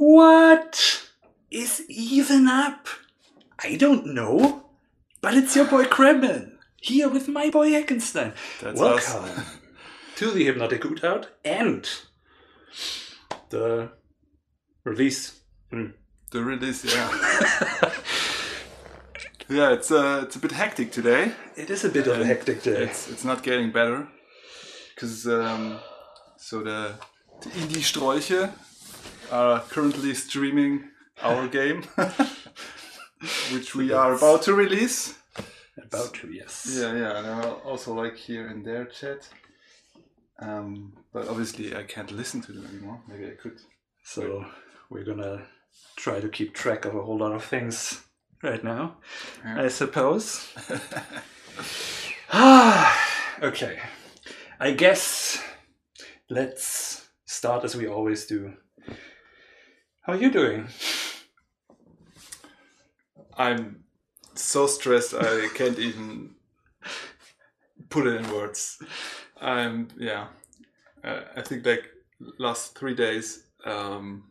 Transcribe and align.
What 0.00 1.10
is 1.50 1.84
even 1.90 2.48
up? 2.48 2.88
I 3.62 3.76
don't 3.76 4.06
know, 4.14 4.70
but 5.20 5.34
it's 5.34 5.54
your 5.54 5.66
boy 5.66 5.84
Kremlin 5.84 6.56
here 6.80 7.06
with 7.06 7.28
my 7.28 7.50
boy 7.50 7.72
Heckenstein. 7.72 8.32
That's 8.62 8.80
Welcome 8.80 9.24
us. 9.24 9.58
to 10.16 10.30
the 10.30 10.46
Hypnotic 10.46 10.80
Hootout 10.80 11.26
and 11.44 11.86
the 13.50 13.90
release. 14.84 15.42
Hmm. 15.70 15.88
The 16.30 16.44
release, 16.44 16.82
yeah. 16.82 17.10
yeah, 19.50 19.72
it's 19.74 19.90
uh, 19.90 20.22
it's 20.24 20.36
a 20.36 20.38
bit 20.38 20.52
hectic 20.52 20.92
today. 20.92 21.32
It 21.58 21.68
is 21.68 21.84
a 21.84 21.90
bit 21.90 22.06
of 22.06 22.18
a 22.18 22.24
hectic 22.24 22.62
day. 22.62 22.84
It's 22.84 23.10
it's 23.10 23.24
not 23.26 23.42
getting 23.42 23.70
better 23.70 24.08
because 24.94 25.26
um, 25.26 25.78
so 26.38 26.62
the 26.62 26.94
the 27.42 27.50
Indie 27.50 27.84
Sträuche 27.84 28.50
are 29.30 29.60
currently 29.60 30.14
streaming 30.14 30.84
our 31.22 31.46
game, 31.58 31.82
which 33.52 33.74
we 33.74 33.92
are 33.92 34.14
about 34.14 34.42
to 34.42 34.54
release. 34.54 35.14
About 35.82 36.14
to, 36.14 36.32
yes. 36.32 36.68
Yeah, 36.78 36.94
yeah, 36.94 37.18
and 37.18 37.26
I 37.26 37.48
also 37.64 37.94
like 37.94 38.16
here 38.16 38.48
in 38.48 38.62
their 38.62 38.84
chat. 38.86 39.28
Um, 40.40 40.94
but 41.12 41.28
obviously 41.28 41.74
I 41.76 41.82
can't 41.82 42.10
listen 42.10 42.40
to 42.42 42.52
them 42.52 42.66
anymore. 42.66 43.00
Maybe 43.08 43.26
I 43.26 43.34
could. 43.34 43.60
So 44.04 44.44
we're 44.88 45.04
gonna 45.04 45.42
try 45.96 46.20
to 46.20 46.28
keep 46.28 46.54
track 46.54 46.84
of 46.84 46.94
a 46.94 47.02
whole 47.02 47.18
lot 47.18 47.32
of 47.32 47.44
things 47.44 48.02
right 48.42 48.62
now, 48.64 48.96
Yeah. 49.44 49.62
I 49.64 49.68
suppose. 49.68 50.48
ah, 52.32 52.98
okay. 53.42 53.78
I 54.58 54.72
guess 54.72 55.42
let's 56.28 57.08
start 57.26 57.64
as 57.64 57.76
we 57.76 57.86
always 57.86 58.26
do. 58.26 58.54
How 60.02 60.14
are 60.14 60.16
you 60.16 60.30
doing? 60.30 60.68
I'm 63.36 63.84
so 64.34 64.66
stressed 64.66 65.14
I 65.14 65.48
can't 65.54 65.78
even 65.78 66.36
put 67.90 68.06
it 68.06 68.16
in 68.16 68.32
words. 68.32 68.82
I'm 69.40 69.88
yeah. 69.98 70.28
Uh, 71.04 71.20
I 71.36 71.42
think 71.42 71.66
like 71.66 71.90
last 72.38 72.78
three 72.78 72.94
days, 72.94 73.44
um, 73.66 74.24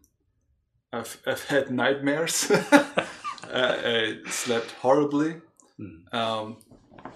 I've 0.91 1.21
I've 1.27 1.43
had 1.45 1.71
nightmares. 1.71 2.51
I, 2.71 4.17
I 4.23 4.29
slept 4.29 4.71
horribly. 4.71 5.35
Hmm. 5.77 6.15
Um, 6.15 6.57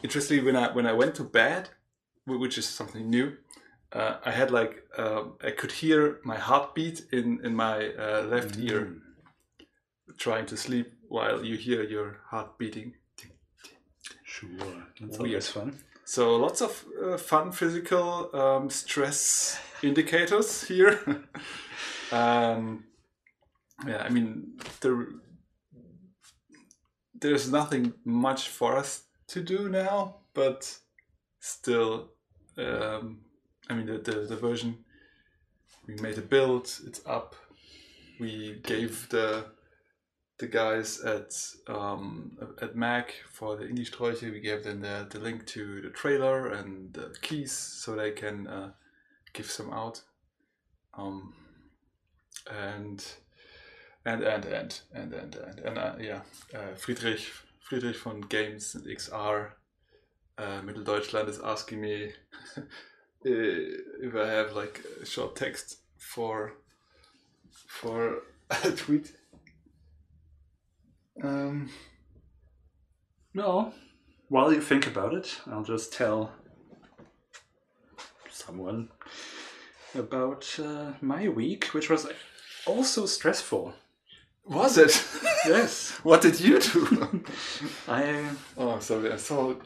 interestingly, 0.04 0.44
when 0.44 0.56
I 0.56 0.72
when 0.72 0.86
I 0.86 0.94
went 0.94 1.16
to 1.16 1.24
bed, 1.24 1.70
which 2.26 2.60
is 2.60 2.68
something 2.68 3.10
new, 3.10 3.36
uh, 3.94 4.18
I 4.26 4.32
had 4.32 4.52
like 4.52 4.84
um 4.98 5.34
I 5.44 5.52
could 5.52 5.72
hear 5.72 6.20
my 6.24 6.38
heartbeat 6.38 7.02
in 7.12 7.40
in 7.46 7.56
my 7.56 7.90
uh, 7.98 8.24
left 8.30 8.58
ear 8.58 8.82
Mm. 8.86 9.00
trying 10.18 10.46
to 10.48 10.58
sleep 10.58 10.88
while 11.10 11.44
you 11.46 11.58
hear 11.58 11.84
your 11.84 12.18
heart 12.30 12.58
beating. 12.58 12.94
Sure. 14.24 14.50
That's 15.00 15.18
Weird. 15.18 15.32
always 15.32 15.48
fun. 15.48 15.80
So 16.06 16.36
lots 16.36 16.62
of 16.62 16.86
uh, 17.04 17.18
fun 17.18 17.52
physical 17.52 18.30
um, 18.36 18.70
stress 18.70 19.58
indicators 19.82 20.68
here. 20.68 21.00
um, 22.12 22.84
yeah, 23.88 24.04
I 24.06 24.10
mean 24.10 24.60
there, 24.82 25.08
there's 27.22 27.50
nothing 27.50 27.94
much 28.06 28.50
for 28.50 28.76
us 28.78 29.04
to 29.28 29.42
do 29.42 29.70
now, 29.70 30.16
but 30.34 30.80
still, 31.40 32.10
um, 32.58 33.20
I 33.74 33.76
mean 33.76 33.88
the, 33.88 33.98
the 33.98 34.20
the 34.28 34.36
version 34.36 34.78
we 35.88 35.96
made 35.96 36.20
a 36.20 36.22
build, 36.22 36.66
it's 36.86 37.02
up. 37.08 37.36
We 38.20 38.62
gave 38.62 39.10
the 39.10 39.46
the 40.38 40.46
guys 40.46 41.02
at 41.02 41.34
um, 41.68 42.38
at 42.62 42.76
Mac 42.76 43.16
for 43.32 43.56
the 43.56 43.66
Indie 43.66 43.90
Sträuche, 43.90 44.32
we 44.32 44.40
gave 44.40 44.64
them 44.64 44.82
the, 44.82 45.08
the 45.10 45.20
link 45.20 45.48
to 45.48 45.82
the 45.82 45.90
trailer 45.90 46.50
and 46.50 46.94
the 46.94 47.16
keys 47.24 47.52
so 47.52 47.96
they 47.96 48.12
can 48.12 48.48
uh, 48.48 48.72
give 49.34 49.50
some 49.50 49.74
out. 49.74 50.02
Um, 50.96 51.34
and 52.52 53.04
and 54.06 54.24
and 54.24 54.46
and 54.46 54.82
and 54.94 55.14
and 55.14 55.36
and, 55.36 55.60
and 55.60 55.78
uh, 55.80 55.96
yeah, 56.00 56.22
uh, 56.54 56.76
Friedrich 56.76 57.32
Friedrich 57.60 57.98
von 57.98 58.22
Games 58.22 58.76
and 58.76 58.86
XR 58.86 59.54
uh, 60.38 60.62
Mitteldeutschland 60.62 61.28
is 61.28 61.40
asking 61.40 61.82
me 61.82 62.12
if 63.26 64.16
I 64.16 64.28
have 64.28 64.54
like 64.54 64.82
a 65.02 65.06
short 65.06 65.36
text 65.36 65.78
for 65.98 66.54
for 67.68 68.20
a 68.64 68.72
tweet. 68.72 69.14
Um, 71.24 71.70
No. 73.34 73.74
While 74.30 74.54
you 74.54 74.62
think 74.62 74.88
about 74.88 75.14
it, 75.14 75.42
I'll 75.48 75.64
just 75.64 75.94
tell 75.94 76.32
someone 78.30 78.90
about 79.96 80.60
uh, 80.60 80.94
my 81.02 81.28
week, 81.30 81.66
which 81.74 81.90
was 81.90 82.08
also 82.66 83.06
stressful. 83.06 83.74
was 84.46 84.78
it? 84.78 85.04
Yes, 85.46 85.92
what 86.04 86.22
did 86.22 86.40
you 86.40 86.60
do? 86.60 87.24
I 87.88 88.26
oh, 88.58 88.80
sorry, 88.80 89.12
I'm 89.12 89.20
so 89.20 89.60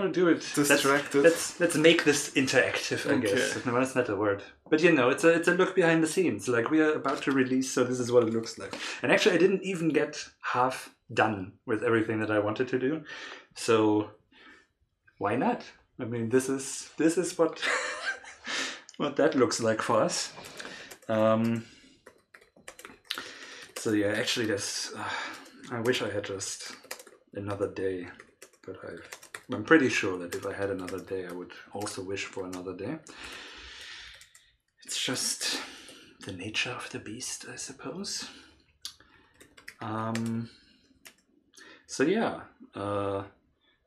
will 0.00 0.10
do 0.10 0.28
it. 0.28 0.40
Distracted. 0.54 1.22
Let's, 1.22 1.58
let's 1.58 1.60
let's 1.60 1.76
make 1.76 2.04
this 2.04 2.30
interactive. 2.30 3.10
I 3.10 3.18
guess. 3.18 3.64
No, 3.66 3.74
that's 3.74 3.94
not 3.94 4.08
a 4.08 4.16
word. 4.16 4.42
But 4.70 4.82
you 4.82 4.92
know, 4.92 5.10
it's 5.10 5.24
a 5.24 5.30
it's 5.30 5.48
a 5.48 5.54
look 5.54 5.74
behind 5.74 6.02
the 6.02 6.06
scenes. 6.06 6.48
Like 6.48 6.70
we 6.70 6.80
are 6.80 6.94
about 6.94 7.22
to 7.22 7.32
release, 7.32 7.70
so 7.70 7.84
this 7.84 8.00
is 8.00 8.10
what 8.10 8.22
it 8.22 8.32
looks 8.32 8.58
like. 8.58 8.74
And 9.02 9.12
actually, 9.12 9.34
I 9.34 9.38
didn't 9.38 9.62
even 9.62 9.88
get 9.90 10.24
half 10.40 10.94
done 11.12 11.52
with 11.66 11.82
everything 11.82 12.20
that 12.20 12.30
I 12.30 12.38
wanted 12.38 12.68
to 12.68 12.78
do. 12.78 13.02
So 13.54 14.10
why 15.18 15.36
not? 15.36 15.62
I 16.00 16.04
mean, 16.04 16.30
this 16.30 16.48
is 16.48 16.90
this 16.96 17.18
is 17.18 17.36
what 17.36 17.60
what 18.96 19.16
that 19.16 19.34
looks 19.34 19.60
like 19.60 19.82
for 19.82 20.02
us. 20.02 20.32
Um, 21.08 21.64
so 23.76 23.92
yeah, 23.92 24.14
actually, 24.16 24.46
this 24.46 24.92
uh, 24.96 25.08
I 25.70 25.80
wish 25.80 26.02
I 26.02 26.10
had 26.10 26.24
just 26.24 26.72
another 27.34 27.68
day, 27.68 28.08
but 28.64 28.76
I 28.84 28.92
I'm 29.50 29.64
pretty 29.64 29.88
sure 29.88 30.18
that 30.18 30.34
if 30.34 30.46
I 30.46 30.52
had 30.52 30.70
another 30.70 31.00
day, 31.00 31.26
I 31.26 31.32
would 31.32 31.52
also 31.72 32.02
wish 32.02 32.24
for 32.24 32.44
another 32.44 32.74
day. 32.74 32.98
It's 34.84 35.02
just 35.02 35.60
the 36.24 36.32
nature 36.32 36.70
of 36.70 36.88
the 36.90 36.98
beast, 36.98 37.46
I 37.50 37.56
suppose. 37.56 38.28
Um, 39.80 40.48
so 41.86 42.04
yeah, 42.04 42.42
uh, 42.74 43.24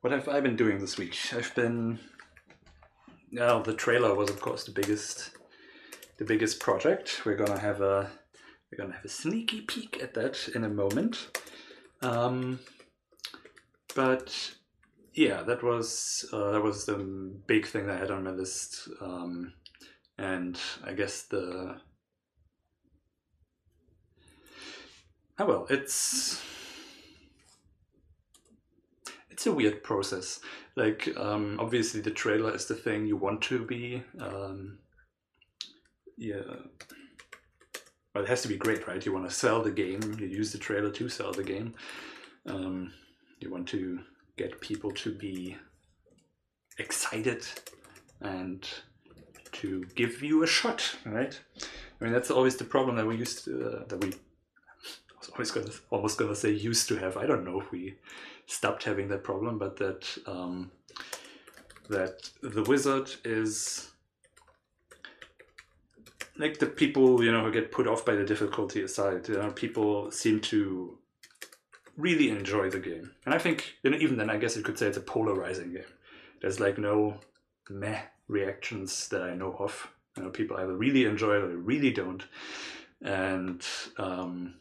what 0.00 0.12
have 0.12 0.28
I 0.28 0.40
been 0.40 0.56
doing 0.56 0.78
this 0.78 0.98
week? 0.98 1.16
I've 1.32 1.54
been. 1.54 1.98
Well, 3.32 3.62
the 3.62 3.74
trailer 3.74 4.14
was 4.14 4.30
of 4.30 4.40
course 4.40 4.64
the 4.64 4.72
biggest, 4.72 5.30
the 6.18 6.24
biggest 6.24 6.60
project. 6.60 7.22
We're 7.24 7.36
gonna 7.36 7.58
have 7.58 7.80
a, 7.80 8.10
we're 8.70 8.78
gonna 8.78 8.94
have 8.94 9.04
a 9.04 9.08
sneaky 9.08 9.62
peek 9.62 10.00
at 10.02 10.14
that 10.14 10.48
in 10.54 10.64
a 10.64 10.68
moment. 10.68 11.38
Um, 12.02 12.60
but 13.94 14.54
yeah, 15.16 15.42
that 15.42 15.62
was 15.62 16.26
uh, 16.32 16.50
that 16.52 16.62
was 16.62 16.84
the 16.84 16.98
big 17.46 17.66
thing 17.66 17.86
that 17.86 17.96
I 17.96 18.00
had 18.00 18.10
on 18.10 18.24
my 18.24 18.30
list, 18.30 18.88
um, 19.00 19.54
and 20.18 20.60
I 20.84 20.92
guess 20.92 21.22
the 21.22 21.80
oh 25.38 25.46
well, 25.46 25.66
it's 25.70 26.42
it's 29.30 29.46
a 29.46 29.52
weird 29.52 29.82
process. 29.82 30.40
Like 30.76 31.08
um, 31.16 31.56
obviously, 31.58 32.02
the 32.02 32.10
trailer 32.10 32.54
is 32.54 32.66
the 32.66 32.74
thing 32.74 33.06
you 33.06 33.16
want 33.16 33.40
to 33.42 33.64
be. 33.64 34.02
Um, 34.20 34.78
yeah. 36.18 36.42
Well, 38.14 38.24
it 38.24 38.28
has 38.28 38.42
to 38.42 38.48
be 38.48 38.56
great, 38.56 38.86
right? 38.86 39.04
You 39.04 39.14
want 39.14 39.28
to 39.28 39.34
sell 39.34 39.62
the 39.62 39.70
game. 39.70 40.16
You 40.18 40.26
use 40.26 40.52
the 40.52 40.58
trailer 40.58 40.90
to 40.90 41.08
sell 41.08 41.32
the 41.32 41.44
game. 41.44 41.74
Um, 42.46 42.92
you 43.40 43.50
want 43.50 43.68
to 43.68 44.00
get 44.36 44.60
people 44.60 44.90
to 44.92 45.12
be 45.12 45.56
excited 46.78 47.46
and 48.20 48.68
to 49.52 49.84
give 49.94 50.22
you 50.22 50.42
a 50.42 50.46
shot, 50.46 50.96
right? 51.04 51.38
I 52.00 52.04
mean, 52.04 52.12
that's 52.12 52.30
always 52.30 52.56
the 52.56 52.64
problem 52.64 52.96
that 52.96 53.06
we 53.06 53.16
used 53.16 53.44
to, 53.44 53.66
uh, 53.66 53.84
that 53.88 54.00
we, 54.02 54.08
I 54.08 55.18
was 55.18 55.28
always 55.30 55.50
gonna, 55.50 55.70
almost 55.90 56.18
gonna 56.18 56.34
say 56.34 56.50
used 56.50 56.88
to 56.88 56.96
have. 56.96 57.16
I 57.16 57.26
don't 57.26 57.44
know 57.44 57.60
if 57.60 57.70
we 57.72 57.96
stopped 58.46 58.84
having 58.84 59.08
that 59.08 59.24
problem, 59.24 59.58
but 59.58 59.76
that, 59.78 60.06
um, 60.26 60.70
that 61.88 62.30
the 62.42 62.62
wizard 62.64 63.10
is 63.24 63.90
like 66.38 66.58
the 66.58 66.66
people, 66.66 67.24
you 67.24 67.32
know, 67.32 67.44
who 67.44 67.52
get 67.52 67.72
put 67.72 67.86
off 67.86 68.04
by 68.04 68.14
the 68.14 68.24
difficulty 68.24 68.82
aside, 68.82 69.28
you 69.28 69.36
know, 69.36 69.50
people 69.52 70.10
seem 70.10 70.40
to 70.40 70.98
really 71.96 72.30
enjoy 72.30 72.70
the 72.70 72.78
game. 72.78 73.12
And 73.24 73.34
I 73.34 73.38
think, 73.38 73.74
even 73.84 74.16
then, 74.16 74.30
I 74.30 74.36
guess 74.36 74.56
you 74.56 74.62
could 74.62 74.78
say 74.78 74.86
it's 74.86 74.96
a 74.96 75.00
polarizing 75.00 75.72
game. 75.72 75.82
There's 76.40 76.60
like 76.60 76.78
no 76.78 77.18
meh 77.70 78.02
reactions 78.28 79.08
that 79.08 79.22
I 79.22 79.34
know 79.34 79.56
of. 79.58 79.88
You 80.16 80.24
know, 80.24 80.30
people 80.30 80.56
either 80.56 80.76
really 80.76 81.04
enjoy 81.04 81.36
it 81.36 81.42
or 81.42 81.48
they 81.48 81.54
really 81.54 81.90
don't. 81.90 82.22
and 83.02 83.64
um, 83.98 84.54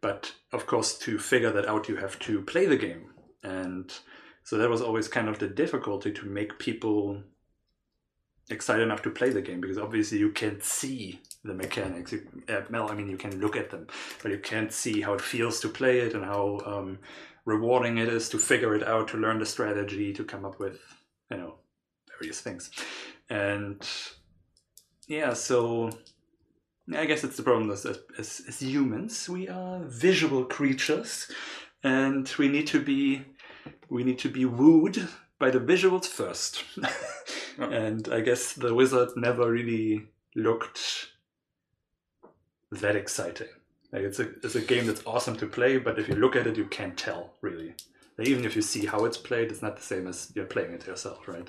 but 0.00 0.34
of 0.52 0.66
course 0.66 0.98
to 0.98 1.18
figure 1.18 1.52
that 1.52 1.66
out 1.66 1.88
you 1.88 1.96
have 1.96 2.18
to 2.18 2.42
play 2.42 2.66
the 2.66 2.76
game 2.76 3.10
and 3.42 3.92
so 4.42 4.56
that 4.58 4.70
was 4.70 4.82
always 4.82 5.08
kind 5.08 5.28
of 5.28 5.38
the 5.38 5.48
difficulty 5.48 6.12
to 6.12 6.26
make 6.26 6.58
people 6.58 7.22
excited 8.50 8.82
enough 8.82 9.02
to 9.02 9.10
play 9.10 9.30
the 9.30 9.42
game 9.42 9.60
because 9.60 9.78
obviously 9.78 10.18
you 10.18 10.30
can't 10.30 10.62
see 10.62 11.20
the 11.44 11.54
mechanics. 11.54 12.12
You, 12.12 12.26
uh, 12.48 12.62
well, 12.70 12.90
I 12.90 12.94
mean, 12.94 13.08
you 13.08 13.16
can 13.16 13.40
look 13.40 13.56
at 13.56 13.70
them, 13.70 13.86
but 14.22 14.32
you 14.32 14.38
can't 14.38 14.72
see 14.72 15.00
how 15.00 15.14
it 15.14 15.20
feels 15.20 15.60
to 15.60 15.68
play 15.68 16.00
it 16.00 16.14
and 16.14 16.24
how 16.24 16.60
um, 16.64 16.98
rewarding 17.44 17.98
it 17.98 18.08
is 18.08 18.28
to 18.30 18.38
figure 18.38 18.74
it 18.74 18.86
out, 18.86 19.08
to 19.08 19.16
learn 19.16 19.38
the 19.38 19.46
strategy, 19.46 20.12
to 20.12 20.24
come 20.24 20.44
up 20.44 20.58
with, 20.58 20.80
you 21.30 21.36
know, 21.36 21.54
various 22.18 22.40
things. 22.40 22.70
And 23.30 23.86
yeah, 25.08 25.32
so 25.32 25.90
I 26.94 27.06
guess 27.06 27.24
it's 27.24 27.36
the 27.36 27.42
problem 27.42 27.70
as, 27.70 27.84
as, 27.84 28.42
as 28.46 28.60
humans, 28.60 29.28
we 29.28 29.48
are 29.48 29.80
visual 29.84 30.44
creatures 30.44 31.30
and 31.82 32.32
we 32.38 32.48
need 32.48 32.66
to 32.68 32.80
be 32.80 33.24
we 33.88 34.04
need 34.04 34.18
to 34.20 34.28
be 34.28 34.44
wooed 34.44 35.08
by 35.38 35.50
the 35.50 35.60
visuals 35.60 36.06
first. 36.06 36.64
and 37.58 38.08
I 38.08 38.20
guess 38.20 38.52
the 38.52 38.74
wizard 38.74 39.10
never 39.16 39.50
really 39.50 40.06
looked 40.34 41.08
that 42.72 42.96
exciting. 42.96 43.48
Like 43.92 44.02
it's 44.02 44.18
a 44.18 44.28
it's 44.42 44.54
a 44.54 44.60
game 44.60 44.86
that's 44.86 45.06
awesome 45.06 45.36
to 45.36 45.46
play, 45.46 45.78
but 45.78 45.98
if 45.98 46.08
you 46.08 46.16
look 46.16 46.36
at 46.36 46.46
it, 46.46 46.56
you 46.56 46.66
can't 46.66 46.96
tell 46.96 47.34
really. 47.40 47.74
Like 48.18 48.28
even 48.28 48.44
if 48.44 48.56
you 48.56 48.62
see 48.62 48.86
how 48.86 49.04
it's 49.04 49.18
played, 49.18 49.50
it's 49.50 49.62
not 49.62 49.76
the 49.76 49.82
same 49.82 50.06
as 50.06 50.32
you're 50.34 50.46
playing 50.46 50.72
it 50.72 50.86
yourself, 50.86 51.28
right? 51.28 51.48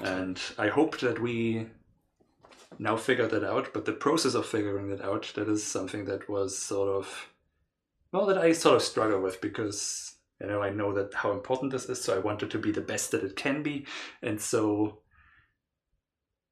And 0.00 0.40
I 0.58 0.68
hope 0.68 1.00
that 1.00 1.20
we 1.20 1.66
now 2.78 2.96
figure 2.96 3.28
that 3.28 3.44
out, 3.44 3.72
but 3.74 3.84
the 3.84 3.92
process 3.92 4.34
of 4.34 4.46
figuring 4.46 4.88
that 4.88 5.02
out, 5.02 5.30
that 5.34 5.48
is 5.48 5.64
something 5.64 6.04
that 6.06 6.28
was 6.28 6.56
sort 6.56 6.88
of 6.88 7.28
well 8.12 8.26
that 8.26 8.38
I 8.38 8.52
sort 8.52 8.76
of 8.76 8.82
struggle 8.82 9.20
with 9.20 9.40
because 9.40 10.14
you 10.40 10.46
know 10.46 10.62
I 10.62 10.70
know 10.70 10.92
that 10.94 11.14
how 11.14 11.32
important 11.32 11.72
this 11.72 11.84
is, 11.86 12.02
so 12.02 12.16
I 12.16 12.20
want 12.20 12.42
it 12.42 12.50
to 12.50 12.58
be 12.58 12.72
the 12.72 12.80
best 12.80 13.10
that 13.10 13.24
it 13.24 13.36
can 13.36 13.62
be, 13.62 13.86
and 14.22 14.40
so 14.40 15.01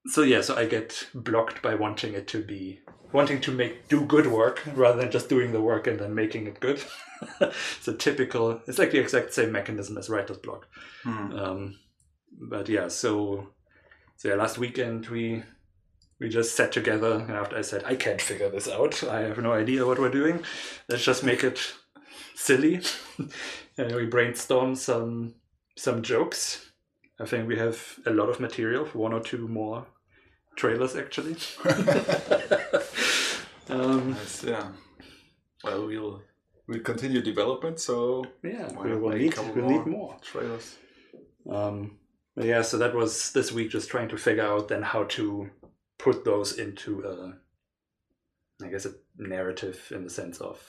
so 0.07 0.21
yeah, 0.23 0.41
so 0.41 0.55
I 0.55 0.65
get 0.65 1.07
blocked 1.13 1.61
by 1.61 1.75
wanting 1.75 2.13
it 2.13 2.27
to 2.29 2.43
be 2.43 2.81
wanting 3.13 3.41
to 3.41 3.51
make 3.51 3.87
do 3.89 4.05
good 4.05 4.27
work 4.27 4.63
rather 4.73 4.99
than 5.01 5.11
just 5.11 5.29
doing 5.29 5.51
the 5.51 5.61
work 5.61 5.87
and 5.87 5.99
then 5.99 6.15
making 6.15 6.47
it 6.47 6.59
good. 6.59 6.81
it's 7.41 7.87
a 7.87 7.93
typical. 7.93 8.61
It's 8.67 8.79
like 8.79 8.91
the 8.91 8.99
exact 8.99 9.33
same 9.33 9.51
mechanism 9.51 9.97
as 9.97 10.09
writer's 10.09 10.37
block. 10.37 10.67
Hmm. 11.03 11.31
Um, 11.33 11.79
but 12.31 12.69
yeah, 12.69 12.87
so 12.87 13.49
so 14.17 14.29
yeah, 14.29 14.35
last 14.35 14.57
weekend 14.57 15.07
we 15.07 15.43
we 16.19 16.29
just 16.29 16.55
sat 16.55 16.71
together 16.71 17.13
and 17.13 17.31
after 17.31 17.57
I 17.57 17.61
said 17.61 17.83
I 17.83 17.95
can't 17.95 18.21
figure 18.21 18.49
this 18.49 18.67
out. 18.67 19.03
I 19.03 19.21
have 19.21 19.37
no 19.37 19.53
idea 19.53 19.85
what 19.85 19.99
we're 19.99 20.09
doing. 20.09 20.43
Let's 20.87 21.03
just 21.03 21.23
make 21.23 21.43
it 21.43 21.59
silly. 22.35 22.81
and 23.77 23.95
we 23.95 24.07
brainstormed 24.07 24.77
some 24.77 25.35
some 25.77 26.01
jokes. 26.01 26.70
I 27.21 27.25
think 27.25 27.47
we 27.47 27.57
have 27.57 27.99
a 28.05 28.11
lot 28.11 28.29
of 28.29 28.39
material, 28.39 28.85
one 28.93 29.13
or 29.13 29.19
two 29.19 29.47
more 29.47 29.85
trailers 30.55 30.95
actually. 30.95 31.35
um, 33.69 34.11
Nice, 34.11 34.43
yeah. 34.43 34.71
Well, 35.63 35.85
we'll 35.85 36.23
we'll 36.67 36.79
continue 36.79 37.21
development, 37.21 37.79
so 37.79 38.25
yeah, 38.43 38.71
we 38.81 38.95
will 38.95 39.11
need 39.11 39.37
we'll 39.37 39.55
more? 39.55 39.71
need 39.71 39.85
more. 39.85 40.17
trailers. 40.21 40.77
Um, 41.49 41.97
yeah, 42.35 42.63
so 42.63 42.77
that 42.79 42.95
was 42.95 43.31
this 43.33 43.51
week, 43.51 43.69
just 43.69 43.89
trying 43.89 44.09
to 44.09 44.17
figure 44.17 44.43
out 44.45 44.69
then 44.69 44.81
how 44.81 45.03
to 45.03 45.49
put 45.99 46.25
those 46.25 46.57
into 46.57 47.03
a, 47.03 48.65
I 48.65 48.69
guess, 48.69 48.85
a 48.85 48.93
narrative 49.17 49.91
in 49.93 50.03
the 50.03 50.09
sense 50.09 50.39
of 50.39 50.59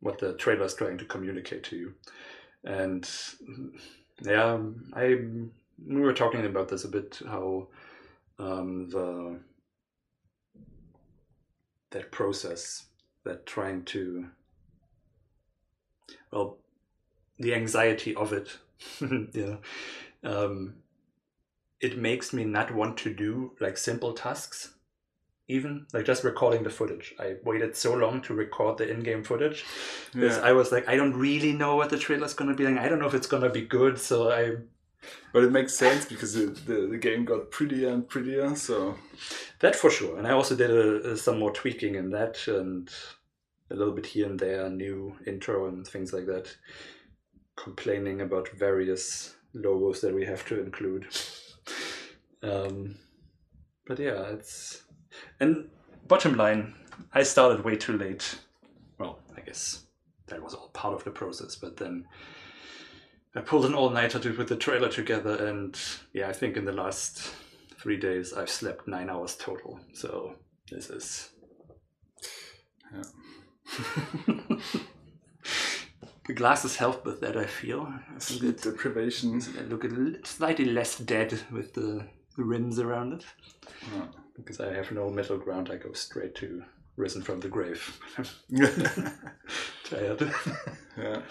what 0.00 0.18
the 0.18 0.34
trailer 0.34 0.64
is 0.64 0.74
trying 0.74 0.98
to 0.98 1.04
communicate 1.06 1.64
to 1.64 1.76
you. 1.76 1.94
And 2.64 3.08
yeah, 4.24 4.58
I 4.94 5.18
we 5.86 6.00
were 6.00 6.12
talking 6.12 6.44
about 6.46 6.68
this 6.68 6.84
a 6.84 6.88
bit 6.88 7.20
how 7.26 7.68
um, 8.38 8.88
the 8.90 9.40
that 11.90 12.10
process 12.10 12.86
that 13.24 13.46
trying 13.46 13.84
to 13.84 14.26
well 16.32 16.58
the 17.38 17.54
anxiety 17.54 18.14
of 18.14 18.32
it 18.32 18.58
yeah 19.32 19.56
um, 20.24 20.74
it 21.80 21.98
makes 21.98 22.32
me 22.32 22.44
not 22.44 22.74
want 22.74 22.96
to 22.96 23.12
do 23.12 23.52
like 23.60 23.76
simple 23.76 24.12
tasks 24.12 24.74
even 25.48 25.86
like 25.92 26.04
just 26.06 26.24
recording 26.24 26.62
the 26.62 26.70
footage 26.70 27.14
i 27.18 27.34
waited 27.44 27.76
so 27.76 27.94
long 27.94 28.20
to 28.22 28.32
record 28.34 28.78
the 28.78 28.88
in-game 28.88 29.22
footage 29.24 29.64
because 30.12 30.36
Yeah. 30.36 30.44
i 30.44 30.52
was 30.52 30.70
like 30.72 30.88
i 30.88 30.96
don't 30.96 31.14
really 31.14 31.52
know 31.52 31.74
what 31.76 31.90
the 31.90 31.98
trailer's 31.98 32.34
going 32.34 32.48
to 32.50 32.56
be 32.56 32.64
like 32.64 32.78
i 32.78 32.88
don't 32.88 33.00
know 33.00 33.06
if 33.08 33.14
it's 33.14 33.26
going 33.26 33.42
to 33.42 33.50
be 33.50 33.62
good 33.62 33.98
so 33.98 34.30
i 34.30 34.56
But 35.32 35.42
it 35.44 35.50
makes 35.50 35.74
sense 35.76 36.04
because 36.06 36.32
the, 36.34 36.46
the, 36.68 36.86
the 36.92 36.96
game 37.06 37.24
got 37.24 37.50
prettier 37.50 37.88
and 37.94 38.06
prettier, 38.08 38.54
so 38.54 38.94
That 39.58 39.74
for 39.74 39.90
sure. 39.90 40.16
And 40.18 40.26
I 40.28 40.30
also 40.30 40.54
did 40.54 40.70
a, 40.70 41.10
a- 41.12 41.16
some 41.16 41.38
more 41.40 41.50
tweaking 41.52 41.96
in 41.96 42.10
that 42.10 42.46
and 42.46 42.88
a 43.68 43.74
little 43.74 43.94
bit 43.94 44.06
here 44.06 44.26
and 44.30 44.38
there, 44.38 44.70
new 44.70 45.16
intro 45.26 45.66
and 45.68 45.84
things 45.84 46.12
like 46.12 46.26
that. 46.26 46.46
Complaining 47.56 48.20
about 48.20 48.48
various 48.56 49.34
logos 49.54 50.00
that 50.02 50.14
we 50.14 50.24
have 50.24 50.44
to 50.46 50.60
include. 50.62 51.04
um, 52.42 52.94
but 53.86 53.98
yeah, 53.98 54.22
it's. 54.36 54.82
And 55.40 55.68
bottom 56.08 56.36
line, 56.36 56.74
I 57.12 57.22
started 57.22 57.64
way 57.64 57.76
too 57.76 57.96
late. 57.96 58.38
Well, 58.98 59.18
I 59.36 59.40
guess 59.40 59.84
that 60.26 60.42
was 60.42 60.54
all 60.54 60.68
part 60.68 60.94
of 60.94 61.04
the 61.04 61.10
process, 61.10 61.56
but 61.56 61.76
then. 61.76 62.06
I 63.34 63.40
pulled 63.40 63.64
an 63.64 63.74
all 63.74 63.88
nighter 63.88 64.18
to 64.18 64.34
put 64.34 64.48
the 64.48 64.56
trailer 64.56 64.90
together, 64.90 65.46
and 65.46 65.78
yeah, 66.12 66.28
I 66.28 66.34
think 66.34 66.58
in 66.58 66.66
the 66.66 66.72
last 66.72 67.34
three 67.80 67.96
days 67.96 68.32
I've 68.32 68.50
slept 68.50 68.86
nine 68.86 69.08
hours 69.08 69.36
total. 69.36 69.80
So 69.94 70.34
this 70.70 70.90
is 70.90 71.30
yeah. 72.94 73.02
the 76.26 76.32
glasses 76.34 76.76
help 76.76 77.04
with 77.04 77.20
that. 77.20 77.36
I 77.36 77.46
feel 77.46 77.82
I 77.82 78.18
sleep 78.18 78.60
deprivation. 78.60 79.40
I 79.58 79.62
look 79.62 79.84
slightly 80.26 80.66
less 80.66 80.98
dead 80.98 81.40
with 81.50 81.74
the 81.74 82.06
rims 82.36 82.78
around 82.78 83.14
it 83.14 83.24
Yeah. 83.94 84.06
Because 84.36 84.60
I 84.60 84.72
have 84.72 84.92
no 84.92 85.10
middle 85.10 85.38
ground. 85.38 85.70
I 85.72 85.76
go 85.76 85.92
straight 85.92 86.34
to 86.36 86.64
risen 86.96 87.22
from 87.22 87.40
the 87.40 87.48
grave. 87.48 87.98
Tired. 89.84 90.32
yeah. 90.96 91.22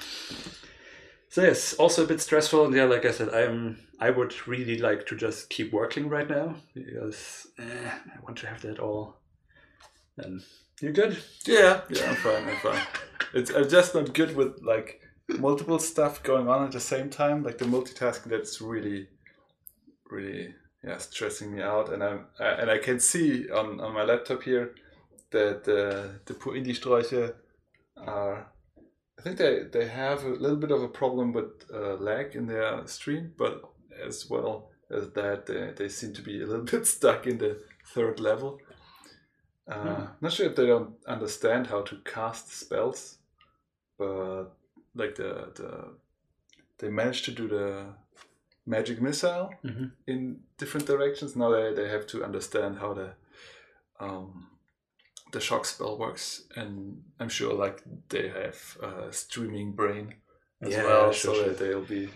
So 1.30 1.44
yes, 1.44 1.74
also 1.76 2.04
a 2.04 2.08
bit 2.08 2.20
stressful. 2.20 2.66
And 2.66 2.76
yeah, 2.76 2.86
like 2.86 3.06
I 3.06 3.12
said, 3.12 3.30
I'm 3.30 3.80
I 4.00 4.10
would 4.10 4.48
really 4.48 4.78
like 4.78 5.06
to 5.08 5.16
just 5.16 5.50
keep 5.50 5.72
working 5.72 6.10
right 6.10 6.30
now 6.30 6.56
because 6.74 7.48
eh, 7.58 7.90
I 7.90 8.20
want 8.24 8.38
to 8.40 8.48
have 8.48 8.62
that 8.64 8.80
all. 8.80 9.16
And 10.18 10.42
you 10.82 10.92
good? 10.92 11.18
Yeah, 11.46 11.82
yeah, 11.90 12.10
I'm 12.10 12.16
fine. 12.16 12.50
I'm 12.50 12.58
fine. 12.58 12.82
It's 13.34 13.52
I'm 13.52 13.70
just 13.70 13.96
not 13.96 14.14
good 14.14 14.36
with 14.36 14.60
like 14.62 15.00
multiple 15.30 15.80
stuff 15.80 16.22
going 16.24 16.50
on 16.50 16.66
at 16.66 16.72
the 16.72 16.80
same 16.80 17.10
time. 17.10 17.44
Like 17.44 17.60
the 17.60 17.66
multitasking, 17.66 18.26
that's 18.26 18.60
really, 18.60 19.08
really 20.10 20.54
yeah 20.84 20.98
stressing 20.98 21.56
me 21.56 21.62
out. 21.62 21.92
And 21.92 22.04
I'm 22.04 22.26
I, 22.40 22.46
and 22.62 22.72
I 22.72 22.78
can 22.78 23.00
see 23.00 23.50
on, 23.50 23.80
on 23.80 23.94
my 23.94 24.04
laptop 24.04 24.44
here 24.44 24.76
that 25.32 25.64
the 25.64 26.20
the 26.26 26.34
poor 26.34 26.54
indie 26.56 26.78
Sträuche 26.78 27.34
are. 27.98 28.48
I 29.20 29.24
think 29.24 29.38
they, 29.38 29.64
they 29.72 29.88
have 29.88 30.24
a 30.24 30.30
little 30.30 30.58
bit 30.58 30.72
of 30.72 30.82
a 30.82 30.88
problem 30.88 31.32
with 31.32 31.70
uh, 31.72 31.94
lag 31.96 32.36
in 32.36 32.48
their 32.48 32.88
stream, 32.88 33.34
but 33.38 33.62
as 34.04 34.28
well 34.28 34.72
as 34.90 35.12
that, 35.12 35.46
they, 35.46 35.74
they 35.78 35.90
seem 35.90 36.12
to 36.14 36.24
be 36.24 36.42
a 36.42 36.48
little 36.48 36.66
bit 36.72 36.88
stuck 36.88 37.28
in 37.28 37.38
the 37.38 37.62
third 37.94 38.20
level. 38.20 38.60
Uh, 39.68 39.96
Hmm. 39.96 40.06
Not 40.22 40.34
sure 40.34 40.48
if 40.48 40.56
they 40.56 40.66
don't 40.66 40.96
understand 41.08 41.68
how 41.68 41.82
to 41.84 41.98
cast 42.04 42.52
spells, 42.52 43.20
but 43.98 44.46
like 44.96 45.16
the 45.16 45.52
the 45.56 45.96
they 46.80 46.90
managed 46.90 47.26
to 47.26 47.32
do 47.32 47.48
the 47.48 47.94
magic 48.66 49.02
missile 49.02 49.50
Mhm. 49.64 49.92
in 50.08 50.40
different 50.58 50.88
directions. 50.88 51.36
Now 51.36 51.52
they, 51.52 51.74
they 51.74 51.90
have 51.90 52.06
to 52.08 52.24
understand 52.24 52.78
how 52.80 52.94
the 52.94 53.14
um, 54.00 54.48
the 55.32 55.40
shock 55.40 55.66
spell 55.66 55.98
works, 55.98 56.44
and 56.56 57.04
I'm 57.20 57.30
sure 57.30 57.54
like 57.54 57.82
they 58.10 58.28
have 58.30 58.78
a 58.82 59.14
streaming 59.14 59.72
brain 59.74 60.16
as 60.62 60.74
Yeah, 60.74 60.84
well, 60.84 61.12
sure, 61.12 61.34
so 61.36 61.42
sure. 61.42 61.50
that 61.54 61.60
they'll 61.60 61.86
be 61.86 62.10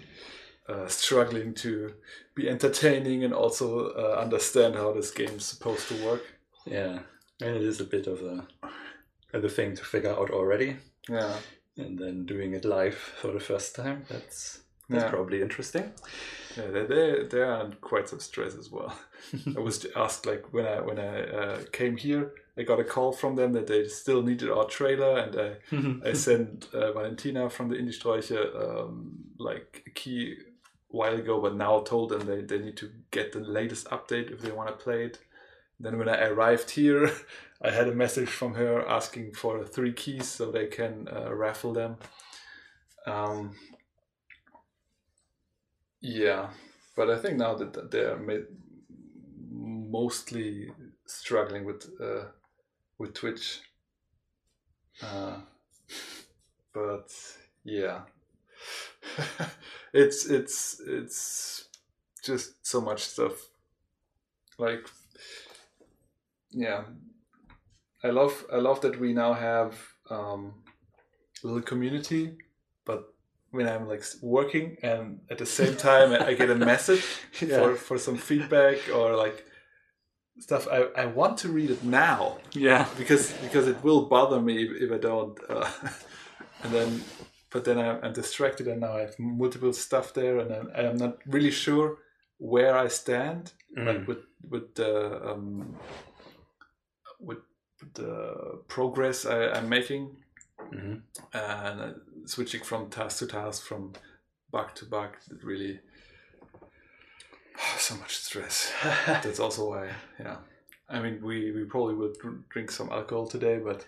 uh, 0.67 0.87
struggling 0.87 1.53
to 1.53 1.93
be 2.35 2.49
entertaining 2.49 3.23
and 3.23 3.33
also 3.33 3.89
uh, 3.89 4.19
understand 4.21 4.75
how 4.75 4.91
this 4.93 5.11
game's 5.11 5.45
supposed 5.45 5.87
to 5.89 6.05
work. 6.05 6.23
Yeah, 6.65 6.99
and 7.41 7.55
it 7.55 7.61
is 7.63 7.79
a 7.79 7.85
bit 7.85 8.07
of 8.07 8.21
a 8.21 8.47
of 9.33 9.43
a 9.45 9.49
thing 9.49 9.75
to 9.75 9.83
figure 9.83 10.11
out 10.11 10.29
already, 10.31 10.77
Yeah, 11.09 11.37
and 11.77 11.97
then 11.99 12.25
doing 12.25 12.53
it 12.53 12.65
live 12.65 12.95
for 13.21 13.31
the 13.31 13.39
first 13.39 13.75
time. 13.75 14.05
That's 14.09 14.61
that's 14.89 15.03
yeah. 15.03 15.09
probably 15.09 15.41
interesting. 15.41 15.91
Yeah, 16.57 16.67
they 16.67 16.85
they 16.85 17.23
they 17.29 17.41
are 17.41 17.65
in 17.65 17.73
quite 17.81 18.09
some 18.09 18.19
stress 18.19 18.55
as 18.55 18.71
well. 18.71 18.97
I 19.57 19.59
was 19.59 19.85
asked 19.95 20.25
like 20.25 20.53
when 20.53 20.65
I 20.65 20.81
when 20.81 20.99
I 20.99 21.23
uh, 21.23 21.59
came 21.71 21.97
here, 21.97 22.31
I 22.57 22.63
got 22.63 22.79
a 22.79 22.83
call 22.83 23.11
from 23.11 23.35
them 23.35 23.53
that 23.53 23.67
they 23.67 23.87
still 23.87 24.21
needed 24.21 24.49
our 24.49 24.65
trailer, 24.65 25.17
and 25.19 25.35
I 25.35 26.09
I 26.09 26.13
sent 26.27 26.69
uh, 26.73 26.93
Valentina 26.93 27.49
from 27.49 27.69
the 27.69 27.75
Indie 27.75 28.55
um, 28.55 29.25
like 29.37 29.83
a 29.87 29.89
key 29.89 30.37
while 30.95 31.15
ago, 31.15 31.41
but 31.41 31.55
now 31.55 31.81
told 31.81 32.09
them 32.09 32.25
they, 32.25 32.41
they 32.41 32.57
need 32.57 32.77
to 32.77 32.89
get 33.11 33.33
the 33.33 33.39
latest 33.39 33.87
update 33.87 34.31
if 34.31 34.41
they 34.41 34.51
want 34.51 34.69
to 34.69 34.83
play 34.83 35.03
it. 35.03 35.19
Then 35.79 35.97
when 35.97 36.07
I 36.07 36.23
arrived 36.27 36.71
here, 36.71 37.11
I 37.61 37.71
had 37.71 37.87
a 37.87 37.93
message 37.93 38.29
from 38.29 38.55
her 38.55 38.87
asking 38.87 39.33
for 39.33 39.63
three 39.65 39.91
keys 39.91 40.27
so 40.27 40.51
they 40.51 40.67
can 40.67 41.07
uh, 41.13 41.33
raffle 41.33 41.73
them. 41.73 41.97
Um, 43.05 43.55
yeah, 46.05 46.49
but 46.95 47.09
I 47.09 47.17
think 47.17 47.37
now 47.37 47.55
that 47.55 47.89
they're 47.89 48.19
mostly 49.51 50.71
struggling 51.07 51.65
with 51.65 51.89
uh, 51.99 52.25
with 52.99 53.15
Twitch. 53.15 53.61
Uh, 55.01 55.37
but 56.73 57.11
yeah, 57.63 58.01
it's 59.93 60.27
it's 60.27 60.79
it's 60.85 61.69
just 62.23 62.65
so 62.65 62.81
much 62.81 63.01
stuff. 63.01 63.49
Like, 64.59 64.87
yeah, 66.51 66.83
I 68.03 68.11
love 68.11 68.45
I 68.53 68.57
love 68.57 68.81
that 68.81 68.99
we 68.99 69.11
now 69.13 69.33
have 69.33 69.75
um, 70.11 70.53
a 71.43 71.47
little 71.47 71.63
community, 71.63 72.37
when 73.55 73.67
I'm 73.67 73.87
like 73.87 74.03
working 74.21 74.77
and 74.83 75.19
at 75.29 75.37
the 75.37 75.45
same 75.45 75.75
time 75.75 76.09
I 76.29 76.33
get 76.33 76.49
a 76.49 76.55
message 76.55 77.05
Yeah. 77.41 77.59
for, 77.59 77.75
for 77.75 77.97
some 77.97 78.17
feedback 78.17 78.77
or 78.93 79.15
like 79.15 79.45
stuff, 80.39 80.67
I, 80.77 80.79
I 81.03 81.05
want 81.05 81.37
to 81.39 81.47
read 81.49 81.69
it 81.75 81.83
now 81.83 82.37
yeah. 82.53 82.85
because 82.97 83.31
because 83.45 83.67
it 83.73 83.77
will 83.83 84.01
bother 84.15 84.39
me 84.41 84.55
if, 84.65 84.71
if 84.85 84.91
I 84.91 84.97
don't. 85.09 85.37
Uh, 85.49 85.69
and 86.63 86.73
then, 86.73 86.89
but 87.51 87.63
then 87.65 87.77
I'm, 87.79 87.97
I'm 88.03 88.13
distracted 88.13 88.67
and 88.67 88.81
now 88.81 88.93
I 88.97 89.01
have 89.01 89.17
multiple 89.19 89.73
stuff 89.73 90.13
there 90.13 90.39
and 90.39 90.49
I'm, 90.57 90.67
I'm 90.75 90.97
not 90.97 91.17
really 91.25 91.51
sure 91.51 91.87
where 92.37 92.75
I 92.85 92.87
stand 92.89 93.53
like 93.77 93.97
Mm. 94.03 94.07
with 94.07 94.23
with 94.51 94.67
the 94.75 94.91
um, 95.31 95.75
with 97.19 97.39
the 97.93 98.61
progress 98.67 99.25
I, 99.25 99.37
I'm 99.55 99.67
making 99.69 100.03
Mhm. 100.73 101.01
and 101.33 101.81
uh, 101.81 101.93
switching 102.25 102.61
from 102.61 102.89
task 102.89 103.19
to 103.19 103.27
task, 103.27 103.63
from 103.63 103.93
bug 104.51 104.73
to 104.75 104.85
bug, 104.85 105.09
really 105.43 105.79
so 107.77 107.95
much 107.95 108.17
stress. 108.17 108.71
That's 109.07 109.39
also 109.39 109.69
why, 109.69 109.89
yeah. 110.19 110.37
I 110.89 110.99
mean, 110.99 111.19
we, 111.23 111.51
we 111.51 111.63
probably 111.63 111.95
will 111.95 112.13
dr- 112.21 112.47
drink 112.49 112.69
some 112.71 112.91
alcohol 112.91 113.27
today, 113.27 113.57
but 113.57 113.85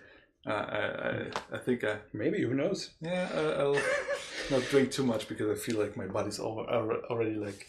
uh, 0.48 0.52
I, 0.52 0.80
I 0.80 1.26
I 1.54 1.58
think 1.58 1.84
I 1.84 1.98
Maybe 2.14 2.42
who 2.42 2.54
knows? 2.54 2.92
yeah 3.02 3.28
I, 3.36 3.40
I'll 3.62 3.82
not 4.52 4.64
drink 4.70 4.92
too 4.92 5.04
much 5.04 5.28
because 5.28 5.50
I 5.52 5.62
feel 5.62 5.78
like 5.80 5.98
my 5.98 6.08
body's 6.08 6.40
over, 6.40 6.62
already 7.10 7.36
like 7.36 7.68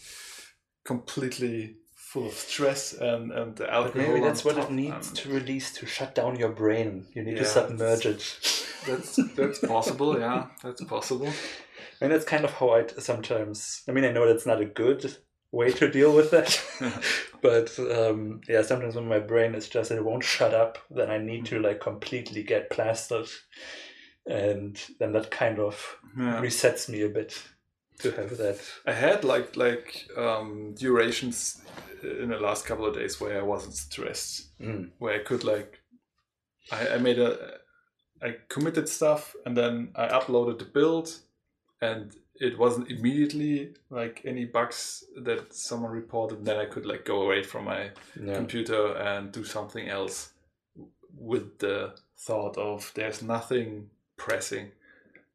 completely 0.85 1.77
full 1.95 2.27
of 2.29 2.33
stress 2.35 2.93
and 2.95 3.33
and 3.33 3.57
the 3.57 3.67
alcohol. 3.73 3.93
But 4.07 4.09
maybe 4.15 4.21
that's 4.21 4.45
what 4.45 4.57
top, 4.57 4.71
it 4.71 4.75
needs 4.75 5.09
and- 5.09 5.17
to 5.19 5.29
release 5.31 5.73
to 5.75 5.87
shut 5.87 6.15
down 6.15 6.39
your 6.39 6.51
brain. 6.53 7.07
You 7.15 7.23
need 7.25 7.37
to 7.39 7.45
submerge 7.45 8.07
it. 8.07 8.23
That's 8.88 9.16
that's 9.37 9.59
possible. 9.61 10.18
Yeah, 10.18 10.47
that's 10.62 10.83
possible. 10.85 11.33
And 12.00 12.12
that's 12.12 12.25
kind 12.25 12.45
of 12.45 12.52
how 12.52 12.71
I 12.71 12.87
sometimes. 12.99 13.83
I 13.88 13.92
mean, 13.92 14.04
I 14.04 14.12
know 14.12 14.26
that's 14.26 14.47
not 14.47 14.61
a 14.61 14.64
good 14.64 15.16
way 15.50 15.73
to 15.73 15.90
deal 15.90 16.14
with 16.14 16.30
that, 16.30 16.61
but 17.42 17.76
um, 17.78 18.40
yeah, 18.49 18.62
sometimes 18.62 18.95
when 18.97 19.09
my 19.09 19.18
brain 19.18 19.54
is 19.54 19.68
just 19.68 19.90
it 19.90 20.04
won't 20.04 20.23
shut 20.25 20.54
up, 20.54 20.78
then 20.90 21.11
I 21.11 21.18
need 21.18 21.47
to 21.47 21.59
like 21.61 21.80
completely 21.80 22.42
get 22.42 22.71
plastered, 22.71 23.28
and 24.26 24.80
then 24.99 25.12
that 25.12 25.30
kind 25.30 25.59
of 25.59 25.97
Yeah. 26.16 26.40
resets 26.40 26.88
me 26.88 27.02
a 27.02 27.09
bit 27.09 27.42
to 28.00 28.11
have 28.12 28.37
that. 28.37 28.61
I 28.87 28.92
had 28.92 29.25
like 29.25 29.57
like 29.57 30.09
um, 30.16 30.75
durations 30.75 31.61
in 32.02 32.28
the 32.28 32.38
last 32.38 32.64
couple 32.66 32.87
of 32.87 32.95
days 32.95 33.21
where 33.21 33.38
I 33.38 33.42
wasn't 33.42 33.75
stressed, 33.75 34.57
Mm. 34.61 34.90
where 34.99 35.14
I 35.21 35.25
could 35.25 35.45
like, 35.45 35.80
I, 36.71 36.95
I 36.95 36.99
made 36.99 37.18
a, 37.18 37.58
I 38.23 38.37
committed 38.49 38.89
stuff 38.89 39.35
and 39.47 39.57
then 39.57 39.91
I 39.95 40.09
uploaded 40.09 40.59
the 40.59 40.65
build, 40.65 41.19
and 41.81 42.15
it 42.41 42.59
wasn't 42.59 42.91
immediately 42.91 43.75
like 43.91 44.23
any 44.25 44.45
bugs 44.45 45.05
that 45.25 45.53
someone 45.53 45.91
reported. 45.93 46.45
Then 46.45 46.59
I 46.59 46.67
could 46.67 46.87
like 46.87 47.05
go 47.05 47.23
away 47.23 47.43
from 47.43 47.65
my 47.65 47.91
Yeah. 48.21 48.35
computer 48.35 48.93
and 48.97 49.33
do 49.33 49.45
something 49.45 49.89
else 49.89 50.33
with 51.17 51.59
the 51.59 51.95
thought 52.17 52.57
of 52.57 52.93
there's 52.95 53.23
nothing 53.23 53.91
pressing. 54.17 54.71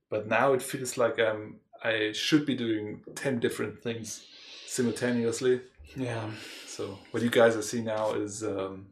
But 0.10 0.28
now 0.28 0.54
it 0.54 0.62
feels 0.62 0.98
like 0.98 1.20
I'm 1.20 1.60
I 1.84 2.14
should 2.14 2.46
be 2.46 2.56
doing 2.56 3.04
ten 3.16 3.40
different 3.40 3.82
things 3.84 4.26
simultaneously. 4.68 5.62
Yeah. 5.98 6.30
So 6.68 6.98
what 7.12 7.22
you 7.24 7.30
guys 7.30 7.56
are 7.58 7.62
seeing 7.62 7.86
now 7.86 8.14
is 8.14 8.44
um, 8.44 8.88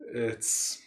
it's 0.00 0.80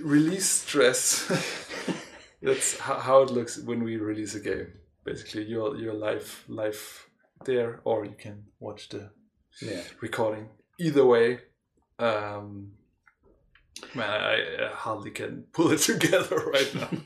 release 0.00 0.46
stress. 0.46 1.26
That's 2.42 2.78
how, 2.78 3.22
it 3.22 3.30
looks 3.30 3.58
when 3.58 3.82
we 3.82 3.96
release 3.96 4.34
a 4.34 4.40
game. 4.40 4.72
Basically, 5.04 5.44
you're 5.44 5.76
you're 5.76 5.94
live 5.94 6.44
live 6.48 7.08
there, 7.44 7.80
or 7.84 8.04
you 8.04 8.14
can 8.18 8.44
watch 8.60 8.88
the 8.88 9.10
Yeah. 9.62 9.82
recording. 10.00 10.48
Either 10.78 11.04
way, 11.06 11.38
um, 11.98 12.72
man, 13.94 14.10
I, 14.10 14.66
I 14.66 14.68
hardly 14.74 15.10
can 15.10 15.44
pull 15.52 15.70
it 15.72 15.80
together 15.80 16.36
right 16.36 16.74
now. 16.74 16.90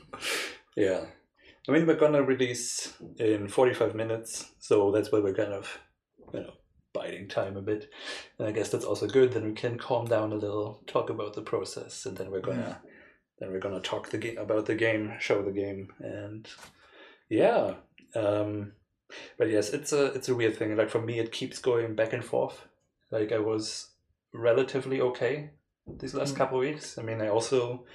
Yeah. 0.77 1.05
I 1.67 1.71
mean, 1.73 1.85
we're 1.85 1.99
gonna 1.99 2.23
release 2.23 2.93
in 3.19 3.47
45 3.49 3.93
minutes, 3.93 4.51
so 4.59 4.89
that's 4.91 5.11
where 5.11 5.21
we're 5.21 5.33
kind 5.35 5.51
of, 5.53 5.79
you 6.33 6.39
know, 6.39 6.53
biding 6.93 7.27
time 7.27 7.57
a 7.57 7.61
bit. 7.61 7.89
And 8.37 8.47
I 8.47 8.51
guess 8.51 8.69
that's 8.69 8.85
also 8.85 9.07
good. 9.07 9.33
Then 9.33 9.45
we 9.45 9.53
can 9.53 9.77
calm 9.77 10.05
down 10.05 10.31
a 10.31 10.35
little, 10.35 10.83
talk 10.87 11.09
about 11.09 11.33
the 11.33 11.41
process, 11.41 12.05
and 12.05 12.17
then 12.17 12.31
we're 12.31 12.41
gonna, 12.41 12.81
then 13.39 13.51
we're 13.51 13.59
gonna 13.59 13.79
talk 13.81 14.09
the 14.09 14.17
game 14.17 14.37
about 14.37 14.65
the 14.65 14.75
game, 14.75 15.13
show 15.19 15.41
the 15.41 15.51
game, 15.51 15.93
and 15.99 16.47
yeah. 17.29 17.75
Um, 18.15 18.73
but 19.37 19.49
yes, 19.49 19.69
it's 19.69 19.91
a 19.93 20.05
it's 20.13 20.29
a 20.29 20.35
weird 20.35 20.57
thing. 20.57 20.75
Like 20.75 20.89
for 20.89 21.01
me, 21.01 21.19
it 21.19 21.31
keeps 21.31 21.59
going 21.59 21.95
back 21.95 22.13
and 22.13 22.23
forth. 22.23 22.61
Like 23.11 23.31
I 23.31 23.39
was 23.39 23.89
relatively 24.33 25.01
okay 25.01 25.49
these 25.99 26.13
last 26.13 26.35
Mm. 26.35 26.37
couple 26.37 26.57
of 26.57 26.61
weeks. 26.61 26.97
I 26.97 27.01
mean, 27.01 27.21
I 27.21 27.27
also, 27.27 27.85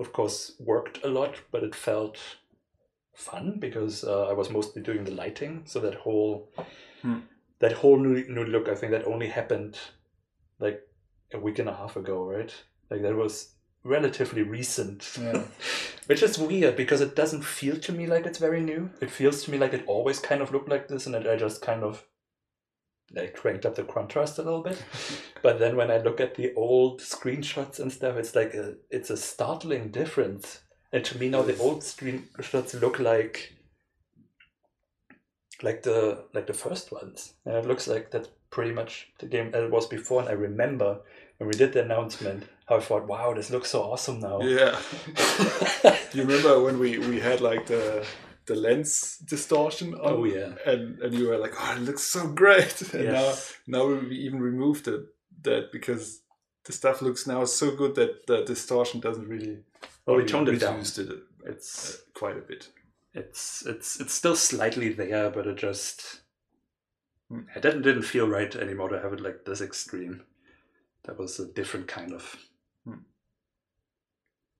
of 0.00 0.12
course, 0.12 0.56
worked 0.58 1.04
a 1.04 1.08
lot, 1.08 1.36
but 1.52 1.62
it 1.62 1.74
felt 1.74 2.18
fun 3.14 3.58
because 3.60 4.02
uh, 4.04 4.26
I 4.26 4.32
was 4.32 4.50
mostly 4.50 4.82
doing 4.82 5.04
the 5.04 5.10
lighting. 5.12 5.62
So 5.66 5.80
that 5.80 5.94
whole 5.94 6.50
Hmm. 7.02 7.18
That 7.60 7.72
whole 7.72 7.98
new 7.98 8.26
new 8.28 8.44
look, 8.44 8.68
I 8.68 8.74
think 8.74 8.92
that 8.92 9.06
only 9.06 9.28
happened 9.28 9.78
like 10.58 10.80
a 11.32 11.38
week 11.38 11.58
and 11.58 11.68
a 11.68 11.74
half 11.74 11.96
ago, 11.96 12.24
right? 12.24 12.52
Like 12.90 13.02
that 13.02 13.16
was 13.16 13.54
relatively 13.84 14.42
recent. 14.42 15.16
Yeah. 15.20 15.42
Which 16.06 16.22
is 16.22 16.38
weird 16.38 16.76
because 16.76 17.00
it 17.00 17.14
doesn't 17.14 17.44
feel 17.44 17.76
to 17.76 17.92
me 17.92 18.06
like 18.06 18.26
it's 18.26 18.38
very 18.38 18.62
new. 18.62 18.90
It 19.00 19.10
feels 19.10 19.44
to 19.44 19.50
me 19.50 19.58
like 19.58 19.74
it 19.74 19.84
always 19.86 20.18
kind 20.20 20.40
of 20.40 20.52
looked 20.52 20.68
like 20.68 20.88
this, 20.88 21.06
and 21.06 21.14
that 21.14 21.28
I 21.28 21.36
just 21.36 21.60
kind 21.60 21.82
of 21.82 22.04
like 23.14 23.34
cranked 23.34 23.66
up 23.66 23.74
the 23.74 23.84
contrast 23.84 24.38
a 24.38 24.42
little 24.42 24.62
bit. 24.62 24.82
but 25.42 25.58
then 25.58 25.76
when 25.76 25.90
I 25.90 25.98
look 25.98 26.20
at 26.20 26.34
the 26.34 26.54
old 26.54 27.00
screenshots 27.00 27.78
and 27.78 27.92
stuff, 27.92 28.16
it's 28.16 28.34
like 28.34 28.54
a 28.54 28.76
it's 28.90 29.10
a 29.10 29.16
startling 29.16 29.90
difference. 29.90 30.60
And 30.92 31.04
to 31.04 31.18
me 31.18 31.28
now, 31.28 31.42
the 31.42 31.58
old 31.58 31.82
screenshots 31.82 32.80
look 32.80 32.98
like 32.98 33.52
like 35.62 35.82
the 35.82 36.24
like 36.34 36.46
the 36.46 36.52
first 36.54 36.92
ones, 36.92 37.34
and 37.44 37.54
it 37.56 37.66
looks 37.66 37.86
like 37.88 38.10
that's 38.10 38.28
pretty 38.50 38.72
much 38.72 39.08
the 39.18 39.26
game 39.26 39.50
that 39.50 39.62
it 39.64 39.70
was 39.70 39.86
before. 39.86 40.20
And 40.20 40.28
I 40.28 40.32
remember 40.32 41.00
when 41.38 41.48
we 41.48 41.54
did 41.56 41.72
the 41.72 41.82
announcement, 41.84 42.44
how 42.66 42.76
I 42.76 42.80
thought, 42.80 43.06
"Wow, 43.06 43.34
this 43.34 43.50
looks 43.50 43.70
so 43.70 43.82
awesome 43.82 44.20
now." 44.20 44.40
yeah. 44.40 44.78
You 46.14 46.22
remember 46.24 46.62
when 46.62 46.78
we, 46.78 46.98
we 46.98 47.20
had 47.20 47.40
like 47.40 47.66
the 47.66 48.04
the 48.46 48.54
lens 48.54 49.18
distortion 49.18 49.92
on? 49.94 50.00
Oh, 50.12 50.24
yeah. 50.24 50.54
And 50.66 50.98
and 51.00 51.14
you 51.14 51.28
were 51.28 51.36
like, 51.38 51.52
oh, 51.58 51.74
it 51.76 51.82
looks 51.82 52.02
so 52.02 52.26
great. 52.28 52.80
And 52.94 53.04
Yes. 53.04 53.54
now 53.66 53.78
now 53.80 53.86
we 54.08 54.16
even 54.16 54.40
removed 54.40 54.88
it, 54.88 55.02
that 55.42 55.70
because 55.72 56.22
the 56.64 56.72
stuff 56.72 57.02
looks 57.02 57.26
now 57.26 57.44
so 57.44 57.76
good 57.76 57.94
that 57.96 58.26
the 58.26 58.44
distortion 58.44 59.00
doesn't 59.00 59.28
really. 59.28 59.58
Well, 60.06 60.16
we 60.16 60.24
toned 60.24 60.48
it 60.48 60.60
down. 60.60 60.74
reduced 60.76 60.98
it 60.98 61.08
It's 61.44 61.94
uh, 61.94 61.98
quite 62.14 62.36
a 62.38 62.40
bit. 62.40 62.68
It's 63.18 63.66
it's 63.66 64.00
it's 64.00 64.14
still 64.14 64.36
slightly 64.36 64.92
there, 64.92 65.30
but 65.30 65.46
it 65.46 65.56
just 65.56 66.20
it 67.54 67.62
didn't 67.62 67.82
didn't 67.82 68.02
feel 68.02 68.28
right 68.28 68.54
anymore 68.56 68.88
to 68.88 69.00
have 69.00 69.12
it 69.12 69.20
like 69.20 69.44
this 69.44 69.60
extreme. 69.60 70.22
That 71.04 71.18
was 71.18 71.38
a 71.38 71.46
different 71.46 71.88
kind 71.88 72.12
of 72.12 72.36
Hmm. 72.84 73.02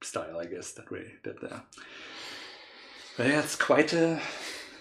style, 0.02 0.38
I 0.38 0.46
guess, 0.46 0.72
that 0.72 0.90
we 0.90 1.00
did 1.22 1.38
there. 1.40 1.62
But 3.16 3.26
yeah, 3.26 3.40
it's 3.40 3.56
quite 3.56 3.92
a 3.92 4.20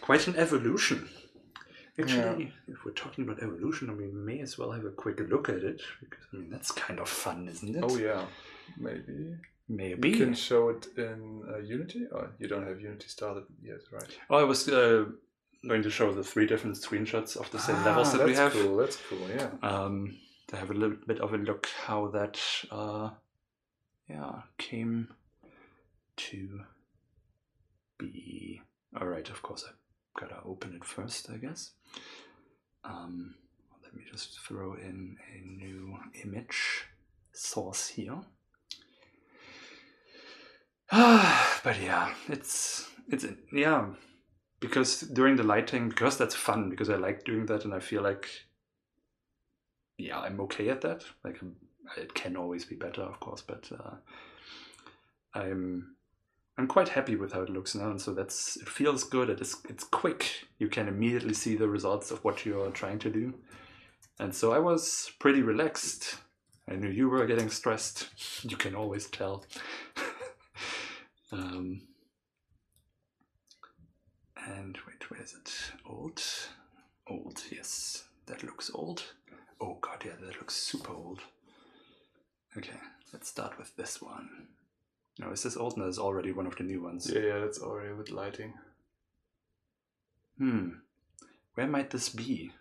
quite 0.01 0.27
an 0.27 0.35
evolution. 0.35 1.09
Actually, 1.99 2.53
if 2.67 2.85
we're 2.85 2.91
talking 2.91 3.23
about 3.23 3.41
evolution, 3.41 3.89
I 3.89 3.93
mean, 3.93 4.13
we 4.13 4.21
may 4.21 4.39
as 4.41 4.55
well 4.57 4.71
have 4.71 4.85
a 4.85 4.91
quick 4.91 5.19
look 5.19 5.49
at 5.49 5.63
it 5.63 5.81
because 5.99 6.25
I 6.31 6.37
mean 6.37 6.49
that's 6.51 6.71
kind 6.71 6.99
of 6.99 7.09
fun, 7.09 7.47
isn't 7.47 7.75
it? 7.75 7.83
Oh 7.83 7.97
yeah, 7.97 8.25
maybe. 8.77 9.35
Maybe. 9.67 10.09
You 10.09 10.17
can 10.17 10.33
show 10.33 10.69
it 10.69 10.87
in 10.97 11.43
uh, 11.53 11.57
Unity, 11.59 12.05
or 12.11 12.31
you 12.39 12.47
don't 12.47 12.65
have 12.67 12.79
Unity 12.81 13.07
started 13.07 13.43
yet, 13.61 13.81
right? 13.91 14.17
Oh, 14.29 14.37
I 14.37 14.43
was 14.43 14.67
uh, 14.69 15.05
going 15.67 15.83
to 15.83 15.89
show 15.89 16.13
the 16.13 16.23
three 16.23 16.45
different 16.47 16.77
screenshots 16.77 17.35
of 17.37 17.49
the 17.51 17.59
same 17.59 17.83
levels 17.83 18.13
Ah, 18.13 18.17
that 18.17 18.25
we 18.27 18.33
have. 18.35 18.53
that's. 18.53 18.65
Cool. 18.65 18.77
That's 18.77 18.97
cool. 19.09 19.27
Yeah. 19.35 19.49
Um, 19.61 20.17
to 20.47 20.55
have 20.55 20.69
a 20.71 20.73
little 20.73 20.97
bit 21.05 21.19
of 21.19 21.33
a 21.33 21.37
look 21.37 21.67
how 21.85 22.07
that, 22.09 22.39
uh, 22.71 23.09
yeah, 24.09 24.41
came 24.57 25.09
to 26.17 26.61
be. 27.97 28.61
All 28.99 29.07
right, 29.07 29.27
of 29.29 29.41
course, 29.41 29.65
I 29.67 30.19
gotta 30.19 30.41
open 30.45 30.73
it 30.73 30.85
first, 30.85 31.29
I 31.29 31.37
guess. 31.37 31.71
Um, 32.83 33.35
let 33.83 33.93
me 33.93 34.03
just 34.09 34.39
throw 34.39 34.73
in 34.75 35.17
a 35.35 35.45
new 35.45 35.97
image 36.23 36.85
source 37.33 37.89
here. 37.89 38.21
but 40.91 41.81
yeah, 41.81 42.13
it's 42.29 42.89
it's 43.09 43.25
yeah, 43.51 43.87
because 44.59 45.01
during 45.01 45.35
the 45.35 45.43
lighting, 45.43 45.89
because 45.89 46.17
that's 46.17 46.35
fun, 46.35 46.69
because 46.69 46.89
I 46.89 46.95
like 46.95 47.25
doing 47.25 47.45
that, 47.47 47.65
and 47.65 47.73
I 47.73 47.79
feel 47.79 48.01
like 48.01 48.27
yeah, 49.97 50.19
I'm 50.19 50.39
okay 50.41 50.69
at 50.69 50.81
that. 50.81 51.03
Like 51.23 51.41
it 51.97 52.13
can 52.13 52.37
always 52.37 52.65
be 52.65 52.75
better, 52.75 53.01
of 53.01 53.19
course, 53.19 53.41
but 53.41 53.69
uh, 53.77 53.95
I'm 55.33 55.95
I'm 56.57 56.67
quite 56.67 56.89
happy 56.89 57.15
with 57.15 57.33
how 57.33 57.41
it 57.41 57.49
looks 57.49 57.75
now, 57.75 57.89
and 57.89 58.01
so 58.01 58.13
that's 58.13 58.55
it 58.57 58.69
feels 58.69 59.03
good. 59.03 59.29
It 59.29 59.41
is 59.41 59.57
it's 59.67 59.83
quick. 59.83 60.47
You 60.57 60.69
can 60.69 60.87
immediately 60.87 61.33
see 61.33 61.55
the 61.55 61.67
results 61.67 62.11
of 62.11 62.23
what 62.23 62.45
you're 62.45 62.71
trying 62.71 62.99
to 62.99 63.09
do, 63.09 63.33
and 64.19 64.33
so 64.33 64.53
I 64.53 64.59
was 64.59 65.11
pretty 65.19 65.41
relaxed. 65.41 66.15
I 66.69 66.75
knew 66.75 66.89
you 66.89 67.09
were 67.09 67.25
getting 67.25 67.49
stressed. 67.49 68.09
You 68.43 68.57
can 68.57 68.75
always 68.75 69.07
tell. 69.07 69.45
um, 71.31 71.81
and 74.45 74.77
wait, 74.87 75.09
where 75.09 75.21
is 75.21 75.33
it? 75.33 75.53
Old, 75.85 76.21
old. 77.07 77.41
Yes, 77.51 78.03
that 78.27 78.43
looks 78.43 78.71
old. 78.73 79.03
Oh 79.59 79.77
god, 79.81 80.03
yeah, 80.05 80.13
that 80.21 80.35
looks 80.39 80.55
super 80.55 80.93
old. 80.93 81.21
Okay, 82.57 82.77
let's 83.13 83.27
start 83.27 83.57
with 83.57 83.75
this 83.75 84.01
one. 84.01 84.29
No, 85.19 85.31
is 85.31 85.43
this 85.43 85.57
old? 85.57 85.77
No, 85.77 85.87
it's 85.87 85.97
already 85.97 86.31
one 86.31 86.45
of 86.47 86.55
the 86.55 86.63
new 86.63 86.81
ones. 86.81 87.09
Yeah, 87.11 87.21
yeah. 87.21 87.39
That's 87.39 87.59
already 87.59 87.93
with 87.93 88.11
lighting. 88.11 88.53
Hmm. 90.37 90.69
Where 91.55 91.67
might 91.67 91.89
this 91.89 92.09
be? 92.09 92.51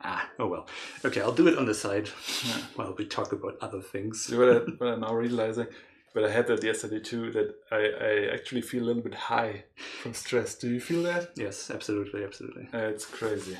Ah, 0.00 0.28
oh 0.38 0.46
well. 0.46 0.68
Okay, 1.04 1.20
I'll 1.20 1.32
do 1.32 1.48
it 1.48 1.58
on 1.58 1.66
the 1.66 1.74
side 1.74 2.08
Yeah. 2.46 2.58
while 2.76 2.94
we 2.96 3.06
talk 3.06 3.32
about 3.32 3.56
other 3.60 3.80
things. 3.80 4.24
See 4.26 4.36
what, 4.36 4.48
I, 4.48 4.58
what 4.78 4.88
I'm 4.94 5.00
now 5.00 5.14
realizing, 5.14 5.66
but 6.14 6.24
I 6.24 6.30
had 6.30 6.46
that 6.46 6.62
yesterday 6.62 7.00
too. 7.00 7.32
That 7.32 7.54
I, 7.70 8.30
I 8.30 8.34
actually 8.34 8.62
feel 8.62 8.84
a 8.84 8.86
little 8.86 9.02
bit 9.02 9.14
high 9.14 9.64
from 10.00 10.14
stress. 10.14 10.54
Do 10.54 10.70
you 10.70 10.80
feel 10.80 11.02
that? 11.02 11.32
Yes, 11.36 11.70
absolutely, 11.70 12.24
absolutely. 12.24 12.68
Uh, 12.72 12.86
it's 12.86 13.04
crazy. 13.04 13.58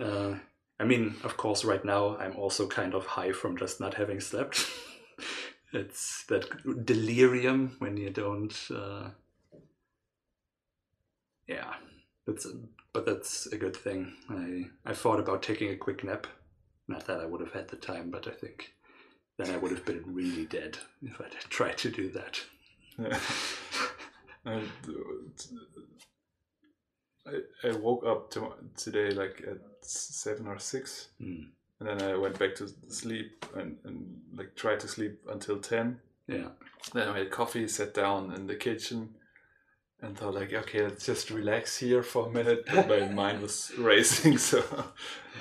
Uh, 0.00 0.36
I 0.78 0.84
mean, 0.84 1.16
of 1.24 1.36
course, 1.36 1.64
right 1.64 1.84
now 1.84 2.16
I'm 2.16 2.36
also 2.36 2.66
kind 2.66 2.94
of 2.94 3.04
high 3.04 3.32
from 3.32 3.58
just 3.58 3.80
not 3.80 3.94
having 3.94 4.20
slept. 4.20 4.66
it's 5.72 6.24
that 6.28 6.46
delirium 6.86 7.76
when 7.80 7.96
you 7.96 8.10
don't. 8.10 8.56
Uh... 8.72 9.10
Yeah, 11.48 11.74
that's 12.26 12.46
but 12.92 13.04
that's 13.04 13.46
a 13.46 13.58
good 13.58 13.76
thing. 13.76 14.14
I 14.28 14.90
I 14.90 14.94
thought 14.94 15.18
about 15.18 15.42
taking 15.42 15.70
a 15.70 15.76
quick 15.76 16.04
nap. 16.04 16.28
Not 16.86 17.06
that 17.06 17.20
I 17.20 17.26
would 17.26 17.40
have 17.40 17.52
had 17.52 17.68
the 17.68 17.76
time, 17.76 18.10
but 18.10 18.28
I 18.28 18.32
think 18.32 18.72
then 19.40 19.50
I 19.54 19.56
would 19.58 19.70
have 19.70 19.84
been 19.84 20.02
really 20.06 20.46
dead 20.46 20.78
if 21.02 21.20
I'd 21.20 21.32
tried 21.50 21.78
to 21.78 21.90
do 21.90 22.08
that. 22.10 22.40
Yeah. 24.46 24.52
Uh, 24.52 24.60
I, 27.26 27.68
I 27.68 27.72
woke 27.76 28.04
up 28.06 28.30
to, 28.32 28.52
today 28.76 29.10
like 29.10 29.42
at 29.46 29.58
seven 29.82 30.46
or 30.46 30.58
six, 30.58 31.08
Hmm. 31.18 31.42
and 31.78 31.88
then 31.88 32.02
I 32.02 32.16
went 32.16 32.38
back 32.38 32.54
to 32.56 32.68
sleep 32.88 33.44
and, 33.54 33.76
and 33.84 34.20
like 34.34 34.54
tried 34.56 34.80
to 34.80 34.88
sleep 34.88 35.20
until 35.28 35.58
ten. 35.58 36.00
Yeah, 36.26 36.48
Then 36.94 37.08
I 37.08 37.12
made 37.12 37.30
coffee, 37.30 37.66
sat 37.68 37.92
down 37.92 38.32
in 38.32 38.46
the 38.46 38.54
kitchen, 38.54 39.14
and 40.00 40.16
thought 40.16 40.34
like, 40.34 40.52
okay, 40.52 40.82
let's 40.84 41.04
just 41.04 41.30
relax 41.30 41.76
here 41.78 42.02
for 42.02 42.28
a 42.28 42.30
minute. 42.32 42.64
But 42.72 42.88
my 42.88 43.08
mind 43.22 43.42
was 43.42 43.72
racing, 43.78 44.38
so 44.38 44.62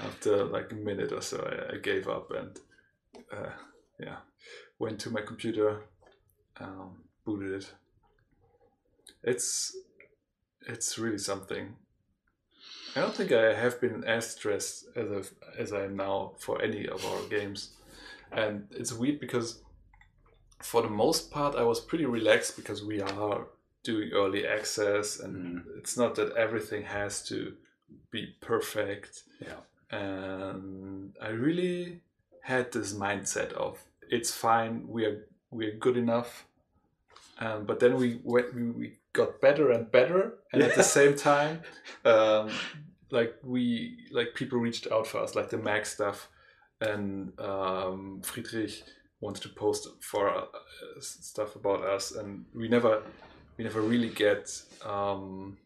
after 0.03 0.43
like 0.45 0.71
a 0.71 0.75
minute 0.75 1.11
or 1.11 1.21
so, 1.21 1.37
I, 1.39 1.75
I 1.75 1.77
gave 1.77 2.07
up 2.07 2.31
and 2.31 2.59
uh, 3.31 3.51
yeah, 3.99 4.17
went 4.79 4.99
to 5.01 5.09
my 5.09 5.21
computer, 5.21 5.81
um, 6.59 7.03
booted 7.25 7.63
it. 7.63 7.73
It's 9.23 9.75
it's 10.67 10.97
really 10.97 11.17
something. 11.17 11.75
I 12.95 13.01
don't 13.01 13.15
think 13.15 13.31
I 13.31 13.53
have 13.53 13.79
been 13.79 14.03
as 14.03 14.31
stressed 14.31 14.85
as 14.95 15.11
I've, 15.11 15.33
as 15.57 15.73
I 15.73 15.83
am 15.85 15.95
now 15.95 16.33
for 16.39 16.61
any 16.61 16.87
of 16.87 17.05
our 17.05 17.21
games, 17.29 17.71
and 18.31 18.67
it's 18.71 18.93
weird 18.93 19.19
because 19.19 19.61
for 20.61 20.81
the 20.81 20.89
most 20.89 21.31
part, 21.31 21.55
I 21.55 21.63
was 21.63 21.79
pretty 21.79 22.05
relaxed 22.05 22.55
because 22.57 22.83
we 22.83 23.01
are 23.01 23.47
doing 23.83 24.11
early 24.13 24.45
access, 24.47 25.19
and 25.19 25.35
Mm. 25.65 25.77
it's 25.77 25.97
not 25.97 26.15
that 26.15 26.35
everything 26.35 26.83
has 26.83 27.23
to 27.29 27.55
be 28.11 28.35
perfect. 28.41 29.23
yeah, 29.39 29.61
And 29.97 31.15
I 31.21 31.29
really 31.29 32.01
had 32.41 32.71
this 32.71 32.93
mindset 32.93 33.53
of 33.53 33.79
it's 34.09 34.31
fine, 34.31 34.87
we 34.87 35.05
are 35.05 35.27
we 35.51 35.67
are 35.67 35.77
good 35.77 35.97
enough. 35.97 36.45
Um, 37.39 37.65
but 37.65 37.79
then 37.79 37.95
we 37.95 38.19
went, 38.23 38.53
we, 38.53 38.69
we 38.71 38.97
got 39.13 39.39
better 39.39 39.71
and 39.71 39.89
better, 39.91 40.39
and 40.51 40.61
at 40.61 40.75
the 40.75 40.83
same 40.83 41.15
time, 41.15 41.61
um, 42.05 42.49
like 43.11 43.35
we 43.43 43.97
like 44.11 44.35
people 44.35 44.59
reached 44.59 44.87
out 44.91 45.07
for 45.07 45.19
us, 45.23 45.35
like 45.35 45.49
the 45.49 45.57
Mac 45.57 45.85
stuff, 45.85 46.27
and 46.81 47.39
um, 47.39 48.21
Friedrich 48.23 48.83
wanted 49.21 49.43
to 49.43 49.49
post 49.49 49.87
for 50.01 50.29
uh, 50.29 50.45
stuff 50.99 51.55
about 51.55 51.83
us, 51.83 52.11
and 52.11 52.45
we 52.53 52.67
never 52.67 53.03
we 53.57 53.63
never 53.63 53.81
really 53.81 54.09
get 54.09 54.49
um, 54.85 55.57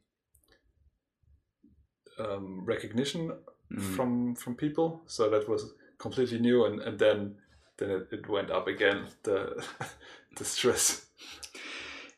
um, 2.20 2.64
recognition 2.66 3.32
Mm. 3.72 3.96
from 3.96 4.36
from 4.36 4.56
people. 4.56 5.02
So 5.08 5.30
that 5.30 5.50
was 5.50 5.74
completely 5.98 6.40
new, 6.40 6.66
and, 6.66 6.80
and 6.82 7.00
then 7.00 7.36
then 7.84 7.92
it, 7.92 8.08
it 8.12 8.30
went 8.30 8.50
up 8.52 8.68
again 8.68 9.08
the 9.24 9.64
the 10.38 10.46
stress. 10.46 11.06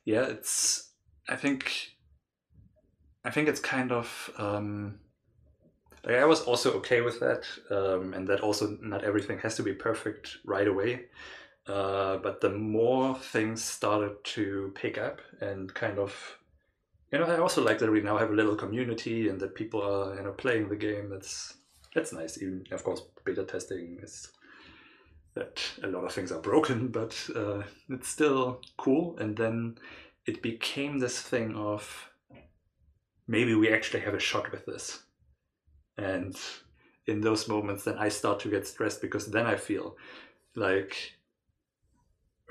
yeah 0.06 0.26
it's 0.26 0.92
i 1.28 1.36
think 1.36 1.92
i 3.26 3.32
think 3.32 3.48
it's 3.48 3.60
kind 3.60 3.92
of 3.92 4.30
um 4.38 5.00
like 6.06 6.16
i 6.16 6.26
was 6.26 6.42
also 6.42 6.74
okay 6.74 7.02
with 7.02 7.20
that 7.20 7.44
um 7.72 8.14
and 8.14 8.28
that 8.28 8.42
also 8.42 8.78
not 8.82 9.04
everything 9.04 9.40
has 9.40 9.56
to 9.56 9.64
be 9.64 9.74
perfect 9.74 10.38
right 10.46 10.68
away. 10.68 11.06
Uh 11.68 12.18
but 12.18 12.42
the 12.42 12.50
more 12.50 13.16
things 13.18 13.64
started 13.64 14.24
to 14.24 14.72
pick 14.76 15.00
up 15.00 15.20
and 15.42 15.74
kind 15.74 15.98
of 15.98 16.38
you 17.12 17.18
know 17.18 17.26
i 17.26 17.40
also 17.40 17.64
like 17.64 17.80
that 17.80 17.92
we 17.92 18.02
now 18.02 18.18
have 18.18 18.30
a 18.30 18.36
little 18.36 18.56
community 18.56 19.30
and 19.30 19.40
that 19.40 19.56
people 19.56 19.82
are 19.82 20.16
you 20.16 20.24
know 20.24 20.32
playing 20.34 20.70
the 20.70 20.76
game. 20.76 21.10
That's 21.10 21.56
that's 21.96 22.14
nice. 22.14 22.40
Even 22.40 22.64
of 22.72 22.84
course 22.84 23.02
beta 23.26 23.44
testing 23.46 23.98
is 24.04 24.28
that 25.36 25.62
a 25.84 25.88
lot 25.88 26.06
of 26.06 26.14
things 26.14 26.32
are 26.32 26.42
broken, 26.42 26.88
but 27.00 27.30
uh, 27.36 27.64
it's 27.90 28.08
still 28.08 28.62
cool. 28.78 29.18
And 29.20 29.38
then 29.38 29.78
it 30.26 30.42
became 30.42 31.00
this 31.00 31.22
thing 31.22 31.56
of 31.56 32.10
maybe 33.28 33.54
we 33.56 33.72
actually 33.72 34.02
have 34.02 34.14
a 34.14 34.20
shot 34.20 34.52
with 34.52 34.66
this. 34.66 35.04
And 35.98 36.36
in 37.08 37.22
those 37.22 37.48
moments, 37.48 37.84
then 37.84 37.98
I 37.98 38.10
start 38.10 38.40
to 38.42 38.50
get 38.50 38.68
stressed 38.68 39.02
because 39.02 39.28
then 39.28 39.46
I 39.46 39.56
feel 39.56 39.96
like, 40.56 41.14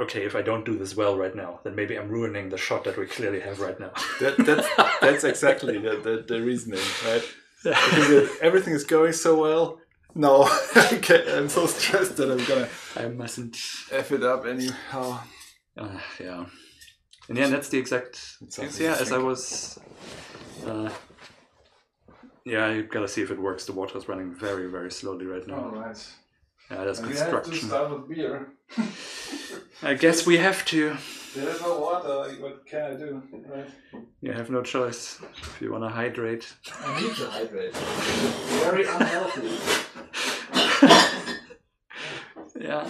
okay, 0.00 0.24
if 0.24 0.34
I 0.34 0.42
don't 0.42 0.64
do 0.64 0.78
this 0.78 0.96
well 0.96 1.16
right 1.16 1.34
now, 1.34 1.60
then 1.64 1.74
maybe 1.74 1.96
I'm 1.96 2.08
ruining 2.08 2.48
the 2.48 2.56
shot 2.56 2.84
that 2.84 2.96
we 2.96 3.06
clearly 3.06 3.40
have 3.40 3.60
right 3.60 3.78
now. 3.78 3.92
That 4.20 4.36
that's 4.38 4.68
that's 5.00 5.24
exactly 5.24 5.78
the, 5.78 5.96
the, 5.96 6.24
the 6.26 6.42
reasoning, 6.42 6.80
right? 7.04 7.24
Because 7.64 8.28
everything 8.42 8.74
is 8.74 8.84
going 8.84 9.14
so 9.14 9.40
well. 9.40 9.80
No, 10.14 10.48
okay, 10.92 11.36
I'm 11.36 11.48
so 11.48 11.66
stressed 11.66 12.16
that 12.18 12.30
I'm 12.30 12.44
gonna 12.44 12.68
I 12.96 13.08
mustn't. 13.08 13.56
f 13.90 14.12
it 14.12 14.22
up 14.22 14.46
anyhow. 14.46 15.20
Uh, 15.76 15.98
yeah. 16.20 16.46
And 17.28 17.38
yeah, 17.38 17.48
that's 17.48 17.68
the 17.68 17.78
exact. 17.78 18.36
Yeah, 18.78 18.96
as 19.00 19.12
I 19.12 19.18
was. 19.18 19.78
Uh, 20.64 20.90
yeah, 22.44 22.70
you 22.70 22.84
gotta 22.84 23.08
see 23.08 23.22
if 23.22 23.30
it 23.30 23.40
works. 23.40 23.64
The 23.64 23.72
water's 23.72 24.08
running 24.08 24.32
very, 24.34 24.70
very 24.70 24.90
slowly 24.90 25.26
right 25.26 25.46
now. 25.46 25.70
right. 25.70 26.08
Yeah, 26.70 26.84
there's 26.84 27.00
construction. 27.00 27.52
We 27.52 27.58
have 27.58 27.60
to 27.60 27.66
start 27.66 27.90
with 27.90 28.08
beer. 28.08 28.48
I 29.82 29.94
guess 29.94 30.26
we 30.26 30.36
have 30.36 30.64
to. 30.66 30.96
There's 31.34 31.60
no 31.62 31.80
water. 31.80 32.32
What 32.40 32.64
can 32.64 32.92
I 32.92 32.94
do? 32.94 33.22
Right. 33.32 33.68
You 34.20 34.32
have 34.32 34.50
no 34.50 34.62
choice 34.62 35.20
if 35.36 35.60
you 35.60 35.72
want 35.72 35.82
to 35.82 35.88
hydrate. 35.88 36.54
I 36.80 37.00
need 37.00 37.16
to 37.16 37.26
hydrate. 37.26 37.74
Very 37.74 38.86
unhealthy. 38.86 39.58
yeah. 42.60 42.86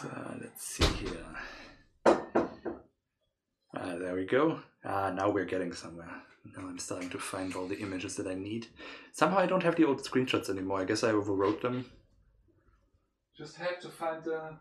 So 0.00 0.08
let's 0.40 0.66
see 0.66 0.86
here. 0.86 1.26
Ah, 2.06 3.96
there 3.98 4.14
we 4.14 4.24
go. 4.24 4.60
Ah, 4.84 5.10
now 5.10 5.28
we're 5.28 5.44
getting 5.44 5.74
somewhere. 5.74 6.22
Now 6.56 6.66
I'm 6.66 6.78
starting 6.78 7.10
to 7.10 7.18
find 7.18 7.54
all 7.54 7.66
the 7.66 7.78
images 7.78 8.16
that 8.16 8.26
I 8.26 8.34
need. 8.34 8.68
Somehow 9.12 9.38
I 9.38 9.46
don't 9.46 9.62
have 9.64 9.76
the 9.76 9.84
old 9.84 10.02
screenshots 10.02 10.48
anymore. 10.48 10.80
I 10.80 10.84
guess 10.84 11.04
I 11.04 11.12
overwrote 11.12 11.60
them. 11.60 11.84
Just 13.36 13.56
have 13.56 13.80
to 13.80 13.90
find 13.90 14.24
the. 14.24 14.56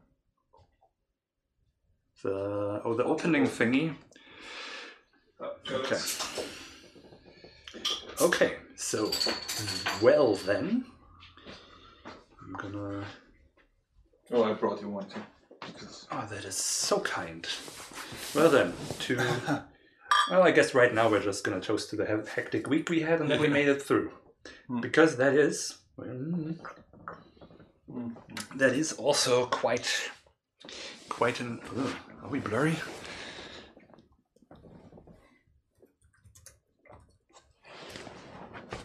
The 2.23 2.81
oh, 2.83 2.93
the 2.95 3.03
opening 3.03 3.45
thingy. 3.45 3.95
Okay. 5.71 5.97
Okay, 8.21 8.53
so 8.75 9.11
well 10.01 10.35
then, 10.35 10.85
I'm 12.41 12.53
gonna. 12.53 13.05
Oh, 14.31 14.43
I 14.43 14.53
brought 14.53 14.81
you 14.81 14.89
one 14.89 15.09
too. 15.09 15.21
Because 15.59 16.07
Oh, 16.11 16.25
that 16.29 16.45
is 16.45 16.55
so 16.55 16.99
kind. 16.99 17.45
Well 18.33 18.49
then, 18.49 18.73
to 19.01 19.17
well, 20.31 20.43
I 20.43 20.51
guess 20.51 20.73
right 20.73 20.93
now 20.93 21.09
we're 21.09 21.21
just 21.21 21.43
gonna 21.43 21.59
toast 21.59 21.89
to 21.89 21.95
the 21.97 22.05
hectic 22.05 22.67
week 22.67 22.89
we 22.89 23.01
had 23.01 23.19
and 23.19 23.29
that 23.29 23.39
we 23.41 23.47
made 23.47 23.67
it 23.67 23.81
through, 23.81 24.11
Hmm. 24.67 24.79
because 24.79 25.17
that 25.17 25.33
is 25.33 25.77
well, 25.97 26.55
that 28.55 28.73
is 28.73 28.93
also 28.93 29.45
quite 29.47 30.09
quite 31.09 31.39
an. 31.39 31.59
Ugh, 31.77 31.95
are 32.23 32.29
we 32.29 32.39
blurry? 32.39 32.75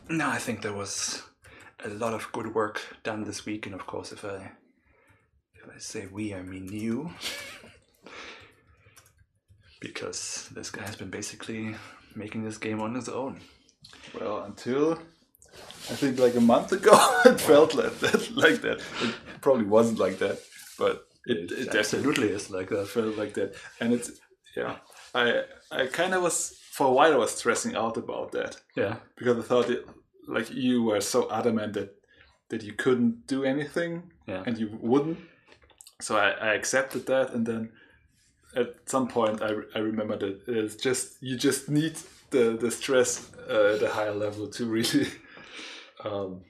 No, 0.08 0.28
I 0.28 0.38
think 0.38 0.62
there 0.62 0.72
was 0.72 1.22
a 1.84 1.88
lot 1.88 2.14
of 2.14 2.32
good 2.32 2.54
work 2.54 2.80
done 3.04 3.24
this 3.24 3.46
week, 3.46 3.66
and 3.66 3.74
of 3.74 3.86
course, 3.86 4.12
if 4.12 4.24
I 4.24 4.52
if 5.54 5.68
I 5.72 5.78
say 5.78 6.08
we, 6.10 6.34
I 6.34 6.42
mean 6.42 6.72
you, 6.72 7.10
because 9.80 10.48
this 10.52 10.70
guy 10.70 10.82
has 10.82 10.96
been 10.96 11.10
basically 11.10 11.76
making 12.14 12.44
this 12.44 12.58
game 12.58 12.80
on 12.80 12.94
his 12.94 13.08
own. 13.08 13.40
Well, 14.18 14.42
until 14.42 14.98
I 15.90 15.94
think 15.94 16.18
like 16.18 16.36
a 16.36 16.40
month 16.40 16.72
ago, 16.72 17.20
it 17.24 17.40
felt 17.40 17.74
like 17.74 17.98
that. 18.00 18.30
Like 18.34 18.62
that. 18.62 18.78
It 18.78 19.14
probably 19.40 19.64
wasn't 19.64 19.98
like 19.98 20.18
that, 20.18 20.40
but 20.78 21.06
it, 21.26 21.36
it 21.36 21.48
definitely 21.48 21.78
absolutely 21.78 22.28
is 22.28 22.50
like 22.50 22.68
that. 22.70 22.88
felt 22.88 23.16
like 23.16 23.34
that. 23.34 23.54
And 23.80 23.92
it's 23.92 24.10
yeah. 24.56 24.76
I 25.14 25.42
I 25.70 25.86
kind 25.86 26.14
of 26.14 26.22
was 26.22 26.58
for 26.72 26.86
a 26.86 26.92
while. 26.92 27.12
I 27.12 27.16
was 27.16 27.32
stressing 27.32 27.76
out 27.76 27.96
about 27.96 28.32
that 28.32 28.56
Yeah, 28.76 28.96
because 29.16 29.38
I 29.38 29.42
thought 29.42 29.70
it 29.70 29.86
like 30.26 30.50
you 30.50 30.82
were 30.82 31.00
so 31.00 31.30
adamant 31.30 31.74
that 31.74 31.96
that 32.48 32.62
you 32.62 32.72
couldn't 32.72 33.26
do 33.26 33.44
anything 33.44 34.10
yeah, 34.26 34.42
and 34.46 34.58
you 34.58 34.78
wouldn't. 34.80 35.18
So 36.00 36.16
I, 36.16 36.30
I 36.30 36.54
accepted 36.54 37.06
that, 37.06 37.32
and 37.34 37.46
then 37.46 37.72
at 38.56 38.74
some 38.86 39.06
point 39.06 39.42
I, 39.42 39.52
I 39.74 39.78
remember 39.78 40.16
that 40.16 40.42
it's 40.46 40.76
just 40.76 41.22
you 41.22 41.36
just 41.36 41.68
need 41.68 41.96
the 42.30 42.56
the 42.60 42.70
stress 42.70 43.30
uh, 43.48 43.74
at 43.76 43.82
a 43.82 43.90
higher 43.90 44.14
level 44.14 44.48
to 44.48 44.66
really 44.66 45.08
um, 46.04 46.42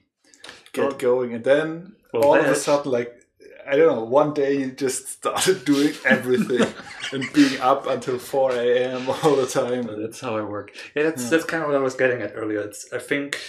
get 0.73 0.97
going, 0.99 1.33
and 1.33 1.43
then 1.43 1.95
well, 2.13 2.23
all 2.23 2.35
of 2.35 2.45
a 2.45 2.55
sudden, 2.55 2.91
like 2.91 3.20
I 3.67 3.75
don't 3.75 3.95
know, 3.95 4.03
one 4.03 4.33
day 4.33 4.57
you 4.57 4.71
just 4.71 5.07
started 5.07 5.65
doing 5.71 5.93
everything 6.05 6.67
and 7.13 7.31
being 7.33 7.59
up 7.61 7.87
until 7.87 8.17
four 8.17 8.51
a.m. 8.51 9.09
all 9.09 9.35
the 9.35 9.47
time. 9.47 9.89
That's 10.01 10.19
how 10.19 10.37
I 10.37 10.41
work. 10.41 10.71
Yeah, 10.95 11.03
that's 11.03 11.29
that's 11.29 11.45
kind 11.45 11.63
of 11.63 11.69
what 11.69 11.77
I 11.77 11.81
was 11.81 11.95
getting 11.95 12.21
at 12.21 12.33
earlier. 12.35 12.61
It's 12.61 12.91
I 12.93 12.99
think 12.99 13.39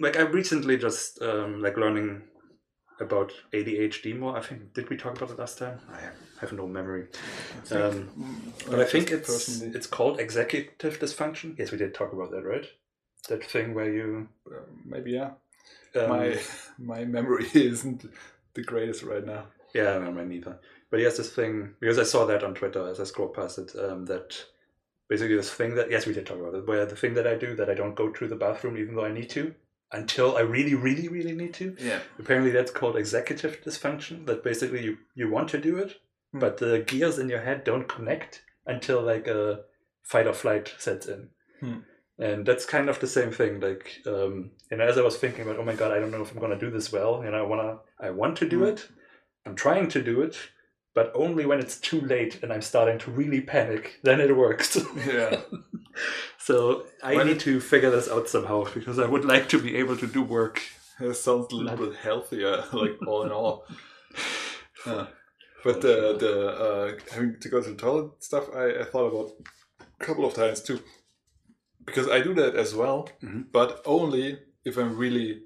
like 0.00 0.16
I 0.16 0.22
recently 0.22 0.76
just 0.76 1.20
um, 1.22 1.62
like 1.62 1.76
learning 1.76 2.22
about 3.00 3.32
ADHD 3.52 4.18
more. 4.18 4.36
I 4.36 4.40
think 4.40 4.74
did 4.74 4.88
we 4.90 4.96
talk 4.96 5.16
about 5.16 5.30
it 5.30 5.38
last 5.38 5.58
time? 5.58 5.80
I 5.92 6.40
have 6.40 6.52
no 6.52 6.66
memory. 6.66 7.06
Um, 7.70 8.52
but 8.68 8.80
I 8.80 8.84
think 8.84 9.10
it's 9.10 9.28
personally, 9.28 9.74
it's 9.74 9.86
called 9.86 10.20
executive 10.20 10.98
dysfunction. 10.98 11.58
Yes, 11.58 11.72
we 11.72 11.78
did 11.78 11.94
talk 11.94 12.12
about 12.12 12.30
that, 12.30 12.44
right? 12.44 12.66
That 13.28 13.44
thing 13.44 13.74
where 13.74 13.92
you 13.92 14.28
uh, 14.46 14.60
maybe 14.84 15.12
yeah. 15.12 15.30
um, 15.94 16.08
my 16.08 16.38
my 16.78 17.04
memory 17.04 17.46
isn't 17.54 18.04
the 18.54 18.62
greatest 18.62 19.02
right 19.02 19.24
now. 19.24 19.46
Yeah, 19.74 19.98
no, 19.98 20.10
mine 20.12 20.28
neither. 20.28 20.58
But 20.90 20.98
he 21.00 21.04
has 21.04 21.16
this 21.16 21.32
thing 21.32 21.74
because 21.80 21.98
I 21.98 22.04
saw 22.04 22.24
that 22.26 22.44
on 22.44 22.54
Twitter 22.54 22.88
as 22.88 23.00
I 23.00 23.04
scrolled 23.04 23.34
past 23.34 23.58
it. 23.58 23.72
Um, 23.78 24.06
that 24.06 24.36
basically 25.08 25.36
this 25.36 25.52
thing 25.52 25.74
that 25.74 25.90
yes, 25.90 26.06
we 26.06 26.12
did 26.14 26.26
talk 26.26 26.38
about 26.38 26.54
it. 26.54 26.66
Where 26.66 26.86
the 26.86 26.96
thing 26.96 27.14
that 27.14 27.26
I 27.26 27.34
do 27.34 27.54
that 27.56 27.68
I 27.70 27.74
don't 27.74 27.94
go 27.96 28.10
to 28.10 28.28
the 28.28 28.36
bathroom 28.36 28.76
even 28.78 28.94
though 28.94 29.04
I 29.04 29.12
need 29.12 29.30
to 29.30 29.54
until 29.92 30.36
I 30.36 30.40
really, 30.40 30.74
really, 30.74 31.08
really 31.08 31.32
need 31.32 31.54
to. 31.54 31.76
Yeah. 31.78 32.00
Apparently, 32.18 32.50
that's 32.50 32.70
called 32.72 32.96
executive 32.96 33.62
dysfunction. 33.64 34.26
That 34.26 34.42
basically 34.44 34.82
you 34.84 34.98
you 35.14 35.30
want 35.30 35.48
to 35.50 35.58
do 35.58 35.76
it, 35.78 35.96
Hmm. 36.32 36.38
but 36.40 36.58
the 36.58 36.80
gears 36.80 37.18
in 37.18 37.28
your 37.28 37.40
head 37.42 37.64
don't 37.64 37.88
connect 37.88 38.42
until 38.66 39.00
like 39.02 39.26
a 39.28 39.60
fight 40.02 40.26
or 40.26 40.32
flight 40.32 40.72
sets 40.78 41.06
in. 41.06 41.28
Hmm. 41.60 41.78
And 42.18 42.46
that's 42.46 42.64
kind 42.64 42.88
of 42.88 42.98
the 42.98 43.06
same 43.06 43.30
thing. 43.30 43.60
Like, 43.60 44.00
um, 44.06 44.52
and 44.70 44.80
as 44.80 44.96
I 44.96 45.02
was 45.02 45.18
thinking 45.18 45.42
about, 45.42 45.58
oh 45.58 45.64
my 45.64 45.74
god, 45.74 45.92
I 45.92 45.98
don't 46.00 46.10
know 46.10 46.22
if 46.22 46.32
I'm 46.32 46.40
gonna 46.40 46.58
do 46.58 46.70
this 46.70 46.90
well, 46.92 47.20
and 47.22 47.36
I 47.36 47.42
wanna, 47.42 47.78
I 48.00 48.10
want 48.10 48.36
to 48.38 48.48
do 48.48 48.58
Hmm. 48.60 48.64
it. 48.72 48.88
I'm 49.46 49.54
trying 49.54 49.88
to 49.90 50.02
do 50.02 50.20
it, 50.22 50.36
but 50.94 51.12
only 51.14 51.46
when 51.46 51.60
it's 51.60 51.78
too 51.78 52.00
late 52.00 52.42
and 52.42 52.52
I'm 52.52 52.62
starting 52.62 52.98
to 53.00 53.10
really 53.10 53.40
panic, 53.40 54.00
then 54.02 54.20
it 54.20 54.36
works. 54.36 54.76
Yeah. 55.06 55.40
so 56.38 56.86
I 57.02 57.14
When 57.16 57.26
need 57.26 57.36
it- 57.36 57.40
to 57.40 57.60
figure 57.60 57.90
this 57.90 58.08
out 58.08 58.28
somehow 58.28 58.64
because 58.74 58.98
I 58.98 59.06
would 59.06 59.24
like 59.24 59.48
to 59.50 59.58
be 59.58 59.76
able 59.76 59.96
to 59.96 60.06
do 60.06 60.22
work. 60.22 60.60
It 61.00 61.14
sounds 61.14 61.52
a 61.52 61.56
little 61.56 61.86
bit 61.88 61.96
healthier, 61.96 62.64
like 62.72 62.96
all 63.06 63.22
in 63.24 63.32
all. 63.32 63.64
Yeah. 64.86 65.06
But 65.64 65.80
the 65.80 66.16
the 66.24 66.34
uh, 66.66 66.92
having 67.12 67.40
to 67.40 67.48
go 67.48 67.60
to 67.60 67.70
the 67.70 67.74
toilet 67.76 68.22
stuff, 68.22 68.44
I, 68.54 68.66
I 68.82 68.84
thought 68.84 69.08
about 69.12 69.30
a 70.00 70.04
couple 70.04 70.24
of 70.24 70.32
times 70.34 70.62
too, 70.62 70.78
because 71.84 72.08
I 72.08 72.20
do 72.20 72.34
that 72.34 72.54
as 72.54 72.72
well, 72.74 73.08
Mhm. 73.22 73.46
but 73.52 73.82
only 73.84 74.38
if 74.64 74.76
I'm 74.76 74.96
really 74.96 75.42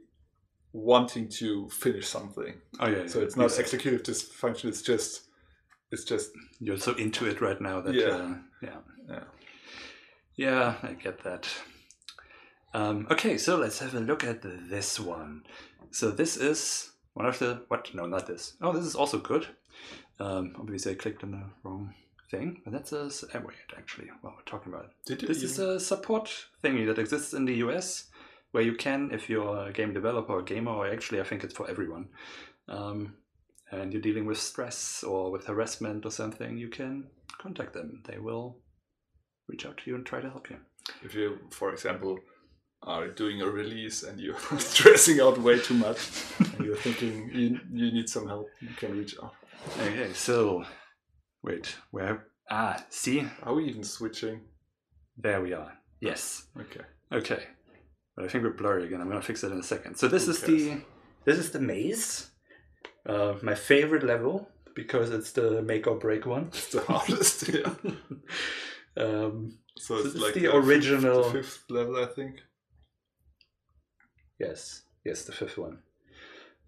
wanting 0.72 1.28
to 1.28 1.68
finish 1.70 2.06
something. 2.06 2.54
Oh 2.78 2.88
yeah. 2.88 3.06
So 3.06 3.20
it's 3.20 3.36
not 3.36 3.46
executive 3.58 4.02
dysfunction. 4.02 4.66
It's 4.66 4.82
just 4.82 5.22
it's 5.90 6.04
just 6.04 6.30
You're 6.60 6.78
so 6.78 6.94
into 6.94 7.26
it 7.26 7.40
right 7.40 7.60
now 7.60 7.80
that 7.80 7.94
Yeah. 7.94 8.06
uh, 8.06 8.34
yeah, 8.62 8.76
yeah. 9.08 9.24
yeah, 10.36 10.74
I 10.82 10.92
get 10.92 11.22
that. 11.24 11.48
Um, 12.72 13.06
okay, 13.10 13.36
so 13.36 13.56
let's 13.56 13.80
have 13.80 13.94
a 13.94 14.00
look 14.00 14.22
at 14.22 14.42
this 14.42 15.00
one. 15.00 15.42
So 15.90 16.10
this 16.12 16.36
is 16.36 16.90
one 17.14 17.26
of 17.26 17.38
the 17.40 17.64
what? 17.68 17.92
No, 17.94 18.06
not 18.06 18.26
this. 18.28 18.54
Oh, 18.60 18.72
this 18.72 18.84
is 18.84 18.94
also 18.94 19.18
good. 19.18 19.48
Um, 20.20 20.54
obviously, 20.58 20.92
I 20.92 20.94
clicked 20.94 21.24
on 21.24 21.32
the 21.32 21.42
wrong 21.64 21.94
thing, 22.30 22.60
but 22.64 22.72
that's 22.72 22.92
a 22.92 23.10
wait 23.34 23.56
actually. 23.76 24.08
While 24.20 24.34
we're 24.36 24.42
talking 24.44 24.72
about 24.72 24.92
Did 25.04 25.22
you? 25.22 25.28
this 25.28 25.42
is 25.42 25.58
a 25.58 25.80
support 25.80 26.30
thingy 26.62 26.86
that 26.86 26.98
exists 27.00 27.32
in 27.34 27.44
the 27.44 27.54
US 27.56 28.04
where 28.52 28.62
you 28.62 28.74
can, 28.74 29.10
if 29.12 29.28
you're 29.30 29.68
a 29.68 29.72
game 29.72 29.92
developer 29.94 30.32
or 30.32 30.42
gamer, 30.42 30.72
or 30.72 30.86
actually 30.90 31.20
I 31.20 31.24
think 31.24 31.44
it's 31.44 31.54
for 31.54 31.68
everyone, 31.70 32.08
um, 32.68 33.14
and 33.70 33.92
you're 33.92 34.02
dealing 34.02 34.26
with 34.26 34.38
stress 34.38 35.04
or 35.04 35.30
with 35.30 35.46
harassment 35.46 36.04
or 36.04 36.10
something, 36.10 36.58
you 36.58 36.68
can 36.68 37.08
contact 37.38 37.72
them. 37.72 38.02
They 38.06 38.18
will 38.18 38.58
reach 39.48 39.64
out 39.66 39.76
to 39.78 39.90
you 39.90 39.96
and 39.96 40.04
try 40.06 40.20
to 40.20 40.30
help 40.30 40.50
you. 40.50 40.56
if 41.04 41.14
you, 41.14 41.38
for 41.50 41.72
example, 41.72 42.18
are 42.82 43.08
doing 43.08 43.42
a 43.42 43.46
release 43.46 44.02
and 44.02 44.18
you're 44.18 44.38
stressing 44.58 45.20
out 45.20 45.38
way 45.38 45.58
too 45.60 45.74
much, 45.74 45.98
and 46.38 46.64
you're 46.64 46.76
thinking 46.76 47.30
you 47.32 47.60
you 47.72 47.92
need 47.92 48.08
some 48.08 48.26
help, 48.26 48.48
you 48.60 48.68
can 48.76 48.96
reach 48.98 49.14
out. 49.22 49.34
Okay, 49.78 50.12
so 50.14 50.64
wait, 51.42 51.76
where? 51.90 52.26
Ah, 52.50 52.84
see, 52.88 53.24
Are 53.44 53.54
we 53.54 53.64
even 53.68 53.84
switching? 53.84 54.40
there 55.16 55.40
we 55.42 55.52
are. 55.52 55.72
Yes. 56.00 56.46
Okay. 56.58 56.80
Okay. 57.12 57.42
But 58.20 58.26
I 58.26 58.32
think 58.32 58.44
we're 58.44 58.50
blurry 58.50 58.84
again. 58.84 59.00
I'm 59.00 59.08
gonna 59.08 59.22
fix 59.22 59.42
it 59.44 59.50
in 59.50 59.58
a 59.58 59.62
second. 59.62 59.96
So 59.96 60.06
this 60.08 60.26
Who 60.26 60.32
is 60.32 60.42
the 60.42 60.82
this 61.24 61.38
is 61.38 61.52
the 61.52 61.58
maze. 61.60 62.30
Uh, 63.06 63.32
my 63.40 63.54
favorite 63.54 64.02
level 64.02 64.46
because 64.74 65.10
it's 65.10 65.32
the 65.32 65.62
make 65.62 65.86
or 65.86 65.96
break 65.96 66.26
one. 66.26 66.48
It's 66.48 66.68
the 66.68 66.82
hardest. 66.82 67.48
yeah. 67.54 67.72
um, 69.02 69.56
So 69.78 69.96
This 69.96 70.06
it's 70.06 70.14
is 70.16 70.20
like 70.20 70.34
the 70.34 70.40
fifth- 70.40 70.54
original- 70.54 71.22
the 71.30 71.30
fifth 71.42 71.64
level, 71.70 71.96
I 71.96 72.06
think. 72.06 72.42
yes, 74.38 74.82
yes, 75.04 75.24
the 75.24 75.32
fifth 75.32 75.56
one. 75.56 75.78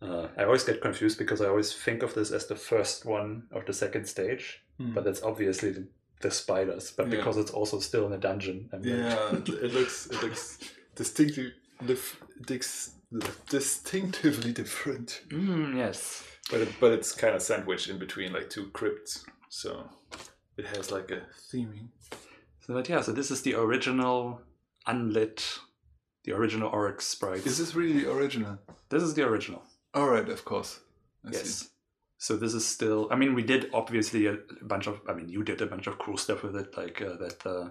Uh, 0.01 0.29
I 0.39 0.45
always 0.45 0.65
get 0.65 0.81
confused 0.81 1.19
because 1.19 1.41
I 1.43 1.49
always 1.49 1.73
think 1.75 2.03
of 2.03 2.15
this 2.15 2.31
as 2.33 2.47
the 2.47 2.57
first 2.57 3.05
one 3.05 3.45
of 3.53 3.67
the 3.67 3.73
second 3.75 4.07
stage, 4.07 4.65
but 4.79 5.05
that's 5.05 5.23
obviously 5.23 5.71
the, 5.71 5.87
the 6.23 6.31
spiders. 6.31 6.91
But 6.97 7.09
Yeah. 7.09 7.17
because 7.17 7.37
it's 7.37 7.51
also 7.53 7.79
still 7.79 8.07
in 8.07 8.13
a 8.15 8.19
dungeon, 8.19 8.69
I'm 8.73 8.83
yeah, 8.85 9.37
it, 9.37 9.49
it 9.49 9.73
looks 9.79 10.07
it 10.07 10.23
looks 10.23 10.59
dix, 12.47 12.93
distinctively 13.49 14.53
different. 14.53 15.23
Mm, 15.29 15.77
yes. 15.77 16.25
but 16.51 16.61
it, 16.61 16.69
but 16.81 16.93
it's 16.93 17.13
kind 17.13 17.35
of 17.35 17.43
sandwiched 17.43 17.89
in 17.89 17.99
between 17.99 18.33
like 18.33 18.51
two 18.51 18.67
crypts, 18.71 19.25
so 19.49 19.89
it 20.57 20.67
has 20.67 20.91
like 20.91 21.11
a 21.11 21.23
theming. 21.53 21.89
So 22.61 22.75
but 22.75 22.89
yeah, 22.89 23.01
so 23.01 23.13
this 23.13 23.31
is 23.31 23.43
the 23.43 23.55
original 23.55 24.41
unlit, 24.87 25.59
the 26.25 26.33
original 26.33 26.69
Oryx 26.71 27.07
sprite. 27.07 27.47
Is 27.47 27.59
this 27.59 27.75
really 27.75 28.07
original? 28.07 28.59
This 28.89 29.03
is 29.03 29.15
the 29.15 29.27
original. 29.27 29.63
All 29.95 30.09
right, 30.09 30.29
of 30.29 30.45
course. 30.45 30.81
I 31.25 31.31
yes. 31.33 31.45
see. 31.45 31.67
So 32.19 32.37
this 32.37 32.55
is 32.55 32.67
still. 32.67 33.09
I 33.11 33.17
mean, 33.17 33.35
we 33.35 33.43
did 33.43 33.71
obviously 33.75 34.27
a 34.27 34.39
bunch 34.63 34.87
of. 34.87 35.01
I 35.09 35.13
mean, 35.13 35.29
you 35.29 35.43
did 35.43 35.61
a 35.61 35.67
bunch 35.67 35.87
of 35.87 35.99
cool 35.99 36.17
stuff 36.17 36.43
with 36.43 36.57
it, 36.57 36.77
like 36.77 37.03
uh, 37.03 37.17
that. 37.17 37.47
Uh, 37.47 37.71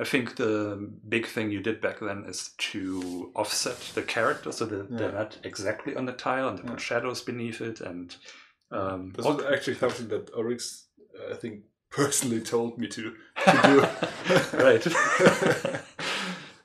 I 0.00 0.04
think 0.04 0.36
the 0.36 0.90
big 1.08 1.26
thing 1.26 1.50
you 1.50 1.60
did 1.60 1.80
back 1.80 2.00
then 2.00 2.24
is 2.26 2.50
to 2.70 3.30
offset 3.34 3.78
the 3.94 4.02
characters 4.02 4.56
so 4.56 4.66
that 4.66 4.90
they're 4.96 5.12
not 5.12 5.38
exactly 5.44 5.94
on 5.94 6.06
the 6.06 6.12
tile 6.12 6.48
and 6.48 6.58
they 6.58 6.62
Yeah. 6.64 6.70
put 6.70 6.80
shadows 6.80 7.20
beneath 7.22 7.60
it 7.60 7.80
and. 7.80 8.16
Um, 8.72 9.12
This 9.16 9.26
was 9.26 9.44
actually 9.44 9.76
something 9.76 10.08
that 10.08 10.30
Oryx, 10.34 10.86
I 11.30 11.34
think, 11.34 11.64
personally 11.90 12.40
told 12.40 12.78
me 12.78 12.86
to, 12.88 13.02
to 13.44 13.60
do. 13.64 14.58
right. 14.66 14.86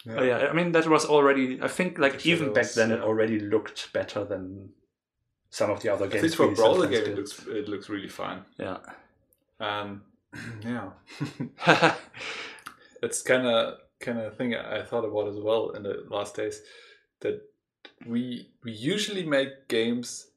Yeah. 0.07 0.21
Yeah, 0.23 0.37
I 0.51 0.53
mean 0.53 0.71
that 0.73 0.85
was 0.87 1.03
already. 1.05 1.59
I 1.63 1.67
think 1.67 1.97
like 1.97 2.19
The 2.21 2.29
even 2.29 2.53
back 2.53 2.65
shadows, 2.65 2.75
then 2.75 2.91
it 2.91 3.01
already 3.01 3.39
looked 3.39 3.91
better 3.91 4.23
than 4.23 4.69
some 5.49 5.71
of 5.71 5.79
the 5.81 5.89
other 5.89 6.05
I 6.05 6.09
games. 6.09 6.21
think 6.21 6.35
for 6.35 6.43
a 6.51 6.51
brawler 6.55 6.81
sometimes 6.83 6.99
game, 7.05 7.13
it 7.13 7.17
looks 7.17 7.47
it 7.47 7.67
looks 7.67 7.89
really 7.89 8.07
fine. 8.07 8.41
Yeah. 8.59 8.77
Um, 9.59 10.03
yeah, 10.61 10.91
it's 13.01 13.21
kind 13.21 13.45
of 13.47 13.79
kind 13.99 14.19
of 14.19 14.35
thing 14.37 14.55
I 14.55 14.83
thought 14.83 15.05
about 15.05 15.27
as 15.27 15.39
well 15.39 15.69
in 15.71 15.83
the 15.83 16.05
last 16.09 16.35
days 16.35 16.61
that 17.21 17.41
we 18.05 18.49
we 18.63 18.71
usually 18.71 19.25
make 19.25 19.67
games 19.67 20.27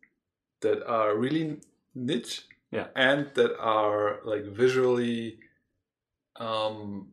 that 0.61 0.87
are 0.87 1.17
really 1.17 1.61
niche 1.95 2.43
Yeah. 2.71 2.89
and 2.95 3.31
that 3.35 3.59
are 3.59 4.21
like 4.25 4.45
visually 4.45 5.39
um 6.37 7.09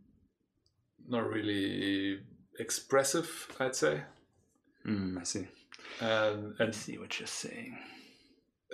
not 1.08 1.29
really 1.29 2.19
expressive 2.60 3.29
i'd 3.60 3.75
say 3.75 4.01
mm, 4.86 5.17
I 5.19 5.23
see. 5.23 5.47
and 6.01 6.55
I 6.60 6.63
and 6.63 6.75
see 6.75 6.97
what 6.97 7.19
you're 7.19 7.27
saying. 7.27 7.77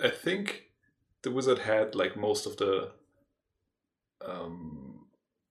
I 0.02 0.08
think 0.10 0.64
the 1.22 1.30
wizard 1.30 1.58
had 1.58 1.94
like 1.94 2.16
most 2.16 2.46
of 2.46 2.56
the 2.56 2.90
um, 4.26 5.06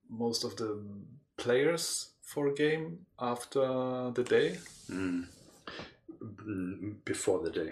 most 0.10 0.44
of 0.44 0.56
the 0.56 0.70
players 1.46 2.12
for 2.22 2.48
a 2.48 2.54
game 2.54 3.00
after 3.20 3.62
the 4.18 4.24
day. 4.24 4.58
Mm. 4.90 5.26
Mm, 6.48 6.96
Before 7.06 7.40
the 7.44 7.50
day, 7.50 7.72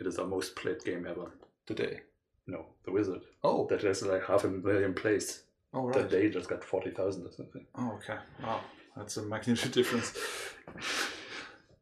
it 0.00 0.06
is 0.06 0.18
our 0.18 0.26
most 0.26 0.54
played 0.56 0.82
game 0.84 1.06
ever. 1.06 1.30
The 1.66 1.74
day. 1.74 2.00
No, 2.46 2.66
the 2.84 2.92
Wizard. 2.92 3.22
Oh, 3.42 3.66
That 3.68 3.82
has 3.82 4.02
like 4.02 4.24
half 4.26 4.44
a 4.44 4.48
million 4.48 4.94
plays. 4.94 5.42
oh 5.74 5.90
The 5.92 6.00
right. 6.00 6.10
day 6.10 6.30
just 6.30 6.48
got 6.48 6.64
forty 6.64 6.90
thousand 6.90 7.26
or 7.26 7.32
something. 7.32 7.66
Oh 7.74 7.92
okay. 7.98 8.18
Wow, 8.42 8.60
that's 8.96 9.16
a 9.16 9.22
magnitude 9.22 9.72
difference. 9.78 10.14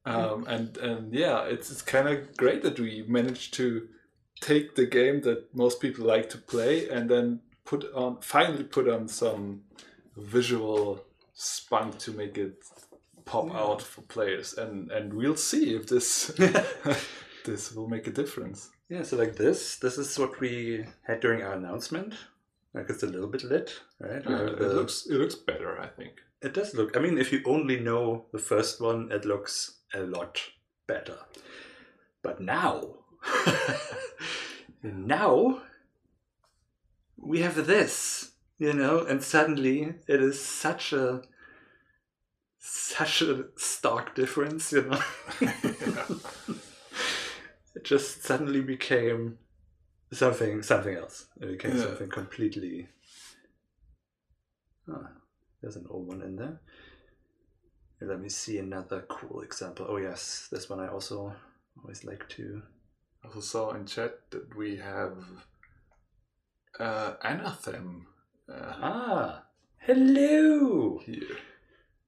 Um, 0.05 0.47
and 0.47 0.77
and 0.79 1.12
yeah, 1.12 1.45
it's 1.45 1.71
it's 1.71 1.83
kind 1.83 2.09
of 2.09 2.37
great 2.37 2.62
that 2.62 2.79
we 2.81 3.05
managed 3.09 3.55
to 3.55 3.88
take 4.41 4.75
the 4.75 4.87
game 4.87 5.21
that 5.23 5.55
most 5.55 5.81
people 5.81 6.05
like 6.07 6.29
to 6.31 6.38
play 6.38 6.88
and 6.88 7.11
then 7.11 7.41
put 7.64 7.85
on 7.95 8.21
finally 8.23 8.64
put 8.64 8.88
on 8.88 9.09
some 9.09 9.62
visual 10.17 11.05
spunk 11.40 11.98
to 11.98 12.12
make 12.12 12.37
it 12.37 12.64
pop 13.24 13.46
Yeah. 13.48 13.61
out 13.61 13.83
for 13.83 14.03
players 14.03 14.55
and 14.59 14.90
and 14.90 15.12
we'll 15.14 15.37
see 15.37 15.74
if 15.77 15.87
this 15.87 16.27
this 17.44 17.72
will 17.74 17.88
make 17.88 18.07
a 18.07 18.11
difference 18.22 18.70
Yeah, 18.90 19.03
so 19.05 19.16
like 19.16 19.37
this, 19.37 19.77
this 19.79 19.98
is 19.98 20.18
what 20.18 20.40
we 20.40 20.85
had 21.07 21.20
during 21.20 21.42
our 21.42 21.53
announcement. 21.57 22.14
Like 22.74 22.88
it's 22.90 23.03
a 23.03 23.07
little 23.14 23.29
bit 23.29 23.44
lit, 23.44 23.70
right? 24.01 24.24
We 24.27 24.35
Uh, 24.35 24.44
it 24.53 24.59
the- 24.59 24.74
looks 24.74 25.07
it 25.07 25.18
looks 25.20 25.35
better 25.51 25.70
i 25.81 25.88
think 25.98 26.14
It 26.46 26.55
does 26.55 26.74
look. 26.74 26.96
I 26.96 27.01
mean, 27.01 27.18
if 27.18 27.33
you 27.33 27.40
only 27.44 27.77
know 27.81 28.27
the 28.33 28.38
first 28.51 28.81
one, 28.81 29.12
it 29.16 29.24
looks 29.24 29.81
a 29.94 30.01
lot 30.16 30.40
better. 30.87 31.18
But 32.22 32.40
now, 32.40 32.72
now 34.83 35.61
we 37.16 37.40
have 37.40 37.66
this, 37.66 38.28
you 38.59 38.73
know, 38.73 39.05
and 39.05 39.23
suddenly 39.23 39.94
it 40.07 40.21
is 40.21 40.42
such 40.44 40.92
a 40.92 41.23
such 42.59 43.23
a 43.23 43.44
stark 43.57 44.14
difference, 44.14 44.73
you 44.73 44.83
know. 44.83 45.01
it 47.75 47.85
just 47.85 48.25
suddenly 48.25 48.61
became 48.61 49.38
something 50.12 50.62
something 50.62 50.97
else. 50.97 51.27
It 51.40 51.47
became 51.47 51.77
Yeah. 51.77 51.85
something 51.85 52.11
completely. 52.11 52.88
Ah, 54.90 55.11
there's 55.61 55.77
an 55.77 55.87
old 55.88 56.09
one 56.09 56.23
in 56.23 56.37
there. 56.37 56.61
Let 58.01 58.21
me 58.21 58.29
see 58.29 58.59
another 58.59 59.05
cool 59.09 59.40
example. 59.42 59.87
Oh 59.88 59.97
yes, 59.97 60.49
this 60.51 60.68
one 60.68 60.81
I 60.81 60.88
also 60.88 61.35
always 61.81 62.05
like 62.05 62.29
to. 62.31 62.62
Also 63.25 63.40
saw 63.40 63.73
in 63.73 63.87
chat 63.87 64.31
that 64.31 64.57
we 64.57 64.77
have 64.77 65.16
uh, 66.79 67.14
Anathem 67.25 68.07
Ah, 68.50 69.42
hello. 69.78 70.98
here. 71.04 71.37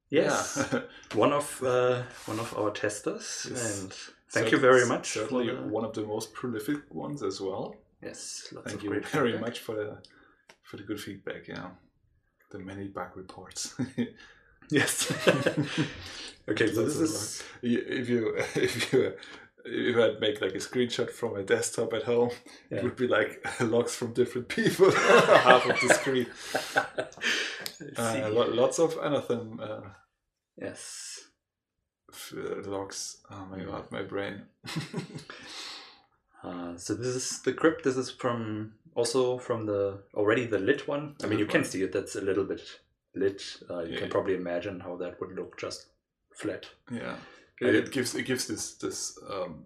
Yes, 0.09 0.69
Yeah. 0.73 0.81
one 1.15 1.33
of 1.33 1.63
uh, 1.63 2.03
one 2.27 2.41
of 2.41 2.57
our 2.59 2.71
testers, 2.73 3.47
Yes. 3.49 3.81
and 3.83 3.93
thank 4.33 4.51
you 4.51 4.59
very 4.59 4.87
much. 4.87 5.13
Certainly 5.13 5.47
the- 5.51 5.63
one 5.63 5.85
of 5.85 5.93
the 5.93 6.03
most 6.03 6.33
prolific 6.35 6.93
ones 6.93 7.23
as 7.23 7.41
well. 7.41 7.77
Yes, 8.03 8.49
lots 8.53 8.67
Thank 8.67 8.79
of 8.79 8.85
you 8.85 8.91
very 8.91 9.33
feedback. 9.33 9.41
much 9.41 9.59
for 9.61 9.75
the 9.75 9.99
for 10.65 10.77
the 10.79 10.83
good 10.83 11.01
feedback. 11.01 11.47
Yeah, 11.49 11.71
the 12.51 12.59
many 12.59 12.89
bug 12.89 13.17
reports. 13.17 13.75
Yes. 14.73 15.11
okay, 16.49 16.73
so 16.73 16.85
this 16.85 16.97
is 16.97 17.43
if 17.61 18.09
you 18.09 18.37
if 18.55 18.93
you 18.93 19.15
if 19.71 19.97
I'd 19.97 20.21
make 20.21 20.41
like 20.41 20.53
a 20.55 20.59
screenshot 20.59 21.11
from 21.11 21.35
my 21.35 21.43
desktop 21.43 21.93
at 21.95 22.03
home, 22.05 22.31
Yeah. 22.71 22.79
it 22.79 22.85
would 22.85 22.97
be 22.97 23.07
like 23.07 23.45
logs 23.61 23.95
from 23.95 24.13
different 24.13 24.49
people, 24.49 24.91
half 25.49 25.65
of 25.67 25.81
the 25.81 25.95
screen. 25.95 26.27
Uh, 27.97 28.29
lo- 28.31 28.51
lots 28.53 28.79
of 28.79 28.95
Anathem 28.97 29.59
uh, 29.59 29.81
yes. 30.59 31.19
uh, 32.37 32.69
logs. 32.69 33.17
Oh 33.31 33.47
my 33.51 33.61
god, 33.65 33.91
my 33.91 34.03
brain. 34.03 34.43
Uh, 36.43 36.77
so 36.77 36.95
this 36.95 37.15
is 37.15 37.43
the 37.43 37.53
crypt. 37.53 37.85
This 37.85 37.97
is 37.97 38.11
from 38.11 38.73
also 38.95 39.39
from 39.39 39.67
the 39.67 40.03
already 40.15 40.47
the 40.47 40.59
lit 40.59 40.87
one. 40.89 41.15
I 41.23 41.27
mean, 41.27 41.39
you 41.39 41.47
can 41.47 41.65
see 41.65 41.83
it. 41.83 41.93
That's 41.93 42.17
a 42.17 42.21
little 42.21 42.45
bit 42.45 42.63
lit. 43.15 43.43
Uh, 43.71 43.81
you 43.81 43.95
Yeah. 43.95 44.01
can 44.01 44.11
probably 44.11 44.35
imagine 44.35 44.81
how 44.81 44.97
that 44.97 45.21
would 45.21 45.33
look 45.33 45.59
just 45.59 45.87
flat. 46.35 46.67
Yeah, 46.91 47.17
It, 47.61 47.75
it 47.75 47.93
gives 47.93 48.15
it 48.15 48.23
gives 48.25 48.47
this 48.47 48.75
this 48.75 49.19
um, 49.29 49.65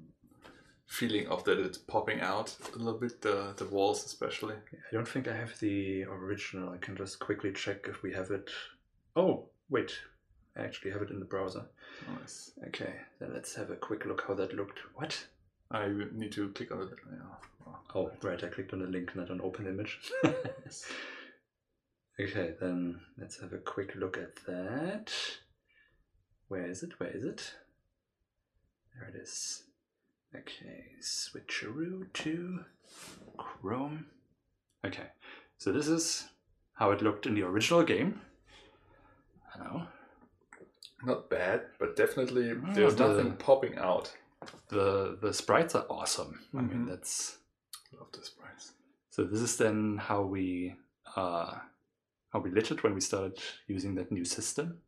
feeling 0.87 1.27
of 1.29 1.45
that 1.45 1.59
it's 1.59 1.79
popping 1.79 2.21
out 2.21 2.57
a 2.75 2.79
little 2.79 2.99
bit. 2.99 3.21
The 3.21 3.55
the 3.57 3.67
walls 3.67 4.05
especially. 4.05 4.55
I 4.73 4.93
don't 4.93 5.09
think 5.09 5.29
I 5.29 5.37
have 5.37 5.59
the 5.61 6.05
original. 6.05 6.71
I 6.71 6.79
can 6.79 6.97
just 6.97 7.19
quickly 7.21 7.53
check 7.53 7.87
if 7.89 8.03
we 8.03 8.13
have 8.13 8.31
it. 8.31 8.51
Oh, 9.17 9.49
wait. 9.69 9.93
I 10.57 10.63
actually 10.63 10.93
have 10.93 11.03
it 11.03 11.11
in 11.11 11.19
the 11.19 11.25
browser. 11.25 11.65
Nice. 12.21 12.53
Okay, 12.69 12.95
then 13.19 13.33
let's 13.35 13.55
have 13.57 13.71
a 13.71 13.77
quick 13.77 14.05
look 14.07 14.25
how 14.27 14.35
that 14.35 14.55
looked. 14.55 14.79
What? 14.95 15.27
I 15.71 15.89
need 16.13 16.31
to 16.33 16.49
click 16.51 16.71
on 16.71 16.83
it. 16.83 16.91
Yeah. 17.11 17.19
Oh, 17.67 17.79
Oh, 17.97 18.11
right. 18.23 18.43
I 18.43 18.49
clicked 18.49 18.73
on 18.73 18.81
the 18.81 18.87
link, 18.87 19.15
not 19.17 19.31
on 19.31 19.41
open 19.41 19.67
image. 19.67 19.99
okay, 22.21 22.55
then 22.61 23.01
let's 23.19 23.41
have 23.41 23.53
a 23.53 23.59
quick 23.59 23.95
look 23.97 24.17
at 24.17 24.37
that. 24.47 25.13
Where 26.49 26.67
is 26.67 26.83
it? 26.83 26.99
Where 27.01 27.11
is 27.11 27.25
it? 27.25 27.55
There 28.95 29.09
it 29.09 29.15
is. 29.17 29.63
Okay, 30.35 30.87
switcheroo 31.01 32.13
to 32.13 32.61
Chrome. 33.37 34.07
Okay, 34.85 35.07
so 35.59 35.73
this 35.73 35.89
is 35.89 36.29
how 36.75 36.91
it 36.91 37.03
looked 37.03 37.27
in 37.27 37.35
the 37.35 37.43
original 37.43 37.83
game. 37.85 38.21
Hello. 39.53 39.87
Not 41.05 41.31
bad, 41.31 41.63
but 41.79 41.97
definitely 41.97 42.51
Oh, 42.51 42.73
there's 42.75 42.97
the- 42.97 43.09
nothing 43.09 43.37
popping 43.37 43.77
out. 43.79 44.13
The 44.69 45.17
the 45.21 45.33
sprites 45.33 45.75
are 45.75 45.87
awesome. 45.89 46.41
I 46.53 46.61
mean 46.63 46.85
Mhm. 46.85 46.89
that's 46.89 47.39
Love 47.93 48.11
the 48.13 48.23
sprites. 48.23 48.73
so 49.11 49.25
this 49.25 49.41
is 49.41 49.57
then 49.57 49.97
how 49.99 50.23
we 50.23 50.77
uh 51.17 51.59
how 52.33 52.41
we 52.41 52.51
lit 52.51 52.71
it 52.71 52.83
when 52.83 52.95
we 52.95 53.01
started 53.01 53.39
using 53.69 53.95
that 53.95 54.11
new 54.11 54.25
system. 54.25 54.83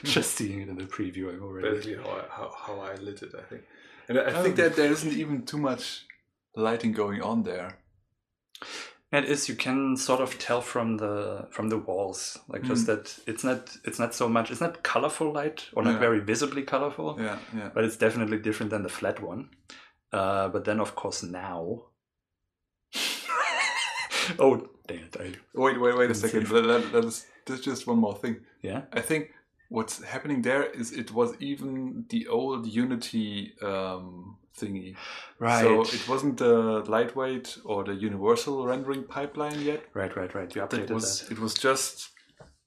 Just 0.16 0.34
seeing 0.36 0.60
it 0.60 0.68
in 0.68 0.76
the 0.76 0.84
preview 0.84 1.32
I'm 1.32 1.42
already 1.42 1.70
Basically, 1.70 1.96
how 1.96 2.10
I, 2.10 2.24
how, 2.30 2.52
how 2.66 2.80
I 2.80 2.94
lit 2.96 3.22
it, 3.22 3.32
I 3.34 3.42
think. 3.42 3.62
And 4.08 4.18
I 4.18 4.26
I 4.30 4.42
think 4.42 4.58
Oh. 4.58 4.62
that 4.62 4.76
there 4.76 4.90
isn't 4.92 5.12
even 5.12 5.44
too 5.44 5.58
much 5.58 6.04
lighting 6.54 6.92
going 6.92 7.20
on 7.22 7.42
there. 7.44 7.78
It 9.10 9.24
is. 9.24 9.48
You 9.48 9.54
can 9.56 9.96
sort 9.96 10.20
of 10.20 10.38
tell 10.38 10.60
from 10.60 10.98
the 10.98 11.48
from 11.50 11.68
the 11.70 11.78
walls, 11.78 12.38
like 12.48 12.62
just 12.62 12.84
Mm. 12.84 12.86
that 12.86 13.18
it's 13.26 13.42
not 13.44 13.76
it's 13.84 13.98
not 13.98 14.14
so 14.14 14.28
much. 14.28 14.50
It's 14.50 14.60
not 14.60 14.82
colorful 14.82 15.32
light 15.32 15.68
or 15.74 15.82
not 15.82 15.94
Yeah. 15.94 15.98
very 16.06 16.20
visibly 16.20 16.62
colorful, 16.62 17.16
Yeah, 17.18 17.38
yeah. 17.56 17.70
but 17.74 17.84
it's 17.84 17.96
definitely 17.96 18.38
different 18.38 18.70
than 18.70 18.82
the 18.82 18.88
flat 18.90 19.20
one. 19.22 19.48
Uh, 20.12 20.48
but 20.48 20.64
then, 20.64 20.80
of 20.80 20.94
course, 20.94 21.22
now. 21.22 21.84
oh, 24.38 24.68
dang 24.86 24.98
it! 24.98 25.16
I, 25.20 25.32
Wait, 25.54 25.80
wait, 25.80 25.96
wait 25.96 26.10
a 26.10 26.14
second. 26.14 26.50
Let, 26.50 26.64
let, 26.64 26.92
let 26.92 27.04
us, 27.04 27.26
there's 27.46 27.60
just 27.60 27.86
one 27.86 27.98
more 27.98 28.14
thing. 28.14 28.36
yeah. 28.62 28.82
I 28.92 29.00
think 29.00 29.32
what's 29.68 30.02
happening 30.02 30.42
there 30.42 30.64
is 30.64 30.92
it 30.92 31.12
was 31.12 31.34
even 31.40 32.04
the 32.08 32.26
old 32.28 32.66
Unity 32.66 33.54
um, 33.62 34.36
thingy. 34.58 34.96
Right. 35.38 35.62
So 35.62 35.82
it 35.82 36.08
wasn't 36.08 36.38
the 36.38 36.82
lightweight 36.88 37.58
or 37.64 37.84
the 37.84 37.94
universal 37.94 38.66
rendering 38.66 39.04
pipeline 39.04 39.60
yet. 39.60 39.82
right. 39.94 40.14
Right. 40.16 40.34
Right. 40.34 40.54
You 40.54 40.62
It 40.62 40.70
updated 40.70 40.90
was 40.90 41.20
that. 41.20 41.32
it 41.32 41.38
was 41.38 41.54
just 41.54 42.10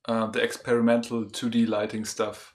uh, 0.06 0.28
the 0.28 0.42
experimental 0.42 1.26
2D 1.26 1.68
lighting 1.68 2.06
stuff, 2.06 2.54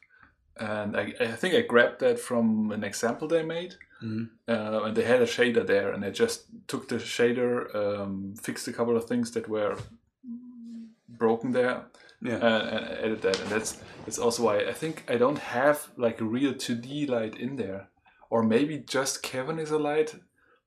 and 0.58 0.96
I, 0.96 1.12
I 1.20 1.26
think 1.40 1.54
I 1.54 1.60
grabbed 1.62 2.00
that 2.00 2.18
from 2.18 2.72
an 2.72 2.82
example 2.84 3.28
they 3.28 3.42
made. 3.44 3.74
Mhm. 4.02 4.28
Uh, 4.46 4.82
and 4.84 4.94
they 4.96 5.04
had 5.04 5.22
a 5.22 5.26
shader 5.26 5.66
there, 5.66 5.90
and 5.92 6.04
I 6.04 6.10
just 6.10 6.44
took 6.68 6.88
the 6.88 6.96
shader, 6.96 7.74
um, 7.74 8.34
fixed 8.42 8.68
a 8.68 8.72
couple 8.72 8.94
of 8.96 9.04
things 9.06 9.30
that 9.30 9.48
were 9.48 9.76
broken 11.08 11.52
there, 11.52 11.86
Yeah. 12.22 12.36
uh, 12.36 12.62
and 12.72 12.84
added 13.04 13.22
that. 13.22 13.40
And 13.40 13.48
that's 13.50 13.78
that's 14.04 14.18
also 14.18 14.42
why 14.44 14.58
I 14.60 14.72
think 14.72 15.04
I 15.08 15.16
don't 15.16 15.38
have 15.38 15.88
like 15.96 16.20
a 16.20 16.24
real 16.24 16.54
2D 16.54 17.08
light 17.08 17.36
in 17.36 17.56
there, 17.56 17.88
or 18.30 18.42
maybe 18.42 18.78
just 18.78 19.22
Kevin 19.22 19.58
is 19.58 19.70
a 19.70 19.78
light, 19.78 20.14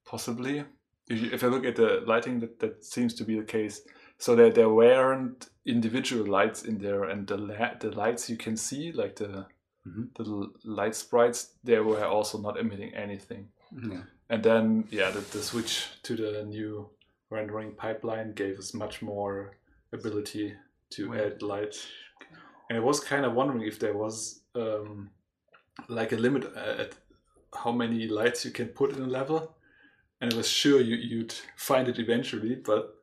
possibly. 0.05 0.63
If, 1.09 1.21
you, 1.21 1.31
if 1.31 1.43
I 1.43 1.47
look 1.47 1.65
at 1.65 1.75
the 1.75 2.03
lighting, 2.05 2.39
that, 2.41 2.59
that 2.59 2.85
seems 2.85 3.13
to 3.15 3.23
be 3.23 3.35
the 3.39 3.45
case. 3.45 3.81
So 4.19 4.35
that 4.35 4.53
there 4.55 4.69
weren't 4.69 5.47
individual 5.65 6.27
lights 6.27 6.63
in 6.63 6.77
there, 6.79 7.03
and 7.05 7.25
the 7.27 7.37
la- 7.37 7.73
the 7.79 7.89
lights 7.91 8.29
you 8.29 8.37
can 8.37 8.57
see, 8.57 8.91
like 8.91 9.15
the 9.15 9.45
Mhm. 9.87 10.13
the 10.15 10.49
light 10.65 10.93
sprites, 10.93 11.55
they 11.63 11.79
were 11.79 12.03
also 12.05 12.37
not 12.37 12.59
emitting 12.59 12.93
anything. 12.93 13.47
yeah. 13.71 14.03
And 14.29 14.43
then, 14.43 14.87
yeah, 14.91 15.09
the, 15.09 15.21
the 15.21 15.41
switch 15.41 15.87
to 16.03 16.15
the 16.17 16.43
new 16.45 16.89
rendering 17.29 17.71
pipeline 17.75 18.33
gave 18.33 18.59
us 18.59 18.73
much 18.73 19.01
more 19.01 19.57
ability 19.93 20.53
to 20.91 21.13
add 21.15 21.41
light. 21.41 21.75
And 22.69 22.77
I 22.77 22.81
was 22.81 22.99
kind 22.99 23.25
of 23.25 23.33
wondering 23.33 23.63
if 23.67 23.79
there 23.79 23.95
was 23.97 24.41
um, 24.55 25.09
like 25.87 26.11
a 26.11 26.15
limit 26.17 26.45
at 26.55 26.93
how 27.63 27.71
many 27.71 28.07
lights 28.07 28.45
you 28.45 28.51
can 28.51 28.67
put 28.67 28.91
in 28.95 29.01
a 29.01 29.07
level. 29.07 29.55
And 30.21 30.33
I 30.33 30.37
was 30.37 30.47
sure 30.49 30.81
you, 30.81 30.95
you'd 30.95 31.33
find 31.55 31.87
it 31.87 31.97
eventually, 31.99 32.55
but 32.55 32.95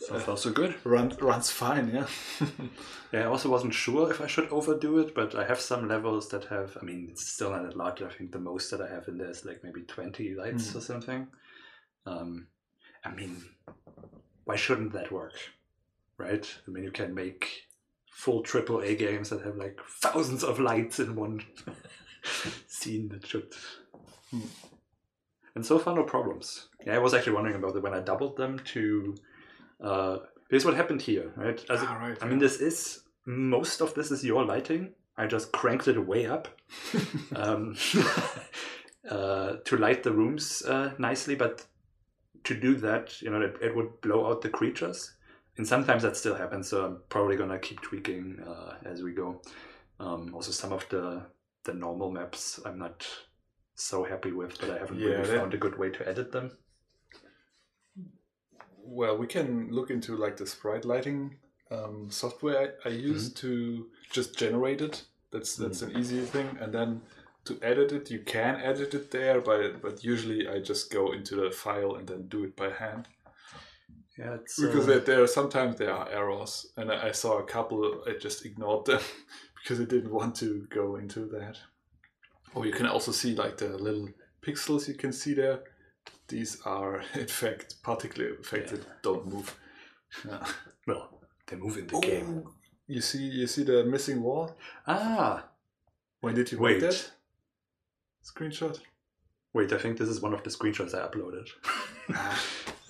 So 0.00 0.18
far, 0.18 0.36
so 0.36 0.50
good. 0.50 0.74
run, 0.84 1.12
runs 1.20 1.50
fine, 1.50 1.90
yeah. 1.92 2.06
Yeah, 3.12 3.20
I 3.22 3.26
also 3.26 3.48
wasn't 3.48 3.72
sure 3.74 4.10
if 4.10 4.20
I 4.20 4.26
should 4.26 4.48
overdo 4.50 4.98
it, 4.98 5.14
but 5.14 5.34
I 5.34 5.44
have 5.46 5.60
some 5.60 5.88
levels 5.88 6.28
that 6.28 6.44
have. 6.44 6.76
I 6.80 6.84
mean, 6.84 7.08
it's 7.10 7.26
still 7.26 7.50
not 7.50 7.72
a 7.72 7.76
lot. 7.76 8.02
I 8.02 8.10
think 8.10 8.32
the 8.32 8.38
most 8.38 8.70
that 8.70 8.82
I 8.82 8.88
have 8.88 9.08
in 9.08 9.16
there 9.16 9.30
is 9.30 9.46
like 9.46 9.64
maybe 9.64 9.80
twenty 9.82 10.34
lights 10.34 10.72
Hmm. 10.72 10.78
or 10.78 10.80
something. 10.82 11.26
Um, 12.04 12.48
I 13.06 13.10
mean, 13.14 13.42
why 14.44 14.56
shouldn't 14.56 14.92
that 14.92 15.10
work? 15.10 15.32
Right? 16.18 16.46
I 16.66 16.70
mean, 16.70 16.84
you 16.84 16.90
can 16.90 17.14
make 17.14 17.68
full 18.10 18.42
triple 18.42 18.80
A 18.80 18.96
games 18.96 19.30
that 19.30 19.44
have 19.44 19.56
like 19.56 19.78
thousands 20.00 20.42
of 20.42 20.58
lights 20.58 20.98
in 20.98 21.14
one 21.14 21.44
scene 22.66 23.08
that 23.10 23.26
should. 23.26 23.54
Hmm. 24.30 24.40
And 25.54 25.64
so 25.64 25.78
far, 25.78 25.94
no 25.94 26.02
problems. 26.02 26.68
Yeah, 26.84 26.96
I 26.96 26.98
was 26.98 27.14
actually 27.14 27.34
wondering 27.34 27.56
about 27.56 27.76
it 27.76 27.82
when 27.82 27.94
I 27.94 28.00
doubled 28.00 28.36
them 28.36 28.58
to. 28.66 29.16
Uh, 29.80 30.18
here's 30.50 30.64
what 30.64 30.74
happened 30.74 31.02
here, 31.02 31.32
right? 31.36 31.64
As 31.70 31.80
Ah, 31.82 31.98
right, 32.00 32.18
I 32.20 32.26
mean, 32.26 32.38
this 32.38 32.60
is 32.60 33.04
most 33.24 33.80
of 33.80 33.94
this 33.94 34.10
is 34.10 34.24
your 34.24 34.44
lighting. 34.44 34.94
I 35.16 35.26
just 35.26 35.52
cranked 35.52 35.88
it 35.88 35.98
way 35.98 36.26
up 36.26 36.48
um, 37.36 37.76
uh, 39.08 39.56
to 39.64 39.76
light 39.76 40.02
the 40.02 40.12
rooms 40.12 40.62
uh, 40.62 40.92
nicely, 40.98 41.34
but 41.34 41.66
to 42.44 42.54
do 42.54 42.74
that, 42.76 43.20
you 43.20 43.30
know, 43.30 43.40
it, 43.40 43.56
it 43.60 43.76
would 43.76 44.00
blow 44.00 44.30
out 44.30 44.42
the 44.42 44.48
creatures. 44.48 45.14
And 45.58 45.66
sometimes 45.66 46.02
that 46.04 46.16
still 46.16 46.36
happens, 46.36 46.68
so 46.68 46.84
I'm 46.86 46.98
probably 47.08 47.36
gonna 47.36 47.58
keep 47.58 47.80
tweaking 47.82 48.40
uh, 48.46 48.74
as 48.84 49.02
we 49.02 49.12
go. 49.12 49.42
Um, 50.00 50.32
also, 50.34 50.52
some 50.52 50.72
of 50.72 50.88
the 50.88 51.22
the 51.64 51.74
normal 51.74 52.10
maps 52.10 52.60
I'm 52.64 52.78
not 52.78 53.06
so 53.74 54.04
happy 54.04 54.32
with, 54.32 54.58
but 54.60 54.70
I 54.70 54.78
haven't 54.78 54.98
Yeah, 55.00 55.08
really 55.08 55.26
that- 55.28 55.36
found 55.40 55.54
a 55.54 55.58
good 55.58 55.76
way 55.78 55.90
to 55.90 56.08
edit 56.08 56.32
them. 56.32 56.56
Well, 58.84 59.18
we 59.18 59.26
can 59.26 59.70
look 59.70 59.90
into 59.90 60.16
like 60.16 60.36
the 60.38 60.46
sprite 60.46 60.84
lighting 60.84 61.36
um, 61.70 62.08
software 62.10 62.74
I, 62.84 62.88
I 62.88 62.92
use 62.92 63.32
to 63.34 63.86
just 64.10 64.38
generate 64.38 64.80
it. 64.80 65.04
That's 65.30 65.56
that's 65.56 65.82
an 65.82 65.96
easy 65.98 66.20
thing, 66.22 66.56
and 66.60 66.72
then 66.72 67.02
to 67.44 67.58
edit 67.62 67.92
it, 67.92 68.10
you 68.10 68.20
can 68.20 68.56
edit 68.56 68.94
it 68.94 69.10
there, 69.10 69.40
but 69.42 69.82
but 69.82 70.02
usually 70.04 70.48
I 70.48 70.60
just 70.60 70.90
go 70.90 71.12
into 71.12 71.34
the 71.36 71.50
file 71.50 71.96
and 71.96 72.06
then 72.08 72.28
do 72.28 72.44
it 72.44 72.56
by 72.56 72.70
hand 72.70 73.08
Yeah, 74.18 74.34
it's 74.34 74.60
because 74.60 74.84
uh, 74.84 74.88
there, 74.88 74.98
there 75.00 75.22
are 75.22 75.26
sometimes 75.28 75.76
there 75.78 75.92
are 75.92 76.08
errors, 76.10 76.66
and 76.76 76.90
I, 76.90 77.08
I 77.08 77.12
saw 77.12 77.38
a 77.38 77.44
couple. 77.44 78.02
I 78.06 78.14
just 78.20 78.44
ignored 78.44 78.86
them 78.86 79.00
because 79.62 79.80
I 79.80 79.84
didn't 79.84 80.12
want 80.12 80.34
to 80.36 80.66
go 80.70 80.96
into 80.96 81.26
that. 81.26 81.56
Or 82.54 82.66
you 82.66 82.72
can 82.72 82.86
also 82.86 83.12
see 83.12 83.34
like 83.36 83.58
the 83.58 83.68
little 83.76 84.08
pixels 84.42 84.88
you 84.88 84.94
can 84.94 85.12
see 85.12 85.34
there. 85.34 85.60
These 86.26 86.60
are 86.64 87.02
in 87.14 87.28
fact 87.28 87.76
particle 87.82 88.24
effects 88.40 88.72
Yeah. 88.72 88.78
that 88.78 89.02
don't 89.02 89.26
move. 89.32 89.54
Yeah. 90.26 90.44
well, 90.86 91.20
they 91.46 91.56
move 91.56 91.76
in 91.78 91.86
the 91.86 92.00
game. 92.00 92.42
Oh, 92.46 92.50
You 92.86 93.00
see, 93.02 93.22
you 93.22 93.46
see 93.46 93.62
the 93.64 93.84
missing 93.84 94.22
wall. 94.22 94.56
Ah, 94.86 95.44
When 96.20 96.34
did 96.34 96.50
you 96.50 96.58
Wait. 96.58 96.80
make 96.80 96.90
that 96.90 97.12
screenshot? 98.24 98.80
wait, 99.54 99.72
I 99.72 99.78
think 99.78 99.98
this 99.98 100.08
is 100.08 100.20
one 100.20 100.34
of 100.34 100.42
the 100.42 100.50
screenshots 100.50 100.94
I 100.94 101.06
uploaded. 101.08 101.48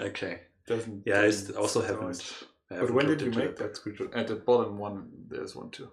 okay. 0.00 0.40
Doesn't. 0.68 1.02
Yeah, 1.07 1.20
I 1.20 1.22
doesn't 1.22 1.50
s- 1.50 1.57
also 1.57 1.81
surprise. 1.81 2.20
haven't. 2.20 2.48
I 2.70 2.74
But 2.74 2.78
haven't 2.81 2.94
when 2.96 3.07
did 3.07 3.20
you 3.22 3.31
make 3.31 3.50
it. 3.50 3.57
that 3.57 3.74
screenshot? 3.74 4.14
At 4.16 4.28
the 4.28 4.37
bottom 4.37 4.78
one, 4.78 5.11
there's 5.28 5.57
one 5.57 5.70
too. 5.70 5.90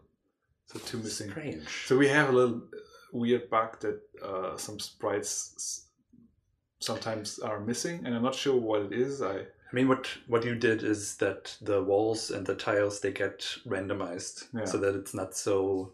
So 0.67 0.79
two 0.79 0.97
missing. 0.97 1.29
Strange. 1.31 1.67
So 1.87 1.97
we 1.97 2.07
have 2.09 2.29
a 2.29 2.31
little 2.31 2.61
weird 3.13 3.49
bug 3.49 3.79
that 3.81 4.01
uh, 4.21 4.57
some 4.57 4.79
sprites 4.79 5.87
sometimes 6.79 7.39
are 7.39 7.59
missing, 7.59 8.05
and 8.05 8.15
I'm 8.15 8.23
not 8.23 8.35
sure 8.35 8.55
what 8.59 8.81
it 8.81 8.93
is. 8.93 9.21
I 9.21 9.37
I 9.39 9.73
mean, 9.73 9.87
what 9.87 10.07
what 10.27 10.43
you 10.45 10.55
did 10.55 10.83
is 10.83 11.15
that 11.17 11.57
the 11.61 11.81
walls 11.83 12.31
and 12.31 12.45
the 12.45 12.55
tiles 12.55 12.99
they 12.99 13.11
get 13.11 13.39
randomized, 13.65 14.47
Yeah. 14.53 14.65
so 14.65 14.77
that 14.79 14.95
it's 14.95 15.13
not 15.13 15.35
so 15.35 15.93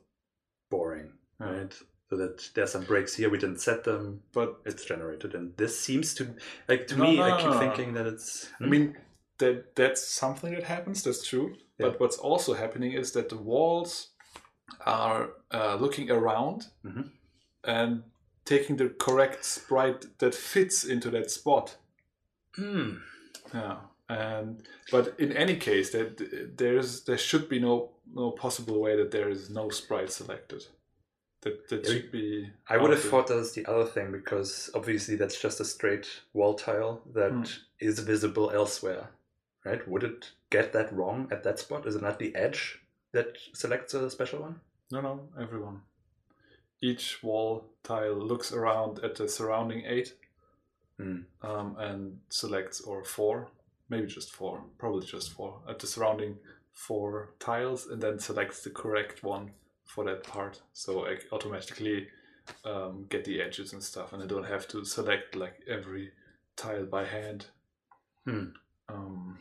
boring, 0.70 1.14
Yeah. 1.40 1.52
right? 1.52 1.76
So 2.12 2.18
that 2.18 2.50
there's 2.56 2.74
some 2.74 2.84
breaks 2.84 3.16
here. 3.16 3.30
We 3.30 3.38
didn't 3.38 3.62
set 3.62 3.86
them. 3.86 4.22
but 4.34 4.60
It's 4.66 4.84
generated, 4.84 5.34
and 5.34 5.56
this 5.56 5.80
seems 5.80 6.14
to 6.16 6.36
like 6.68 6.86
to 6.88 6.98
No, 6.98 7.04
me. 7.06 7.16
no, 7.16 7.24
I 7.24 7.38
keep 7.42 7.52
no, 7.52 7.60
thinking 7.60 7.94
that 7.94 8.06
it's. 8.06 8.50
I 8.60 8.66
mean 8.66 8.98
that 9.38 9.76
that's 9.78 10.06
something 10.06 10.54
that 10.54 10.64
happens. 10.64 11.04
That's 11.04 11.26
true. 11.26 11.56
Yeah. 11.80 11.88
But 11.88 12.00
what's 12.02 12.18
also 12.18 12.54
happening 12.54 12.92
is 12.92 13.14
that 13.14 13.30
the 13.30 13.38
walls 13.38 14.10
are 14.86 15.30
uh, 15.54 15.76
looking 15.80 16.12
around 16.12 16.68
Mhm. 16.84 17.12
and 17.64 18.04
taking 18.44 18.76
the 18.78 18.90
correct 18.90 19.46
sprite 19.46 20.18
that 20.18 20.36
fits 20.36 20.84
into 20.84 21.10
that 21.12 21.32
spot. 21.32 21.78
Hmm. 22.58 22.98
Yeah. 23.54 23.78
And 24.10 24.68
but 24.92 25.18
in 25.18 25.32
any 25.32 25.56
case, 25.56 25.92
that 25.92 26.58
there's 26.58 27.06
there 27.06 27.18
should 27.18 27.48
be 27.48 27.60
no 27.60 27.92
no 28.14 28.32
possible 28.32 28.82
way 28.82 28.98
that 28.98 29.12
there 29.12 29.30
is 29.32 29.50
no 29.50 29.70
sprite 29.70 30.12
selected. 30.12 30.66
That 31.42 31.68
that 31.70 31.84
Yeah, 31.86 31.94
should 31.94 32.12
be. 32.12 32.50
I 32.68 32.78
would 32.78 32.92
have 32.92 33.02
thought 33.04 33.28
that 33.28 33.36
was 33.38 33.54
the 33.54 33.66
other 33.66 33.86
thing 33.86 34.12
because 34.12 34.70
obviously 34.76 35.16
that's 35.16 35.42
just 35.42 35.60
a 35.60 35.66
straight 35.66 36.08
wall 36.34 36.54
tile 36.54 37.02
that 37.14 37.60
is 37.80 38.00
Hmm. 38.00 38.06
visible 38.06 38.52
elsewhere, 38.52 39.10
right? 39.66 39.86
Would 39.88 40.04
it 40.04 40.32
get 40.50 40.72
that 40.74 40.94
wrong 40.94 41.28
at 41.32 41.44
that 41.44 41.60
spot? 41.60 41.88
Is 41.88 41.96
it 41.96 42.02
not 42.02 42.20
the 42.20 42.36
edge 42.36 42.84
that 43.12 43.38
selects 43.54 43.94
a 43.94 44.10
special 44.10 44.42
one? 44.42 44.62
No, 44.92 45.02
no, 45.02 45.30
everyone. 45.40 45.82
Each 46.82 47.22
wall 47.24 47.66
tile 47.84 48.16
looks 48.16 48.52
around 48.52 49.00
at 49.00 49.16
the 49.16 49.28
surrounding 49.28 49.86
eight 49.86 50.14
Hmm. 50.98 51.22
um, 51.42 51.76
and 51.80 52.20
selects, 52.30 52.82
or 52.82 53.04
four, 53.04 53.50
maybe 53.90 54.06
just 54.06 54.32
four, 54.32 54.64
probably 54.78 55.06
just 55.08 55.32
four, 55.32 55.62
at 55.68 55.80
the 55.80 55.88
surrounding 55.88 56.38
four 56.72 57.34
tiles, 57.40 57.88
and 57.88 58.02
then 58.02 58.20
selects 58.20 58.64
the 58.64 58.70
correct 58.70 59.24
one 59.24 59.54
for 59.94 60.06
that 60.06 60.24
part. 60.24 60.62
So 60.74 61.06
I 61.06 61.18
automatically 61.32 62.08
um, 62.66 63.06
get 63.10 63.26
the 63.26 63.42
edges 63.42 63.74
and 63.74 63.84
stuff, 63.84 64.14
and 64.14 64.24
I 64.24 64.26
don't 64.26 64.46
have 64.48 64.68
to 64.70 64.86
select 64.86 65.36
like 65.36 65.56
every 65.68 66.12
tile 66.56 66.86
by 66.86 67.06
hand. 67.06 67.48
Hmm. 68.26 68.46
Um, 68.88 69.38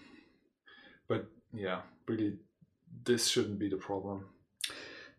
but 1.09 1.27
yeah, 1.53 1.81
really, 2.09 2.35
this 3.05 3.29
shouldn't 3.29 3.59
be 3.59 3.69
the 3.69 3.77
problem. 3.77 4.27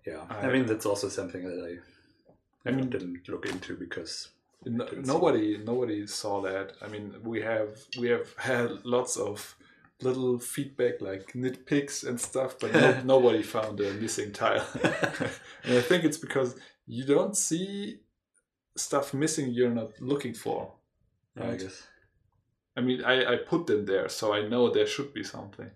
Yeah, 0.05 0.25
I- 0.29 0.47
I 0.47 0.51
mean 0.53 0.65
that's 0.65 0.85
also 0.85 1.09
something 1.09 1.43
that 1.43 1.59
I, 1.69 2.69
I 2.69 2.71
mean- 2.73 2.89
didn't 2.89 3.27
look 3.29 3.45
into 3.45 3.75
because 3.75 4.29
No, 4.65 4.85
nobody 5.13 5.57
nobody 5.57 6.05
saw 6.07 6.39
that 6.41 6.67
i 6.85 6.87
mean 6.93 7.05
we 7.23 7.41
have 7.41 7.69
we 8.01 8.07
have 8.15 8.27
had 8.37 8.69
lots 8.85 9.17
of 9.17 9.55
little 10.03 10.39
feedback 10.39 11.01
like 11.01 11.33
nitpicks 11.33 12.07
and 12.07 12.19
stuff 12.19 12.57
but 12.59 12.73
no, 12.73 13.01
nobody 13.05 13.43
found 13.43 13.79
a 13.79 13.93
missing 13.93 14.31
tile 14.31 14.65
and 15.63 15.77
i 15.77 15.81
think 15.81 16.03
it's 16.03 16.17
because 16.17 16.55
you 16.87 17.05
don't 17.05 17.35
see 17.37 17.99
stuff 18.75 19.13
missing 19.13 19.51
you're 19.51 19.69
not 19.81 19.91
looking 19.99 20.33
for 20.33 20.73
Yeah, 21.35 21.51
I 21.51 21.55
guess. 21.57 21.87
I 22.77 22.81
mean, 22.81 23.03
I, 23.03 23.33
I 23.33 23.35
put 23.37 23.67
them 23.67 23.85
there, 23.85 24.07
so 24.09 24.33
I 24.33 24.47
know 24.47 24.69
there 24.69 24.87
should 24.87 25.13
be 25.13 25.23
something. 25.23 25.69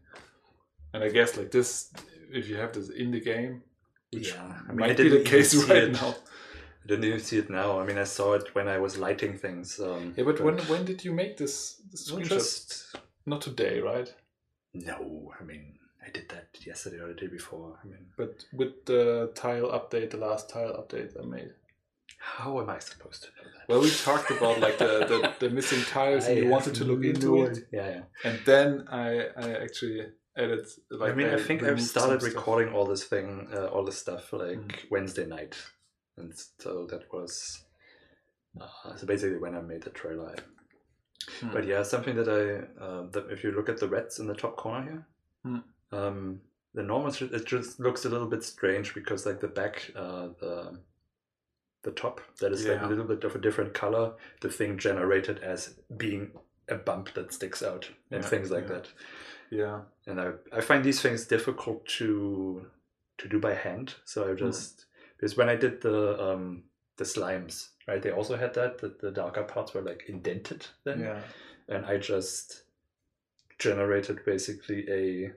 And 0.94 1.04
I 1.04 1.10
guess 1.10 1.36
like 1.38 1.52
this, 1.52 1.92
if 2.32 2.48
you 2.50 2.56
have 2.58 2.74
this 2.74 2.90
in 2.90 3.12
the 3.12 3.20
game, 3.20 3.64
which 4.12 4.30
Yeah, 4.34 4.44
I 4.68 4.68
mean, 4.70 4.78
might 4.78 4.98
be 4.98 5.10
the 5.10 5.24
case 5.24 5.54
right 5.70 5.84
it. 5.84 5.92
now. 5.94 6.16
I 6.84 6.88
didn't 6.88 7.06
even 7.06 7.20
see 7.20 7.38
it 7.40 7.50
now. 7.50 7.80
I 7.80 7.86
mean, 7.86 7.98
I 7.98 8.04
saw 8.06 8.34
it 8.34 8.54
when 8.56 8.68
I 8.68 8.78
was 8.78 8.98
lighting 8.98 9.38
things. 9.38 9.80
Um, 9.80 10.14
Yeah, 10.16 10.24
but 10.24 10.40
when 10.40 10.58
when 10.72 10.86
did 10.86 11.04
you 11.04 11.14
make 11.14 11.36
this, 11.38 11.82
this 11.92 12.12
screenshot? 12.12 12.30
just 12.30 12.96
Not 13.26 13.42
today, 13.42 13.80
right? 13.80 14.14
no. 14.74 15.32
I 15.40 15.44
mean, 15.44 15.74
I 16.06 16.10
did 16.12 16.30
that 16.30 16.48
yesterday 16.66 17.00
or 17.00 17.08
the 17.08 17.14
day 17.14 17.28
before. 17.28 17.80
I 17.84 17.88
mean, 17.88 18.06
But 18.18 18.44
with 18.54 18.86
the 18.86 19.32
tile 19.36 19.70
update, 19.72 20.12
the 20.12 20.18
last 20.18 20.50
tile 20.50 20.74
update 20.74 21.20
I 21.22 21.26
made. 21.26 21.52
how 22.20 22.60
am 22.62 22.70
I 22.70 22.80
supposed 22.80 23.24
to 23.24 23.30
know 23.38 23.50
that? 23.58 23.68
Well, 23.70 23.82
we 23.82 23.90
talked 23.90 24.30
about 24.32 24.60
like 24.60 24.78
the, 24.78 24.94
the, 25.12 25.34
the 25.48 25.50
missing 25.50 25.84
tiles, 25.84 26.26
and 26.28 26.38
I 26.38 26.42
you 26.42 26.50
wanted 26.50 26.76
to 26.76 26.84
look 26.86 27.04
into 27.04 27.44
it. 27.46 27.68
Yeah, 27.72 27.90
yeah. 27.90 28.02
and 28.30 28.40
then 28.46 28.86
I 28.90 29.28
I 29.46 29.48
actually 29.66 30.02
added 30.38 30.66
like 30.92 31.14
I 31.14 31.16
mean, 31.16 31.30
I 31.30 31.38
think 31.48 31.64
I've 31.64 31.82
started 31.82 32.22
stuff. 32.22 32.36
recording 32.36 32.74
all 32.74 32.86
this 32.86 33.06
thing, 33.06 33.48
uh, 33.54 33.68
all 33.74 33.84
this 33.86 33.98
stuff, 33.98 34.32
like 34.34 34.60
Mm. 34.60 34.92
Wednesday 34.92 35.26
night, 35.26 35.56
and 36.18 36.34
so 36.60 36.86
that 36.92 37.04
was 37.14 37.64
uh, 38.62 38.96
so 38.98 39.06
basically 39.08 39.38
when 39.40 39.56
I 39.56 39.62
made 39.62 39.84
the 39.84 39.90
trailer. 40.02 40.36
Hmm. 41.42 41.50
But 41.54 41.66
yeah, 41.68 41.84
something 41.84 42.16
that 42.16 42.30
I 42.30 42.84
uh, 42.84 43.08
that 43.12 43.30
if 43.32 43.44
you 43.44 43.52
look 43.52 43.70
at 43.70 43.80
the 43.80 43.88
reds 43.88 44.20
in 44.20 44.28
the 44.28 44.36
top 44.36 44.56
corner 44.58 44.84
here, 44.84 45.08
Hmm. 45.44 45.60
um, 45.92 46.42
the 46.74 46.84
normal 46.84 47.14
it 47.14 47.46
just 47.46 47.80
looks 47.80 48.06
a 48.06 48.10
little 48.10 48.28
bit 48.28 48.44
strange 48.44 48.94
because 48.94 49.26
like 49.26 49.40
the 49.40 49.48
back, 49.48 49.92
uh, 49.96 50.30
the 50.40 50.80
the 51.84 51.92
top 51.92 52.20
that 52.40 52.52
is 52.52 52.68
like 52.68 52.82
a 52.82 52.86
little 52.86 53.06
bit 53.06 53.24
of 53.24 53.36
a 53.36 53.40
different 53.40 53.74
color. 53.74 54.14
The 54.42 54.50
thing 54.50 54.78
generated 54.78 55.40
as 55.40 55.76
being 55.98 56.32
a 56.68 56.76
bump 56.76 57.14
that 57.14 57.32
sticks 57.34 57.62
out 57.62 57.90
and 58.12 58.24
Yeah, 58.24 58.30
things 58.30 58.50
like 58.52 58.68
yeah. 58.68 58.74
that 58.76 58.88
Yeah, 59.52 59.82
and 60.08 60.20
I, 60.20 60.32
I 60.52 60.62
find 60.62 60.84
these 60.84 61.02
things 61.02 61.26
difficult 61.28 61.86
to 62.00 62.68
to 63.18 63.30
do 63.30 63.40
by 63.40 63.54
hand. 63.54 63.96
So 64.06 64.30
I 64.32 64.34
Hmm. 64.40 64.50
just 64.50 64.86
because 65.18 65.38
when 65.38 65.50
I 65.50 65.56
did 65.56 65.82
the 65.82 66.22
um 66.22 66.64
the 66.98 67.06
slimes, 67.06 67.70
right, 67.88 68.02
they 68.02 68.12
also 68.12 68.36
had 68.38 68.54
that 68.56 68.80
that 68.80 69.00
the 69.00 69.12
darker 69.12 69.44
parts 69.44 69.74
were 69.74 69.82
like 69.82 70.06
indented 70.08 70.66
then, 70.84 71.00
yeah, 71.00 71.20
and 71.70 71.86
I 71.86 71.98
just 71.98 72.64
generated 73.60 74.26
basically 74.26 74.86
a 74.90 75.32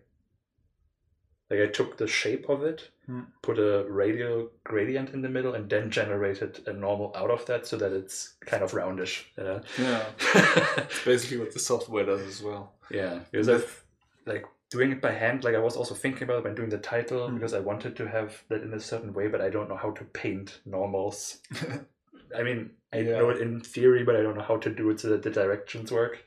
like 1.50 1.60
I 1.60 1.66
took 1.72 1.96
the 1.96 2.06
shape 2.06 2.48
of 2.50 2.62
it, 2.62 2.90
Hmm. 3.06 3.20
put 3.40 3.58
a 3.58 3.86
radial 3.88 4.50
gradient 4.64 5.14
in 5.14 5.22
the 5.22 5.30
middle, 5.30 5.54
and 5.54 5.70
then 5.70 5.90
generated 5.90 6.60
a 6.66 6.74
normal 6.74 7.10
out 7.16 7.30
of 7.30 7.46
that 7.46 7.66
so 7.66 7.78
that 7.78 7.90
it's 7.92 8.34
kind 8.44 8.62
of 8.62 8.72
roundish. 8.72 9.24
You 9.38 9.44
know? 9.44 9.60
yeah. 9.78 10.04
Basically, 11.06 11.38
what 11.38 11.52
the 11.54 11.58
software 11.58 12.04
does 12.04 12.20
as 12.20 12.42
well. 12.42 12.72
Yeah, 12.90 13.20
because 13.30 13.48
I've 13.48 13.82
like 14.26 14.44
doing 14.70 14.92
it 14.92 15.00
by 15.00 15.12
hand. 15.12 15.42
Like 15.42 15.54
I 15.54 15.58
was 15.58 15.74
also 15.74 15.94
thinking 15.94 16.24
about 16.24 16.38
it 16.40 16.44
when 16.44 16.54
doing 16.54 16.68
the 16.68 16.76
title 16.76 17.28
Mm. 17.30 17.34
because 17.36 17.54
I 17.54 17.60
wanted 17.60 17.96
to 17.96 18.06
have 18.08 18.42
that 18.50 18.60
in 18.62 18.74
a 18.74 18.80
certain 18.80 19.14
way, 19.14 19.28
but 19.28 19.40
I 19.40 19.48
don't 19.48 19.70
know 19.70 19.76
how 19.78 19.92
to 19.92 20.04
paint 20.04 20.60
normals. 20.66 21.38
I 22.36 22.42
mean, 22.42 22.70
I 22.92 22.98
Yeah. 22.98 23.18
know 23.18 23.30
it 23.30 23.40
in 23.40 23.60
theory, 23.60 24.04
but 24.04 24.16
I 24.16 24.22
don't 24.22 24.36
know 24.36 24.42
how 24.42 24.56
to 24.58 24.70
do 24.70 24.90
it 24.90 25.00
so 25.00 25.08
that 25.08 25.22
the 25.22 25.30
directions 25.30 25.90
work. 25.92 26.18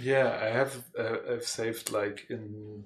Yeah, 0.00 0.38
I 0.40 0.46
have. 0.46 0.84
Uh, 0.98 1.18
I've 1.32 1.46
saved 1.46 1.90
like 1.90 2.26
in. 2.30 2.84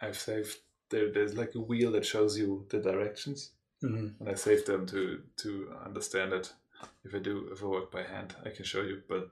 I've 0.00 0.18
saved 0.18 0.58
there. 0.90 1.10
There's 1.12 1.34
like 1.34 1.54
a 1.54 1.60
wheel 1.60 1.92
that 1.92 2.04
shows 2.06 2.38
you 2.38 2.66
the 2.70 2.78
directions, 2.80 3.52
Mm-hmm. 3.82 4.08
and 4.20 4.28
I 4.28 4.34
saved 4.34 4.66
them 4.66 4.86
to 4.86 5.22
to 5.38 5.74
understand 5.84 6.32
it. 6.32 6.52
If 7.04 7.14
I 7.14 7.18
do, 7.18 7.48
if 7.52 7.62
I 7.62 7.66
work 7.66 7.90
by 7.90 8.02
hand, 8.02 8.34
I 8.44 8.50
can 8.50 8.64
show 8.64 8.82
you. 8.82 9.02
But 9.08 9.30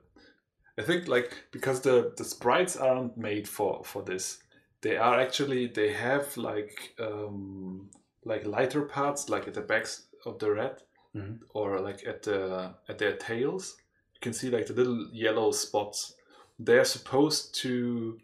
I 0.77 0.81
think 0.83 1.07
like 1.07 1.31
because 1.51 1.81
the 1.81 2.13
the 2.17 2.23
sprites 2.25 2.75
aren't 2.75 3.17
made 3.17 3.47
for 3.47 3.83
for 3.83 4.01
this, 4.03 4.39
they 4.81 4.97
are 4.97 5.19
actually 5.19 5.67
they 5.67 5.93
have 5.93 6.35
like 6.37 6.95
um 6.99 7.89
like 8.25 8.45
lighter 8.45 8.81
parts 8.83 9.29
like 9.29 9.47
at 9.47 9.53
the 9.53 9.61
backs 9.61 10.07
of 10.25 10.39
the 10.39 10.51
red 10.51 10.81
Mhm. 11.15 11.39
or 11.49 11.79
like 11.81 12.07
at 12.07 12.23
the 12.23 12.73
at 12.87 12.97
their 12.97 13.17
tails. 13.17 13.75
You 14.13 14.19
can 14.21 14.33
see 14.33 14.49
like 14.49 14.67
the 14.67 14.73
little 14.73 15.09
yellow 15.11 15.51
spots. 15.51 16.15
They're 16.57 16.85
supposed 16.85 17.55
to 17.55 18.19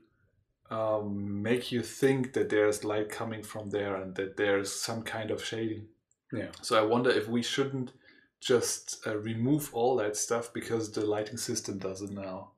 um, 0.69 1.41
make 1.41 1.71
you 1.71 1.81
think 1.81 2.33
that 2.33 2.49
there's 2.49 2.83
light 2.83 3.09
coming 3.09 3.41
from 3.43 3.69
there 3.69 3.95
and 3.95 4.15
that 4.15 4.35
there's 4.37 4.71
some 4.73 5.01
kind 5.03 5.31
of 5.31 5.43
shading. 5.43 5.87
Yeah. 6.31 6.51
So 6.61 6.77
I 6.77 6.85
wonder 6.85 7.09
if 7.09 7.27
we 7.27 7.41
shouldn't 7.41 7.91
just 8.41 9.05
uh, 9.07 9.17
remove 9.17 9.73
all 9.73 9.95
that 9.97 10.17
stuff 10.17 10.53
because 10.53 10.91
the 10.91 11.05
lighting 11.05 11.37
system 11.37 11.77
does 11.77 12.01
it 12.01 12.11
now. 12.11 12.51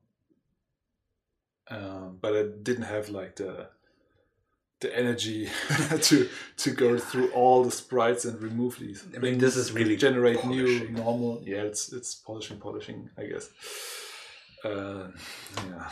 Um, 1.70 2.18
but 2.20 2.36
I 2.36 2.44
didn't 2.64 2.86
have 2.86 3.10
like 3.10 3.36
the 3.36 3.70
the 4.80 4.98
energy 4.98 5.50
to 6.02 6.30
to 6.58 6.72
go 6.72 6.98
through 6.98 7.32
all 7.32 7.64
the 7.64 7.72
sprites 7.72 8.26
and 8.26 8.42
remove 8.42 8.80
these. 8.80 9.04
I 9.16 9.20
mean, 9.20 9.38
this 9.38 9.56
is 9.56 9.72
really 9.72 9.98
generate 9.98 10.46
new 10.46 10.90
normal. 10.90 11.42
Yeah, 11.46 11.64
it's 11.64 11.92
it's 11.92 12.16
polishing, 12.16 12.60
polishing. 12.60 13.10
I 13.18 13.24
guess. 13.26 13.50
Uh, 14.64 15.08
yeah. 15.68 15.90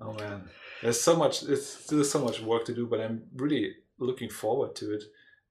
oh 0.00 0.12
man, 0.14 0.48
there's 0.82 1.00
so 1.00 1.16
much. 1.16 1.42
It's 1.42 1.66
still 1.66 2.04
so 2.04 2.20
much 2.24 2.40
work 2.40 2.64
to 2.66 2.74
do, 2.74 2.86
but 2.86 3.00
I'm 3.00 3.22
really 3.34 3.74
looking 3.98 4.30
forward 4.30 4.74
to 4.76 4.94
it. 4.94 5.04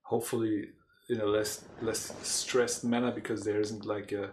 Hopefully, 0.03 0.69
in 1.09 1.19
a 1.19 1.25
less 1.25 1.65
less 1.81 2.13
stressed 2.23 2.83
manner 2.83 3.11
because 3.11 3.43
there 3.43 3.59
isn't 3.59 3.85
like 3.85 4.11
a, 4.11 4.31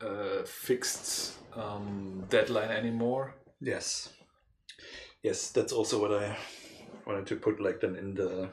a 0.00 0.44
fixed 0.44 1.34
um, 1.54 2.24
deadline 2.30 2.70
anymore. 2.70 3.34
Yes. 3.60 4.08
Yes, 5.22 5.50
that's 5.50 5.72
also 5.72 6.00
what 6.00 6.12
I 6.12 6.36
wanted 7.06 7.26
to 7.26 7.36
put 7.36 7.60
like 7.60 7.80
then 7.80 7.96
in 7.96 8.14
the 8.14 8.48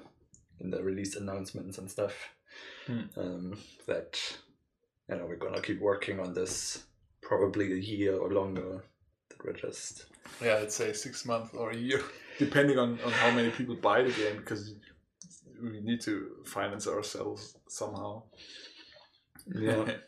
in 0.59 0.69
the 0.69 0.83
release 0.83 1.15
announcements 1.15 1.77
and 1.77 1.89
stuff. 1.89 2.13
Hmm. 2.87 3.01
Um, 3.15 3.57
that 3.87 4.19
you 5.09 5.15
know 5.15 5.25
we're 5.25 5.35
gonna 5.35 5.61
keep 5.61 5.79
working 5.79 6.19
on 6.19 6.33
this 6.33 6.83
probably 7.21 7.71
a 7.73 7.75
year 7.75 8.17
or 8.17 8.31
longer. 8.31 8.83
That 9.29 9.45
we're 9.45 9.53
just 9.53 10.05
Yeah, 10.41 10.57
I'd 10.57 10.71
say 10.71 10.93
six 10.93 11.25
months 11.25 11.53
or 11.53 11.71
a 11.71 11.77
year, 11.77 12.01
depending 12.39 12.77
on, 12.79 12.99
on 13.05 13.11
how 13.11 13.31
many 13.31 13.49
people 13.51 13.75
buy 13.75 14.03
the 14.03 14.11
game, 14.11 14.37
because 14.37 14.73
we 15.61 15.79
need 15.81 16.01
to 16.01 16.43
finance 16.45 16.87
ourselves 16.87 17.57
somehow. 17.67 18.23
yeah. 19.55 19.85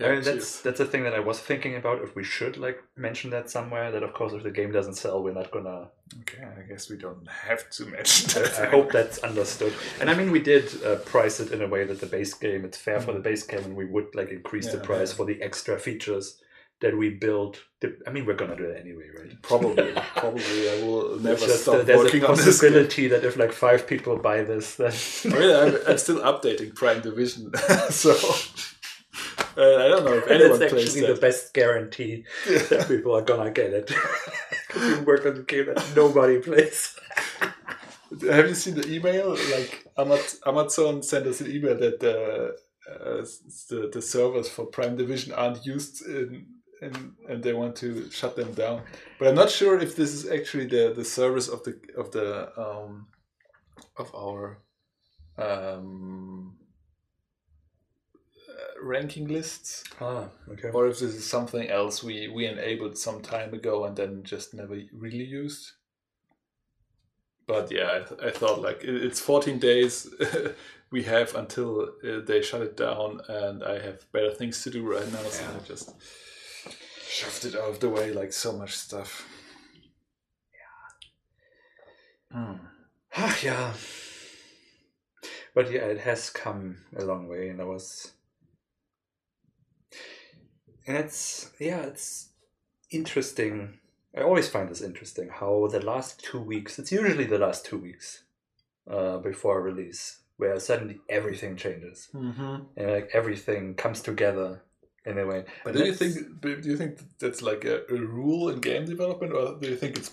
I 0.00 0.10
mean, 0.10 0.22
that's 0.22 0.60
that's 0.60 0.80
a 0.80 0.84
thing 0.84 1.04
that 1.04 1.14
I 1.14 1.20
was 1.20 1.40
thinking 1.40 1.76
about 1.76 2.02
if 2.02 2.14
we 2.14 2.24
should 2.24 2.56
like 2.56 2.82
mention 2.96 3.30
that 3.30 3.50
somewhere. 3.50 3.90
That 3.90 4.02
of 4.02 4.12
course, 4.12 4.32
if 4.32 4.42
the 4.42 4.50
game 4.50 4.72
doesn't 4.72 4.94
sell, 4.94 5.22
we're 5.22 5.32
not 5.32 5.50
gonna. 5.50 5.88
Okay. 6.20 6.44
I 6.44 6.62
guess 6.68 6.90
we 6.90 6.96
don't 6.96 7.28
have 7.28 7.68
to 7.70 7.86
mention 7.86 8.42
that. 8.42 8.58
I 8.58 8.66
hope 8.66 8.92
that's 8.92 9.18
understood. 9.18 9.74
And 10.00 10.10
I 10.10 10.14
mean, 10.14 10.30
we 10.30 10.40
did 10.40 10.82
uh, 10.84 10.96
price 10.96 11.40
it 11.40 11.52
in 11.52 11.62
a 11.62 11.68
way 11.68 11.84
that 11.84 12.00
the 12.00 12.06
base 12.06 12.34
game 12.34 12.64
it's 12.64 12.78
fair 12.78 13.00
for 13.00 13.12
the 13.12 13.20
base 13.20 13.42
game, 13.42 13.64
and 13.64 13.76
we 13.76 13.84
would 13.84 14.14
like 14.14 14.30
increase 14.30 14.70
the 14.70 14.78
price 14.78 15.10
yeah. 15.10 15.16
for 15.16 15.26
the 15.26 15.40
extra 15.42 15.78
features 15.78 16.40
that 16.80 16.96
we 16.96 17.10
build. 17.10 17.58
The- 17.80 17.96
I 18.06 18.10
mean, 18.10 18.26
we're 18.26 18.34
gonna 18.34 18.56
do 18.56 18.64
it 18.64 18.80
anyway, 18.80 19.08
right? 19.16 19.42
probably, 19.42 19.92
probably, 19.92 20.70
I 20.70 20.82
will 20.82 21.18
never 21.18 21.46
just, 21.46 21.62
stop 21.62 21.76
uh, 21.76 21.82
there's 21.82 21.98
working 21.98 22.22
a 22.22 22.26
on 22.26 22.36
this. 22.36 22.44
possibility 22.44 23.08
that 23.08 23.24
if 23.24 23.36
like 23.36 23.52
five 23.52 23.86
people 23.86 24.16
buy 24.16 24.42
this, 24.42 24.76
then 24.76 24.92
I 25.34 25.38
mean, 25.38 25.56
I'm, 25.56 25.78
I'm 25.88 25.98
still 25.98 26.20
updating 26.20 26.74
Prime 26.74 27.00
Division, 27.00 27.52
so 27.90 28.14
uh, 29.56 29.76
I 29.84 29.88
don't 29.88 30.04
know 30.04 30.14
if 30.14 30.28
anyone 30.28 30.58
that's 30.58 30.72
plays 30.72 30.88
actually 30.88 31.06
that. 31.06 31.14
the 31.14 31.20
best 31.20 31.54
guarantee 31.54 32.24
that 32.46 32.86
people 32.88 33.16
are 33.16 33.22
gonna 33.22 33.50
get 33.50 33.72
it. 33.72 33.92
Because 34.68 34.98
you 34.98 35.04
work 35.04 35.24
on 35.24 35.36
a 35.36 35.42
game 35.42 35.66
that 35.66 35.92
nobody 35.94 36.40
plays. 36.40 36.96
Have 38.28 38.48
you 38.48 38.54
seen 38.54 38.74
the 38.74 38.92
email? 38.92 39.30
Like 39.30 39.86
Amazon 40.46 41.02
sent 41.02 41.26
us 41.26 41.40
an 41.40 41.50
email 41.50 41.78
that 41.78 42.00
the 42.00 42.56
uh, 42.90 43.24
the, 43.70 43.90
the 43.92 44.02
servers 44.02 44.48
for 44.48 44.66
Prime 44.66 44.96
Division 44.96 45.32
aren't 45.32 45.64
used 45.64 46.04
in, 46.06 46.46
in, 46.82 47.12
and 47.28 47.42
they 47.42 47.52
want 47.52 47.76
to 47.76 48.10
shut 48.10 48.36
them 48.36 48.52
down. 48.54 48.82
But 49.18 49.28
I'm 49.28 49.34
not 49.36 49.50
sure 49.50 49.78
if 49.78 49.96
this 49.96 50.12
is 50.12 50.28
actually 50.30 50.66
the, 50.66 50.92
the 50.94 51.04
service 51.04 51.48
of 51.48 51.62
the 51.64 51.78
of 51.96 52.10
the 52.10 52.28
um, 52.60 53.06
of 53.96 54.14
our 54.14 54.58
um, 55.38 56.56
uh, 58.54 58.84
ranking 58.86 59.28
lists, 59.28 59.84
Ah, 60.00 60.28
okay. 60.48 60.70
or 60.70 60.86
if 60.88 60.98
this 61.00 61.14
is 61.14 61.26
something 61.26 61.68
else 61.68 62.02
we 62.02 62.28
we 62.28 62.46
enabled 62.46 62.96
some 62.98 63.20
time 63.22 63.52
ago 63.54 63.84
and 63.84 63.96
then 63.96 64.22
just 64.22 64.54
never 64.54 64.76
really 64.92 65.24
used 65.24 65.72
but 67.46 67.70
yeah, 67.70 67.90
I, 67.96 67.98
th- 68.08 68.20
I 68.22 68.30
thought 68.30 68.62
like 68.62 68.82
it- 68.84 69.02
it's 69.04 69.20
14 69.20 69.58
days 69.58 70.08
we 70.90 71.02
have 71.02 71.34
until 71.34 71.82
uh, 72.02 72.20
they 72.26 72.40
shut 72.42 72.62
it 72.62 72.74
down, 72.76 73.20
and 73.28 73.62
I 73.62 73.78
have 73.80 74.10
better 74.12 74.30
things 74.32 74.62
to 74.62 74.70
do 74.70 74.82
right 74.90 75.12
now, 75.12 75.22
so 75.28 75.42
Yeah. 75.44 75.56
I 75.56 75.66
just 75.66 75.90
shoved 77.06 77.44
it 77.44 77.54
out 77.54 77.68
of 77.68 77.80
the 77.80 77.90
way 77.90 78.12
like 78.12 78.32
so 78.32 78.52
much 78.52 78.74
stuff. 78.76 79.28
Yeah. 82.32 82.56
Ah, 83.16 83.38
yeah. 83.42 83.72
But 85.54 85.70
yeah, 85.70 85.84
it 85.94 86.00
has 86.00 86.30
come 86.30 86.78
a 86.96 87.04
long 87.04 87.28
way, 87.28 87.48
and 87.50 87.60
I 87.60 87.64
was. 87.64 88.12
And 90.86 90.96
it's 90.96 91.50
yeah, 91.58 91.82
it's 91.82 92.28
interesting. 92.90 93.78
I 94.16 94.22
always 94.22 94.48
find 94.48 94.68
this 94.68 94.80
interesting 94.80 95.28
how 95.28 95.66
the 95.68 95.84
last 95.84 96.22
two 96.22 96.40
weeks. 96.40 96.78
It's 96.78 96.92
usually 96.92 97.24
the 97.24 97.38
last 97.38 97.66
two 97.66 97.78
weeks 97.78 98.24
uh, 98.90 99.18
before 99.18 99.58
a 99.58 99.62
release 99.62 100.18
where 100.36 100.58
suddenly 100.58 101.00
everything 101.08 101.56
changes 101.56 102.08
Mm-hmm. 102.14 102.56
and 102.76 102.92
like 102.92 103.10
everything 103.12 103.74
comes 103.74 104.00
together 104.00 104.62
in 105.04 105.18
a 105.18 105.26
way. 105.26 105.44
But 105.64 105.74
do 105.74 105.84
you 105.84 105.94
think 105.94 106.40
do 106.40 106.60
you 106.62 106.76
think 106.76 106.98
that's 107.18 107.42
like 107.42 107.64
a, 107.64 107.82
a 107.90 107.96
rule 107.96 108.48
in 108.48 108.60
game 108.60 108.84
development, 108.86 109.32
or 109.32 109.58
do 109.60 109.68
you 109.68 109.76
think 109.76 109.96
it's 109.96 110.08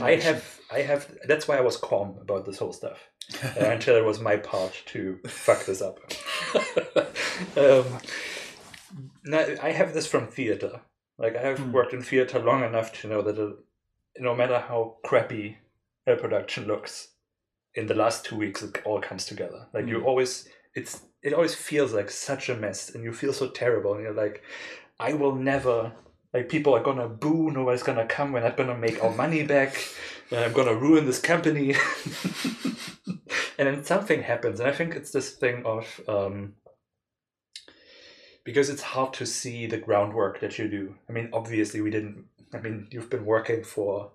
I 0.00 0.16
have 0.16 0.60
I 0.72 0.80
have 0.80 1.06
that's 1.26 1.46
why 1.46 1.58
I 1.58 1.60
was 1.60 1.76
calm 1.76 2.16
about 2.20 2.46
this 2.46 2.58
whole 2.58 2.72
stuff. 2.72 2.98
uh, 3.44 3.66
until 3.66 3.96
it 3.96 4.04
was 4.04 4.20
my 4.20 4.36
part 4.36 4.82
to 4.86 5.18
fuck 5.26 5.64
this 5.64 5.80
up. 5.82 6.00
um, 7.56 8.00
now, 9.24 9.46
I 9.62 9.70
have 9.72 9.92
this 9.94 10.06
from 10.06 10.26
theater. 10.28 10.80
Like 11.18 11.36
I 11.36 11.42
have 11.42 11.58
Hmm. 11.58 11.72
worked 11.72 11.92
in 11.92 12.02
theater 12.02 12.38
long 12.38 12.64
enough 12.64 12.92
to 13.00 13.08
know 13.08 13.22
that 13.22 13.38
uh 13.38 13.52
no 14.18 14.34
matter 14.34 14.58
how 14.58 14.96
crappy 15.04 15.58
a 16.06 16.16
production 16.16 16.66
looks, 16.66 17.08
in 17.74 17.86
the 17.86 17.94
last 17.94 18.24
two 18.24 18.36
weeks 18.36 18.62
it 18.62 18.82
all 18.84 19.00
comes 19.00 19.26
together. 19.26 19.66
Like 19.72 19.86
you 19.86 20.00
Hmm. 20.00 20.06
always, 20.06 20.48
it's 20.74 21.02
it 21.22 21.34
always 21.34 21.54
feels 21.54 21.92
like 21.92 22.10
such 22.10 22.48
a 22.48 22.56
mess, 22.56 22.94
and 22.94 23.04
you 23.04 23.12
feel 23.12 23.32
so 23.32 23.48
terrible, 23.48 23.94
and 23.94 24.02
you're 24.02 24.14
like, 24.14 24.42
I 24.98 25.12
will 25.14 25.34
never. 25.34 25.92
Like 26.32 26.48
people 26.48 26.74
are 26.74 26.82
gonna 26.82 27.08
boo, 27.08 27.50
nobody's 27.50 27.82
gonna 27.82 28.06
come. 28.06 28.32
We're 28.32 28.40
not 28.40 28.56
gonna 28.56 28.76
make 28.78 29.02
our 29.02 29.10
money 29.14 29.42
back. 29.56 29.76
I'm 30.32 30.52
gonna 30.52 30.74
ruin 30.74 31.06
this 31.06 31.20
company. 31.20 31.74
and 33.58 33.66
then 33.68 33.84
something 33.84 34.22
happens, 34.22 34.60
and 34.60 34.68
I 34.68 34.72
think 34.72 34.94
it's 34.94 35.10
this 35.10 35.32
thing 35.36 35.64
of 35.66 36.00
um, 36.08 36.54
because 38.50 38.68
it's 38.68 38.82
hard 38.82 39.12
to 39.12 39.24
see 39.24 39.66
the 39.66 39.78
groundwork 39.78 40.40
that 40.40 40.58
you 40.58 40.66
do. 40.68 40.92
I 41.08 41.12
mean, 41.12 41.30
obviously, 41.32 41.80
we 41.80 41.90
didn't. 41.90 42.24
I 42.52 42.58
mean, 42.58 42.88
you've 42.90 43.08
been 43.08 43.24
working 43.24 43.62
for 43.62 44.10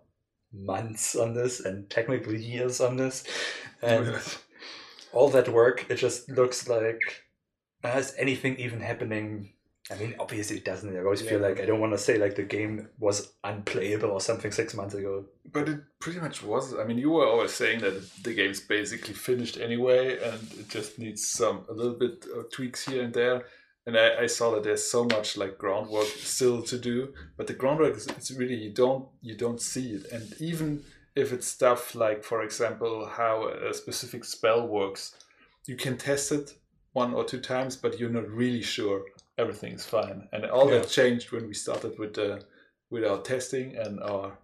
months 0.51 1.15
on 1.15 1.33
this, 1.33 1.61
and 1.61 1.89
technically 1.89 2.41
years 2.43 2.81
on 2.81 2.97
this, 2.97 3.23
and 3.81 4.07
Yes. 4.07 4.39
all 5.13 5.29
that 5.29 5.47
work. 5.47 5.85
It 5.89 5.95
just 5.95 6.29
looks 6.29 6.67
like 6.67 6.99
is 7.85 8.13
anything 8.17 8.57
even 8.57 8.81
happening? 8.81 9.53
I 9.89 9.95
mean, 9.95 10.15
obviously 10.19 10.57
it 10.57 10.65
doesn't. 10.65 10.97
I 10.97 10.99
always 10.99 11.21
feel 11.21 11.39
like 11.39 11.61
I 11.61 11.65
don't 11.65 11.79
want 11.79 11.93
to 11.93 11.97
say 11.99 12.17
like 12.17 12.35
the 12.35 12.43
game 12.57 12.89
was 12.99 13.31
unplayable 13.43 14.09
or 14.09 14.19
something 14.19 14.51
six 14.51 14.73
months 14.73 14.95
ago. 14.95 15.25
But 15.53 15.69
it 15.69 15.79
pretty 15.99 16.19
much 16.19 16.41
was. 16.43 16.73
I 16.73 16.83
mean, 16.83 16.97
you 16.97 17.11
were 17.11 17.27
always 17.27 17.53
saying 17.53 17.81
that 17.81 18.23
the 18.23 18.33
game's 18.33 18.59
basically 18.59 19.13
finished 19.13 19.57
anyway, 19.59 20.17
and 20.27 20.41
it 20.59 20.67
just 20.67 20.97
needs 20.97 21.29
some 21.29 21.65
a 21.69 21.73
little 21.73 21.93
bit 22.05 22.25
of 22.35 22.51
tweaks 22.51 22.85
here 22.85 23.03
and 23.03 23.13
there. 23.13 23.45
And 23.87 23.97
I, 23.97 24.23
I 24.23 24.27
saw 24.27 24.51
that 24.51 24.63
there's 24.63 24.83
so 24.89 25.03
much 25.03 25.37
like 25.37 25.57
groundwork 25.57 26.07
still 26.07 26.63
to 26.63 26.77
do, 26.77 27.13
but 27.37 27.45
the 27.47 27.53
groundwork 27.53 27.95
is 27.95 28.07
it's 28.07 28.31
really 28.31 28.55
you 28.55 28.71
don't 28.73 29.07
you 29.21 29.35
don't 29.35 29.61
see 29.61 29.93
it. 29.93 30.05
And 30.11 30.33
even 30.39 30.83
if 31.15 31.31
it's 31.31 31.47
stuff 31.47 31.95
like, 31.95 32.23
for 32.23 32.43
example, 32.43 33.05
how 33.05 33.47
a 33.47 33.73
specific 33.73 34.25
spell 34.25 34.67
works, 34.67 35.15
you 35.65 35.75
can 35.75 35.97
test 35.97 36.31
it 36.31 36.55
one 36.93 37.13
or 37.13 37.23
two 37.23 37.39
times, 37.39 37.75
but 37.75 37.99
you're 37.99 38.09
not 38.09 38.27
really 38.29 38.61
sure 38.61 39.03
everything's 39.37 39.85
fine. 39.85 40.27
And 40.31 40.45
all 40.45 40.69
Yeah. 40.71 40.79
that 40.79 40.87
changed 40.89 41.31
when 41.31 41.47
we 41.47 41.53
started 41.53 41.97
with 41.99 42.13
the 42.15 42.43
with 42.89 43.03
our 43.05 43.21
testing 43.21 43.75
and 43.77 43.99
our 44.01 44.37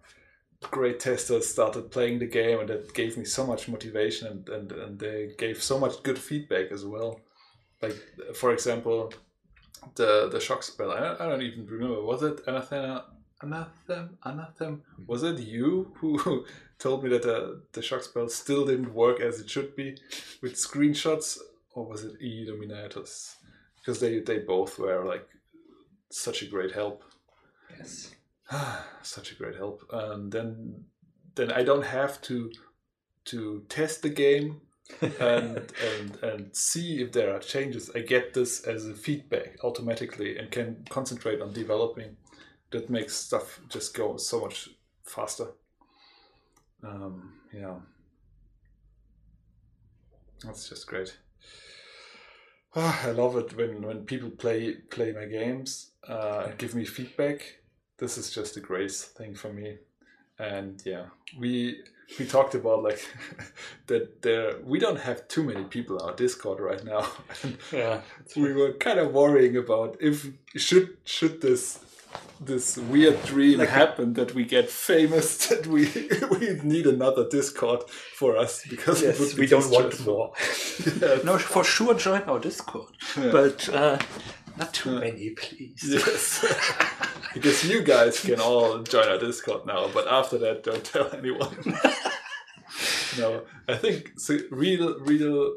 great 0.70 1.00
testers 1.00 1.46
started 1.48 1.90
playing 1.90 2.18
the 2.18 2.26
game 2.26 2.60
and 2.60 2.68
that 2.68 2.94
gave 2.94 3.16
me 3.16 3.24
so 3.24 3.46
much 3.46 3.68
motivation 3.68 4.28
and, 4.28 4.48
and, 4.48 4.72
and 4.72 4.98
they 4.98 5.30
gave 5.38 5.62
so 5.62 5.78
much 5.78 6.02
good 6.02 6.18
feedback 6.18 6.70
as 6.70 6.84
well 6.84 7.20
like 7.80 7.96
for 8.34 8.52
example 8.52 9.12
the 9.94 10.28
the 10.30 10.40
shock 10.40 10.62
spell 10.62 10.90
i 10.90 11.00
don't, 11.00 11.20
I 11.20 11.28
don't 11.28 11.42
even 11.42 11.66
remember. 11.66 12.02
Was 12.02 12.22
it 12.22 12.40
anathema 12.46 13.04
anathem 13.42 14.10
anathem 14.24 14.80
was 15.06 15.22
it 15.22 15.38
you 15.38 15.92
who 15.96 16.44
told 16.78 17.04
me 17.04 17.10
that 17.10 17.22
the, 17.22 17.62
the 17.72 17.82
shock 17.82 18.02
spell 18.02 18.28
still 18.28 18.66
didn't 18.66 18.94
work 18.94 19.20
as 19.20 19.40
it 19.40 19.48
should 19.48 19.76
be 19.76 19.96
with 20.42 20.54
screenshots? 20.54 21.38
Or 21.74 21.86
was 21.86 22.04
it 22.04 22.20
e 22.20 22.46
dominatus 22.46 23.36
because 23.78 23.98
they 24.00 24.20
they 24.20 24.38
both 24.38 24.78
were 24.78 25.04
like 25.04 25.26
such 26.10 26.42
a 26.42 26.46
great 26.46 26.72
help. 26.72 27.02
Yes. 27.76 28.10
such 29.02 29.32
a 29.32 29.34
great 29.34 29.56
help. 29.56 29.82
And 29.90 30.30
then 30.30 30.84
then 31.34 31.50
i 31.50 31.62
don't 31.62 31.86
have 31.86 32.20
to 32.20 32.52
to 33.24 33.64
test 33.68 34.02
the 34.02 34.08
game 34.08 34.60
and 35.20 35.72
and 35.90 36.16
and 36.22 36.56
see 36.56 37.02
if 37.02 37.12
there 37.12 37.34
are 37.34 37.38
changes. 37.40 37.90
I 37.94 38.00
get 38.00 38.34
this 38.34 38.64
as 38.64 38.86
a 38.86 38.94
feedback 38.94 39.56
automatically 39.64 40.38
and 40.38 40.50
can 40.50 40.84
concentrate 40.90 41.40
on 41.40 41.52
developing. 41.52 42.16
That 42.70 42.88
makes 42.88 43.14
stuff 43.16 43.60
just 43.68 43.94
go 43.94 44.16
so 44.16 44.40
much 44.40 44.70
faster. 45.04 45.48
Um 46.82 47.34
yeah. 47.52 47.76
That's 50.44 50.68
just 50.68 50.86
great. 50.86 51.16
Ah, 52.74 53.06
I 53.06 53.10
love 53.10 53.36
it 53.36 53.56
when, 53.56 53.82
when 53.82 54.04
people 54.04 54.30
play 54.30 54.74
play 54.74 55.12
my 55.12 55.26
games 55.26 55.92
uh, 56.08 56.46
and 56.48 56.58
give 56.58 56.74
me 56.74 56.84
feedback. 56.84 57.58
This 57.98 58.16
is 58.18 58.30
just 58.30 58.56
a 58.56 58.60
great 58.60 58.90
thing 58.92 59.34
for 59.34 59.52
me. 59.52 59.78
And 60.38 60.82
yeah, 60.84 61.06
we 61.38 61.84
we 62.18 62.26
talked 62.26 62.54
about 62.54 62.82
like 62.82 63.00
that 63.86 64.22
there 64.22 64.54
we 64.64 64.78
don't 64.78 65.00
have 65.00 65.26
too 65.28 65.42
many 65.42 65.64
people 65.64 65.98
on 65.98 66.10
our 66.10 66.16
Discord 66.16 66.60
right 66.60 66.84
now. 66.84 67.06
Yeah. 67.72 68.00
we 68.36 68.52
were 68.52 68.72
kind 68.74 68.98
of 68.98 69.12
worrying 69.12 69.56
about 69.56 69.96
if 70.00 70.26
should 70.56 70.96
should 71.04 71.40
this 71.40 71.78
this 72.44 72.76
weird 72.76 73.22
dream 73.24 73.58
Like- 73.60 73.68
happen 73.70 74.14
that 74.14 74.34
we 74.34 74.44
get 74.44 74.68
famous 74.68 75.46
that 75.48 75.66
we 75.66 75.82
we 76.32 76.60
need 76.62 76.86
another 76.86 77.24
Discord 77.28 77.80
for 78.18 78.36
us 78.36 78.64
because 78.68 79.02
Yes, 79.02 79.34
we 79.38 79.46
don't 79.46 79.70
want 79.70 80.04
more. 80.06 80.32
Yeah. 81.00 81.18
No, 81.24 81.38
for 81.38 81.64
sure 81.64 81.94
join 81.94 82.22
our 82.22 82.38
Discord, 82.40 82.92
Yeah. 83.16 83.30
but 83.32 83.68
uh, 83.68 83.98
not 84.56 84.72
too 84.74 84.92
Yeah. 84.94 85.00
many, 85.00 85.30
please. 85.30 85.80
Yes. 85.86 86.44
because 87.34 87.64
you 87.68 87.82
guys 87.82 88.20
can 88.20 88.40
all 88.40 88.82
join 88.82 89.08
our 89.08 89.18
Discord 89.18 89.66
now, 89.66 89.88
but 89.92 90.06
after 90.08 90.38
that, 90.38 90.62
don't 90.64 90.84
tell 90.84 91.10
anyone. 91.14 91.56
no, 93.18 93.42
I 93.68 93.76
think 93.76 94.10
real, 94.50 94.98
real 95.00 95.54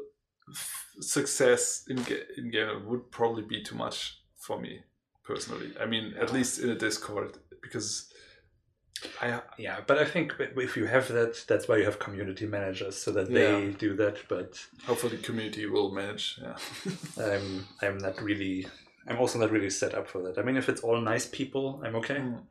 success 1.00 1.84
in 1.88 1.98
in 2.36 2.50
game 2.50 2.86
would 2.86 3.10
probably 3.10 3.42
be 3.42 3.62
too 3.62 3.74
much 3.76 4.18
for 4.38 4.58
me 4.60 4.80
personally. 5.24 5.72
I 5.80 5.86
mean, 5.86 6.14
at 6.20 6.32
least 6.32 6.58
in 6.58 6.70
a 6.70 6.74
Discord, 6.74 7.38
because 7.62 8.10
I 9.20 9.40
Yeah, 9.58 9.80
but 9.86 9.98
I 9.98 10.04
think 10.04 10.34
if 10.38 10.76
you 10.76 10.86
have 10.86 11.08
that, 11.08 11.44
that's 11.48 11.68
why 11.68 11.76
you 11.78 11.84
have 11.84 11.98
community 11.98 12.46
managers 12.46 12.96
so 12.96 13.10
that 13.12 13.28
they 13.30 13.66
Yeah. 13.66 13.72
do 13.78 13.94
that. 13.96 14.16
But 14.28 14.64
hopefully 14.86 15.18
community 15.18 15.66
will 15.66 15.90
manage. 15.92 16.38
Yeah. 16.40 16.56
I'm 17.30 17.66
I'm 17.82 17.98
not 17.98 18.22
really. 18.22 18.66
I'm 19.08 19.18
also 19.18 19.38
not 19.38 19.50
really 19.50 19.70
set 19.70 19.94
up 19.94 20.08
for 20.08 20.22
that. 20.22 20.38
I 20.38 20.42
mean, 20.42 20.56
if 20.56 20.68
it's 20.68 20.80
all 20.80 21.00
nice 21.00 21.26
people, 21.26 21.80
I'm 21.84 21.96
okay. 21.96 22.16
Mm. 22.16 22.42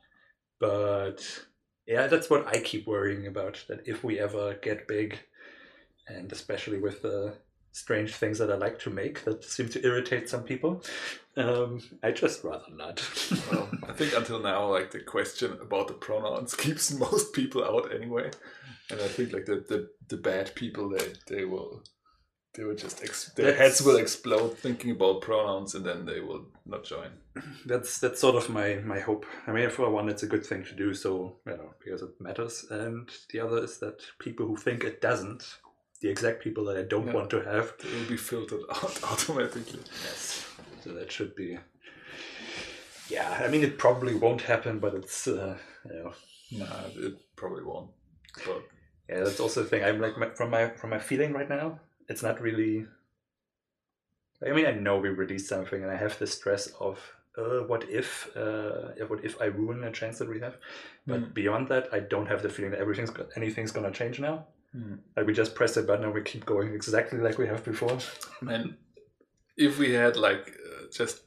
But 0.60 1.46
yeah, 1.86 2.08
that's 2.08 2.30
what 2.30 2.48
I 2.48 2.60
keep 2.60 2.88
worrying 2.88 3.28
about. 3.28 3.64
That 3.68 3.82
if 3.86 4.04
we 4.04 4.20
ever 4.20 4.56
get 4.56 4.88
big, 4.88 5.20
and 6.08 6.32
especially 6.32 6.80
with 6.80 7.02
the 7.02 7.36
strange 7.72 8.16
things 8.16 8.38
that 8.38 8.50
I 8.50 8.56
like 8.56 8.80
to 8.80 8.90
make 8.90 9.26
that 9.26 9.44
seem 9.44 9.68
to 9.70 9.86
irritate 9.86 10.30
some 10.30 10.44
people, 10.44 10.82
um, 11.36 11.82
I 12.02 12.12
just 12.12 12.44
rather 12.44 12.72
not. 12.74 13.04
Well, 13.52 13.70
I 13.88 13.92
think 13.92 14.14
until 14.16 14.40
now, 14.40 14.72
like 14.72 14.92
the 14.92 15.02
question 15.02 15.58
about 15.62 15.88
the 15.88 15.94
pronouns 15.94 16.56
keeps 16.56 16.92
most 16.94 17.34
people 17.34 17.64
out 17.64 17.94
anyway, 17.94 18.32
and 18.90 19.02
I 19.02 19.08
think 19.08 19.34
like 19.34 19.46
the 19.46 19.66
the, 19.68 19.90
the 20.08 20.18
bad 20.18 20.56
people 20.56 20.90
they 20.90 21.14
they 21.28 21.46
will 21.46 21.84
they 22.56 22.64
will 22.64 22.76
just 22.76 23.04
ex- 23.04 23.32
their 23.36 23.48
That's- 23.52 23.60
heads 23.62 23.82
will 23.82 23.98
explode 23.98 24.58
thinking 24.58 24.92
about 24.92 25.22
pronouns, 25.22 25.76
and 25.76 25.86
then 25.86 26.06
they 26.06 26.20
will 26.22 26.46
not 26.66 26.84
join. 26.84 27.10
that's 27.66 28.00
that's 28.00 28.20
sort 28.22 28.36
of 28.36 28.50
my 28.50 28.76
my 28.76 29.00
hope. 29.00 29.26
I 29.48 29.52
mean, 29.52 29.70
for 29.70 29.90
one, 29.90 30.10
it's 30.10 30.24
a 30.24 30.28
good 30.28 30.46
thing 30.46 30.64
to 30.66 30.74
do, 30.76 30.94
so 30.94 31.38
you 31.46 31.54
know, 31.58 31.74
because 31.84 32.02
it 32.02 32.20
matters, 32.20 32.66
and 32.70 33.10
the 33.32 33.40
other 33.42 33.64
is 33.64 33.78
that 33.80 34.02
people 34.20 34.46
who 34.48 34.56
think 34.58 34.84
it 34.84 35.02
doesn't, 35.02 35.44
the 36.02 36.10
exact 36.10 36.44
people 36.44 36.64
that 36.66 36.78
I 36.78 36.84
don't 36.84 37.08
Yeah. 37.08 37.14
want 37.14 37.30
to 37.32 37.42
have, 37.42 37.74
They 37.82 37.92
will 37.94 38.08
be 38.10 38.18
filtered 38.18 38.62
out 38.70 39.04
automatically. 39.04 39.82
yes, 40.04 40.46
so 40.84 40.94
that 40.94 41.12
should 41.12 41.36
be. 41.36 41.58
Yeah, 43.10 43.30
I 43.44 43.48
mean, 43.50 43.64
it 43.64 43.78
probably 43.78 44.16
won't 44.16 44.42
happen, 44.42 44.80
but 44.80 44.94
it's 44.96 45.28
uh, 45.28 45.58
you 45.86 45.94
know, 46.04 46.14
Nah, 46.52 46.86
it 46.96 47.14
probably 47.36 47.64
won't. 47.64 47.90
But 48.46 48.64
yeah, 49.10 49.24
that's 49.24 49.40
also 49.40 49.64
the 49.64 49.70
thing. 49.70 49.84
I'm 49.84 50.00
like 50.00 50.36
from 50.38 50.50
my 50.52 50.70
from 50.70 50.90
my 50.92 51.00
feeling 51.00 51.34
right 51.34 51.50
now, 51.50 51.80
it's 52.08 52.24
not 52.24 52.42
really. 52.42 52.86
I 54.46 54.52
mean, 54.52 54.66
I 54.66 54.72
know 54.72 54.98
we 54.98 55.10
released 55.10 55.48
something, 55.48 55.82
and 55.82 55.92
I 55.92 55.96
have 55.96 56.20
the 56.20 56.28
stress 56.28 56.68
of, 56.80 57.00
uh, 57.38 57.62
what 57.68 57.90
if, 57.90 58.30
uh, 58.36 58.92
what 59.08 59.24
if 59.24 59.42
I 59.42 59.46
ruin 59.46 59.84
a 59.84 59.92
chance 59.92 60.18
that 60.20 60.30
we 60.30 60.40
have? 60.42 60.58
But 61.08 61.22
Mm. 61.22 61.34
beyond 61.34 61.68
that, 61.70 61.88
I 61.94 62.00
don't 62.02 62.28
have 62.28 62.42
the 62.42 62.50
feeling 62.50 62.72
that 62.72 62.80
everything's 62.82 63.12
anything's 63.36 63.72
gonna 63.72 63.92
change 63.92 64.20
now. 64.20 64.48
Mm. 64.76 65.00
Like 65.16 65.26
we 65.26 65.34
just 65.34 65.56
press 65.56 65.74
the 65.76 65.84
button 65.84 66.04
and 66.06 66.14
we 66.14 66.22
keep 66.22 66.46
going 66.46 66.74
exactly 66.74 67.20
like 67.20 67.38
we 67.38 67.48
have 67.48 67.64
before. 67.64 67.98
man, 68.42 68.76
if 69.58 69.80
we 69.80 69.92
had 69.94 70.18
like 70.18 70.58
uh, 70.68 70.88
just 70.92 71.22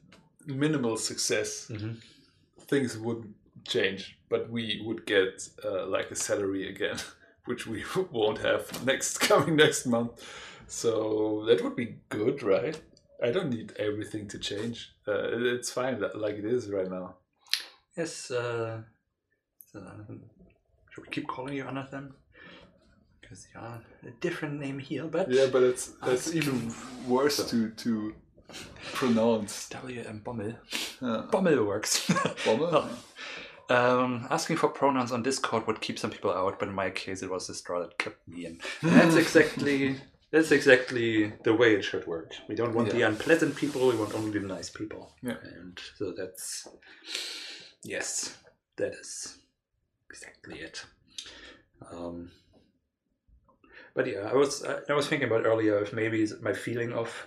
minimal 0.46 0.96
success, 0.96 1.68
Mm-hmm. 1.70 1.92
things 2.66 2.98
wouldn't 2.98 3.34
change, 3.66 4.18
but 4.28 4.50
we 4.50 4.82
would 4.84 5.06
get 5.06 5.48
uh, 5.64 5.86
like 5.86 6.10
a 6.10 6.14
salary 6.14 6.68
again, 6.68 6.98
which 7.46 7.66
we 7.66 7.84
won't 8.12 8.38
have 8.38 8.84
next 8.84 9.18
coming 9.28 9.56
next 9.56 9.86
month. 9.86 10.12
So 10.68 11.44
that 11.46 11.62
would 11.64 11.74
be 11.76 11.96
good, 12.10 12.42
right? 12.42 12.78
I 13.22 13.30
don't 13.32 13.50
need 13.50 13.72
everything 13.78 14.28
to 14.28 14.38
change. 14.38 14.92
Uh, 15.06 15.54
it's 15.54 15.70
fine 15.70 15.98
that- 16.00 16.16
like 16.18 16.36
it 16.36 16.44
is 16.44 16.70
right 16.70 16.88
now. 16.88 17.16
Yes. 17.96 18.30
Uh, 18.30 18.82
should 19.72 21.04
we 21.04 21.08
keep 21.10 21.26
calling 21.26 21.54
you 21.54 21.64
Anathem? 21.64 22.12
Because 23.20 23.46
you 23.52 23.60
are 23.60 23.80
a 24.06 24.10
different 24.20 24.60
name 24.60 24.78
here, 24.78 25.04
but 25.06 25.30
Yeah, 25.30 25.46
but 25.50 25.62
it's 25.62 25.88
That's 26.04 26.34
even 26.34 26.72
worse 27.06 27.44
to 27.50 27.70
to 27.70 28.14
pronounce. 28.94 29.68
WM 29.70 30.20
Bommel. 30.24 30.56
Uh, 31.02 31.26
Bommel 31.30 31.66
works. 31.66 32.10
Bomber? 32.44 32.88
Um, 33.70 34.26
asking 34.30 34.56
for 34.56 34.68
pronouns 34.70 35.12
on 35.12 35.22
Discord 35.22 35.66
would 35.66 35.80
keep 35.82 35.98
some 35.98 36.10
people 36.10 36.30
out, 36.32 36.58
but 36.58 36.68
in 36.68 36.74
my 36.74 36.90
case, 36.90 37.22
it 37.22 37.30
was 37.30 37.46
the 37.46 37.54
straw 37.54 37.80
that 37.80 37.98
kept 37.98 38.26
me 38.26 38.46
in. 38.46 38.60
That's 38.82 39.16
exactly 39.24 39.96
that's 40.30 40.50
exactly 40.52 41.32
the 41.44 41.54
way 41.54 41.74
it 41.74 41.84
should 41.84 42.06
work. 42.06 42.34
We 42.48 42.54
don't 42.54 42.74
want 42.74 42.90
the 42.90 43.02
unpleasant 43.02 43.56
people; 43.56 43.88
we 43.88 43.96
want 43.96 44.14
only 44.14 44.38
the 44.38 44.46
nice 44.46 44.70
people. 44.70 45.12
Yeah. 45.22 45.36
and 45.56 45.78
so 45.96 46.12
that's 46.16 46.68
yes, 47.82 48.36
that 48.76 48.92
is 48.92 49.38
exactly 50.10 50.60
it. 50.60 50.84
Um, 51.90 52.30
but 53.94 54.06
yeah, 54.06 54.28
I 54.30 54.34
was 54.34 54.64
I, 54.64 54.92
was 54.92 55.08
thinking 55.08 55.28
about 55.28 55.46
earlier 55.46 55.78
if 55.78 55.92
maybe 55.92 56.26
my 56.42 56.52
feeling 56.52 56.92
of 56.92 57.26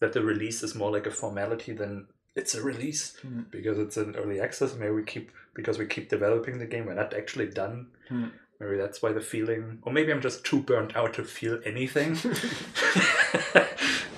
that 0.00 0.12
the 0.12 0.22
release 0.22 0.62
is 0.62 0.74
more 0.74 0.90
like 0.90 1.06
a 1.06 1.10
formality 1.10 1.72
than 1.72 2.08
it's 2.34 2.54
a 2.54 2.62
release 2.62 3.16
Hmm. 3.18 3.42
because 3.50 3.78
it's 3.78 3.96
an 3.96 4.16
early 4.16 4.40
access. 4.40 4.74
Maybe 4.74 4.92
we 4.92 5.04
keep 5.04 5.30
because 5.54 5.78
we 5.78 5.86
keep 5.86 6.08
developing 6.08 6.58
the 6.58 6.66
game. 6.66 6.86
We're 6.86 6.94
not 6.94 7.14
actually 7.14 7.48
done. 7.48 7.88
Hmm. 8.08 8.28
Maybe 8.62 8.76
that's 8.76 9.02
why 9.02 9.12
the 9.12 9.20
feeling, 9.20 9.78
or 9.82 9.92
maybe 9.92 10.12
I'm 10.12 10.20
just 10.20 10.44
too 10.44 10.60
burnt 10.60 10.94
out 10.96 11.14
to 11.14 11.24
feel 11.24 11.58
anything. 11.64 12.14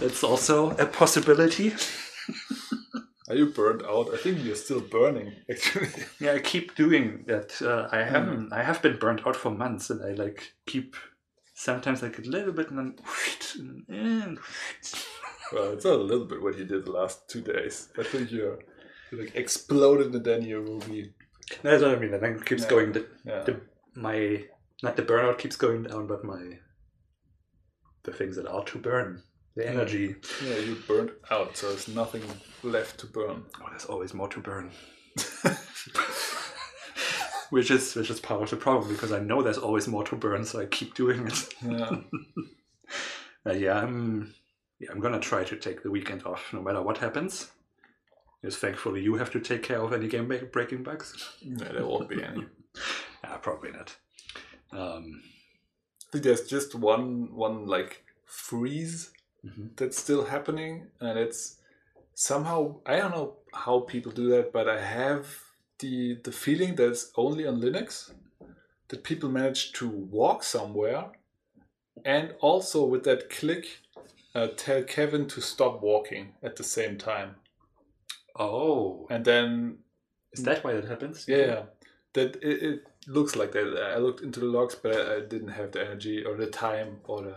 that's 0.01 0.23
also 0.23 0.71
a 0.77 0.87
possibility. 0.87 1.73
Are 3.29 3.35
you 3.35 3.47
burned 3.47 3.83
out? 3.83 4.11
I 4.13 4.19
think 4.19 4.45
you're 4.45 4.55
still 4.55 4.81
burning, 4.83 5.33
actually. 5.51 5.89
Yeah, 6.21 6.33
I 6.33 6.41
keep 6.41 6.75
doing 6.75 7.25
that. 7.27 7.61
Uh, 7.63 7.89
I 7.91 8.03
haven't. 8.03 8.53
I 8.53 8.63
have 8.63 8.83
been 8.83 8.99
burnt 8.99 9.27
out 9.27 9.35
for 9.37 9.51
months, 9.51 9.89
and 9.89 10.05
I 10.05 10.13
like 10.23 10.53
keep 10.67 10.95
sometimes 11.55 12.03
like 12.03 12.19
a 12.19 12.23
little 12.23 12.53
bit, 12.53 12.71
and 12.71 12.79
then 12.79 13.85
and 13.89 14.39
well, 15.55 15.73
it's 15.73 15.85
not 15.87 15.95
a 15.95 16.03
little 16.03 16.27
bit 16.27 16.43
what 16.43 16.59
you 16.59 16.65
did 16.67 16.85
the 16.85 16.93
last 16.93 17.27
two 17.31 17.41
days. 17.41 17.89
I 17.99 18.03
think 18.03 18.31
you're, 18.31 18.59
you 19.11 19.19
like 19.21 19.35
exploded 19.35 20.15
and 20.15 20.25
then 20.25 20.43
you 20.43 20.61
will 20.63 20.81
be. 20.81 21.13
that's 21.63 21.83
what 21.83 21.93
I 21.93 21.97
mean. 21.99 22.13
And 22.13 22.23
then 22.23 22.33
it 22.37 22.45
keeps 22.45 22.65
Yeah. 22.65 22.69
going. 22.71 22.93
The, 22.93 23.07
Yeah. 23.25 23.43
the 23.45 23.61
my 23.95 24.45
not 24.83 24.97
the 24.97 25.03
burnout 25.03 25.39
keeps 25.39 25.57
going 25.57 25.85
down, 25.85 26.07
but 26.07 26.25
my 26.25 26.59
the 28.03 28.13
things 28.13 28.37
that 28.37 28.47
are 28.47 28.65
to 28.65 28.79
burn, 28.79 29.23
the 29.57 29.69
energy. 29.69 30.17
yeah, 30.45 30.57
you 30.59 30.77
burned 30.87 31.13
out, 31.31 31.57
so 31.57 31.69
there's 31.69 31.89
nothing 31.89 32.23
left 32.63 33.01
to 33.01 33.07
burn. 33.07 33.45
Oh, 33.61 33.67
there's 33.71 33.87
always 33.87 34.13
more 34.15 34.29
to 34.29 34.41
burn. 34.41 34.71
which 37.51 37.71
is 37.71 37.95
which 37.95 38.11
is 38.11 38.21
part 38.21 38.43
of 38.43 38.51
the 38.51 38.57
problem 38.57 38.93
because 38.93 39.13
I 39.13 39.21
know 39.21 39.43
there's 39.43 39.59
always 39.59 39.87
more 39.89 40.05
to 40.05 40.17
burn, 40.17 40.45
so 40.45 40.61
I 40.61 40.67
keep 40.67 40.95
doing 40.95 41.27
it. 41.27 41.55
Yeah. 41.63 41.91
Uh, 43.47 43.53
yeah, 43.53 43.79
I'm 43.79 44.35
yeah, 44.79 44.91
I'm 44.91 45.01
gonna 45.01 45.21
try 45.21 45.45
to 45.45 45.57
take 45.57 45.83
the 45.83 45.91
weekend 45.91 46.25
off 46.25 46.51
no 46.55 46.63
matter 46.63 46.81
what 46.81 46.97
happens. 46.97 47.51
Because 48.41 48.57
thankfully 48.57 49.03
you 49.03 49.17
have 49.17 49.31
to 49.33 49.41
take 49.41 49.63
care 49.63 49.83
of 49.83 49.93
any 49.93 50.09
game 50.09 50.33
breaking 50.51 50.83
bugs. 50.83 51.37
no, 51.45 51.65
there 51.67 51.85
won't 51.85 52.09
be 52.09 52.23
any. 52.23 52.47
Ah, 53.27 53.39
probably 53.39 53.70
not. 53.72 53.97
Um, 54.70 55.22
I 56.09 56.12
think 56.12 56.25
there's 56.25 56.47
just 56.47 56.75
one 56.75 57.35
one 57.35 57.66
like 57.66 58.05
freeze 58.27 59.12
mhm. 59.45 59.70
that's 59.77 59.99
still 59.99 60.25
happening, 60.27 60.89
and 61.01 61.18
it's 61.18 61.59
somehow 62.14 62.81
I 62.87 62.97
don't 62.97 63.12
know 63.12 63.37
how 63.55 63.81
people 63.81 64.12
do 64.12 64.29
that, 64.31 64.53
but 64.53 64.68
I 64.68 64.81
have 64.81 65.27
the 65.79 66.18
the 66.22 66.33
feeling 66.33 66.75
that 66.77 66.91
it's 66.91 67.12
only 67.16 67.47
on 67.47 67.61
Linux 67.61 68.12
that 68.89 69.03
people 69.05 69.31
manage 69.31 69.72
to 69.72 69.89
walk 69.89 70.43
somewhere, 70.45 71.07
and 72.05 72.35
also 72.41 72.85
with 72.85 73.05
that 73.05 73.31
click, 73.31 73.81
uh, 74.35 74.49
tell 74.57 74.83
Kevin 74.83 75.27
to 75.29 75.41
stop 75.41 75.81
walking 75.83 76.35
at 76.43 76.57
the 76.57 76.64
same 76.64 76.99
time, 76.99 77.37
Oh, 78.37 79.07
and 79.11 79.25
then 79.25 79.79
is 80.33 80.43
that 80.45 80.64
why 80.64 80.72
that 80.75 80.85
happens? 80.87 81.25
yeah, 81.29 81.37
yeah. 81.37 81.62
That 82.15 82.37
it, 82.43 82.62
it 82.62 82.87
looks 83.07 83.37
like 83.37 83.53
that. 83.53 83.93
I 83.95 83.99
looked 83.99 84.23
into 84.23 84.41
the 84.41 84.47
logs, 84.47 84.75
but 84.75 84.97
I, 84.97 85.17
I 85.17 85.21
didn't 85.21 85.49
have 85.49 85.73
the 85.73 85.81
energy 85.85 86.25
or 86.25 86.37
the 86.37 86.47
time 86.47 87.01
or 87.05 87.23
the 87.23 87.35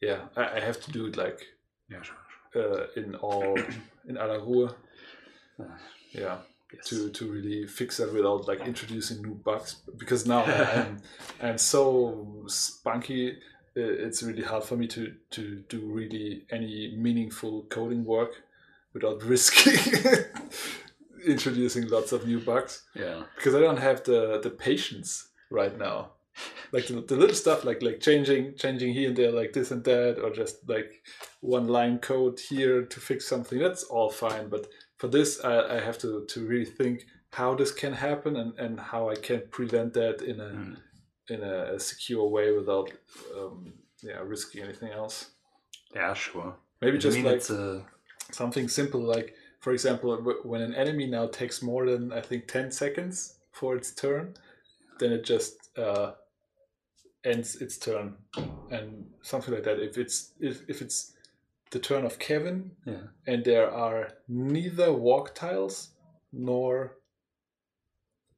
yeah. 0.00 0.20
I, 0.36 0.56
I 0.56 0.60
have 0.60 0.80
to 0.84 0.90
do 0.92 1.06
it 1.06 1.16
like 1.16 1.40
Yeah, 1.88 2.02
sure. 2.02 2.16
uh, 2.62 2.86
in 3.00 3.14
all 3.16 3.58
in 4.08 4.16
aller 4.18 4.40
Ruhe. 4.40 4.74
Ah, 5.60 5.78
Yeah, 6.12 6.38
yes. 6.72 6.88
to 6.88 7.10
to 7.10 7.30
really 7.32 7.66
fix 7.66 7.96
that 7.98 8.12
without 8.12 8.48
like 8.48 8.60
introducing 8.66 9.22
new 9.22 9.34
bugs 9.34 9.76
because 9.98 10.26
now 10.26 10.44
I'm 10.44 10.98
I'm 11.42 11.58
so 11.58 12.44
spunky. 12.46 13.32
uh, 13.76 14.06
It's 14.06 14.22
really 14.22 14.42
hard 14.42 14.64
for 14.64 14.76
me 14.76 14.86
to 14.88 15.14
to 15.30 15.42
do 15.68 15.78
really 15.98 16.44
any 16.50 16.94
meaningful 16.96 17.64
coding 17.68 18.04
work 18.04 18.32
without 18.94 19.22
risking 19.22 19.78
introducing 21.26 21.88
lots 21.88 22.12
of 22.12 22.26
new 22.26 22.40
bugs 22.40 22.82
Yeah. 22.94 23.22
because 23.36 23.54
I 23.54 23.60
don't 23.60 23.78
have 23.78 24.04
the 24.04 24.40
the 24.42 24.50
patience 24.50 25.28
right 25.50 25.76
now. 25.78 26.12
Like 26.72 26.86
the, 26.86 27.00
the 27.00 27.16
little 27.16 27.34
stuff, 27.34 27.64
like 27.64 27.82
like 27.82 28.00
changing 28.00 28.54
changing 28.56 28.94
here 28.94 29.08
and 29.08 29.16
there, 29.16 29.32
like 29.32 29.52
this 29.52 29.70
and 29.72 29.84
that, 29.84 30.18
or 30.22 30.30
just 30.30 30.56
like 30.68 31.02
one 31.40 31.66
line 31.68 31.98
code 31.98 32.38
here 32.48 32.82
to 32.86 33.00
fix 33.00 33.26
something. 33.26 33.58
That's 33.58 33.82
all 33.84 34.10
fine. 34.10 34.48
But 34.48 34.66
for 34.98 35.08
this, 35.08 35.40
I, 35.44 35.76
I 35.76 35.80
have 35.80 35.98
to 35.98 36.24
to 36.32 36.46
really 36.46 36.64
think 36.78 37.04
how 37.32 37.54
this 37.56 37.72
can 37.72 37.92
happen 37.92 38.36
and 38.36 38.58
and 38.58 38.80
how 38.80 39.10
I 39.10 39.16
can 39.16 39.42
prevent 39.50 39.92
that 39.94 40.22
in 40.22 40.40
a 40.40 40.50
Mm. 40.50 40.76
in 41.28 41.42
a, 41.42 41.78
secure 41.78 42.26
way 42.28 42.52
without 42.52 42.90
um, 43.36 43.72
yeah 44.02 44.20
risking 44.24 44.62
anything 44.64 44.92
else. 44.92 45.30
Yeah, 45.94 46.14
sure. 46.14 46.54
Maybe 46.80 46.96
I 46.96 47.00
just 47.00 47.16
mean, 47.16 47.26
like 47.26 47.50
a 47.50 47.84
something 48.32 48.68
simple 48.68 49.00
like 49.16 49.34
for 49.60 49.72
example 49.72 50.16
when 50.42 50.60
an 50.60 50.74
enemy 50.74 51.06
now 51.06 51.26
takes 51.26 51.62
more 51.62 51.86
than 51.86 52.12
i 52.12 52.20
think 52.20 52.48
10 52.48 52.70
seconds 52.70 53.36
for 53.52 53.76
its 53.76 53.92
turn 53.94 54.34
then 54.98 55.12
it 55.12 55.24
just 55.24 55.70
uh, 55.78 56.12
ends 57.24 57.56
its 57.56 57.78
turn 57.78 58.16
and 58.70 59.06
something 59.22 59.54
like 59.54 59.64
that 59.64 59.78
if 59.78 59.96
it's 59.98 60.32
if, 60.40 60.62
if 60.68 60.82
it's 60.82 61.12
the 61.70 61.78
turn 61.78 62.04
of 62.04 62.18
kevin 62.18 62.70
yeah. 62.86 63.06
and 63.26 63.44
there 63.44 63.70
are 63.70 64.08
neither 64.28 64.92
walk 64.92 65.34
tiles 65.34 65.90
nor 66.32 66.96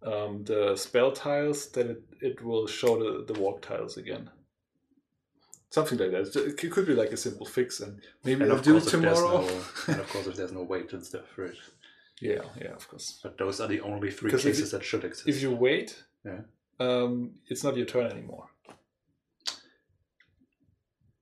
um, 0.05 0.43
the 0.45 0.77
spell 0.77 1.13
tiles 1.13 1.71
then 1.71 1.91
it, 1.91 2.03
it 2.21 2.45
will 2.45 2.67
show 2.67 2.99
the, 2.99 3.33
the 3.33 3.41
walk 3.41 3.63
tiles 3.63 3.97
again 3.97 4.29
something 5.77 5.99
like 5.99 6.11
that 6.13 6.37
it 6.37 6.71
could 6.75 6.87
be 6.87 6.95
like 6.95 7.13
a 7.13 7.17
simple 7.17 7.47
fix 7.47 7.81
and 7.81 8.01
maybe 8.25 8.43
And 8.45 8.53
i'll 8.53 8.59
do 8.71 8.77
it 8.77 8.83
course, 8.83 8.95
if 8.95 9.01
there's 9.01 9.19
tomorrow 9.19 9.41
no, 9.47 9.61
and 9.93 10.01
of 10.01 10.09
course, 10.13 10.27
if 10.27 10.37
there's 10.37 10.53
no 10.53 10.63
weight 10.73 10.93
and 10.93 11.05
stuff, 11.11 11.27
for 11.35 11.45
it. 11.51 11.57
yeah 12.21 12.43
yeah 12.65 12.75
of 12.81 12.85
course 12.91 13.19
But 13.23 13.39
those 13.39 13.61
are 13.63 13.69
the 13.75 13.81
only 13.81 14.11
three 14.11 14.31
cases 14.31 14.71
that 14.73 14.85
should 14.85 15.05
exist. 15.05 15.29
if 15.29 15.41
you 15.43 15.51
wait, 15.67 15.91
Yeah. 16.25 16.43
um, 16.87 17.13
it's 17.51 17.65
not 17.65 17.77
your 17.77 17.87
turn 17.95 18.07
anymore. 18.17 18.47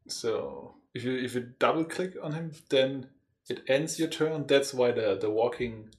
So 0.09 0.75
if 0.95 1.05
you 1.05 1.13
if 1.27 1.35
you 1.35 1.43
double 1.59 1.85
click 1.85 2.17
on 2.23 2.33
him, 2.33 2.53
then 2.69 3.09
it 3.49 3.63
ends 3.69 3.99
your 3.99 4.09
turn. 4.09 4.47
That's 4.47 4.75
why 4.75 4.91
the 4.93 5.17
the 5.21 5.31
walking 5.31 5.91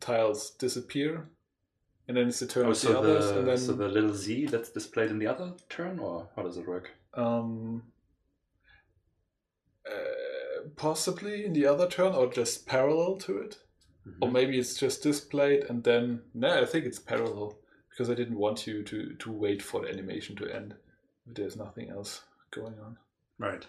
tiles 0.00 0.50
disappear, 0.50 1.28
and 2.08 2.16
then 2.16 2.28
it's 2.28 2.40
the 2.40 2.46
turn 2.46 2.66
oh, 2.66 2.70
of 2.70 2.76
so 2.76 2.92
the 2.92 2.98
others, 2.98 3.26
the, 3.30 3.38
and 3.38 3.48
then 3.48 3.58
so 3.58 3.72
the 3.72 3.88
little 3.88 4.14
Z 4.14 4.46
that's 4.46 4.70
displayed 4.70 5.10
in 5.10 5.18
the 5.18 5.26
other 5.26 5.52
turn, 5.68 5.98
or 5.98 6.28
how 6.34 6.42
does 6.42 6.56
it 6.56 6.66
work? 6.66 6.90
um, 7.14 7.82
possibly 10.76 11.44
in 11.44 11.52
the 11.52 11.66
other 11.66 11.88
turn 11.88 12.14
or 12.14 12.30
just 12.32 12.66
parallel 12.66 13.16
to 13.16 13.38
it. 13.38 13.58
Mm-hmm. 14.06 14.24
or 14.24 14.30
maybe 14.30 14.58
it's 14.58 14.76
just 14.78 15.02
displayed 15.02 15.64
and 15.68 15.84
then 15.84 16.22
no 16.32 16.62
i 16.62 16.64
think 16.64 16.86
it's 16.86 16.98
parallel 16.98 17.58
because 17.90 18.08
i 18.08 18.14
didn't 18.14 18.38
want 18.38 18.66
you 18.66 18.82
to 18.82 19.14
to 19.16 19.30
wait 19.30 19.60
for 19.60 19.82
the 19.82 19.90
animation 19.90 20.34
to 20.36 20.48
end 20.48 20.74
if 21.28 21.34
there's 21.34 21.54
nothing 21.54 21.90
else 21.90 22.22
going 22.50 22.78
on 22.80 22.96
Right. 23.38 23.66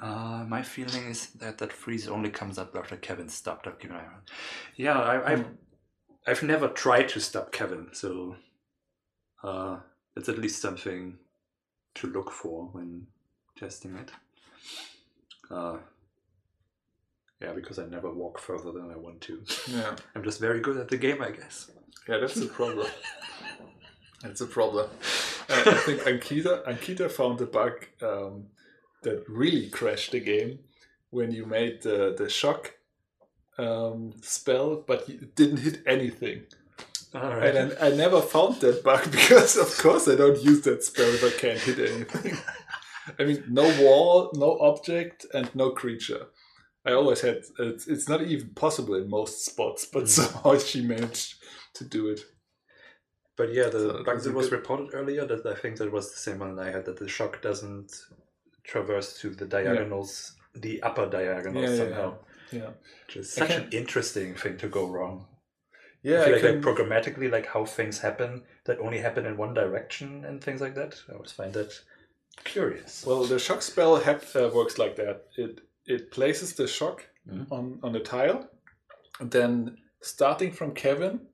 Uh, 0.00 0.44
my 0.48 0.62
feeling 0.62 1.06
is 1.06 1.30
that 1.40 1.58
that 1.58 1.72
freeze 1.72 2.06
only 2.06 2.30
comes 2.30 2.58
up 2.58 2.76
after 2.76 2.96
Kevin 2.96 3.28
stopped 3.28 3.66
Akira. 3.66 4.22
Yeah, 4.76 4.98
I, 5.00 5.32
I've 5.32 5.46
Hmm. 5.46 5.54
I've 6.26 6.42
never 6.42 6.68
tried 6.68 7.08
to 7.10 7.20
stop 7.20 7.50
Kevin, 7.50 7.88
so 7.92 8.36
uh, 9.42 9.78
it's 10.16 10.28
at 10.28 10.38
least 10.38 10.60
something 10.62 11.18
to 11.94 12.06
look 12.06 12.30
for 12.30 12.66
when 12.72 13.06
testing 13.58 13.96
it. 13.96 14.10
Uh, 15.50 15.78
Yeah, 17.40 17.52
because 17.54 17.78
I 17.78 17.86
never 17.86 18.10
walk 18.12 18.38
further 18.38 18.70
than 18.72 18.90
I 18.90 18.96
want 18.96 19.20
to. 19.22 19.42
Yeah, 19.68 19.96
I'm 20.14 20.22
just 20.22 20.40
very 20.40 20.60
good 20.60 20.76
at 20.76 20.88
the 20.88 20.98
game, 20.98 21.22
I 21.22 21.30
guess. 21.30 21.70
yeah, 22.08 22.18
that's 22.18 22.36
a 22.36 22.46
problem. 22.46 22.86
that's 24.22 24.40
a 24.42 24.46
problem. 24.46 24.88
Uh, 25.48 25.62
I 25.66 25.74
think 25.86 26.00
Ankita 26.02 26.64
Ankita 26.66 27.10
found 27.10 27.40
a 27.40 27.46
bug 27.46 27.86
um, 28.02 28.46
that 29.02 29.24
really 29.28 29.68
crashed 29.70 30.12
the 30.12 30.20
game 30.20 30.58
when 31.10 31.32
you 31.32 31.46
made 31.46 31.82
the 31.82 32.14
the 32.16 32.28
shock 32.28 32.74
um, 33.58 34.12
spell, 34.22 34.84
but 34.86 35.08
you 35.08 35.28
didn't 35.34 35.58
hit 35.58 35.82
anything. 35.86 36.44
All 37.14 37.34
right. 37.36 37.56
And 37.56 37.72
I, 37.80 37.88
I 37.88 37.90
never 37.90 38.20
found 38.20 38.60
that 38.60 38.84
bug 38.84 39.10
because, 39.18 39.56
of 39.56 39.76
course, 39.78 40.06
I 40.08 40.14
don't 40.14 40.40
use 40.42 40.60
that 40.62 40.84
spell 40.84 41.08
if 41.08 41.24
I 41.24 41.30
can't 41.30 41.58
hit 41.58 41.78
anything. 41.90 42.36
I 43.18 43.24
mean, 43.24 43.44
no 43.48 43.64
wall, 43.82 44.30
no 44.34 44.58
object, 44.60 45.26
and 45.34 45.52
no 45.54 45.70
creature. 45.70 46.26
I 46.84 46.92
always 46.92 47.20
had. 47.20 47.42
It's, 47.58 47.86
it's 47.88 48.08
not 48.08 48.22
even 48.22 48.50
possible 48.50 48.94
in 48.94 49.08
most 49.10 49.44
spots, 49.44 49.84
but 49.84 50.04
Mm. 50.04 50.08
somehow 50.08 50.58
she 50.58 50.80
managed 50.82 51.34
to 51.74 51.84
do 51.84 52.08
it. 52.08 52.20
But 53.36 53.52
yeah, 53.52 53.68
the 53.68 53.78
So 53.80 54.04
bug 54.04 54.20
that 54.22 54.34
was 54.34 54.48
good- 54.48 54.58
reported 54.58 54.90
earlier, 54.94 55.24
that 55.26 55.44
I 55.46 55.54
think 55.54 55.76
that 55.78 55.92
was 55.92 56.10
the 56.10 56.18
same 56.18 56.38
one 56.40 56.58
I 56.58 56.70
had, 56.70 56.84
that 56.86 56.98
the 56.98 57.08
shock 57.08 57.40
doesn't 57.42 57.92
traverse 58.64 59.18
to 59.20 59.30
the 59.30 59.46
diagonals, 59.46 60.34
the 60.54 60.82
upper 60.82 61.06
diagonals 61.08 61.64
Yeah, 61.64 61.70
yeah, 61.70 61.76
somehow. 61.76 62.18
Yeah, 62.52 62.70
Which 63.06 63.16
is 63.16 63.32
such 63.32 63.50
an 63.50 63.68
interesting 63.72 64.34
thing 64.34 64.56
to 64.58 64.68
go 64.68 64.86
wrong. 64.90 65.26
yeah. 66.02 66.22
I 66.22 66.24
feel 66.24 66.28
I 66.28 66.32
like, 66.32 66.42
can, 66.42 66.62
like 66.62 66.64
programmatically, 66.76 67.30
like 67.30 67.46
how 67.46 67.64
things 67.64 67.98
happen 68.00 68.42
that 68.64 68.78
only 68.80 68.98
happen 68.98 69.24
in 69.26 69.36
one 69.36 69.54
direction 69.54 70.24
and 70.24 70.42
things 70.42 70.60
like 70.60 70.74
that. 70.74 71.00
I 71.08 71.12
always 71.12 71.32
find 71.32 71.52
that 71.54 71.72
curious. 72.44 73.04
well, 73.06 73.24
the 73.24 73.38
shock 73.38 73.62
spell 73.62 73.96
hap- 73.96 74.34
uh, 74.36 74.50
works 74.54 74.78
like 74.78 74.96
that. 74.96 75.26
It 75.36 75.60
it 75.86 76.10
places 76.10 76.54
the 76.54 76.66
shock 76.66 77.06
Mhm. 77.28 77.46
on 77.50 77.80
on 77.82 77.92
the 77.92 78.00
tile, 78.00 78.48
and 79.20 79.30
then 79.30 79.78
starting 80.02 80.52
from 80.52 80.74
Kevin, 80.74 81.26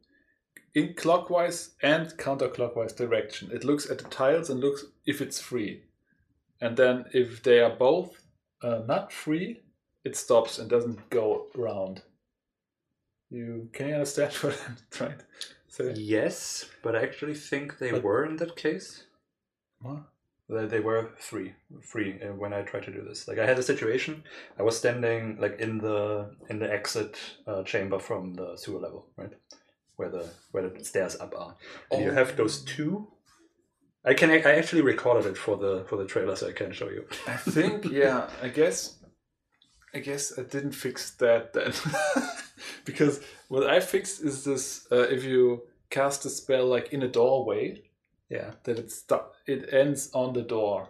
in 0.75 0.95
clockwise 0.95 1.75
and 1.83 2.07
counterclockwise 2.19 2.95
direction. 2.97 3.51
It 3.53 3.65
looks 3.65 3.91
at 3.91 3.99
the 3.99 4.09
tiles 4.09 4.51
and 4.51 4.61
looks 4.61 4.85
if 5.07 5.21
it's 5.21 5.41
free, 5.41 5.85
and 6.61 6.77
then 6.77 7.05
if 7.13 7.43
they 7.43 7.61
are 7.61 7.77
both 7.77 8.23
uh, 8.63 8.83
not 8.87 9.13
free, 9.13 9.63
it 10.05 10.17
stops 10.17 10.59
and 10.59 10.69
doesn't 10.71 11.11
go 11.11 11.49
around. 11.57 12.03
You 13.31 13.69
can 13.73 13.89
you 13.89 13.95
understand 13.95 14.33
what 14.43 14.59
I'm 14.69 14.77
trying 14.91 15.19
to 15.19 15.25
say? 15.69 15.93
Yes, 15.95 16.65
but 16.83 16.95
I 16.97 17.03
actually 17.03 17.35
think 17.35 17.79
they 17.79 17.91
But- 17.93 18.03
were 18.03 18.25
in 18.25 18.37
that 18.37 18.57
case. 18.57 19.05
What? 19.81 20.03
They 20.49 20.67
they 20.67 20.81
were 20.81 21.11
free, 21.19 21.55
free 21.83 22.21
uh, 22.23 22.33
when 22.35 22.53
I 22.53 22.63
tried 22.63 22.85
to 22.85 22.93
do 22.93 23.03
this. 23.03 23.27
Like 23.27 23.39
I 23.39 23.47
had 23.47 23.59
a 23.59 23.63
situation, 23.63 24.23
I 24.59 24.63
was 24.63 24.79
standing 24.79 25.39
like 25.41 25.59
in 25.59 25.79
the 25.79 26.37
in 26.49 26.61
the 26.61 26.73
exit 26.73 27.19
uh, 27.47 27.65
chamber 27.65 27.99
from 27.99 28.35
the 28.35 28.57
sewer 28.57 28.79
level, 28.79 29.09
right, 29.17 29.33
where 29.97 30.09
the 30.09 30.29
where 30.53 30.69
the 30.69 30.85
stairs 30.85 31.17
up 31.17 31.35
are, 31.37 31.57
and 31.91 32.05
you 32.05 32.13
have 32.13 32.37
those 32.37 32.63
two. 32.63 33.09
I 34.05 34.15
can 34.15 34.31
I 34.31 34.41
actually 34.57 34.83
recorded 34.83 35.27
it 35.27 35.37
for 35.37 35.57
the 35.57 35.85
for 35.89 35.97
the 35.97 36.07
trailer, 36.07 36.37
so 36.37 36.49
I 36.49 36.53
can 36.53 36.73
show 36.73 36.91
you. 36.91 37.07
I 37.27 37.37
think, 37.37 37.87
yeah, 37.91 38.31
I 38.41 38.49
guess, 38.49 38.99
I 39.93 39.99
guess 39.99 40.39
I 40.39 40.43
didn't 40.43 40.73
fix 40.73 41.11
that 41.17 41.55
then, 41.55 41.73
because 42.85 43.21
what 43.49 43.69
I 43.69 43.81
fixed 43.81 44.23
is 44.23 44.45
this: 44.45 44.87
uh, 44.93 45.09
if 45.09 45.25
you 45.25 45.63
cast 45.91 46.25
a 46.25 46.31
spell 46.31 46.67
like 46.67 46.93
in 46.93 47.03
a 47.03 47.09
doorway, 47.09 47.83
Yeah, 48.29 48.53
that 48.65 48.79
it 48.79 48.93
it 49.47 49.73
ends 49.73 50.11
on 50.13 50.33
the 50.33 50.43
door, 50.43 50.89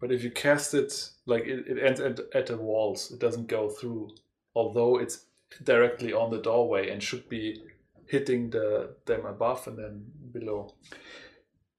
but 0.00 0.12
if 0.12 0.22
you 0.22 0.30
cast 0.30 0.72
it 0.74 1.10
like 1.26 1.44
it, 1.44 1.66
it 1.66 1.78
ends 1.82 2.00
at, 2.00 2.20
at 2.34 2.46
the 2.46 2.56
walls, 2.56 3.10
it 3.10 3.18
doesn't 3.18 3.48
go 3.48 3.68
through, 3.68 4.10
although 4.54 4.98
it's 4.98 5.26
directly 5.64 6.12
on 6.12 6.30
the 6.30 6.40
doorway 6.42 6.90
and 6.90 7.02
should 7.02 7.28
be 7.28 7.62
hitting 8.06 8.50
the 8.50 8.94
them 9.06 9.26
above 9.26 9.66
and 9.66 9.76
then 9.78 10.04
below. 10.32 10.74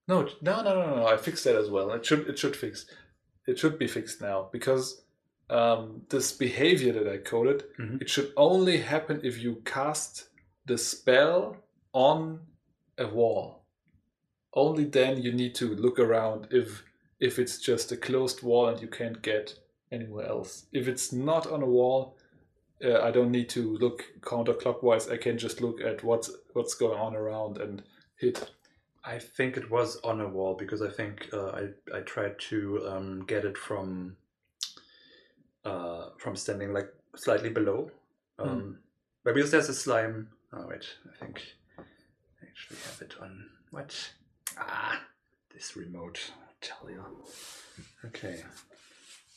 No, 0.08 0.28
no, 0.41 0.62
no, 0.64 0.74
no, 0.74 0.95
no! 0.97 1.08
I 1.08 1.18
fixed 1.18 1.43
that 1.45 1.55
as 1.55 1.70
well. 1.70 1.91
It 1.93 2.05
should 2.05 2.28
it 2.28 2.38
should 2.39 2.55
fix 2.55 2.86
it 3.45 3.58
should 3.58 3.80
be 3.80 3.88
fixed 3.88 4.22
now 4.22 4.49
because 4.51 5.01
um, 5.49 6.01
this 6.10 6.34
behavior 6.34 6.91
that 6.93 7.08
I 7.08 7.18
coded 7.18 7.64
Mhm. 7.80 8.01
it 8.01 8.10
should 8.10 8.34
only 8.36 8.78
happen 8.80 9.22
if 9.24 9.38
you 9.41 9.62
cast 9.64 10.28
the 10.66 10.78
spell 10.78 11.55
on 11.93 12.41
a 12.97 13.08
wall. 13.08 13.64
Only 14.58 14.86
then 14.86 15.22
you 15.22 15.32
need 15.32 15.53
to 15.55 15.76
look 15.76 15.99
around 15.99 16.47
if 16.49 16.84
if 17.20 17.38
it's 17.38 17.60
just 17.60 17.91
a 17.91 17.97
closed 17.97 18.41
wall 18.41 18.68
and 18.70 18.82
you 18.82 18.88
can't 18.88 19.22
get 19.22 19.53
anywhere 19.91 20.28
else. 20.28 20.66
If 20.72 20.88
it's 20.88 21.14
not 21.14 21.45
on 21.45 21.62
a 21.62 21.72
wall, 21.78 22.18
uh, 22.84 23.01
I 23.08 23.12
don't 23.12 23.32
need 23.32 23.49
to 23.49 23.78
look 23.78 24.05
counterclockwise. 24.22 25.12
I 25.12 25.18
can 25.18 25.38
just 25.38 25.62
look 25.62 25.80
at 25.82 26.03
what's 26.03 26.32
what's 26.53 26.74
going 26.74 26.99
on 26.99 27.16
around 27.16 27.58
and 27.58 27.84
hit. 28.16 28.51
I 29.05 29.20
think 29.20 29.58
it 29.58 29.70
was 29.70 29.99
on 30.03 30.22
a 30.22 30.28
wall 30.28 30.55
because 30.55 30.82
I 30.82 30.89
think 30.89 31.30
uh, 31.34 31.49
I 31.49 31.64
I 31.97 31.99
tried 32.01 32.39
to 32.49 32.88
um, 32.89 33.26
get 33.28 33.45
it 33.45 33.58
from 33.58 34.18
uh, 35.66 36.10
from 36.18 36.36
standing 36.36 36.74
like 36.74 36.89
slightly 37.16 37.49
below. 37.49 37.91
Um, 38.39 38.80
But 39.24 39.36
because 39.36 39.51
there's 39.51 39.70
a 39.70 39.74
slime. 39.74 40.30
Oh 40.51 40.66
wait, 40.68 40.86
I 41.12 41.16
think 41.20 41.41
I 41.78 42.45
actually 42.49 42.80
have 42.88 43.01
it 43.01 43.14
on 43.22 43.49
what? 43.72 44.14
Ah, 44.60 45.01
this 45.53 45.76
remote. 45.76 46.20
I'll 46.39 46.55
tell 46.62 46.89
you. 46.89 47.03
Okay, 48.05 48.43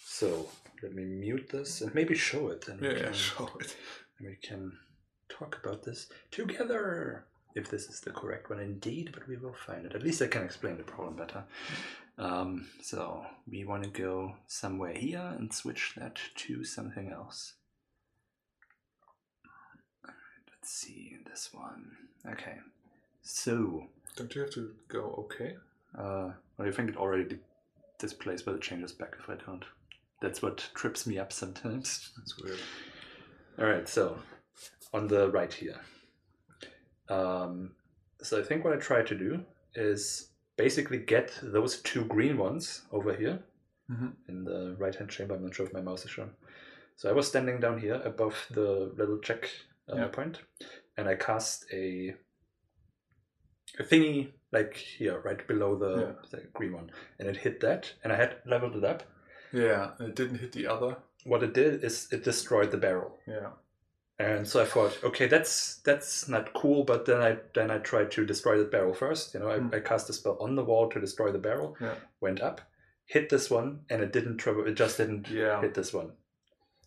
so 0.04 0.48
let 0.82 0.94
me 0.94 1.04
mute 1.04 1.48
this 1.50 1.80
and 1.80 1.94
maybe 1.94 2.14
show 2.14 2.48
it, 2.48 2.68
and 2.68 2.80
we 2.80 2.94
can, 2.94 3.12
show 3.12 3.50
it. 3.60 3.76
and 4.18 4.28
we 4.28 4.36
can 4.36 4.72
talk 5.28 5.58
about 5.62 5.82
this 5.82 6.08
together. 6.30 7.24
If 7.56 7.68
this 7.68 7.88
is 7.88 8.00
the 8.00 8.12
correct 8.12 8.48
one, 8.48 8.60
indeed, 8.60 9.10
but 9.12 9.26
we 9.26 9.36
will 9.36 9.54
find 9.66 9.84
it. 9.84 9.94
At 9.94 10.04
least 10.04 10.22
I 10.22 10.28
can 10.28 10.44
explain 10.44 10.76
the 10.76 10.84
problem 10.84 11.16
better. 11.16 11.42
Um, 12.16 12.68
so 12.80 13.24
we 13.50 13.64
want 13.64 13.82
to 13.82 13.90
go 13.90 14.36
somewhere 14.46 14.92
here 14.92 15.34
and 15.36 15.52
switch 15.52 15.94
that 15.96 16.20
to 16.36 16.64
something 16.64 17.10
else. 17.10 17.54
Let's 20.04 20.70
see 20.70 21.16
this 21.28 21.50
one. 21.52 21.90
Okay, 22.30 22.58
so 23.22 23.86
Don't 24.16 24.34
you 24.34 24.42
have 24.42 24.50
to 24.52 24.72
go 24.88 25.14
okay? 25.30 25.56
uh, 25.98 26.30
well, 26.56 26.68
I 26.68 26.70
think 26.70 26.90
it 26.90 26.96
already 26.96 27.24
di- 27.24 27.38
displays, 27.98 28.42
but 28.42 28.54
it 28.54 28.60
changes 28.60 28.92
back 28.92 29.14
if 29.18 29.28
I 29.28 29.34
don't. 29.46 29.64
That's 30.20 30.42
what 30.42 30.68
trips 30.74 31.06
me 31.06 31.18
up 31.18 31.32
sometimes. 31.32 32.10
That's 32.16 32.38
weird. 32.42 32.58
All 33.58 33.66
right, 33.66 33.88
so 33.88 34.18
on 34.92 35.08
the 35.08 35.30
right 35.30 35.52
here. 35.52 35.80
Um, 37.08 37.72
so 38.22 38.38
I 38.38 38.42
think 38.42 38.64
what 38.64 38.72
I 38.72 38.76
try 38.76 39.02
to 39.02 39.14
do 39.16 39.44
is 39.74 40.28
basically 40.56 40.98
get 40.98 41.38
those 41.42 41.80
two 41.82 42.04
green 42.04 42.36
ones 42.36 42.82
over 42.92 43.14
here 43.14 43.42
Mhm. 43.90 44.12
in 44.28 44.44
the 44.44 44.76
right 44.78 44.94
hand 44.94 45.10
chamber. 45.10 45.34
I'm 45.34 45.42
not 45.44 45.54
sure 45.54 45.66
if 45.66 45.72
my 45.72 45.80
mouse 45.80 46.04
is 46.04 46.10
shown. 46.10 46.30
So 46.96 47.08
I 47.08 47.12
was 47.12 47.26
standing 47.26 47.58
down 47.60 47.78
here 47.80 48.00
above 48.04 48.36
the 48.50 48.92
little 48.96 49.18
check 49.18 49.50
uh, 49.90 49.96
Yeah. 49.96 50.08
point, 50.08 50.38
and 50.96 51.08
I 51.08 51.16
cast 51.16 51.66
a 51.72 52.14
a 53.78 53.82
thingy 53.82 54.32
like 54.52 54.74
here, 54.76 55.20
right 55.20 55.46
below 55.46 55.76
the, 55.76 56.00
Yeah. 56.00 56.12
the 56.30 56.46
green 56.52 56.72
one, 56.72 56.90
and 57.18 57.28
it 57.28 57.36
hit 57.36 57.60
that, 57.60 57.92
and 58.02 58.12
I 58.12 58.16
had 58.16 58.36
leveled 58.46 58.76
it 58.76 58.84
up. 58.84 59.02
Yeah, 59.52 59.92
and 59.98 60.08
it 60.08 60.16
didn't 60.16 60.38
hit 60.38 60.52
the 60.52 60.66
other. 60.66 60.96
What 61.24 61.42
it 61.42 61.54
did 61.54 61.84
is 61.84 62.08
it 62.12 62.24
destroyed 62.24 62.70
the 62.70 62.76
barrel. 62.78 63.18
Yeah. 63.26 63.50
And 64.18 64.46
so 64.46 64.60
I 64.62 64.66
thought, 64.66 64.98
okay, 65.02 65.26
that's 65.28 65.76
that's 65.78 66.28
not 66.28 66.52
cool. 66.52 66.84
But 66.84 67.06
then 67.06 67.20
I 67.22 67.38
then 67.54 67.70
I 67.70 67.78
tried 67.78 68.10
to 68.12 68.26
destroy 68.26 68.58
the 68.58 68.64
barrel 68.68 68.92
first. 68.92 69.32
You 69.34 69.40
know, 69.40 69.50
I, 69.50 69.58
Hmm. 69.58 69.74
I 69.74 69.80
cast 69.80 70.10
a 70.10 70.12
spell 70.12 70.36
on 70.40 70.56
the 70.56 70.64
wall 70.64 70.88
to 70.90 71.00
destroy 71.00 71.32
the 71.32 71.38
barrel. 71.38 71.76
Yeah. 71.80 71.94
Went 72.20 72.40
up, 72.40 72.60
hit 73.06 73.28
this 73.30 73.50
one, 73.50 73.80
and 73.88 74.02
it 74.02 74.12
didn't 74.12 74.36
travel. 74.38 74.66
It 74.66 74.74
just 74.74 74.96
didn't 74.98 75.28
Yeah. 75.30 75.60
hit 75.62 75.74
this 75.74 75.92
one. 75.94 76.12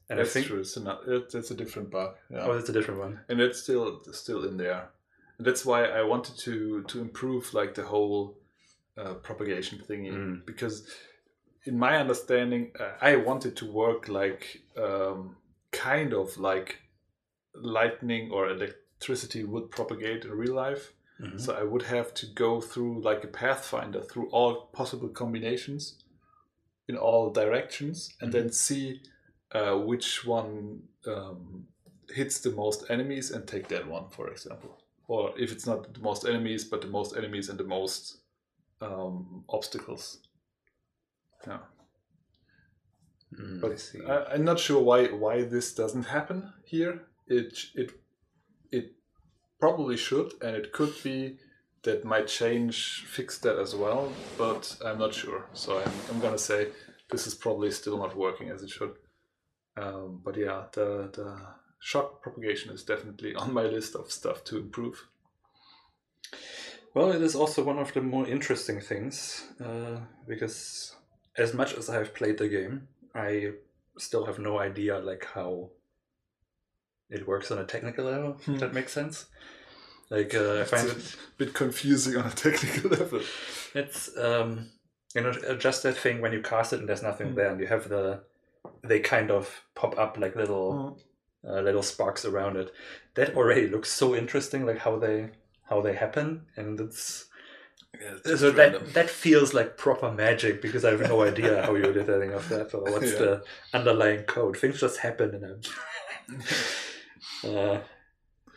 And 0.10 0.20
that's 0.20 0.30
I 0.30 0.34
think 0.34 0.48
true. 0.48 0.60
It's 0.60 0.78
not, 0.78 1.08
it, 1.08 1.32
that's 1.32 1.50
a 1.50 1.56
different 1.56 1.90
bug. 1.90 2.16
Yeah. 2.30 2.46
oh, 2.46 2.52
it's 2.52 2.70
a 2.70 2.74
different 2.74 3.00
one. 3.00 3.22
and 3.30 3.40
it's 3.42 3.62
still 3.64 4.04
still 4.12 4.44
in 4.48 4.58
there. 4.58 4.90
And 5.38 5.48
that's 5.48 5.66
why 5.66 5.86
I 5.86 6.04
wanted 6.04 6.38
to 6.46 6.84
to 6.84 7.02
improve 7.02 7.54
like 7.54 7.74
the 7.74 7.84
whole 7.84 8.38
uh, 8.98 9.16
propagation 9.16 9.80
thingy 9.80 10.12
Mm. 10.14 10.46
because 10.46 10.88
in 11.66 11.80
my 11.80 11.98
understanding, 11.98 12.72
uh, 12.80 12.92
I 13.02 13.16
wanted 13.16 13.56
to 13.58 13.66
work 13.72 14.08
like 14.10 14.62
um, 14.78 15.38
kind 15.72 16.14
of 16.14 16.38
like 16.38 16.80
lightning 17.56 18.32
or 18.32 18.50
electricity 18.50 19.44
would 19.44 19.70
propagate 19.72 20.26
in 20.26 20.32
real 20.32 20.56
life. 20.56 20.94
Mhm. 21.20 21.40
So 21.40 21.54
I 21.54 21.64
would 21.64 21.84
have 21.84 22.14
to 22.16 22.26
go 22.26 22.60
through 22.62 23.02
like 23.02 23.24
a 23.24 23.28
pathfinder 23.28 24.02
through 24.02 24.30
all 24.32 24.68
possible 24.74 25.10
combinations 25.10 26.04
in 26.88 26.98
all 26.98 27.32
directions 27.32 28.14
and 28.22 28.32
then 28.34 28.52
see 28.52 29.02
uh, 29.52 29.78
which 29.78 30.26
one 30.26 30.82
um, 31.06 31.68
hits 32.10 32.40
the 32.42 32.52
most 32.52 32.90
enemies 32.90 33.32
and 33.32 33.48
take 33.48 33.68
that 33.70 33.88
one, 33.88 34.10
for 34.10 34.30
example. 34.30 34.83
Or 35.08 35.34
if 35.38 35.52
it's 35.52 35.68
not 35.68 35.94
the 35.94 36.00
most 36.00 36.26
enemies, 36.26 36.64
but 36.64 36.82
the 36.82 36.88
most 36.88 37.16
enemies 37.18 37.50
and 37.50 37.60
the 37.60 37.64
most 37.66 38.18
um, 38.82 39.44
obstacles. 39.50 40.20
Yeah. 41.46 41.60
Mm, 43.40 43.62
But 43.62 43.92
I 44.10 44.34
I'm 44.34 44.46
not 44.46 44.60
sure 44.60 44.82
why 44.82 45.08
why 45.08 45.44
this 45.44 45.74
doesn't 45.74 46.06
happen 46.06 46.54
here. 46.66 47.02
It 47.28 47.58
it 47.76 47.92
it 48.72 48.96
probably 49.60 49.98
should, 49.98 50.34
and 50.42 50.56
it 50.56 50.72
could 50.72 50.94
be 51.04 51.38
that 51.84 52.06
my 52.06 52.22
change 52.22 53.04
fixed 53.08 53.42
that 53.44 53.58
as 53.60 53.76
well. 53.76 54.12
But 54.38 54.78
I'm 54.86 55.00
not 55.00 55.14
sure. 55.14 55.46
So 55.54 55.80
I'm 55.80 55.92
I'm 56.10 56.20
gonna 56.22 56.38
say 56.38 56.68
this 57.12 57.28
is 57.28 57.36
probably 57.36 57.72
still 57.72 57.98
not 57.98 58.16
working 58.16 58.50
as 58.50 58.64
it 58.64 58.70
should. 58.70 58.94
Um, 59.76 60.22
but 60.24 60.38
yeah, 60.38 60.66
the 60.74 61.10
the 61.14 61.38
shock 61.84 62.22
propagation 62.22 62.72
is 62.72 62.84
definitely 62.84 63.36
on 63.36 63.54
my 63.54 63.64
list 63.64 63.96
of 63.96 64.10
stuff 64.12 64.44
to 64.46 64.58
improve. 64.58 65.08
Well, 66.94 67.12
it 67.12 67.22
is 67.22 67.36
also 67.36 67.64
one 67.64 67.80
of 67.80 67.94
the 67.94 68.02
more 68.02 68.28
interesting 68.28 68.80
things 68.80 69.46
uh, 69.60 69.98
because 70.28 70.96
as 71.38 71.54
much 71.54 71.74
as 71.74 71.90
I 71.90 71.96
have 71.96 72.14
played 72.14 72.38
the 72.38 72.48
game, 72.48 72.88
I 73.16 73.52
still 73.98 74.26
have 74.26 74.40
no 74.40 74.60
idea 74.60 75.00
like 75.00 75.26
how 75.34 75.70
it 77.10 77.28
works 77.28 77.52
on 77.52 77.58
a 77.58 77.66
technical 77.66 78.06
level. 78.06 78.38
If 78.48 78.60
that 78.60 78.74
makes 78.74 78.94
sense. 78.94 79.26
Like 80.10 80.36
uh, 80.36 80.62
I 80.62 80.64
find 80.64 80.88
It's 80.90 81.14
it 81.14 81.16
a 81.16 81.38
bit 81.38 81.54
confusing 81.54 82.16
on 82.18 82.28
a 82.28 82.30
technical 82.46 82.92
level. 82.92 83.22
it's 83.74 84.16
um 84.18 84.70
you 85.16 85.22
know 85.22 85.34
uh, 85.50 85.56
just 85.56 85.82
that 85.84 85.98
thing 85.98 86.22
when 86.22 86.34
you 86.34 86.42
cast 86.42 86.74
it 86.74 86.80
and 86.80 86.88
there's 86.88 87.02
nothing 87.04 87.30
Mm. 87.32 87.36
there 87.36 87.50
and 87.52 87.60
you 87.60 87.68
have 87.68 87.90
the 87.90 88.22
they 88.84 89.00
kind 89.00 89.32
of 89.32 89.64
pop 89.76 89.98
up 89.98 90.18
like 90.20 90.36
little 90.36 90.74
Mm. 90.74 91.00
Uh, 91.48 91.62
little 91.62 91.84
sparks 91.84 92.26
around 92.26 92.58
it. 92.58 92.72
That 93.16 93.36
already 93.36 93.68
looks 93.68 93.92
so 93.92 94.16
interesting, 94.16 94.66
like 94.66 94.80
how 94.80 94.98
they 95.00 95.30
how 95.70 95.82
they 95.82 95.94
happen, 95.94 96.46
and 96.56 96.80
it's 96.80 97.26
Yeah, 98.02 98.36
so 98.36 98.52
that 98.52 98.72
random. 98.74 98.92
that 98.94 99.10
feels 99.10 99.54
like 99.54 99.78
proper 99.78 100.12
magic 100.12 100.62
because 100.62 100.84
I 100.86 100.92
have 100.92 101.02
no 101.02 101.22
idea 101.22 101.62
how 101.66 101.76
you 101.76 101.94
did 101.94 102.10
anything 102.10 102.34
of 102.34 102.48
that 102.50 102.74
or 102.74 102.84
what's 102.92 103.12
Yeah. 103.14 103.20
the 103.20 103.44
underlying 103.74 104.24
code. 104.24 104.58
Things 104.58 104.80
just 104.80 104.98
happen, 105.00 105.30
and 105.36 105.46
I'm, 105.46 105.62
uh, 107.58 107.80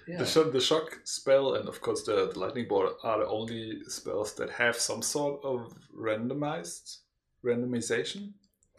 yeah. 0.09 0.19
The, 0.19 0.27
shock, 0.27 0.53
the 0.53 0.61
shock 0.61 1.01
spell 1.05 1.55
and 1.57 1.69
of 1.69 1.81
course 1.81 2.03
the, 2.05 2.31
the 2.33 2.39
lightning 2.39 2.67
bolt 2.69 2.97
are 3.03 3.19
the 3.19 3.27
only 3.29 3.81
spells 3.89 4.35
that 4.37 4.51
have 4.51 4.77
some 4.77 5.03
sort 5.03 5.45
of 5.45 5.75
randomized 5.97 6.99
randomization. 7.45 8.33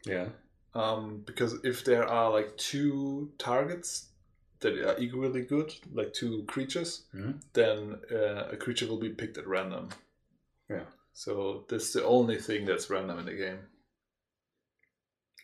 yeah, 0.06 0.28
Um, 0.74 1.24
because 1.26 1.56
if 1.64 1.84
there 1.86 2.06
are 2.08 2.30
like 2.32 2.56
two 2.58 3.32
targets 3.38 4.10
that 4.60 4.74
are 4.74 4.98
equally 5.00 5.42
good, 5.42 5.74
like 5.92 6.14
two 6.14 6.44
creatures, 6.48 7.04
Mhm. 7.14 7.42
then 7.54 8.00
uh, 8.12 8.50
a 8.52 8.58
creature 8.58 8.88
will 8.88 9.00
be 9.00 9.10
picked 9.10 9.38
at 9.38 9.48
random. 9.48 9.90
Yeah. 10.70 10.86
So 11.14 11.66
that's 11.70 11.94
the 11.94 12.06
only 12.06 12.38
thing 12.38 12.66
that's 12.66 12.90
random 12.90 13.20
in 13.20 13.26
the 13.26 13.34
game. 13.34 13.60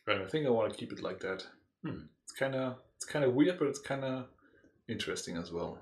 And 0.05 0.21
I 0.21 0.27
think 0.27 0.45
I 0.45 0.49
want 0.49 0.71
to 0.71 0.77
keep 0.77 0.91
it 0.91 1.01
like 1.01 1.19
that. 1.21 1.47
Hmm. 1.83 2.01
It's 2.23 2.33
kind 2.33 2.55
of 2.55 2.75
it's 2.95 3.05
kind 3.05 3.23
of 3.25 3.33
weird, 3.33 3.57
but 3.59 3.67
it's 3.69 3.79
kind 3.79 4.03
of 4.03 4.27
interesting 4.87 5.37
as 5.37 5.51
well. 5.51 5.79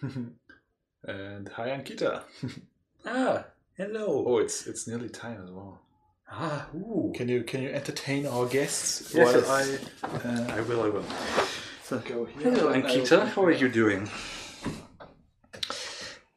and 0.02 1.48
hi, 1.48 1.68
Ankita. 1.68 2.22
ah, 3.06 3.44
hello. 3.76 4.24
Oh, 4.26 4.38
it's 4.38 4.66
it's 4.66 4.86
nearly 4.88 5.08
time 5.08 5.42
as 5.42 5.50
well. 5.50 5.80
Ah, 6.34 6.66
ooh. 6.74 7.12
Can 7.14 7.28
you 7.28 7.42
can 7.42 7.62
you 7.62 7.68
entertain 7.68 8.26
our 8.26 8.46
guests 8.46 9.12
Yes, 9.14 9.46
while 9.46 9.66
yes. 9.66 9.84
I 10.02 10.28
uh, 10.28 10.56
I 10.56 10.60
will. 10.62 10.82
I 10.82 10.88
will. 10.88 11.04
go 12.00 12.24
here? 12.24 12.50
Hello, 12.50 12.68
and 12.70 12.86
I 12.86 12.90
will 12.90 13.00
Ankita. 13.00 13.28
How 13.28 13.44
are 13.44 13.52
you 13.52 13.68
doing? 13.68 14.08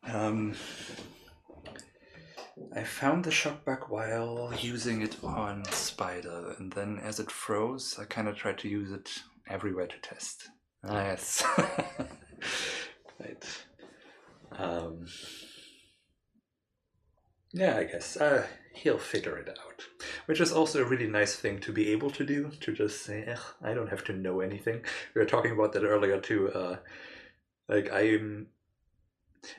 Um, 0.03 0.53
I 2.75 2.83
found 2.83 3.23
the 3.23 3.31
shock 3.31 3.63
bug 3.63 3.85
while 3.87 4.53
using 4.59 5.01
it 5.01 5.15
on 5.23 5.63
Spider, 5.71 6.55
and 6.59 6.73
then 6.73 6.99
as 6.99 7.19
it 7.21 7.31
froze, 7.31 7.95
I 7.97 8.03
kind 8.03 8.27
of 8.27 8.35
tried 8.35 8.57
to 8.59 8.67
use 8.67 8.91
it 8.91 9.09
everywhere 9.49 9.87
to 9.87 9.97
test. 10.01 10.49
Ah, 10.83 11.03
yes. 11.05 11.43
right. 13.19 13.65
Um, 14.51 15.05
yeah, 17.53 17.77
I 17.77 17.85
guess 17.85 18.17
uh, 18.17 18.45
he'll 18.75 18.97
figure 18.97 19.37
it 19.37 19.49
out. 19.49 19.83
Which 20.25 20.41
is 20.41 20.51
also 20.51 20.81
a 20.81 20.87
really 20.87 21.07
nice 21.07 21.35
thing 21.35 21.59
to 21.61 21.71
be 21.71 21.91
able 21.91 22.09
to 22.11 22.25
do, 22.25 22.51
to 22.61 22.73
just 22.73 23.03
say, 23.03 23.23
eh, 23.23 23.37
I 23.61 23.73
don't 23.73 23.89
have 23.89 24.03
to 24.05 24.13
know 24.13 24.41
anything. 24.41 24.81
We 25.13 25.19
were 25.21 25.27
talking 25.27 25.51
about 25.51 25.73
that 25.73 25.83
earlier 25.83 26.19
too. 26.19 26.51
Uh, 26.51 26.77
like, 27.67 27.91
I'm. 27.91 28.47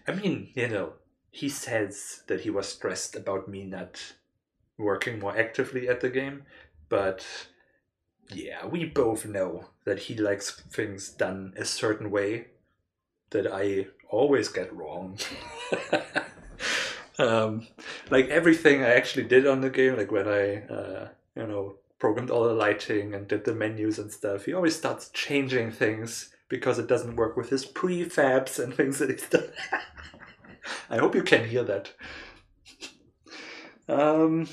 I 0.07 0.13
mean, 0.13 0.51
you 0.55 0.69
know, 0.69 0.95
he 1.31 1.49
says 1.49 2.23
that 2.29 2.41
he 2.41 2.51
was 2.51 2.69
stressed 2.69 3.15
about 3.15 3.49
me 3.49 3.65
not 3.65 4.15
working 4.79 5.19
more 5.19 5.37
actively 5.37 5.89
at 5.89 6.01
the 6.01 6.11
game, 6.11 6.43
but 6.89 7.25
yeah, 8.31 8.67
we 8.67 8.85
both 8.85 9.25
know 9.27 9.67
that 9.85 10.01
he 10.01 10.17
likes 10.17 10.51
things 10.51 11.09
done 11.11 11.55
a 11.57 11.65
certain 11.65 12.11
way 12.11 12.49
that 13.31 13.47
I 13.47 13.87
always 14.09 14.49
get 14.49 14.75
wrong. 14.75 15.19
um, 17.19 17.67
like 18.11 18.29
everything 18.29 18.83
I 18.83 18.95
actually 18.95 19.25
did 19.25 19.47
on 19.47 19.61
the 19.61 19.71
game, 19.71 19.97
like 19.97 20.13
when 20.13 20.29
I, 20.29 20.63
uh, 20.63 21.09
you 21.35 21.47
know, 21.47 21.77
programmed 21.99 22.31
all 22.31 22.45
the 22.45 22.53
lighting 22.53 23.15
and 23.15 23.27
did 23.27 23.45
the 23.45 23.55
menus 23.55 23.99
and 23.99 24.13
stuff, 24.13 24.45
he 24.45 24.53
always 24.53 24.77
starts 24.77 25.09
changing 25.11 25.73
things 25.73 26.35
because 26.49 26.79
it 26.79 26.87
doesn't 26.87 27.17
work 27.17 27.37
with 27.37 27.51
his 27.51 27.67
prefabs 27.67 28.63
and 28.63 28.75
things 28.77 28.99
that 28.99 29.11
he's 29.11 29.29
done. 29.29 29.49
I 30.91 30.99
hope 30.99 31.15
you 31.15 31.23
can 31.23 31.49
hear 31.49 31.65
that. 31.65 31.93
Um, 33.89 34.49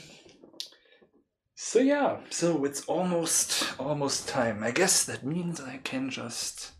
so 1.55 1.79
yeah, 1.79 2.17
so 2.29 2.65
it's 2.65 2.81
almost 2.85 3.79
almost 3.79 4.27
time. 4.27 4.63
I 4.63 4.71
guess 4.71 5.03
that 5.05 5.25
means 5.25 5.59
I 5.59 5.77
can 5.83 6.09
just 6.11 6.73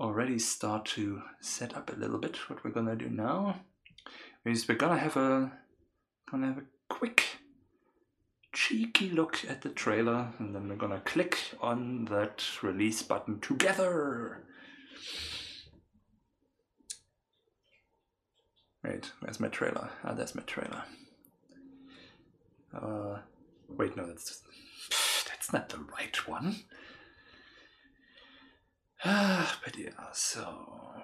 already 0.00 0.38
start 0.38 0.86
to 0.86 1.22
set 1.40 1.76
up 1.76 1.92
a 1.92 1.96
little 1.96 2.18
bit 2.18 2.36
what 2.48 2.64
we're 2.64 2.70
gonna 2.70 2.96
do 2.96 3.10
now. 3.10 3.60
Is 4.46 4.68
we're 4.68 4.76
gonna 4.76 4.96
have 4.96 5.16
a 5.16 5.50
gonna 6.30 6.46
have 6.46 6.58
a 6.58 6.64
quick 6.88 7.24
cheeky 8.52 9.10
look 9.10 9.44
at 9.48 9.62
the 9.62 9.70
trailer 9.70 10.32
and 10.38 10.54
then 10.54 10.68
we're 10.68 10.76
gonna 10.76 11.00
click 11.00 11.36
on 11.60 12.04
that 12.04 12.44
release 12.62 13.02
button 13.02 13.40
together. 13.40 14.44
Wait, 18.84 19.10
where's 19.18 19.40
my 19.40 19.48
trailer? 19.48 19.90
Ah, 20.04 20.12
there's 20.12 20.36
my 20.36 20.42
trailer. 20.44 20.84
Uh, 22.72 23.18
wait, 23.68 23.96
no, 23.96 24.06
that's 24.06 24.42
that's 25.26 25.52
not 25.52 25.70
the 25.70 25.78
right 25.98 26.28
one. 26.28 26.54
Ah, 29.04 29.58
but 29.64 29.76
yeah. 29.76 30.12
So 30.12 30.44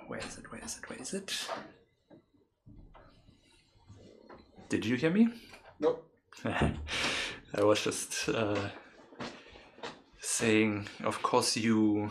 where 0.07 0.20
is 0.20 0.38
it? 0.38 0.53
Where 0.53 0.64
is 0.64 0.78
it? 0.78 0.88
Where 0.88 1.01
is 1.01 1.12
it? 1.12 1.49
Did 4.72 4.86
you 4.86 4.96
hear 4.96 5.10
me? 5.10 5.28
Nope. 5.80 6.08
I 6.46 6.72
was 7.62 7.84
just 7.84 8.30
uh, 8.30 8.70
saying, 10.18 10.88
of 11.04 11.20
course, 11.22 11.58
you 11.58 12.10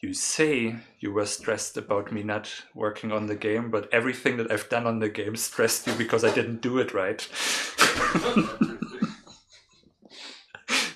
you 0.00 0.14
say 0.14 0.76
you 0.98 1.12
were 1.12 1.26
stressed 1.26 1.76
about 1.76 2.10
me 2.10 2.22
not 2.22 2.50
working 2.74 3.12
on 3.12 3.26
the 3.26 3.34
game, 3.34 3.70
but 3.70 3.92
everything 3.92 4.38
that 4.38 4.50
I've 4.50 4.70
done 4.70 4.86
on 4.86 5.00
the 5.00 5.10
game 5.10 5.36
stressed 5.36 5.86
you 5.86 5.92
because 5.92 6.24
I 6.24 6.32
didn't 6.34 6.62
do 6.62 6.78
it 6.78 6.94
right. 6.94 7.20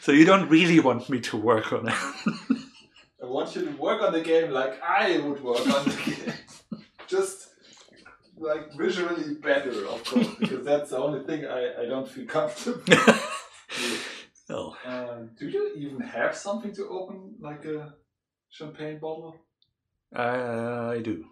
so 0.00 0.10
you 0.10 0.24
don't 0.24 0.48
really 0.48 0.80
want 0.80 1.10
me 1.10 1.20
to 1.20 1.36
work 1.36 1.70
on 1.74 1.88
it. 1.88 1.94
I 3.22 3.26
want 3.26 3.54
you 3.54 3.66
to 3.66 3.72
work 3.72 4.00
on 4.00 4.14
the 4.14 4.22
game 4.22 4.52
like 4.52 4.82
I 4.82 5.18
would 5.18 5.44
work 5.44 5.68
on 5.68 5.84
the 5.84 5.96
game. 6.06 6.32
Just 7.06 7.45
like 8.36 8.72
visually 8.76 9.34
better, 9.34 9.86
of 9.86 10.04
course, 10.04 10.28
because 10.38 10.64
that's 10.64 10.90
the 10.90 10.98
only 10.98 11.24
thing 11.24 11.44
I, 11.46 11.82
I 11.82 11.86
don't 11.86 12.08
feel 12.08 12.26
comfortable. 12.26 12.82
with. 12.88 14.44
oh, 14.50 14.76
Um, 14.86 15.30
do 15.38 15.48
you 15.48 15.72
even 15.76 16.00
have 16.00 16.34
something 16.36 16.72
to 16.74 16.88
open, 16.88 17.34
like 17.40 17.64
a 17.64 17.94
champagne 18.50 18.98
bottle? 18.98 19.36
uh, 20.14 20.90
I 20.96 21.00
do. 21.00 21.24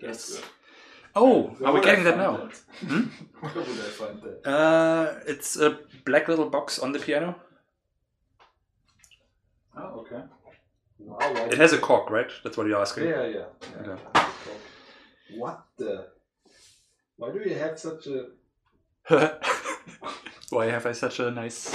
That's 0.00 0.30
Yes. 0.30 0.36
good. 0.40 0.44
Oh, 1.16 1.42
Where 1.58 1.70
are 1.70 1.74
we 1.74 1.80
getting 1.80 2.04
that 2.04 2.16
now? 2.16 2.36
that? 2.36 2.56
Hmm? 2.86 3.02
Where 3.40 3.52
would 3.54 3.80
I 3.80 3.90
find 4.00 4.22
that? 4.22 4.46
Uh, 4.48 5.20
it's 5.26 5.56
a 5.56 5.78
black 6.04 6.28
little 6.28 6.48
box 6.48 6.78
on 6.78 6.92
the 6.92 6.98
piano. 7.00 7.34
Oh, 9.76 10.00
okay. 10.00 10.22
Wow, 10.98 11.18
It 11.50 11.58
has 11.58 11.72
a 11.72 11.78
cork, 11.78 12.10
right? 12.10 12.30
That's 12.44 12.56
what 12.56 12.66
you're 12.66 12.80
asking. 12.80 13.06
Yeah, 13.08 13.24
yeah. 13.26 13.44
yeah. 13.84 13.92
Okay. 13.92 14.02
What 15.36 15.64
the? 15.76 16.08
Why 17.18 17.32
do 17.32 17.40
you 17.40 17.54
have 17.58 17.78
such 17.78 18.06
a? 18.06 18.26
Why 20.50 20.66
have 20.66 20.86
I 20.86 20.92
such 20.92 21.18
a 21.18 21.30
nice 21.32 21.74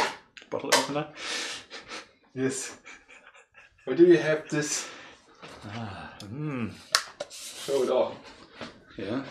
bottle 0.50 0.70
opener? 0.74 1.08
Yes. 2.34 2.78
Why 3.86 3.94
do 3.94 4.06
you 4.06 4.18
have 4.18 4.48
this? 4.50 4.90
Ah, 5.68 6.14
mm, 6.24 6.72
Show 7.30 7.84
it 7.84 7.90
off. 7.90 8.16
yeah, 8.98 9.24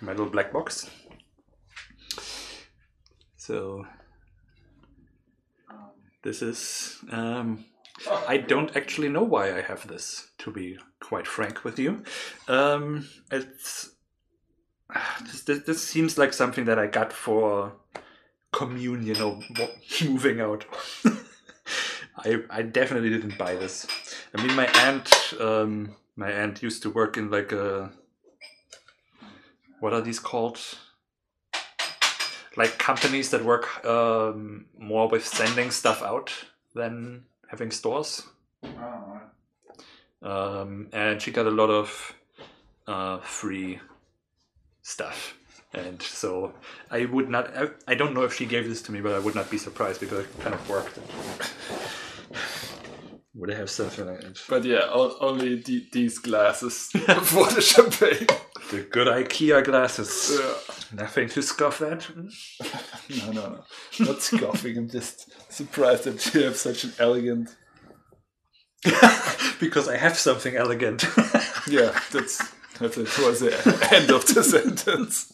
my 0.00 0.10
little 0.12 0.28
black 0.30 0.52
box. 0.52 0.90
So, 3.36 3.86
This 6.22 6.42
is. 6.42 6.98
Um, 7.12 7.64
I 8.28 8.38
don't 8.38 8.74
actually 8.76 9.08
know 9.08 9.22
why 9.22 9.56
I 9.56 9.60
have 9.62 9.86
this, 9.86 10.30
to 10.38 10.50
be 10.50 10.78
quite 11.00 11.26
frank 11.26 11.62
with 11.64 11.78
you. 11.78 12.02
Um, 12.48 13.08
it's. 13.30 13.90
This, 15.22 15.42
this, 15.42 15.58
this 15.64 15.82
seems 15.82 16.18
like 16.18 16.32
something 16.32 16.64
that 16.64 16.78
I 16.78 16.86
got 16.86 17.12
for 17.12 17.72
communion 18.52 19.20
or 19.20 19.40
moving 20.04 20.40
out. 20.40 20.64
I, 22.16 22.42
I 22.50 22.62
definitely 22.62 23.10
didn't 23.10 23.38
buy 23.38 23.54
this. 23.54 23.86
I 24.34 24.44
mean, 24.44 24.54
my 24.54 24.66
aunt, 24.66 25.34
um, 25.40 25.96
my 26.16 26.30
aunt 26.30 26.62
used 26.62 26.82
to 26.82 26.90
work 26.90 27.16
in 27.16 27.30
like 27.30 27.52
a. 27.52 27.90
What 29.80 29.92
are 29.92 30.00
these 30.00 30.18
called? 30.18 30.60
Like 32.56 32.78
companies 32.78 33.30
that 33.30 33.44
work 33.44 33.84
um, 33.86 34.66
more 34.78 35.08
with 35.08 35.26
sending 35.26 35.70
stuff 35.70 36.02
out 36.02 36.32
than 36.74 37.24
having 37.48 37.70
stores. 37.70 38.24
Um, 40.22 40.88
and 40.92 41.22
she 41.22 41.30
got 41.30 41.46
a 41.46 41.50
lot 41.50 41.70
of 41.70 42.14
uh, 42.86 43.18
free 43.18 43.80
stuff. 44.90 45.36
And 45.72 46.02
so 46.02 46.52
I 46.90 47.04
would 47.04 47.28
not, 47.28 47.56
I, 47.56 47.68
I 47.86 47.94
don't 47.94 48.12
know 48.12 48.24
if 48.24 48.34
she 48.34 48.44
gave 48.44 48.68
this 48.68 48.82
to 48.82 48.92
me, 48.92 49.00
but 49.00 49.12
I 49.12 49.20
would 49.20 49.36
not 49.36 49.50
be 49.50 49.58
surprised 49.58 50.00
because 50.00 50.20
it 50.24 50.40
kind 50.40 50.54
of 50.54 50.68
worked. 50.68 50.98
Would 53.34 53.52
I 53.52 53.56
have 53.56 53.70
something 53.70 54.06
like 54.06 54.20
that? 54.20 54.42
But 54.48 54.64
yeah, 54.64 54.82
o- 54.90 55.16
only 55.20 55.62
the, 55.62 55.86
these 55.92 56.18
glasses 56.18 56.86
for 56.90 57.46
the 57.50 57.60
champagne. 57.60 58.26
The 58.72 58.82
good 58.82 59.06
IKEA 59.06 59.64
glasses. 59.64 60.38
Yeah. 60.38 61.00
Nothing 61.02 61.28
to 61.30 61.42
scoff 61.42 61.80
at. 61.82 62.08
No, 63.26 63.32
no, 63.32 63.48
no. 63.48 63.64
Not 64.06 64.22
scoffing. 64.22 64.76
I'm 64.78 64.88
just 64.88 65.30
surprised 65.52 66.04
that 66.04 66.32
you 66.34 66.44
have 66.44 66.56
such 66.56 66.84
an 66.84 66.92
elegant. 67.00 67.50
because 69.60 69.88
I 69.88 69.96
have 69.96 70.16
something 70.16 70.54
elegant. 70.56 71.04
Yeah, 71.68 71.98
that's 72.12 72.40
that's 72.80 72.96
it. 72.98 73.06
Towards 73.08 73.40
the 73.40 73.52
end 73.92 74.10
of 74.10 74.26
the 74.26 74.42
sentence. 74.54 75.32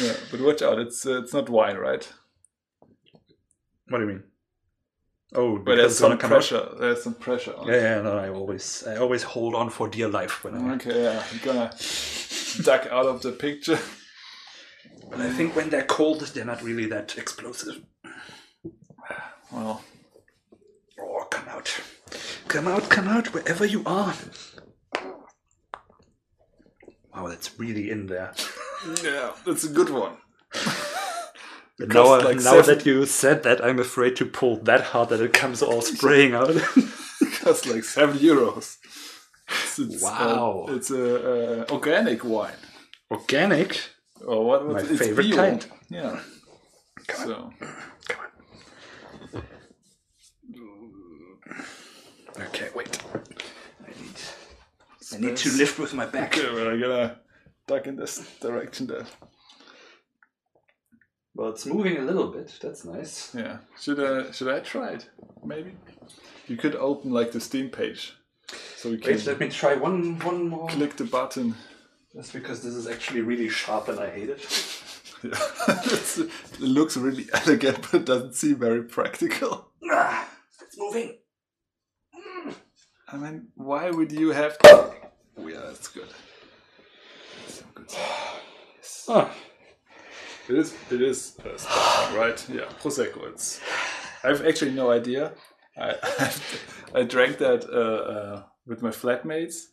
Yeah, 0.00 0.14
but 0.30 0.40
watch 0.40 0.62
out. 0.62 0.78
It's 0.78 1.04
uh, 1.06 1.22
it's 1.22 1.32
not 1.32 1.48
wine, 1.48 1.76
right? 1.76 2.08
what 3.88 3.98
do 3.98 4.04
you 4.04 4.10
mean? 4.12 4.22
Oh, 5.34 5.58
But 5.58 5.76
there's 5.76 5.98
some 5.98 6.16
come 6.18 6.30
out? 6.30 6.36
pressure. 6.36 6.68
There's 6.78 7.02
some 7.02 7.14
pressure 7.14 7.54
on. 7.56 7.66
Yeah, 7.68 7.74
yeah, 7.96 8.02
no, 8.02 8.16
I 8.18 8.28
always, 8.30 8.84
I 8.86 8.96
always 8.96 9.22
hold 9.22 9.54
on 9.54 9.68
for 9.70 9.88
dear 9.88 10.08
life 10.08 10.44
when 10.44 10.54
I'm. 10.54 10.72
Okay, 10.72 11.02
yeah. 11.02 11.22
I'm 11.32 11.38
gonna 11.44 11.70
duck 12.62 12.86
out 12.90 13.06
of 13.06 13.22
the 13.22 13.32
picture. 13.32 13.78
But 15.10 15.20
I 15.20 15.30
think 15.30 15.56
when 15.56 15.70
they're 15.70 15.84
cold, 15.84 16.20
they're 16.20 16.44
not 16.44 16.62
really 16.62 16.86
that 16.86 17.16
explosive. 17.18 17.82
Well, 19.52 19.82
Oh, 21.00 21.24
come 21.30 21.48
out, 21.48 21.80
come 22.48 22.68
out, 22.68 22.90
come 22.90 23.08
out, 23.08 23.32
wherever 23.32 23.64
you 23.64 23.82
are. 23.86 24.14
Wow, 27.18 27.28
that's 27.28 27.58
really 27.58 27.90
in 27.90 28.06
there. 28.06 28.32
yeah, 29.02 29.32
that's 29.44 29.64
a 29.64 29.68
good 29.68 29.90
one. 29.90 30.16
Now, 31.80 32.16
like 32.24 32.38
now 32.38 32.60
seven- 32.60 32.66
that 32.78 32.86
you 32.86 33.06
said 33.06 33.44
that, 33.44 33.64
I'm 33.64 33.78
afraid 33.78 34.16
to 34.16 34.26
pull 34.26 34.56
that 34.64 34.80
hard 34.80 35.10
that 35.10 35.20
it 35.20 35.32
comes 35.32 35.62
all 35.62 35.80
spraying 35.80 36.34
out. 36.34 36.48
costs 37.40 37.66
like 37.66 37.84
seven 37.84 38.18
euros. 38.18 38.78
It's, 39.48 39.78
it's, 39.78 40.02
Wow. 40.02 40.66
uh, 40.68 40.72
it's 40.74 40.90
a 40.90 41.62
uh, 41.62 41.72
organic 41.72 42.24
wine. 42.24 42.56
Organic. 43.12 43.80
Or 44.26 44.44
what? 44.44 44.66
My 44.66 44.72
what's 44.72 44.90
it's 44.90 44.98
favorite 45.06 45.30
bio. 45.30 45.36
kind. 45.36 45.66
Yeah. 45.88 46.20
Come 47.06 47.26
so 47.28 47.50
Come 48.08 48.20
on. 49.34 49.42
Okay, 52.40 52.68
wait. 52.74 52.98
I 55.12 55.16
need, 55.18 55.26
I 55.26 55.30
need 55.30 55.36
to 55.38 55.52
lift 55.56 55.78
with 55.78 55.94
my 55.94 56.06
back. 56.06 56.36
okay, 56.36 56.52
well, 56.54 56.68
I'm 56.68 56.80
gonna 56.80 57.18
duck 57.66 57.86
in 57.86 57.96
this 57.96 58.18
direction 58.40 58.86
there. 58.86 59.06
Well, 61.34 61.50
it's 61.50 61.66
moving 61.66 61.96
a 61.98 62.02
little 62.02 62.28
bit. 62.28 62.52
That's 62.60 62.84
nice. 62.84 63.34
Yeah. 63.34 63.58
Should 63.80 64.00
I 64.00 64.30
should 64.32 64.48
I 64.48 64.60
try 64.60 64.88
it? 64.90 65.08
Maybe. 65.44 65.72
You 66.48 66.56
could 66.56 66.74
open 66.74 67.12
like 67.12 67.30
the 67.32 67.40
Steam 67.40 67.68
page, 67.70 68.14
so 68.76 68.90
we 68.90 68.98
can 68.98 69.12
Wait, 69.12 69.26
let 69.26 69.38
me 69.38 69.48
try 69.48 69.74
one 69.76 70.18
one 70.20 70.48
more. 70.48 70.68
click 70.68 70.96
the 70.96 71.04
button. 71.04 71.54
Just 72.14 72.32
because 72.32 72.62
this 72.62 72.74
is 72.74 72.86
actually 72.88 73.20
really 73.20 73.48
sharp 73.48 73.88
and 73.88 74.00
I 74.00 74.10
hate 74.10 74.30
it. 74.30 74.40
Yeah. 75.20 75.30
It 76.16 76.60
looks 76.60 76.96
really 76.96 77.26
elegant, 77.34 77.90
but 77.90 78.04
doesn't 78.04 78.34
seem 78.36 78.54
very 78.56 78.84
practical. 78.84 79.72
Ah, 79.90 80.28
it's 80.62 80.78
moving. 80.78 81.18
I 83.12 83.16
mean, 83.16 83.48
why 83.56 83.90
would 83.90 84.12
you 84.12 84.28
have 84.30 84.56
to? 84.60 84.92
Oh, 85.40 85.48
yeah, 85.48 85.60
that's 85.66 85.88
good. 85.88 86.08
That's 87.40 87.54
some 87.60 87.68
good 87.74 87.90
stuff. 87.90 88.40
Yes. 88.76 89.04
Oh, 89.08 89.30
It 90.48 90.56
is. 90.58 90.74
It 90.90 91.02
is 91.02 91.38
uh, 91.44 91.56
sparkling, 91.56 92.20
right? 92.20 92.46
Yeah, 92.48 92.64
prosecco. 92.82 93.28
It's. 93.32 93.60
I've 94.24 94.44
actually 94.46 94.72
no 94.72 94.90
idea. 94.90 95.32
I 95.76 95.94
I 96.94 97.02
drank 97.04 97.38
that 97.38 97.64
uh, 97.70 98.12
uh, 98.12 98.42
with 98.66 98.82
my 98.82 98.90
flatmates, 98.90 99.66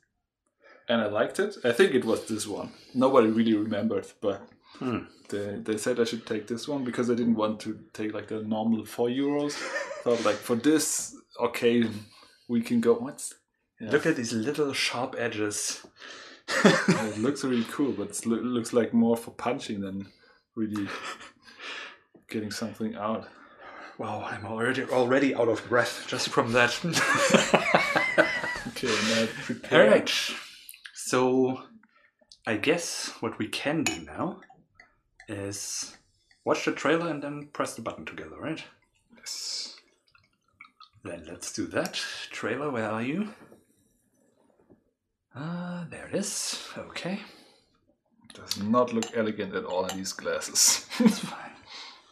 and 0.90 1.02
I 1.02 1.08
liked 1.08 1.40
it. 1.40 1.56
I 1.64 1.72
think 1.72 1.94
it 1.96 2.06
was 2.06 2.26
this 2.28 2.46
one. 2.48 2.70
Nobody 2.94 3.28
really 3.30 3.56
remembered, 3.56 4.06
but 4.22 4.42
Hmm. 4.80 5.06
they 5.30 5.56
they 5.64 5.78
said 5.78 6.00
I 6.00 6.04
should 6.04 6.26
take 6.26 6.48
this 6.48 6.68
one 6.68 6.84
because 6.84 7.10
I 7.10 7.16
didn't 7.16 7.36
want 7.38 7.62
to 7.62 7.80
take 7.94 8.14
like 8.14 8.28
the 8.28 8.42
normal 8.44 8.86
four 8.86 9.08
euros. 9.10 9.54
Thought 10.04 10.26
like 10.26 10.36
for 10.36 10.56
this 10.58 11.16
occasion 11.40 12.06
we 12.50 12.62
can 12.62 12.82
go. 12.82 12.94
What's 12.96 13.34
yeah. 13.80 13.92
Look 13.92 14.06
at 14.06 14.16
these 14.16 14.34
little 14.34 14.74
sharp 14.74 15.16
edges. 15.18 15.86
it 16.66 17.18
looks 17.18 17.44
really 17.44 17.66
cool, 17.66 17.92
but 17.92 18.10
it 18.10 18.26
looks 18.26 18.74
like 18.74 18.94
more 18.94 19.18
for 19.18 19.32
punching 19.32 19.82
than 19.82 20.08
really 20.56 20.88
getting 22.30 22.52
something 22.52 22.96
out. 22.96 23.28
Wow, 23.98 24.28
I'm 24.30 24.46
already 24.46 24.84
already 24.84 25.34
out 25.34 25.48
of 25.48 25.68
breath 25.70 26.06
just 26.08 26.30
from 26.30 26.52
that. 26.54 26.78
Okay, 28.70 28.88
now 28.88 29.28
prepare. 29.44 29.84
All 29.84 29.90
right. 29.90 30.12
So, 30.94 31.64
I 32.46 32.58
guess 32.58 33.10
what 33.20 33.38
we 33.38 33.48
can 33.48 33.84
do 33.84 34.02
now 34.02 34.42
is 35.30 35.96
watch 36.44 36.66
the 36.66 36.72
trailer 36.74 37.10
and 37.10 37.24
then 37.24 37.50
press 37.54 37.76
the 37.76 37.82
button 37.82 38.06
together, 38.06 38.38
right? 38.38 38.62
Yes. 39.16 39.78
Then 41.04 41.26
let's 41.30 41.54
do 41.54 41.68
that. 41.68 41.94
Trailer, 42.32 42.70
where 42.70 42.90
are 42.90 43.02
you? 43.02 43.34
Ah, 45.36 45.86
there 45.90 46.08
it 46.08 46.16
is. 46.16 46.60
Okay, 46.78 47.20
Does 48.34 48.58
not 48.62 48.94
look 48.94 49.06
elegant 49.16 49.54
at 49.56 49.66
all 49.66 49.86
in 49.86 49.98
these 49.98 50.14
glasses. 50.14 50.86
it's 51.00 51.20
fine. 51.34 51.52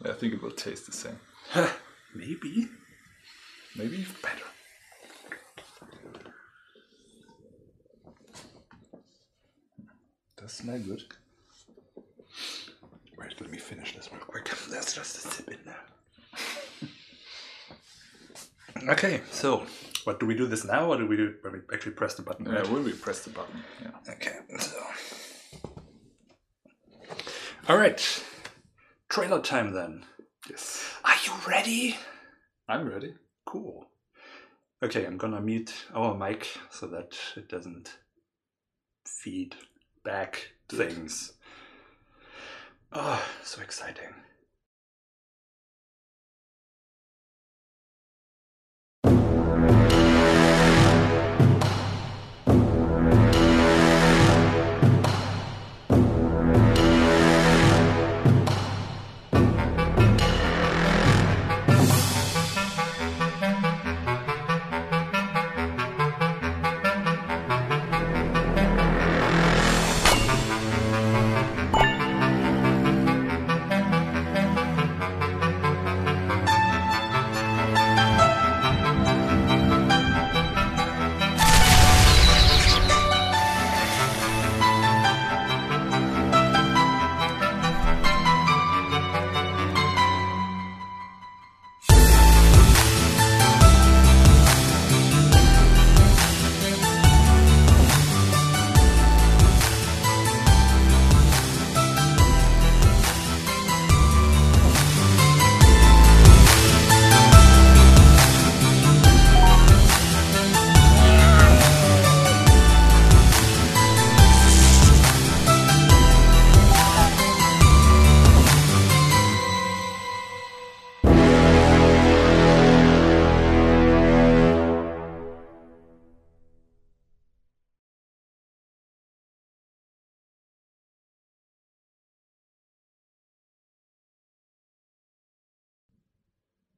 I 0.05 0.11
think 0.13 0.33
it 0.33 0.41
will 0.41 0.51
taste 0.51 0.85
the 0.85 0.91
same. 0.91 1.19
Maybe. 2.15 2.67
Maybe 3.75 3.97
even 3.97 4.15
better. 4.21 4.45
Does 10.37 10.51
smell 10.53 10.79
good. 10.79 11.03
Wait, 13.17 13.39
let 13.39 13.49
me 13.49 13.57
finish 13.57 13.95
this 13.95 14.09
real 14.11 14.21
quick. 14.21 14.49
There's 14.69 14.93
just 14.93 15.17
a 15.17 15.19
sip 15.19 15.47
in 15.49 15.59
there. 15.65 15.83
okay, 18.91 19.21
so 19.31 19.65
what 20.05 20.19
do 20.19 20.25
we 20.25 20.35
do 20.35 20.47
this 20.47 20.65
now, 20.65 20.87
or 20.87 20.97
do 20.97 21.07
we 21.07 21.17
do 21.17 21.35
when 21.41 21.53
we 21.53 21.59
actually 21.73 21.93
press 21.93 22.15
the 22.15 22.21
button? 22.21 22.45
Yeah, 22.45 22.59
right? 22.59 22.69
when 22.69 22.83
we 22.83 22.93
press 22.93 23.23
the 23.23 23.31
button. 23.31 23.63
Yeah. 23.81 24.13
Okay, 24.13 24.37
so. 24.59 24.77
All 27.69 27.77
right, 27.77 28.23
trailer 29.09 29.41
time 29.41 29.73
then. 29.73 30.05
Yes. 30.49 30.85
Are 31.05 31.15
you 31.25 31.33
ready? 31.47 31.97
I'm 32.67 32.89
ready. 32.89 33.13
Cool. 33.45 33.87
Okay, 34.83 35.05
I'm 35.05 35.17
gonna 35.17 35.39
mute 35.39 35.73
our 35.93 36.13
mic 36.15 36.47
so 36.69 36.87
that 36.87 37.17
it 37.37 37.47
doesn't 37.47 37.97
feed 39.05 39.55
back 40.03 40.49
things. 40.69 41.33
Oh, 42.91 43.23
so 43.43 43.61
exciting. 43.61 44.13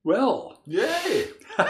Well, 0.05 0.61
Yay! 0.67 1.29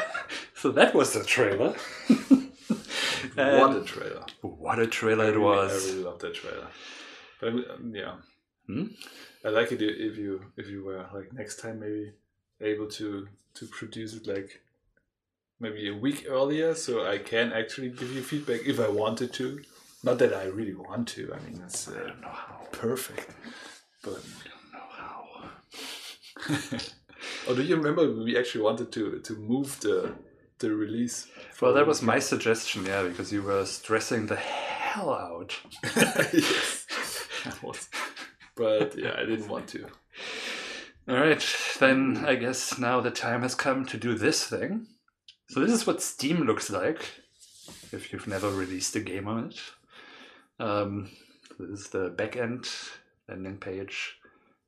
so 0.56 0.70
that 0.72 0.94
was 0.94 1.14
the 1.14 1.24
trailer. 1.24 1.74
what 3.36 3.76
a 3.78 3.82
trailer! 3.86 4.26
what 4.42 4.78
a 4.78 4.88
trailer 4.88 5.30
it 5.34 5.40
was. 5.40 5.72
I 5.72 5.90
really 5.92 6.04
love 6.04 6.20
that 6.20 6.34
trailer. 6.36 6.68
But 7.40 7.48
um, 7.72 7.94
yeah, 7.96 8.16
Hmm? 8.68 8.88
I 9.46 9.50
like 9.50 9.72
it 9.72 9.82
if 9.82 10.18
you 10.18 10.42
if 10.58 10.68
you 10.68 10.84
were 10.84 11.06
like 11.14 11.32
next 11.32 11.62
time 11.62 11.80
maybe 11.80 12.12
able 12.60 12.88
to 12.88 13.28
to 13.54 13.66
produce 13.68 14.14
it 14.16 14.28
like 14.28 14.62
maybe 15.62 15.88
a 15.88 15.94
week 15.96 16.26
earlier, 16.28 16.76
so 16.76 17.06
I 17.08 17.20
can 17.20 17.54
actually 17.54 17.90
give 17.90 18.12
you 18.12 18.22
feedback 18.22 18.62
if 18.66 18.80
I 18.82 18.90
wanted 18.90 19.32
to. 19.34 19.62
Not 20.04 20.20
that 20.20 20.34
I 20.34 20.46
really 20.46 20.74
want 20.76 21.08
to. 21.10 21.34
I 21.34 21.40
mean, 21.50 21.62
it's 21.64 21.88
I 21.88 21.92
uh, 21.94 22.08
don't 22.08 22.22
know 22.22 22.28
how. 22.28 22.68
perfect. 22.74 23.30
But 24.04 24.12
I 24.12 24.22
don't 24.50 24.74
know 24.74 24.90
how. 24.92 26.80
oh, 27.48 27.56
do 27.56 27.64
you 27.64 27.76
remember 27.76 28.12
we 28.12 28.38
actually 28.38 28.64
wanted 28.64 28.92
to 28.94 29.20
to 29.20 29.34
move 29.36 29.80
the 29.82 30.14
the 30.60 30.74
release? 30.74 31.28
Well, 31.62 31.74
that 31.74 31.88
was 31.88 32.02
my 32.02 32.20
suggestion, 32.20 32.86
yeah, 32.86 33.04
because 33.04 33.32
you 33.32 33.42
were 33.42 33.66
stressing 33.66 34.28
the 34.28 34.36
hell 34.36 35.12
out. 35.14 35.58
yes, 36.34 36.86
But 38.56 38.98
yeah, 38.98 39.16
I 39.18 39.26
didn't 39.26 39.50
want 39.50 39.68
to. 39.70 39.88
All 41.08 41.16
right, 41.16 41.46
then 41.80 42.24
I 42.26 42.36
guess 42.36 42.80
now 42.80 43.00
the 43.00 43.12
time 43.12 43.44
has 43.44 43.54
come 43.54 43.86
to 43.86 43.98
do 43.98 44.16
this 44.16 44.46
thing. 44.46 44.88
So 45.50 45.60
this 45.60 45.72
is 45.72 45.86
what 45.86 46.02
Steam 46.02 46.46
looks 46.46 46.70
like 46.72 47.06
if 47.92 48.12
you've 48.12 48.28
never 48.28 48.50
released 48.50 48.96
a 48.96 49.00
game 49.00 49.28
on 49.28 49.46
it. 49.46 49.60
Um, 50.60 51.12
this 51.60 51.82
is 51.82 51.90
the 51.90 52.10
backend 52.10 52.68
landing 53.30 53.58
page. 53.58 54.18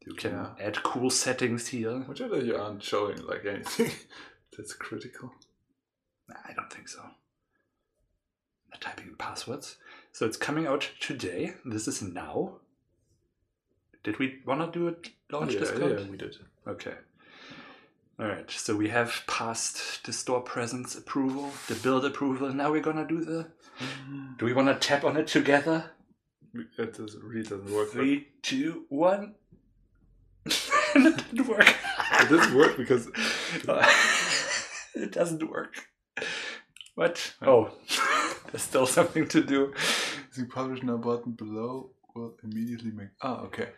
You 0.08 0.14
can 0.14 0.32
Yeah. 0.32 0.50
add 0.60 0.84
cool 0.84 1.10
settings 1.10 1.68
here. 1.68 2.00
Which 2.00 2.22
other 2.22 2.42
you 2.42 2.56
aren't 2.56 2.82
showing 2.82 3.22
like 3.26 3.46
anything 3.46 3.92
that's 4.58 4.74
critical. 4.74 5.34
I 6.30 6.54
don't 6.54 6.72
think 6.72 6.88
so. 6.88 7.02
I'm 7.02 7.12
not 8.72 8.80
typing 8.82 9.16
passwords. 9.18 9.78
So 10.14 10.26
it's 10.26 10.38
coming 10.38 10.66
out 10.66 10.90
today. 11.02 11.56
This 11.66 11.88
is 11.90 12.02
now. 12.02 12.60
Did 14.04 14.18
we 14.18 14.40
want 14.46 14.62
to 14.72 14.80
do 14.80 14.88
it 14.88 15.10
launch 15.30 15.54
yeah, 15.54 15.60
Discord? 15.60 16.00
yeah, 16.00 16.06
we 16.08 16.16
did. 16.18 16.38
Okay. 16.66 16.94
All 18.18 18.28
right. 18.28 18.50
So 18.50 18.78
we 18.78 18.88
have 18.88 19.24
passed 19.28 20.06
the 20.06 20.14
store 20.14 20.42
presence 20.42 20.96
approval, 20.96 21.52
the 21.68 21.76
build 21.76 22.06
approval. 22.06 22.54
Now 22.54 22.72
we're 22.72 22.82
gonna 22.82 23.06
do 23.08 23.26
the. 23.26 23.48
Mm. 24.10 24.38
Do 24.38 24.46
we 24.46 24.54
want 24.54 24.70
to 24.70 24.88
tap 24.88 25.04
on 25.04 25.18
it 25.18 25.28
together? 25.28 25.92
It 26.78 26.98
doesn't, 26.98 27.24
really 27.24 27.44
doesn't 27.44 27.70
work. 27.70 27.92
Three, 27.92 28.30
two, 28.42 28.86
one. 28.90 29.36
It 30.96 31.18
didn't 31.32 31.48
work. 31.48 31.68
It 32.22 32.30
doesn't 32.30 32.56
work 32.56 32.78
because 32.78 33.08
it 34.96 35.12
doesn't 35.12 35.50
work. 35.50 35.76
What? 36.96 37.34
Oh, 37.42 37.72
there's 38.52 38.64
still 38.64 38.86
something 38.88 39.28
to 39.30 39.42
do. 39.44 39.74
the 40.36 40.46
publish 40.46 40.84
now 40.84 40.98
button 40.98 41.34
below 41.34 41.92
will 42.16 42.36
immediately 42.44 42.92
make. 42.92 43.10
Ah, 43.22 43.42
okay. 43.42 43.70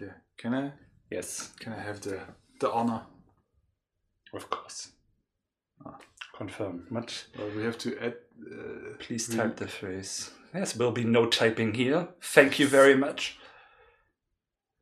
Yeah. 0.00 0.12
Can 0.36 0.54
I? 0.54 0.72
Yes, 1.10 1.52
Can 1.58 1.72
I 1.72 1.80
have 1.80 2.00
the 2.00 2.20
the 2.60 2.70
honor? 2.70 3.02
of 4.34 4.48
course. 4.50 4.92
Ah, 5.84 5.98
Confirm. 6.36 6.86
Much. 6.90 7.24
Well, 7.36 7.48
we 7.56 7.64
have 7.64 7.78
to 7.78 7.98
add. 7.98 8.14
Uh, 8.40 8.96
Please 9.00 9.26
type 9.28 9.56
the 9.56 9.66
phrase. 9.66 10.30
Yes, 10.54 10.72
there 10.74 10.86
will 10.86 10.92
be 10.94 11.04
no 11.04 11.26
typing 11.26 11.74
here. 11.74 12.08
Thank 12.22 12.58
you 12.60 12.68
very 12.68 12.94
much. 12.94 13.38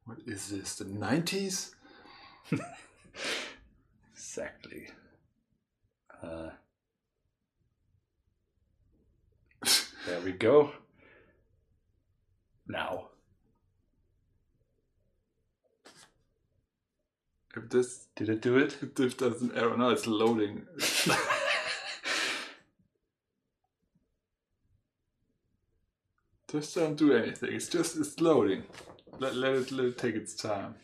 What 0.07 0.18
is 0.26 0.48
this? 0.48 0.76
The 0.76 0.84
nineties? 0.86 1.74
Exactly. 4.12 4.88
Uh, 6.22 6.50
there 10.07 10.20
we 10.22 10.32
go. 10.32 10.72
Now. 12.68 13.09
If 17.57 17.70
this 17.70 18.09
Did 18.14 18.28
it 18.28 18.42
do 18.42 18.59
it? 18.59 18.76
if 18.82 18.94
this 18.94 19.14
doesn't 19.14 19.57
error 19.57 19.76
now, 19.76 19.88
it's 19.88 20.07
loading. 20.07 20.66
Just 26.48 26.74
don't 26.74 26.96
do 26.96 27.12
anything. 27.14 27.54
It's 27.54 27.68
just 27.68 27.96
it's 27.96 28.20
loading. 28.20 28.62
Let, 29.18 29.34
let 29.34 29.54
it 29.54 29.72
let 29.72 29.86
it 29.86 29.98
take 29.98 30.14
its 30.14 30.34
time. 30.34 30.74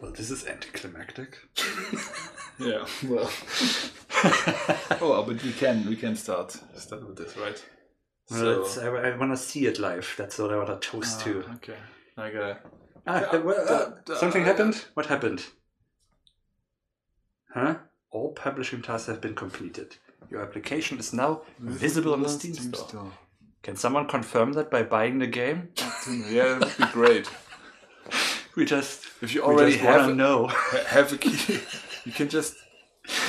Well, 0.00 0.12
this 0.12 0.30
is 0.30 0.46
anticlimactic. 0.46 1.38
Yeah. 2.58 2.84
Well. 3.08 3.22
oh, 5.00 5.24
but 5.26 5.42
we 5.42 5.50
can 5.50 5.86
we 5.86 5.96
can 5.96 6.14
start 6.14 6.50
start 6.76 7.08
with 7.08 7.16
this, 7.16 7.34
right? 7.38 7.64
Well, 8.30 8.60
it's, 8.64 8.76
I, 8.76 8.88
I 8.88 9.16
want 9.16 9.32
to 9.32 9.36
see 9.38 9.64
it 9.64 9.78
live. 9.78 10.12
That's 10.18 10.36
what 10.38 10.52
I 10.52 10.56
want 10.58 10.68
to 10.68 10.76
toast 10.90 11.20
Ah, 11.20 11.24
to. 11.24 11.38
Okay. 11.54 11.76
I 12.18 12.30
got 12.30 12.50
it. 12.50 12.56
Ah, 13.06 13.20
Yeah, 13.22 13.26
uh, 13.28 13.40
well, 13.40 13.60
uh, 13.62 13.66
da- 13.88 13.94
da- 14.04 14.16
something 14.16 14.42
uh, 14.42 14.44
happened? 14.44 14.84
What 14.92 15.06
happened? 15.06 15.46
Huh? 17.54 17.76
All 18.10 18.32
publishing 18.34 18.82
tasks 18.82 19.06
have 19.08 19.22
been 19.22 19.34
completed. 19.34 19.96
Your 20.28 20.42
application 20.42 20.98
is 20.98 21.12
now 21.12 21.42
visible 21.58 22.12
on 22.12 22.22
the 22.22 22.28
Steam, 22.28 22.54
store. 22.54 23.12
Can 23.62 23.76
someone 23.76 24.06
confirm 24.06 24.52
that 24.54 24.70
by 24.70 24.82
buying 24.82 25.18
the 25.18 25.26
game? 25.26 25.68
Yeah, 26.28 26.58
that 26.58 26.78
would 26.78 26.86
be 26.88 26.92
great. 26.92 27.28
We 28.56 28.64
just 28.64 29.04
If 29.22 29.32
you 29.34 29.42
already 29.44 29.76
have 29.76 30.08
a, 30.10 30.14
know. 30.14 30.46
have 30.88 31.12
a 31.12 31.16
key, 31.16 31.60
you 32.04 32.12
can 32.12 32.28
just 32.28 32.56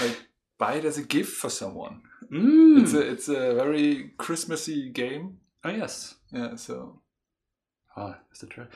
like 0.01 0.17
buy 0.57 0.73
it 0.75 0.85
as 0.85 0.97
a 0.97 1.03
gift 1.03 1.33
for 1.37 1.49
someone. 1.49 2.01
Mm. 2.31 2.81
It's 2.81 2.93
a 2.93 3.01
it's 3.11 3.27
a 3.29 3.53
very 3.53 4.11
Christmassy 4.17 4.89
game. 4.89 5.37
oh 5.63 5.69
yes. 5.69 6.15
Yeah, 6.31 6.55
so 6.55 7.01
Ah, 7.95 8.17
is 8.33 8.41
it 8.43 8.57
right? 8.57 8.69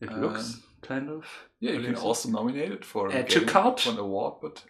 It 0.00 0.12
looks 0.12 0.60
kind 0.82 1.08
of. 1.10 1.24
yeah, 1.60 1.72
you 1.72 1.82
can 1.82 1.96
also 1.96 2.28
nominate 2.28 2.70
it 2.72 2.84
for 2.84 3.08
a 3.08 3.14
Add 3.14 3.28
to 3.30 3.40
game- 3.40 3.76
for 3.76 3.90
an 3.90 3.98
award. 3.98 4.34
But 4.40 4.62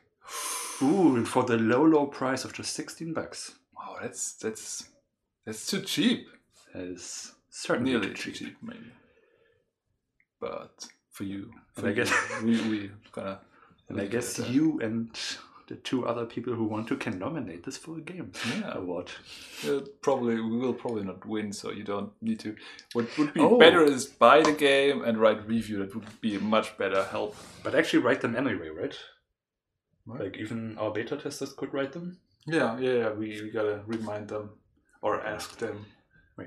Ooh, 0.82 1.24
for 1.24 1.42
the 1.44 1.56
low, 1.56 1.84
low 1.84 2.06
price 2.06 2.44
of 2.44 2.52
just 2.52 2.72
sixteen 2.74 3.12
bucks. 3.12 3.52
wow, 3.76 3.96
that's 4.00 4.34
that's 4.34 4.88
that's 5.44 5.66
too 5.66 5.80
cheap. 5.82 6.28
That 6.74 6.84
is 6.84 7.32
certainly 7.50 7.92
Nearly 7.92 8.08
too 8.08 8.14
cheap. 8.14 8.34
cheap, 8.34 8.56
maybe. 8.62 8.92
But 10.40 10.86
for 11.10 11.24
you, 11.24 11.50
And 11.76 11.84
for 11.84 11.88
I 11.88 11.92
guess- 11.92 12.12
we 12.42 12.60
we 12.68 12.90
gonna. 13.12 13.40
And 13.88 13.98
I 14.00 14.06
guess 14.06 14.38
it 14.38 14.44
at 14.46 14.50
you 14.50 14.78
and 14.82 15.18
the 15.66 15.76
two 15.76 16.06
other 16.06 16.26
people 16.26 16.52
who 16.54 16.64
want 16.64 16.88
to 16.88 16.96
can 16.96 17.18
nominate 17.18 17.64
this 17.64 17.78
for 17.78 17.96
a 17.96 18.00
game 18.02 18.32
Yeah, 18.60 18.74
award. 18.76 19.10
Uh, 19.66 19.80
probably 20.02 20.34
we 20.40 20.58
will 20.58 20.74
probably 20.74 21.04
not 21.04 21.24
win, 21.26 21.52
so 21.54 21.70
you 21.72 21.84
don't 21.84 22.12
need 22.22 22.38
to. 22.40 22.54
What 22.92 23.06
would 23.18 23.32
be 23.32 23.40
Oh. 23.40 23.58
better 23.58 23.82
is 23.82 24.04
buy 24.06 24.42
the 24.42 24.52
game 24.52 25.02
and 25.04 25.18
write 25.18 25.46
review. 25.48 25.78
That 25.78 25.94
would 25.94 26.20
be 26.20 26.36
a 26.36 26.40
much 26.40 26.76
better 26.76 27.02
help. 27.04 27.34
But 27.62 27.74
actually, 27.74 28.02
write 28.02 28.20
them 28.20 28.36
anyway, 28.36 28.68
right? 28.68 28.94
What? 30.08 30.20
Like 30.20 30.36
even 30.38 30.76
our 30.78 30.90
beta 30.90 31.16
testers 31.16 31.52
could 31.52 31.72
write 31.74 31.92
them. 31.92 32.18
Yeah, 32.46 32.78
yeah, 32.78 32.92
yeah. 33.02 33.10
We, 33.10 33.26
we 33.42 33.50
gotta 33.50 33.82
remind 33.86 34.28
them 34.28 34.50
or 35.02 35.20
ask 35.34 35.58
them 35.58 35.84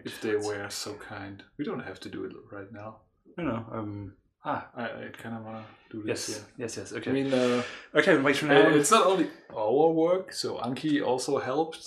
if 0.04 0.20
they 0.22 0.36
were 0.36 0.68
so 0.70 0.94
kind. 0.96 1.44
We 1.58 1.66
don't 1.66 1.86
have 1.90 2.00
to 2.02 2.10
do 2.10 2.26
it 2.26 2.34
right 2.52 2.72
now. 2.72 2.90
You 3.38 3.44
know, 3.46 3.66
Um. 3.72 4.14
Ah. 4.44 4.62
I, 4.76 4.84
I 4.84 5.10
kind 5.24 5.36
of 5.38 5.46
wanna 5.46 5.66
do 5.92 6.04
Yes. 6.06 6.26
this. 6.28 6.44
Yes. 6.58 6.78
Yes. 6.78 6.92
Yeah. 6.92 6.98
Okay. 6.98 7.12
I 7.12 7.14
mean, 7.14 7.32
uh, 7.34 7.62
okay. 8.00 8.18
Wait 8.18 8.36
for 8.38 8.48
uh, 8.48 8.54
now. 8.54 8.70
it's 8.80 8.92
not 8.98 9.06
only 9.06 9.28
our 9.56 9.90
work. 10.06 10.34
So 10.34 10.58
Anki 10.58 11.06
also 11.06 11.38
helped. 11.38 11.84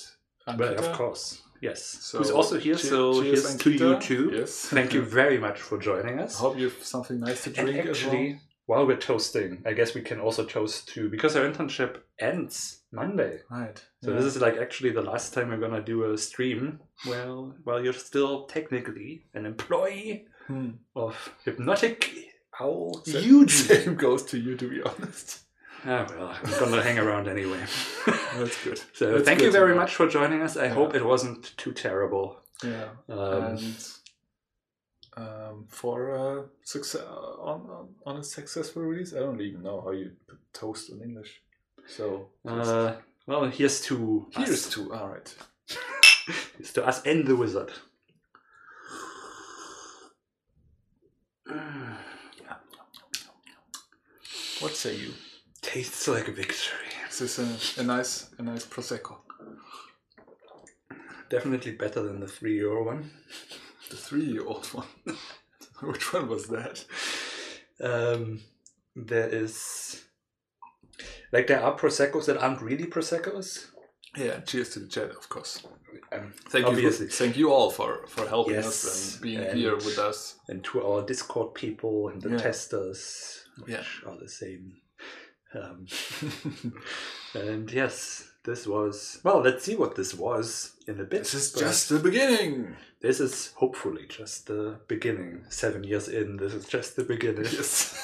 Ankita. 0.48 0.76
of 0.78 0.92
course. 0.96 1.42
Yes. 1.60 1.82
So, 1.82 2.18
Who's 2.18 2.30
also 2.30 2.58
here? 2.58 2.76
so 2.76 3.22
cheers, 3.22 3.56
to 3.56 3.70
you 3.72 3.98
too. 3.98 4.30
Yes. 4.34 4.52
Thank 4.66 4.92
you 4.92 5.02
very 5.02 5.38
much 5.38 5.58
for 5.60 5.78
joining 5.78 6.20
us. 6.20 6.36
I 6.36 6.40
hope 6.42 6.58
you 6.58 6.68
have 6.68 6.84
something 6.84 7.18
nice 7.18 7.42
to 7.44 7.50
And 7.50 7.68
drink 7.68 7.86
as 7.88 8.04
well. 8.04 8.34
While 8.66 8.86
we're 8.86 8.96
toasting, 8.96 9.62
I 9.66 9.72
guess 9.72 9.94
we 9.94 10.00
can 10.02 10.20
also 10.20 10.44
toast 10.44 10.88
to 10.94 11.08
because 11.10 11.36
our 11.36 11.44
internship 11.48 11.98
ends 12.18 12.82
Monday. 12.92 13.40
Right. 13.50 13.82
So 14.02 14.10
yeah. 14.10 14.16
this 14.16 14.26
is 14.36 14.40
like 14.40 14.56
actually 14.56 14.90
the 14.90 15.02
last 15.02 15.34
time 15.34 15.48
we're 15.48 15.58
gonna 15.58 15.82
do 15.82 16.12
a 16.12 16.18
stream. 16.18 16.80
Well, 17.06 17.54
while 17.64 17.82
you're 17.82 17.92
still 17.92 18.46
technically 18.46 19.26
an 19.34 19.46
employee 19.46 20.26
Hmm. 20.46 20.72
of 20.94 21.16
Hypnotic 21.46 22.12
Owl 22.60 23.02
UG. 23.08 23.48
Same 23.50 23.94
goes 23.94 24.22
to 24.24 24.38
you, 24.38 24.56
to 24.56 24.68
be 24.68 24.82
honest. 24.82 25.40
Ah, 25.86 26.06
well, 26.08 26.34
I'm 26.42 26.58
gonna 26.58 26.82
hang 26.82 26.98
around 26.98 27.28
anyway. 27.28 27.60
That's 28.38 28.64
good. 28.64 28.80
so 28.94 29.12
That's 29.12 29.24
thank 29.26 29.40
good 29.40 29.46
you 29.46 29.52
very 29.52 29.74
much 29.74 29.94
for 29.94 30.08
joining 30.08 30.40
us. 30.40 30.56
I 30.56 30.64
Yeah. 30.66 30.74
hope 30.74 30.94
it 30.94 31.04
wasn't 31.04 31.54
too 31.58 31.72
terrible. 31.72 32.40
Yeah. 32.62 32.88
Um, 33.10 33.42
and 33.44 33.76
um, 35.16 35.66
for 35.68 36.14
uh, 36.16 36.42
success 36.62 37.02
on, 37.02 37.60
on 37.70 37.88
on 38.06 38.16
a 38.18 38.24
successful 38.24 38.82
release, 38.82 39.14
I 39.14 39.20
don't 39.20 39.40
even 39.40 39.62
know 39.62 39.80
how 39.80 39.92
you 39.92 40.12
put 40.28 40.38
toast 40.52 40.90
in 40.90 41.02
English. 41.02 41.42
So 41.86 42.28
uh, 42.46 42.94
well, 43.26 43.44
here's 43.46 43.80
to 43.82 44.26
here's 44.34 44.66
us. 44.66 44.74
to 44.74 44.92
all 44.94 45.08
right. 45.08 45.34
Here's 46.56 46.72
to 46.72 46.86
us 46.86 47.02
and 47.04 47.26
the 47.26 47.36
wizard. 47.36 47.72
What 54.60 54.76
say 54.76 54.96
you? 54.96 55.12
Tastes 55.60 56.08
like 56.08 56.28
a 56.28 56.32
victory. 56.32 56.88
Is 57.10 57.18
this 57.18 57.38
a, 57.38 57.80
a 57.80 57.84
nice 57.84 58.30
a 58.38 58.42
nice 58.42 58.64
prosecco? 58.64 59.16
Definitely 61.28 61.72
better 61.72 62.02
than 62.02 62.20
the 62.20 62.28
three 62.28 62.56
euro 62.56 62.86
one. 62.86 63.10
The 63.94 64.00
three-year-old 64.00 64.66
one. 64.74 64.86
Which 65.82 66.12
one 66.12 66.28
was 66.28 66.48
that? 66.48 66.84
Um, 67.80 68.40
there 68.96 69.28
is 69.28 70.02
like 71.32 71.46
there 71.46 71.62
are 71.62 71.78
proseccos 71.78 72.26
that 72.26 72.38
aren't 72.38 72.60
really 72.60 72.86
proseccos. 72.86 73.66
Yeah. 74.16 74.40
Cheers 74.40 74.70
to 74.70 74.80
the 74.80 74.88
chat, 74.88 75.10
of 75.10 75.28
course. 75.28 75.64
Um, 76.10 76.32
Thank 76.48 76.66
Obviously. 76.66 77.06
you. 77.06 77.12
Thank 77.12 77.36
you 77.36 77.52
all 77.52 77.70
for 77.70 78.04
for 78.08 78.26
helping 78.28 78.54
Yes, 78.54 78.66
us 78.84 79.12
and 79.14 79.22
being 79.22 79.38
and- 79.38 79.56
here 79.58 79.76
with 79.76 79.98
us. 79.98 80.40
and 80.48 80.64
to 80.64 80.82
our 80.84 81.02
Discord 81.06 81.54
people 81.54 82.08
and 82.08 82.20
the 82.20 82.30
Yeah. 82.30 82.38
testers, 82.38 83.44
which 83.60 83.70
Yeah. 83.76 83.84
are 84.10 84.18
the 84.18 84.28
same. 84.28 84.72
Um, 85.54 85.86
and 87.34 87.70
yes, 87.70 88.28
this 88.44 88.66
was 88.66 89.20
well. 89.24 89.40
Let's 89.40 89.64
see 89.64 89.74
what 89.74 89.96
this 89.96 90.14
was 90.14 90.76
in 90.86 91.00
a 91.00 91.04
bit. 91.04 91.20
This 91.20 91.34
is 91.34 91.52
just 91.52 91.88
the 91.88 91.98
beginning. 91.98 92.76
this 93.00 93.18
is 93.18 93.52
hopefully 93.56 94.06
just 94.08 94.46
the 94.46 94.78
beginning. 94.86 95.44
Seven 95.48 95.82
years 95.82 96.08
in, 96.08 96.36
this 96.36 96.52
is 96.52 96.66
just 96.66 96.96
the 96.96 97.04
beginning. 97.04 97.44
Yes. 97.44 98.00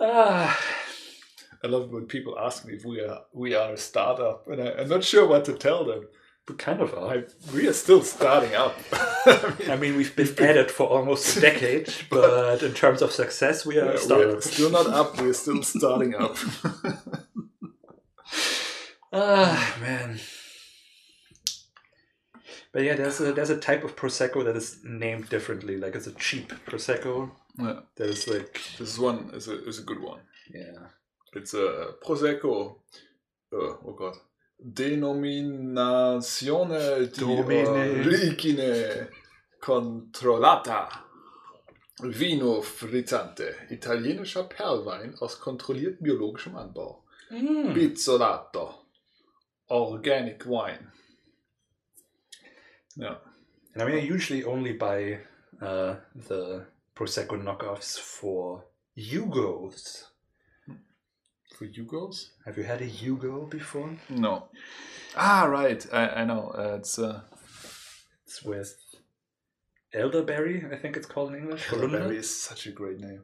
ah, 0.00 0.60
I 1.64 1.66
love 1.66 1.90
when 1.90 2.06
people 2.06 2.38
ask 2.38 2.66
me 2.66 2.74
if 2.74 2.84
we 2.84 3.00
are 3.00 3.22
we 3.32 3.54
are 3.54 3.72
a 3.72 3.78
startup, 3.78 4.46
and 4.48 4.60
I, 4.62 4.72
I'm 4.72 4.88
not 4.88 5.04
sure 5.04 5.26
what 5.26 5.46
to 5.46 5.54
tell 5.54 5.84
them. 5.84 6.06
We 6.48 6.54
kind 6.54 6.80
of 6.80 6.94
are. 6.94 7.14
I, 7.18 7.24
we 7.52 7.66
are 7.66 7.72
still 7.72 8.02
starting 8.02 8.54
up. 8.54 8.76
I 8.92 9.54
mean, 9.58 9.70
I 9.70 9.76
mean, 9.76 9.96
we've 9.96 10.14
been 10.14 10.28
at 10.38 10.56
it 10.56 10.70
for 10.70 10.86
almost 10.86 11.36
a 11.36 11.40
decade, 11.40 11.92
but 12.10 12.62
in 12.62 12.72
terms 12.72 13.02
of 13.02 13.12
success, 13.12 13.66
we 13.66 13.78
are 13.78 13.86
yeah, 13.86 14.08
we're 14.08 14.40
still 14.40 14.70
not 14.70 14.86
up. 14.86 15.20
We're 15.20 15.32
still 15.32 15.62
starting 15.62 16.14
up. 16.14 16.36
Ah, 19.12 19.76
man. 19.80 20.18
But 22.72 22.82
yeah, 22.82 22.96
there's 22.96 23.18
a 23.20 23.32
there's 23.32 23.48
a 23.50 23.56
type 23.56 23.82
of 23.82 23.96
prosecco 23.96 24.44
that 24.44 24.56
is 24.56 24.80
named 24.84 25.30
differently. 25.30 25.78
Like 25.78 25.94
it's 25.94 26.08
a 26.08 26.12
cheap 26.12 26.52
prosecco 26.66 27.30
yeah, 27.58 27.80
that 27.96 28.10
is 28.10 28.28
like 28.28 28.60
this 28.78 28.98
one 28.98 29.30
is 29.32 29.48
a 29.48 29.64
is 29.66 29.78
a 29.78 29.84
good 29.84 30.02
one. 30.02 30.20
yeah. 30.52 30.88
It's 31.32 31.54
a 31.54 31.94
prosecco. 32.04 32.76
Uh, 33.52 33.76
oh 33.86 33.96
god. 33.98 34.16
denominazione 34.56 37.08
di 37.08 37.22
origine 37.22 39.00
uh, 39.00 39.08
controllata. 39.58 40.88
Vino 42.02 42.60
frizzante, 42.60 43.66
italienischer 43.70 44.46
Perlwein 44.46 45.14
aus 45.20 45.38
kontrolliert 45.38 45.98
biologischem 46.00 46.56
Anbau. 46.56 47.04
Mm. 47.32 47.72
Bizzolato, 47.72 48.88
organic 49.68 50.44
wine. 50.44 50.92
Ja. 52.96 53.20
And 53.72 53.82
I 53.82 53.86
mean, 53.86 53.98
I 53.98 54.06
usually 54.06 54.44
only 54.44 54.72
buy 54.72 55.20
uh, 55.60 55.96
the 56.14 56.66
Prosecco 56.94 57.36
knockoffs 57.36 57.98
for 57.98 58.64
Yugos. 58.96 60.15
For 61.58 61.64
Hugos? 61.64 62.30
Have 62.44 62.58
you 62.58 62.64
had 62.64 62.82
a 62.82 62.84
Hugo 62.84 63.46
before? 63.46 63.96
No. 64.10 64.44
Ah, 65.16 65.44
right. 65.44 65.84
I, 65.92 66.08
I 66.08 66.24
know. 66.24 66.50
Uh, 66.56 66.76
it's 66.78 66.98
uh, 66.98 67.20
It's 68.26 68.42
with 68.42 68.76
elderberry, 69.94 70.64
I 70.70 70.76
think 70.76 70.96
it's 70.96 71.06
called 71.06 71.30
in 71.32 71.38
English. 71.40 71.72
elderberry 71.72 72.18
is 72.18 72.28
such 72.42 72.66
a 72.66 72.72
great 72.72 73.00
name. 73.00 73.22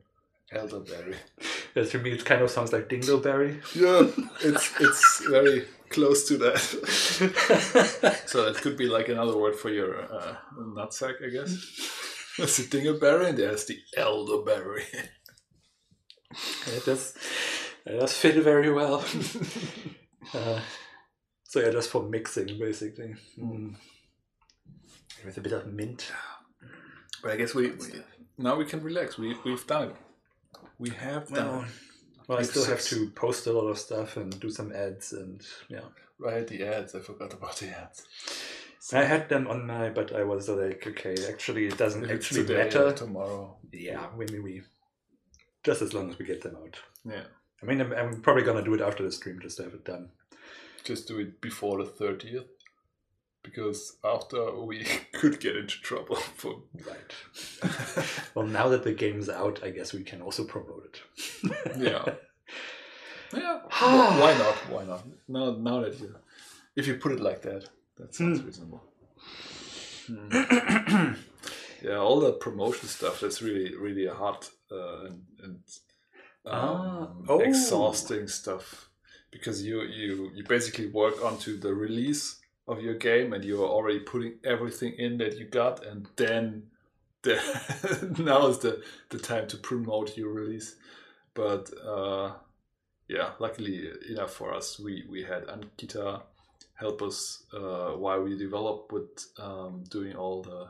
Elderberry. 0.53 1.17
Yeah, 1.75 1.85
to 1.85 1.99
me, 2.01 2.11
it 2.13 2.23
kind 2.27 2.43
of 2.43 2.51
sounds 2.51 2.71
like 2.71 2.87
dingleberry. 2.91 3.55
Yeah, 3.75 4.07
it's 4.47 4.71
it's 4.79 5.25
very 5.27 5.65
close 5.89 6.29
to 6.29 6.37
that. 6.37 6.61
So 8.27 8.45
that 8.45 8.57
could 8.63 8.77
be 8.77 8.89
like 8.89 9.09
another 9.09 9.39
word 9.39 9.57
for 9.57 9.71
your 9.71 10.03
uh, 10.03 10.35
nutsack, 10.77 11.15
I 11.25 11.31
guess. 11.31 11.57
There's 12.37 12.57
the 12.59 12.65
dingleberry 12.65 13.29
and 13.31 13.39
there's 13.39 13.65
the 13.65 13.79
elderberry. 13.97 14.85
it 16.67 16.85
does, 16.85 17.15
it 17.87 17.99
does 17.99 18.13
fit 18.13 18.37
very 18.43 18.71
well. 18.73 18.97
uh, 20.35 20.61
so 21.45 21.61
yeah, 21.61 21.71
just 21.71 21.91
for 21.91 22.03
mixing, 22.03 22.59
basically. 22.59 23.15
Mm. 23.39 23.75
With 25.25 25.39
a 25.39 25.41
bit 25.41 25.53
of 25.53 25.67
mint. 25.73 26.11
But 27.23 27.33
I 27.33 27.37
guess 27.37 27.55
we, 27.55 27.71
we 27.71 28.03
now 28.39 28.57
we 28.57 28.65
can 28.65 28.83
relax. 28.83 29.19
We 29.19 29.37
we've 29.45 29.67
done 29.67 29.91
it. 29.91 29.97
We 30.79 30.91
have 30.91 31.29
done 31.29 31.49
Well, 31.49 31.61
it. 31.63 31.69
well, 32.29 32.39
I 32.39 32.43
still 32.43 32.65
have 32.65 32.83
to 32.83 33.11
post 33.11 33.47
a 33.47 33.53
lot 33.53 33.69
of 33.69 33.79
stuff 33.79 34.17
and 34.17 34.39
do 34.41 34.51
some 34.51 34.73
ads, 34.73 35.13
and 35.13 35.41
yeah. 35.69 35.81
Right, 36.19 36.47
the 36.47 36.65
ads. 36.65 36.95
I 36.95 37.01
forgot 37.01 37.33
about 37.33 37.57
the 37.57 37.69
ads. 37.69 38.07
So 38.81 38.99
I 38.99 39.05
had 39.05 39.29
them 39.29 39.47
on 39.47 39.67
my, 39.67 39.91
but 39.91 40.13
I 40.15 40.25
was 40.25 40.49
like, 40.49 40.85
okay, 40.87 41.15
actually, 41.29 41.67
it 41.67 41.79
doesn't 41.79 42.11
actually 42.11 42.53
matter. 42.53 42.87
or 42.89 42.93
tomorrow. 42.93 43.57
Yeah, 43.73 44.07
when 44.17 44.43
we, 44.43 44.63
just 45.63 45.83
as 45.83 45.95
long 45.95 46.11
as 46.11 46.19
we 46.19 46.25
get 46.25 46.43
them 46.43 46.57
out. 46.57 46.77
Yeah. 47.05 47.23
I 47.63 47.67
mean, 47.67 47.81
I'm, 47.81 47.93
I'm 47.93 48.21
probably 48.21 48.43
gonna 48.43 48.63
do 48.65 48.75
it 48.75 48.81
after 48.81 49.03
the 49.03 49.13
stream 49.13 49.39
just 49.41 49.57
to 49.59 49.65
have 49.65 49.75
it 49.75 49.85
done. 49.85 50.09
Just 50.85 51.07
do 51.09 51.19
it 51.21 51.41
before 51.41 51.79
the 51.79 51.89
thirtieth. 51.91 52.47
Because 53.45 53.97
after 54.05 54.53
we 54.61 54.85
could 55.13 55.41
get 55.41 55.57
into 55.57 55.81
trouble 55.81 56.17
for 56.17 56.63
Right. 56.87 58.07
well, 58.35 58.47
now 58.47 58.69
that 58.69 58.85
the 58.85 58.93
game's 58.93 59.29
out, 59.29 59.61
I 59.65 59.71
guess 59.71 59.93
we 59.93 60.05
can 60.05 60.23
also 60.23 60.45
promote 60.45 61.01
it. 61.43 61.53
Yeah. 61.79 62.05
Yeah. 63.35 63.61
wh- 63.71 64.21
why 64.21 64.35
not? 64.39 64.55
Why 64.71 64.85
not? 64.85 65.05
Now, 65.27 65.53
now 65.59 65.81
that 65.81 65.99
you, 65.99 66.15
if 66.77 66.87
you 66.87 66.95
put 66.97 67.13
it 67.13 67.21
like 67.21 67.43
that, 67.43 67.69
that 67.99 68.15
sounds 68.15 68.41
Hmm. 68.41 68.47
reasonable. 68.47 68.83
Hmm. 70.07 71.15
yeah, 71.83 71.97
all 71.97 72.21
the 72.21 72.33
promotion 72.35 72.89
stuff. 72.89 73.21
That's 73.21 73.41
really, 73.43 73.75
really 73.77 74.07
hard 74.07 74.47
uh, 74.71 75.05
and, 75.07 75.23
and 75.43 75.59
Ah, 76.47 77.03
um, 77.03 77.25
oh. 77.29 77.41
exhausting 77.41 78.29
stuff. 78.29 78.89
Because 79.31 79.63
you 79.63 79.83
you 79.83 80.31
you 80.35 80.45
basically 80.45 80.89
work 80.89 81.25
onto 81.25 81.57
the 81.59 81.75
release 81.75 82.41
of 82.69 82.81
your 82.81 82.95
game 82.95 83.33
and 83.33 83.45
you're 83.45 83.67
already 83.67 84.01
putting 84.01 84.35
everything 84.45 84.95
in 84.99 85.19
that 85.19 85.39
you 85.39 85.47
got 85.47 85.85
and 85.85 86.09
then 86.17 86.65
the 87.23 88.15
now 88.19 88.47
is 88.49 88.59
the 88.59 88.83
the 89.11 89.19
time 89.19 89.47
to 89.49 89.57
promote 89.57 90.17
your 90.17 90.31
release. 90.31 90.77
But 91.35 91.71
uh 91.79 92.33
yeah 93.09 93.31
luckily 93.39 93.91
enough 94.11 94.33
for 94.33 94.55
us 94.55 94.79
we 94.79 95.05
we 95.09 95.23
had 95.23 95.47
ankita 95.47 96.23
help 96.75 97.03
us 97.03 97.45
uh 97.55 97.93
while 97.93 98.23
we 98.23 98.37
develop 98.37 98.93
with 98.93 99.27
um 99.39 99.85
doing 99.89 100.15
all 100.15 100.43
the 100.43 100.69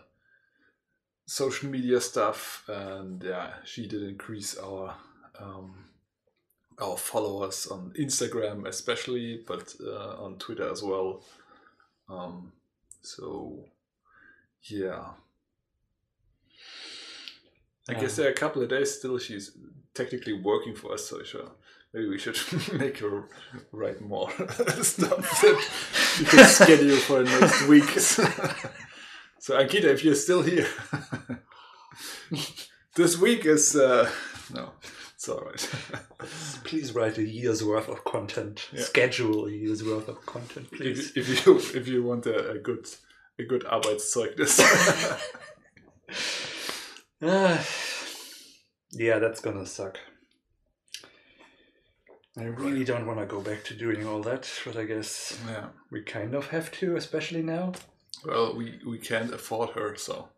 social 1.26 1.68
media 1.68 2.00
stuff. 2.00 2.64
And 2.68 3.22
yeah 3.22 3.54
she 3.64 3.88
did 3.88 4.02
increase 4.02 4.56
our 4.56 4.94
um 5.38 5.74
our 6.80 6.96
followers 6.96 7.66
on 7.66 7.92
instagram 7.98 8.66
especially 8.66 9.42
but 9.46 9.74
uh, 9.84 10.22
on 10.22 10.36
twitter 10.38 10.70
as 10.70 10.82
well. 10.82 11.22
Um 12.09 12.52
so 13.02 13.64
yeah. 14.64 15.04
I 17.88 17.94
guess 17.94 18.16
there 18.16 18.28
are 18.28 18.30
a 18.30 18.34
couple 18.34 18.62
of 18.62 18.68
days 18.68 18.96
still 18.96 19.18
she's 19.18 19.56
technically 19.94 20.32
working 20.32 20.74
for 20.74 20.92
us, 20.92 21.09
so 21.09 21.22
sure. 21.22 21.50
Maybe 21.92 22.09
we 22.09 22.18
should 22.18 22.38
make 22.72 22.98
her 22.98 23.28
write 23.70 24.00
more 24.00 24.30
stuff 24.82 25.42
that 25.42 25.68
she 26.16 26.24
can 26.24 26.46
schedule 26.48 26.96
for 26.96 27.22
next 27.22 27.66
week. 27.66 27.84
so 29.38 29.59
Ankita, 29.59 29.84
if 29.84 30.04
you're 30.04 30.14
still 30.14 30.42
here, 30.42 30.66
this 32.94 33.18
week 33.18 33.44
is 33.44 33.76
uh, 33.76 34.10
no, 34.54 34.72
it's 35.22 35.28
all 35.28 35.40
right. 35.40 35.70
Please 36.64 36.96
write 36.96 37.16
a 37.16 37.22
year's 37.22 37.62
worth 37.62 37.88
of 37.88 38.02
content. 38.02 38.68
Yeah. 38.72 38.82
Schedule 38.82 39.46
a 39.46 39.52
year's 39.52 39.84
worth 39.84 40.08
of 40.08 40.26
content, 40.26 40.68
please. 40.72 41.12
if, 41.14 41.28
if 41.28 41.46
you 41.46 41.58
if 41.58 41.86
you 41.86 42.02
want 42.02 42.26
a, 42.26 42.50
a 42.50 42.58
good 42.58 42.88
a 43.38 43.44
good 43.44 43.62
Arbeitszeugnis. 43.62 44.58
Ah, 47.24 47.64
yeah, 48.90 49.20
that's 49.20 49.40
gonna 49.40 49.64
suck. 49.64 49.96
I 52.36 52.42
really 52.42 52.82
don't 52.82 53.06
want 53.06 53.20
to 53.20 53.26
go 53.26 53.40
back 53.40 53.62
to 53.64 53.74
doing 53.74 54.04
all 54.04 54.22
that, 54.22 54.50
but 54.64 54.76
I 54.76 54.86
guess 54.86 55.38
yeah. 55.46 55.66
we 55.92 56.02
kind 56.02 56.34
of 56.34 56.48
have 56.48 56.72
to, 56.72 56.96
especially 56.96 57.42
now. 57.42 57.74
Well, 58.24 58.56
we 58.56 58.80
we 58.84 58.98
can't 58.98 59.32
afford 59.32 59.70
her, 59.70 59.94
so 59.94 60.30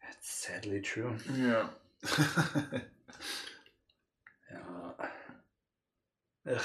That's 0.00 0.30
sadly 0.30 0.80
true. 0.80 1.18
yeah. 1.36 1.66
Yeah. 4.52 5.06
Ugh. 6.54 6.62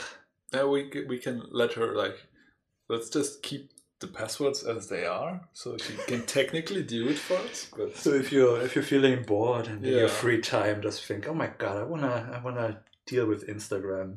Yeah, 0.53 0.65
we 0.65 0.89
we 1.07 1.17
can 1.17 1.43
let 1.51 1.73
her 1.73 1.95
like 1.95 2.17
let's 2.89 3.09
just 3.09 3.41
keep 3.41 3.71
the 3.99 4.07
passwords 4.07 4.63
as 4.63 4.87
they 4.89 5.05
are, 5.05 5.41
so 5.53 5.77
she 5.77 5.93
can 6.07 6.25
technically 6.37 6.83
do 6.83 7.07
it 7.07 7.17
for 7.17 7.37
us. 7.37 7.67
But 7.75 7.95
So 7.95 8.11
if 8.13 8.31
you're 8.31 8.61
if 8.61 8.75
you're 8.75 8.83
feeling 8.83 9.23
bored 9.23 9.67
and 9.67 9.85
in 9.85 9.93
your 9.97 10.07
free 10.09 10.41
time, 10.41 10.81
just 10.81 11.05
think, 11.05 11.27
oh 11.27 11.33
my 11.33 11.47
god, 11.57 11.77
I 11.77 11.83
wanna 11.83 12.31
I 12.35 12.43
wanna 12.43 12.81
deal 13.05 13.25
with 13.27 13.47
Instagram. 13.47 14.15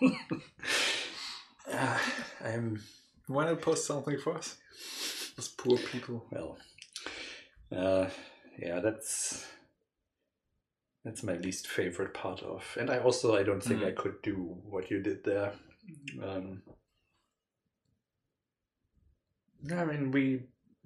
Yeah, 0.00 0.18
Ah, 1.72 2.02
I'm 2.44 2.80
not 3.28 3.60
post 3.60 3.86
something 3.86 4.18
for 4.18 4.36
us? 4.38 4.56
Us 5.38 5.48
poor 5.48 5.78
people. 5.78 6.26
well. 6.32 6.58
Uh, 7.70 8.08
yeah, 8.58 8.80
that's 8.80 9.46
that's 11.04 11.22
my 11.22 11.34
least 11.34 11.66
favorite 11.66 12.14
part 12.14 12.42
of, 12.42 12.76
and 12.78 12.90
I 12.90 12.98
also 12.98 13.36
I 13.36 13.42
don't 13.42 13.62
think 13.62 13.80
Mm. 13.80 13.88
I 13.88 13.92
could 13.92 14.20
do 14.22 14.34
what 14.64 14.90
you 14.90 15.00
did 15.02 15.24
there. 15.24 15.52
Um, 16.22 16.62
I 19.74 19.84
mean, 19.84 20.10
we 20.10 20.42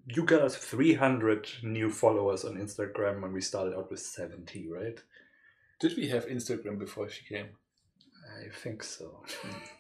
you 0.07 0.24
got 0.24 0.43
us 0.43 0.57
three 0.57 0.95
hundred 0.95 1.49
new 1.62 1.91
followers 1.91 2.45
on 2.45 2.57
Instagram 2.57 3.23
when 3.23 3.32
we 3.32 3.41
started 3.41 3.74
out 3.77 3.91
with 3.91 4.01
seventy, 4.01 4.69
right? 4.69 4.99
Did 5.81 5.97
we 5.97 6.09
have 6.09 6.27
Instagram 6.27 6.78
before 6.78 7.09
she 7.09 7.24
came? 7.24 7.49
I 8.41 8.49
think 8.55 8.82
so. 8.82 9.24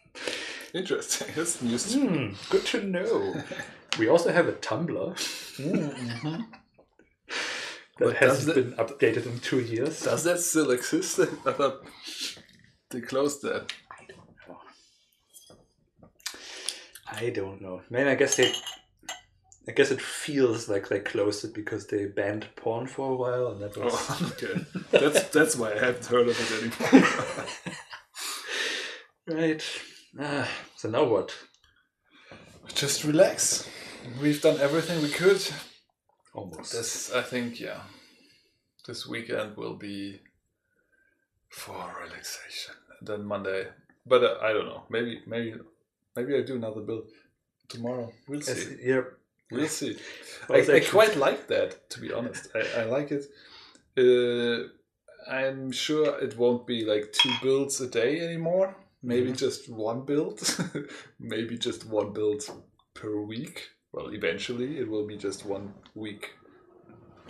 Interesting. 0.74 1.28
That's 1.36 1.62
news. 1.62 1.94
Hmm, 1.94 2.30
good 2.50 2.66
to 2.66 2.82
know. 2.82 3.34
we 3.98 4.08
also 4.08 4.32
have 4.32 4.48
a 4.48 4.52
Tumblr 4.52 5.14
Mm-hmm. 5.56 6.42
That 7.98 8.04
But 8.06 8.16
hasn't 8.16 8.54
been 8.54 8.72
updated 8.72 9.26
in 9.26 9.38
two 9.40 9.60
years. 9.60 10.02
Does 10.02 10.24
that 10.24 10.40
still 10.40 10.70
exist? 10.70 11.18
I 11.46 11.52
thought 11.52 11.84
they 12.90 13.00
closed 13.00 13.42
that. 13.42 13.72
I 17.06 17.30
don't 17.30 17.60
know. 17.60 17.82
Man, 17.90 18.08
I 18.08 18.14
guess 18.14 18.36
they. 18.36 18.52
I 19.66 19.72
guess 19.72 19.90
it 19.90 20.00
feels 20.00 20.68
like 20.68 20.88
they 20.88 21.00
closed 21.00 21.44
it 21.44 21.54
because 21.54 21.86
they 21.86 22.04
banned 22.06 22.46
porn 22.56 22.86
for 22.86 23.12
a 23.12 23.16
while, 23.16 23.48
and 23.48 23.62
that 23.62 23.76
was. 23.76 23.94
Oh, 23.94 24.32
okay. 24.42 24.64
That's 24.90 25.28
that's 25.28 25.56
why 25.56 25.72
I 25.72 25.78
haven't 25.78 26.06
heard 26.06 26.28
of 26.28 26.38
it 26.40 26.90
anymore. 26.92 27.46
Right. 29.26 29.64
Ah, 30.20 30.46
so 30.76 30.90
now 30.90 31.04
what? 31.04 31.34
Just 32.74 33.04
relax. 33.04 33.66
We've 34.20 34.42
done 34.42 34.60
everything 34.60 35.00
we 35.02 35.08
could. 35.08 35.40
Almost. 36.34 36.72
This, 36.72 37.12
I 37.12 37.22
think, 37.22 37.60
yeah. 37.60 37.80
This 38.86 39.06
weekend 39.06 39.56
will 39.56 39.74
be 39.76 40.20
for 41.48 41.94
relaxation. 42.02 42.74
And 42.98 43.08
then 43.08 43.24
Monday, 43.24 43.68
but 44.06 44.22
uh, 44.22 44.38
I 44.42 44.52
don't 44.52 44.66
know. 44.66 44.82
Maybe, 44.90 45.22
maybe, 45.26 45.54
maybe 46.16 46.36
I 46.36 46.42
do 46.42 46.56
another 46.56 46.80
build 46.82 47.08
tomorrow. 47.68 48.12
We'll 48.28 48.40
see. 48.42 48.76
yeah. 48.82 49.02
We'll 49.50 49.68
see. 49.68 49.96
I, 50.50 50.58
I 50.60 50.80
quite 50.80 51.16
like 51.16 51.46
that, 51.48 51.88
to 51.90 52.00
be 52.00 52.12
honest. 52.12 52.48
I, 52.54 52.80
I 52.80 52.84
like 52.84 53.10
it. 53.12 53.24
Uh, 53.96 54.68
I'm 55.30 55.70
sure 55.70 56.18
it 56.18 56.36
won't 56.36 56.66
be 56.66 56.84
like 56.84 57.12
two 57.12 57.32
builds 57.42 57.80
a 57.80 57.86
day 57.88 58.20
anymore. 58.20 58.76
Maybe 59.02 59.30
Mhm. 59.32 59.38
just 59.38 59.68
one 59.70 60.04
build. 60.04 60.40
Maybe 61.20 61.56
just 61.58 61.86
one 61.86 62.12
build 62.12 62.42
per 62.94 63.20
week. 63.20 63.68
Well, 63.94 64.08
eventually 64.12 64.78
it 64.78 64.88
will 64.90 65.06
be 65.06 65.16
just 65.16 65.46
one 65.46 65.72
week 65.94 66.32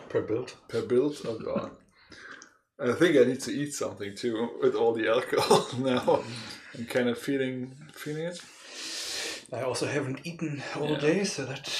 per 0.08 0.22
build. 0.22 0.54
per 0.68 0.80
build. 0.80 1.16
Oh 1.26 1.38
god. 1.38 1.72
I 2.80 2.92
think 2.92 3.16
I 3.18 3.24
need 3.24 3.40
to 3.40 3.52
eat 3.52 3.74
something 3.74 4.16
too 4.16 4.48
with 4.62 4.74
all 4.74 4.94
the 4.94 5.08
alcohol 5.08 5.66
now. 5.78 6.22
I'm 6.74 6.86
kind 6.86 7.10
of 7.10 7.18
feeling 7.18 7.74
feeling 7.92 8.24
it. 8.24 8.40
I 9.52 9.60
also 9.62 9.86
haven't 9.86 10.20
eaten 10.26 10.62
all 10.74 10.90
Yeah. 10.92 10.98
day, 11.00 11.24
so 11.24 11.44
that. 11.44 11.70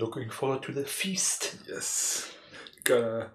Looking 0.00 0.30
forward 0.30 0.62
to 0.62 0.72
the 0.72 0.84
feast. 0.84 1.56
Yes. 1.68 2.32
Gonna, 2.82 3.30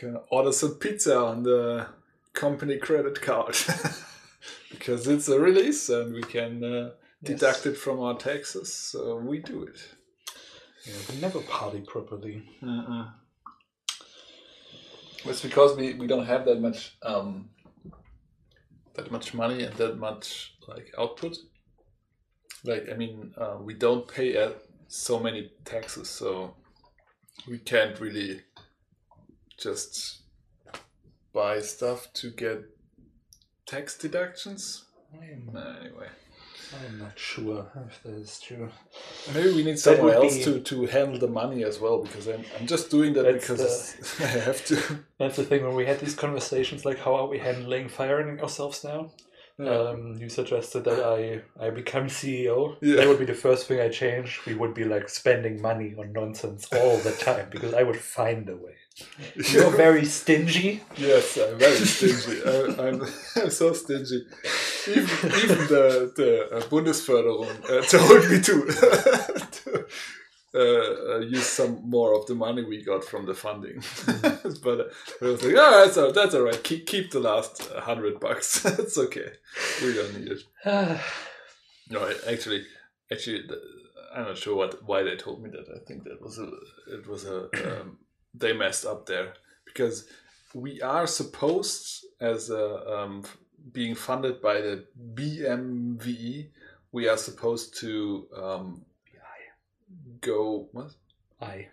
gonna 0.00 0.22
order 0.30 0.50
some 0.52 0.74
pizza 0.76 1.16
on 1.18 1.42
the 1.42 1.86
company 2.32 2.78
credit 2.78 3.20
card. 3.20 3.54
because 4.70 5.06
it's 5.06 5.28
a 5.28 5.38
release 5.38 5.90
and 5.90 6.14
we 6.14 6.22
can 6.22 6.64
uh, 6.64 6.90
deduct 7.22 7.66
it 7.66 7.76
from 7.76 8.00
our 8.00 8.16
taxes, 8.16 8.72
so 8.72 9.16
we 9.16 9.38
do 9.38 9.64
it. 9.64 9.78
Yeah, 10.86 10.94
we 11.10 11.20
never 11.20 11.40
party 11.40 11.80
properly. 11.80 12.42
It's 15.24 15.42
because 15.42 15.76
we, 15.76 15.94
we 15.94 16.06
don't 16.06 16.24
have 16.26 16.46
that 16.46 16.60
much 16.60 16.96
um, 17.02 17.50
that 18.94 19.10
much 19.10 19.34
money 19.34 19.64
and 19.64 19.74
that 19.76 19.98
much 19.98 20.54
like 20.66 20.92
output. 20.98 21.36
Like 22.64 22.88
I 22.90 22.96
mean, 22.96 23.34
uh, 23.36 23.58
we 23.60 23.74
don't 23.74 24.08
pay 24.08 24.36
uh, 24.36 24.52
so 24.88 25.20
many 25.20 25.52
taxes, 25.64 26.08
so 26.08 26.54
we 27.48 27.58
can't 27.58 28.00
really 28.00 28.40
just 29.58 30.22
buy 31.32 31.60
stuff 31.60 32.12
to 32.14 32.30
get 32.30 32.64
tax 33.66 33.96
deductions. 33.98 34.84
I'm, 35.12 35.56
Anyway, 35.80 36.08
I'm 36.72 36.98
not 36.98 37.18
sure 37.18 37.66
if 37.88 38.02
that 38.02 38.14
is 38.14 38.38
true. 38.40 38.68
maybe 39.34 39.52
we 39.52 39.64
need 39.64 39.78
someone 39.78 40.14
else 40.14 40.36
be- 40.36 40.44
to, 40.44 40.60
to 40.60 40.86
handle 40.86 41.18
the 41.18 41.28
money 41.28 41.64
as 41.64 41.80
well 41.80 41.98
because 42.02 42.28
I'm, 42.28 42.44
I'm 42.58 42.66
just 42.66 42.90
doing 42.90 43.12
that 43.14 43.24
That's 43.24 43.48
because 43.48 44.20
I 44.20 44.26
have 44.26 44.64
to. 44.66 45.00
That's 45.18 45.36
the 45.36 45.44
thing 45.44 45.64
when 45.64 45.74
we 45.74 45.86
had 45.86 46.00
these 46.00 46.14
conversations, 46.14 46.84
like 46.84 46.98
how 46.98 47.14
are 47.14 47.26
we 47.26 47.38
handling 47.38 47.88
firing 47.88 48.40
ourselves 48.40 48.84
now? 48.84 49.10
Um, 49.66 50.16
you 50.18 50.28
suggested 50.28 50.84
that 50.84 51.00
I 51.04 51.42
I 51.64 51.70
become 51.70 52.06
CEO. 52.06 52.76
Yeah. 52.80 52.96
That 52.96 53.08
would 53.08 53.18
be 53.18 53.26
the 53.26 53.34
first 53.34 53.66
thing 53.66 53.80
I 53.80 53.88
change. 53.88 54.40
We 54.46 54.54
would 54.54 54.74
be 54.74 54.84
like 54.84 55.08
spending 55.08 55.60
money 55.60 55.94
on 55.98 56.12
nonsense 56.12 56.66
all 56.72 56.96
the 56.98 57.12
time 57.12 57.48
because 57.50 57.74
I 57.74 57.82
would 57.82 57.98
find 57.98 58.48
a 58.48 58.56
way. 58.56 58.76
You're 59.34 59.70
very 59.70 60.04
stingy. 60.04 60.82
Yes, 60.96 61.38
I'm 61.38 61.58
very 61.58 61.76
stingy. 61.76 62.42
I, 62.44 62.88
I'm, 62.88 63.02
I'm 63.36 63.50
so 63.60 63.72
stingy. 63.72 64.26
Even, 64.88 65.32
even 65.42 65.58
the, 65.68 66.12
the 66.16 66.56
uh, 66.56 66.60
Bundesförderung 66.62 67.48
uh, 67.70 67.82
told 67.82 68.30
me 68.30 68.40
to, 68.40 68.66
to 69.52 69.86
uh, 70.54 70.58
uh, 70.58 71.18
use 71.20 71.46
some 71.46 71.88
more 71.88 72.14
of 72.18 72.26
the 72.26 72.34
money 72.34 72.64
we 72.64 72.82
got 72.82 73.04
from 73.04 73.26
the 73.26 73.34
funding. 73.34 73.82
but 74.64 74.80
uh, 74.80 74.84
I 75.22 75.24
was 75.24 75.42
like, 75.44 75.54
oh, 75.56 75.84
that's, 75.84 76.14
that's 76.14 76.34
all 76.34 76.42
right. 76.42 76.62
Keep, 76.64 76.86
keep 76.86 77.10
the 77.10 77.20
last 77.20 77.70
hundred 77.70 78.18
bucks. 78.20 78.64
it's 78.78 78.98
okay. 78.98 79.30
We 79.82 79.94
don't 79.94 80.18
need 80.18 80.32
it. 80.32 81.00
No, 81.92 82.08
actually, 82.28 82.64
actually, 83.10 83.42
the, 83.48 83.60
I'm 84.14 84.26
not 84.26 84.38
sure 84.38 84.54
what 84.54 84.80
why 84.84 85.02
they 85.02 85.16
told 85.16 85.42
me 85.42 85.50
that. 85.50 85.66
I 85.74 85.84
think 85.84 86.04
that 86.04 86.22
was 86.22 86.38
a 86.38 86.48
it 86.86 87.04
was 87.08 87.24
a 87.24 87.48
um, 87.80 87.98
they 88.34 88.52
messed 88.52 88.86
up 88.86 89.06
there 89.06 89.34
because 89.64 90.06
we 90.54 90.80
are 90.82 91.08
supposed 91.08 92.06
as 92.20 92.48
a 92.50 92.88
um, 92.88 93.24
being 93.72 93.94
funded 93.94 94.40
by 94.40 94.60
the 94.60 94.84
BMVI, 95.14 96.50
we 96.92 97.08
are 97.08 97.16
supposed 97.16 97.78
to 97.80 98.26
um, 98.36 98.84
go 100.20 100.68
what 100.72 100.92
I. 101.40 101.68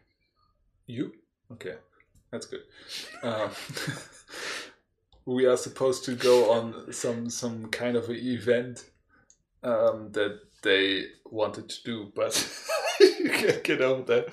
you 0.86 1.14
okay 1.52 1.76
that's 2.32 2.45
good. 2.45 2.61
Um, 3.24 3.52
we 5.26 5.45
are 5.45 5.57
supposed 5.57 6.03
to 6.06 6.15
go 6.15 6.52
on 6.52 6.91
some 6.94 7.30
some 7.30 7.68
kind 7.68 7.95
of 7.95 8.10
an 8.10 8.18
event 8.18 8.84
um, 9.64 10.11
that 10.11 10.40
they 10.64 11.06
wanted 11.26 11.69
to 11.69 11.84
do, 11.84 12.11
but 12.15 12.49
you 12.99 13.30
can't 13.30 13.64
get 13.64 13.82
over 13.82 14.03
that. 14.03 14.28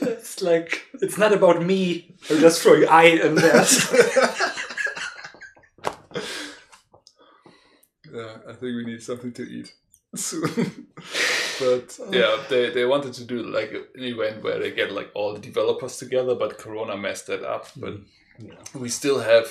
It's 0.00 0.42
like 0.42 0.86
it's 1.00 1.16
not 1.16 1.32
about 1.32 1.62
me. 1.62 2.14
I'm 2.30 2.40
just 2.40 2.62
throwing 2.62 2.86
I 2.88 3.04
in 3.04 3.34
there. 3.36 3.54
yeah, 8.12 8.36
I 8.48 8.52
think 8.52 8.62
we 8.62 8.84
need 8.84 9.02
something 9.02 9.32
to 9.32 9.42
eat 9.42 9.72
soon. 10.14 10.88
But 11.60 11.98
yeah, 12.10 12.36
they, 12.48 12.70
they 12.70 12.84
wanted 12.84 13.12
to 13.14 13.24
do 13.24 13.42
like 13.42 13.70
an 13.72 14.02
event 14.02 14.42
where 14.42 14.58
they 14.58 14.72
get 14.72 14.90
like 14.92 15.10
all 15.14 15.32
the 15.34 15.40
developers 15.40 15.98
together, 15.98 16.34
but 16.34 16.58
Corona 16.58 16.96
messed 16.96 17.26
that 17.28 17.44
up. 17.44 17.66
But 17.76 17.94
Yeah. 18.38 18.54
we 18.74 18.88
still 18.88 19.20
have 19.20 19.46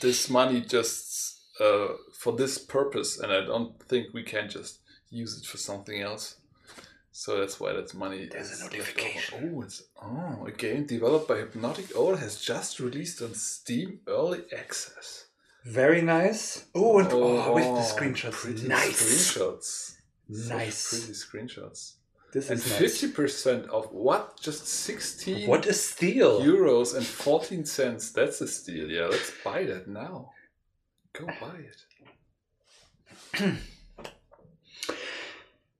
this 0.00 0.30
money 0.30 0.60
just 0.60 1.40
uh, 1.60 1.88
for 2.12 2.32
this 2.36 2.58
purpose, 2.58 3.18
and 3.20 3.32
I 3.32 3.40
don't 3.44 3.72
think 3.88 4.14
we 4.14 4.22
can 4.22 4.48
just 4.48 4.78
use 5.10 5.36
it 5.38 5.44
for 5.46 5.58
something 5.58 6.00
else. 6.00 6.36
So 7.12 7.38
that's 7.40 7.58
why 7.60 7.72
that 7.72 7.92
money 7.94 8.28
There's 8.30 8.60
a 8.60 8.64
notification. 8.64 9.52
Oh, 9.56 9.62
it's 9.62 9.82
oh 10.00 10.46
a 10.46 10.52
game 10.52 10.86
developed 10.86 11.28
by 11.28 11.38
Hypnotic 11.38 11.86
Owl 11.96 12.16
has 12.16 12.40
just 12.40 12.78
released 12.80 13.20
on 13.20 13.34
Steam 13.34 14.00
Early 14.06 14.42
Access. 14.56 15.26
Very 15.64 16.00
nice. 16.00 16.64
Oh, 16.74 16.98
and 17.00 17.08
oh, 17.12 17.52
with 17.52 17.64
the 17.64 17.94
screenshots. 17.94 18.66
Nice. 18.66 19.02
screenshots. 19.02 19.96
Nice. 20.30 20.88
pretty 20.90 21.12
screenshots. 21.12 21.94
This 22.32 22.48
And 22.50 22.58
is 22.60 22.68
nice. 22.70 22.78
fifty 22.78 23.08
percent 23.12 23.66
of 23.70 23.86
what? 23.92 24.40
Just 24.40 24.66
sixteen 24.68 25.48
What 25.48 25.66
a 25.66 25.72
steal! 25.72 26.40
euros 26.40 26.94
and 26.96 27.04
fourteen 27.04 27.64
cents. 27.64 28.12
That's 28.12 28.40
a 28.40 28.46
steal. 28.46 28.88
Yeah, 28.88 29.06
let's 29.06 29.32
buy 29.44 29.64
that 29.64 29.88
now. 29.88 30.30
Go 31.12 31.26
buy 31.26 31.58
it. 31.70 33.54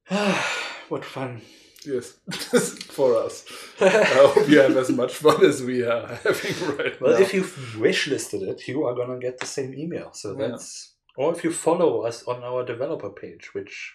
what 0.88 1.04
fun. 1.04 1.40
Yes, 1.86 2.10
for 2.90 3.16
us. 3.16 3.44
I 3.80 3.88
hope 4.04 4.48
you 4.48 4.58
have 4.60 4.76
as 4.76 4.90
much 4.90 5.14
fun 5.14 5.42
as 5.44 5.62
we 5.62 5.82
are 5.82 6.06
having 6.24 6.76
right 6.76 7.00
Well, 7.00 7.12
now. 7.14 7.20
if 7.20 7.32
you've 7.32 7.54
wishlisted 7.78 8.42
it, 8.42 8.68
you 8.68 8.84
are 8.84 8.94
gonna 8.94 9.18
get 9.18 9.38
the 9.38 9.46
same 9.46 9.72
email. 9.74 10.12
So 10.12 10.38
Yeah. 10.38 10.48
that's 10.48 10.94
or 11.16 11.32
if 11.34 11.42
you 11.44 11.52
follow 11.52 12.02
us 12.02 12.22
on 12.24 12.42
our 12.42 12.64
developer 12.64 13.08
page, 13.10 13.54
which 13.54 13.94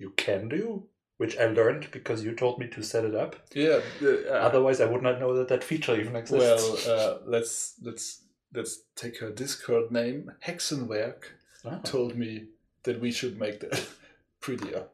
you 0.00 0.10
can 0.16 0.48
do, 0.48 0.84
which 1.18 1.36
I 1.38 1.46
learned 1.46 1.88
because 1.92 2.24
you 2.24 2.34
told 2.34 2.58
me 2.58 2.66
to 2.68 2.82
set 2.82 3.04
it 3.04 3.14
up. 3.14 3.36
yeah, 3.54 3.80
uh, 4.02 4.32
Otherwise, 4.48 4.80
I 4.80 4.86
would 4.86 5.02
not 5.02 5.20
know 5.20 5.34
that 5.36 5.48
that 5.48 5.62
feature 5.62 5.94
even 6.00 6.14
well, 6.14 6.20
exists. 6.20 6.88
uh, 6.88 7.18
let's 7.26 7.74
let's 7.82 8.22
let's 8.52 8.80
take 8.96 9.18
her 9.20 9.30
Discord 9.30 9.92
name. 9.92 10.32
Hexenwerk 10.46 11.22
Ah. 11.64 11.78
told 11.84 12.16
me 12.16 12.46
that 12.84 13.00
we 13.00 13.12
should 13.12 13.38
make 13.38 13.60
that 13.60 13.86
prettier. 14.40 14.84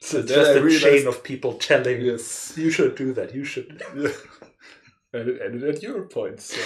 so 0.00 0.20
then 0.20 0.26
just 0.40 0.56
a 0.56 0.62
realized- 0.62 0.82
chain 0.84 1.06
of 1.06 1.22
people 1.22 1.52
telling 1.54 2.00
Yes, 2.02 2.52
you 2.56 2.70
should 2.70 2.94
do 2.96 3.12
that. 3.14 3.34
You 3.34 3.44
should. 3.44 3.80
yeah. 3.96 4.12
and 5.20 5.28
it 5.30 5.40
ended 5.46 5.62
at 5.72 5.82
your 5.82 6.02
point. 6.08 6.40
So 6.40 6.60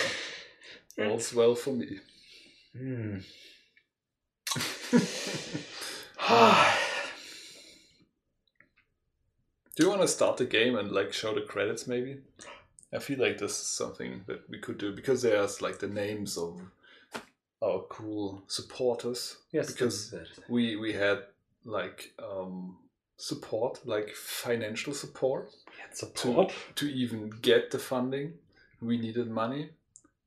all's 0.98 1.32
well 1.34 1.54
for 1.54 1.72
me. 1.80 2.00
Hmm. 2.76 3.18
Do 9.76 9.84
you 9.84 9.88
want 9.90 10.02
to 10.02 10.08
start 10.08 10.36
the 10.36 10.44
game 10.44 10.76
and 10.76 10.90
like 10.90 11.12
show 11.12 11.34
the 11.34 11.42
credits 11.42 11.86
maybe? 11.86 12.18
I 12.92 12.98
feel 12.98 13.20
like 13.20 13.38
this 13.38 13.52
is 13.52 13.66
something 13.66 14.24
that 14.26 14.48
we 14.50 14.58
could 14.58 14.78
do 14.78 14.92
because 14.92 15.22
there's 15.22 15.62
like 15.62 15.78
the 15.78 15.86
names 15.88 16.36
of 16.36 16.60
our 17.62 17.80
cool 17.88 18.42
supporters. 18.48 19.36
yes, 19.52 19.72
Because. 19.72 20.14
We 20.48 20.76
we 20.76 20.92
had 20.92 21.18
like 21.64 22.12
um 22.18 22.76
support, 23.16 23.80
like 23.86 24.10
financial 24.10 24.94
support 24.94 25.54
support. 25.92 26.52
to 26.76 26.86
even 26.86 27.30
get 27.42 27.70
the 27.70 27.78
funding. 27.78 28.32
We 28.80 28.96
needed 28.98 29.30
money, 29.30 29.70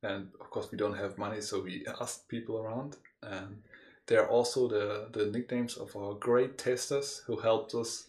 and 0.02 0.28
of 0.40 0.48
course 0.50 0.70
we 0.70 0.78
don't 0.78 0.96
have 0.96 1.18
money, 1.18 1.40
so 1.40 1.60
we 1.60 1.84
asked 2.00 2.28
people 2.28 2.58
around. 2.58 2.96
And 3.22 3.62
they're 4.06 4.28
also 4.28 4.68
the 4.68 5.08
the 5.12 5.26
nicknames 5.26 5.76
of 5.76 5.94
our 5.96 6.14
great 6.14 6.56
testers 6.56 7.22
who 7.26 7.36
helped 7.36 7.74
us 7.74 8.06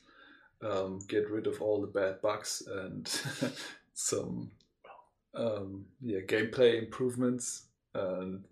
um, 0.65 0.99
get 1.07 1.29
rid 1.29 1.47
of 1.47 1.61
all 1.61 1.81
the 1.81 1.87
bad 1.87 2.21
bugs 2.21 2.63
and 2.67 3.07
some 3.93 4.51
um, 5.33 5.85
yeah 6.01 6.19
gameplay 6.21 6.81
improvements. 6.83 7.63
And 7.93 8.43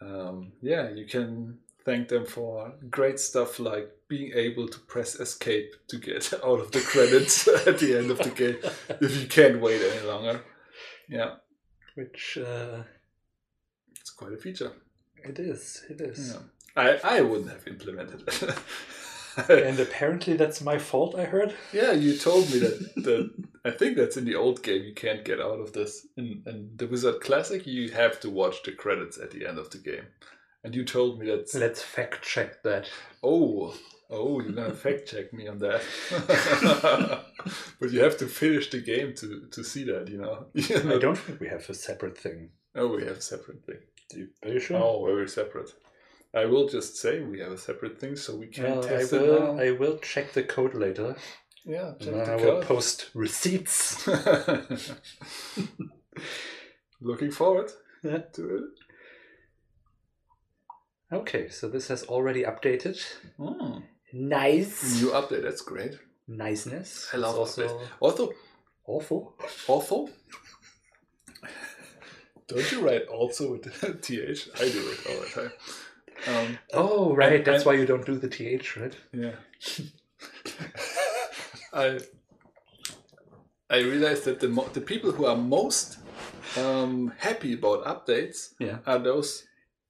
um, 0.00 0.52
yeah, 0.62 0.90
you 0.90 1.06
can 1.06 1.58
thank 1.84 2.08
them 2.08 2.26
for 2.26 2.72
great 2.90 3.18
stuff 3.20 3.58
like 3.58 3.90
being 4.08 4.32
able 4.34 4.68
to 4.68 4.78
press 4.80 5.14
escape 5.16 5.74
to 5.88 5.98
get 5.98 6.32
out 6.44 6.60
of 6.60 6.70
the 6.72 6.80
credits 6.80 7.48
at 7.66 7.78
the 7.78 7.98
end 7.98 8.10
of 8.10 8.18
the 8.18 8.30
game 8.30 8.56
if 9.00 9.20
you 9.20 9.26
can't 9.28 9.60
wait 9.60 9.80
any 9.82 10.06
longer. 10.06 10.40
Yeah, 11.08 11.34
Which 11.94 12.38
uh, 12.38 12.82
it's 14.00 14.10
quite 14.10 14.32
a 14.32 14.36
feature. 14.36 14.72
it 15.22 15.38
is. 15.38 15.84
It 15.88 16.00
is. 16.00 16.34
Yeah. 16.34 16.40
I, 16.82 17.18
I 17.18 17.20
wouldn't 17.22 17.50
have 17.50 17.66
implemented 17.66 18.22
it. 18.26 18.58
And 19.48 19.78
apparently 19.78 20.34
that's 20.36 20.60
my 20.60 20.78
fault. 20.78 21.14
I 21.14 21.24
heard. 21.24 21.54
yeah, 21.72 21.92
you 21.92 22.16
told 22.16 22.50
me 22.50 22.58
that, 22.60 22.94
that 22.96 23.30
I 23.64 23.70
think 23.70 23.96
that's 23.96 24.16
in 24.16 24.24
the 24.24 24.34
old 24.34 24.62
game. 24.62 24.84
You 24.84 24.94
can't 24.94 25.24
get 25.24 25.40
out 25.40 25.60
of 25.60 25.72
this. 25.72 26.06
In, 26.16 26.42
in 26.46 26.70
the 26.76 26.86
Wizard 26.86 27.20
Classic, 27.20 27.66
you 27.66 27.90
have 27.90 28.18
to 28.20 28.30
watch 28.30 28.62
the 28.62 28.72
credits 28.72 29.18
at 29.18 29.30
the 29.30 29.46
end 29.46 29.58
of 29.58 29.70
the 29.70 29.78
game. 29.78 30.06
And 30.64 30.74
you 30.74 30.84
told 30.84 31.18
me 31.18 31.26
that. 31.26 31.54
Let's 31.54 31.82
fact 31.82 32.22
check 32.22 32.62
that. 32.62 32.88
Oh, 33.22 33.74
oh, 34.10 34.40
you're 34.40 34.52
gonna 34.52 34.74
fact 34.74 35.08
check 35.08 35.32
me 35.32 35.48
on 35.48 35.58
that. 35.58 35.82
but 37.80 37.90
you 37.90 38.00
have 38.02 38.16
to 38.18 38.26
finish 38.26 38.70
the 38.70 38.80
game 38.80 39.14
to 39.16 39.48
to 39.50 39.62
see 39.62 39.84
that. 39.84 40.08
You 40.08 40.18
know. 40.18 40.46
You 40.54 40.82
know? 40.82 40.96
I 40.96 40.98
don't 40.98 41.18
think 41.18 41.40
we 41.40 41.48
have 41.48 41.68
a 41.68 41.74
separate 41.74 42.18
thing. 42.18 42.50
Oh, 42.74 42.88
we 42.88 43.04
have 43.04 43.18
a 43.18 43.22
separate 43.22 43.64
thing. 43.64 44.28
Are 44.44 44.52
you 44.52 44.60
sure? 44.60 44.76
Oh, 44.76 45.04
very 45.06 45.28
separate. 45.28 45.72
I 46.36 46.44
will 46.44 46.68
just 46.68 46.96
say 46.96 47.20
we 47.20 47.40
have 47.40 47.52
a 47.52 47.58
separate 47.58 47.98
thing, 47.98 48.16
so 48.16 48.36
we 48.36 48.46
can 48.48 48.64
Well, 48.64 48.84
I 48.84 48.88
test 48.88 49.12
it 49.12 49.22
will. 49.22 49.54
now. 49.56 49.62
I 49.62 49.70
will 49.72 49.98
check 49.98 50.32
the 50.32 50.42
code 50.42 50.74
later, 50.74 51.16
yeah, 51.64 51.92
check 51.98 52.12
and 52.12 52.26
the 52.26 52.32
I 52.32 52.36
will 52.36 52.62
post 52.62 53.10
receipts. 53.14 54.06
Looking 57.00 57.30
forward 57.30 57.70
Yeah. 58.02 58.18
to 58.34 58.56
it. 58.56 58.64
Okay, 61.12 61.48
so 61.48 61.68
this 61.68 61.88
has 61.88 62.02
already 62.04 62.42
updated. 62.44 62.98
Mm. 63.38 63.82
Nice. 64.12 65.00
New 65.00 65.10
update. 65.10 65.42
That's 65.42 65.60
great. 65.62 65.98
Niceness. 66.28 67.08
I 67.12 67.18
love 67.18 67.36
It's 67.38 67.58
also. 67.58 67.80
Also, 68.00 68.32
awful. 68.86 69.36
also. 69.68 70.08
Don't 72.48 72.72
you 72.72 72.80
write 72.80 73.06
also 73.08 73.52
with 73.52 73.62
th? 74.02 74.48
I 74.60 74.68
do 74.68 74.88
it 74.92 75.06
all 75.08 75.20
the 75.20 75.30
time. 75.34 75.52
Um, 76.26 76.58
Oh, 76.72 77.14
right. 77.14 77.44
That's 77.44 77.64
why 77.64 77.74
you 77.74 77.86
don't 77.86 78.06
do 78.06 78.18
the 78.18 78.28
th, 78.28 78.76
right? 78.76 78.96
Yeah. 79.12 79.36
I 81.72 81.98
I 83.68 83.78
realized 83.80 84.24
that 84.24 84.40
the 84.40 84.48
mo- 84.48 84.68
the 84.72 84.80
people 84.80 85.12
who 85.12 85.26
are 85.26 85.36
most 85.36 85.98
um, 86.56 87.12
happy 87.18 87.54
about 87.54 87.84
updates 87.84 88.54
Yeah. 88.58 88.78
are 88.86 88.98
those 88.98 89.44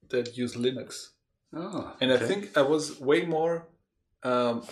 that 0.09 0.37
use 0.37 0.57
Linux. 0.57 1.11
Oh, 1.53 1.95
And 2.01 2.13
I 2.13 2.19
think 2.19 2.57
I 2.57 2.63
was 2.63 2.99
way 3.01 3.23
more 3.25 3.69
um, 4.23 4.63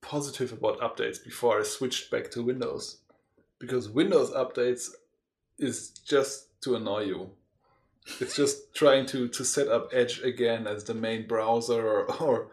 positive 0.00 0.52
about 0.52 0.78
updates 0.80 1.22
before 1.22 1.60
I 1.60 1.64
switched 1.64 2.10
back 2.10 2.30
to 2.32 2.42
Windows, 2.42 2.98
because 3.58 3.88
Windows 3.88 4.30
updates 4.30 4.90
is 5.58 5.90
just 5.90 6.60
to 6.62 6.76
annoy 6.76 7.04
you. 7.04 7.30
It's 8.20 8.36
just 8.36 8.74
trying 8.74 9.06
to, 9.06 9.28
to 9.28 9.44
set 9.44 9.68
up 9.68 9.88
Edge 9.92 10.20
again 10.22 10.66
as 10.66 10.84
the 10.84 10.94
main 10.94 11.26
browser 11.26 11.86
or, 11.86 12.12
or 12.22 12.48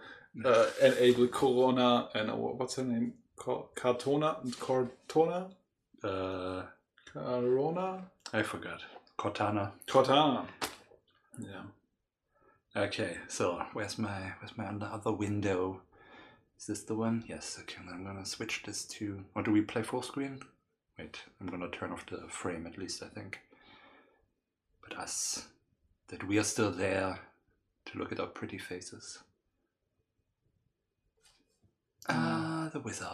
uh, 0.45 0.67
enable 0.81 1.27
Corona 1.27 2.09
and 2.15 2.31
uh, 2.31 2.35
what's 2.35 2.75
her 2.75 2.83
name? 2.83 3.13
Cartona? 3.37 4.37
Cortona? 4.59 5.49
uh, 6.03 6.63
Corona? 7.05 8.03
I 8.33 8.43
forgot. 8.43 8.81
Cortana. 9.17 9.71
Cortana. 9.87 10.45
Yeah. 11.39 11.63
Okay, 12.75 13.17
so 13.27 13.61
where's 13.73 13.97
my 13.97 14.33
where's 14.39 14.57
my 14.57 14.65
other 14.65 14.89
other 14.91 15.11
window? 15.11 15.81
Is 16.57 16.67
this 16.67 16.83
the 16.83 16.95
one? 16.95 17.23
Yes. 17.27 17.57
Okay, 17.61 17.81
I'm 17.91 18.05
gonna 18.05 18.25
switch 18.25 18.63
this 18.65 18.85
to. 18.85 19.23
Or 19.35 19.43
do 19.43 19.51
we 19.51 19.61
play 19.61 19.83
full 19.83 20.01
screen? 20.01 20.39
Wait, 20.97 21.19
I'm 21.39 21.47
gonna 21.47 21.69
turn 21.69 21.91
off 21.91 22.05
the 22.05 22.23
frame 22.29 22.65
at 22.65 22.77
least. 22.77 23.03
I 23.03 23.07
think. 23.07 23.39
But 24.87 24.97
us, 24.97 25.47
that 26.07 26.27
we 26.27 26.37
are 26.39 26.43
still 26.43 26.71
there 26.71 27.19
to 27.85 27.97
look 27.97 28.11
at 28.11 28.19
our 28.19 28.27
pretty 28.27 28.57
faces. 28.57 29.19
Ah, 32.09 32.69
the 32.73 32.79
wizard. 32.79 33.07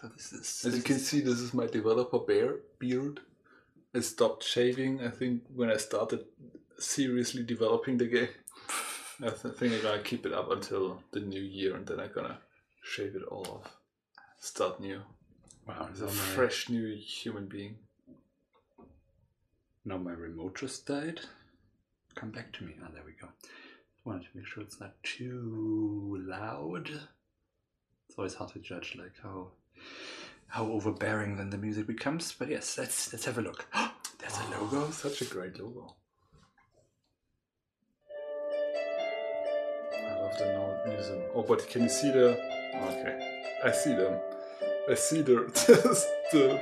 So 0.00 0.08
this 0.08 0.32
is. 0.32 0.64
As 0.66 0.76
you 0.76 0.82
can 0.82 0.96
is- 0.96 1.08
see, 1.08 1.20
this 1.20 1.40
is 1.40 1.54
my 1.54 1.66
developer 1.66 2.18
bear 2.18 2.56
beard. 2.78 3.20
I 3.94 4.00
stopped 4.00 4.44
shaving, 4.44 5.00
I 5.00 5.08
think, 5.10 5.42
when 5.54 5.70
I 5.70 5.76
started 5.76 6.24
seriously 6.78 7.42
developing 7.42 7.96
the 7.98 8.06
game. 8.06 8.28
I 9.22 9.30
th- 9.30 9.54
think 9.56 9.74
I'm 9.74 9.82
gonna 9.82 10.02
keep 10.02 10.24
it 10.26 10.32
up 10.32 10.50
until 10.50 11.02
the 11.12 11.20
new 11.20 11.40
year 11.42 11.74
and 11.76 11.86
then 11.86 11.98
I'm 12.00 12.12
gonna 12.14 12.38
shave 12.82 13.16
it 13.16 13.22
all 13.24 13.46
off. 13.64 13.76
Start 14.38 14.80
new. 14.80 15.00
Wow, 15.66 15.88
As 15.92 16.00
a 16.00 16.08
fresh 16.08 16.68
new 16.68 16.94
human 16.96 17.46
being. 17.46 17.76
Now 19.84 19.96
my 19.96 20.12
remote 20.12 20.56
just 20.58 20.86
died. 20.86 21.20
Come 22.14 22.30
back 22.30 22.52
to 22.54 22.64
me. 22.64 22.74
Ah, 22.82 22.88
there 22.92 23.02
we 23.04 23.12
go. 23.20 23.28
Wanted 24.04 24.22
to 24.22 24.28
make 24.36 24.46
sure 24.46 24.62
it's 24.62 24.80
not 24.80 24.94
too 25.02 26.22
loud. 26.26 26.88
It's 28.08 28.18
always 28.18 28.34
hard 28.34 28.52
to 28.52 28.58
judge, 28.58 28.96
like 28.98 29.12
how 29.22 29.48
how 30.48 30.66
overbearing 30.66 31.36
then 31.36 31.50
the 31.50 31.58
music 31.58 31.86
becomes. 31.86 32.32
But 32.32 32.48
yes, 32.48 32.76
let's 32.78 33.12
let's 33.12 33.24
have 33.26 33.38
a 33.38 33.42
look. 33.42 33.66
There's 34.18 34.36
a 34.38 34.50
logo. 34.60 34.90
Such 34.90 35.22
a 35.22 35.24
great 35.26 35.58
logo. 35.60 35.94
I 39.94 40.20
love 40.20 40.38
the 40.38 40.44
no- 40.46 40.92
museum. 40.94 41.22
Oh, 41.34 41.42
but 41.42 41.68
can 41.68 41.82
you 41.82 41.88
see 41.88 42.10
the. 42.10 42.38
Okay. 42.74 43.46
I 43.64 43.70
see 43.72 43.94
them. 43.94 44.18
I 44.90 44.94
see 44.94 45.22
the. 45.22 45.34
the 46.32 46.60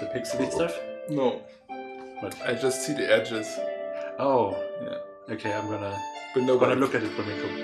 The 0.00 0.06
pixely 0.06 0.50
stuff. 0.50 0.74
no. 1.08 1.42
What? 2.20 2.36
I 2.46 2.54
just 2.54 2.82
see 2.86 2.92
the 2.92 3.10
edges. 3.12 3.46
Oh, 4.18 4.50
Yeah. 4.82 5.34
okay. 5.34 5.52
I'm 5.52 5.68
gonna 5.68 5.98
But 6.34 6.42
nobody. 6.44 6.74
gonna 6.74 6.80
look 6.80 6.94
at 6.94 7.02
it 7.02 7.16
when 7.16 7.26
we 7.26 7.34
come. 7.42 7.56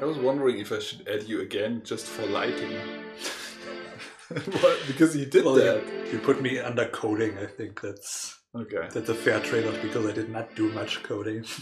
I 0.00 0.04
was 0.04 0.18
wondering 0.18 0.58
if 0.58 0.72
I 0.72 0.78
should 0.80 1.06
add 1.08 1.24
you 1.24 1.40
again 1.42 1.82
just 1.84 2.06
for 2.06 2.26
lighting. 2.26 2.72
what? 4.60 4.78
Because 4.86 5.16
you 5.16 5.26
did 5.26 5.44
Well, 5.44 5.54
that. 5.54 5.82
you, 6.06 6.12
you 6.12 6.18
put 6.18 6.40
me 6.42 6.58
under 6.58 6.86
coding. 6.88 7.38
I 7.38 7.46
think 7.46 7.80
that's 7.80 8.38
Okay. 8.54 8.88
that's 8.92 9.08
a 9.08 9.14
fair 9.14 9.40
trade-off 9.40 9.80
because 9.80 10.04
I 10.06 10.12
did 10.12 10.28
not 10.28 10.54
do 10.56 10.70
much 10.72 11.02
coding. 11.02 11.44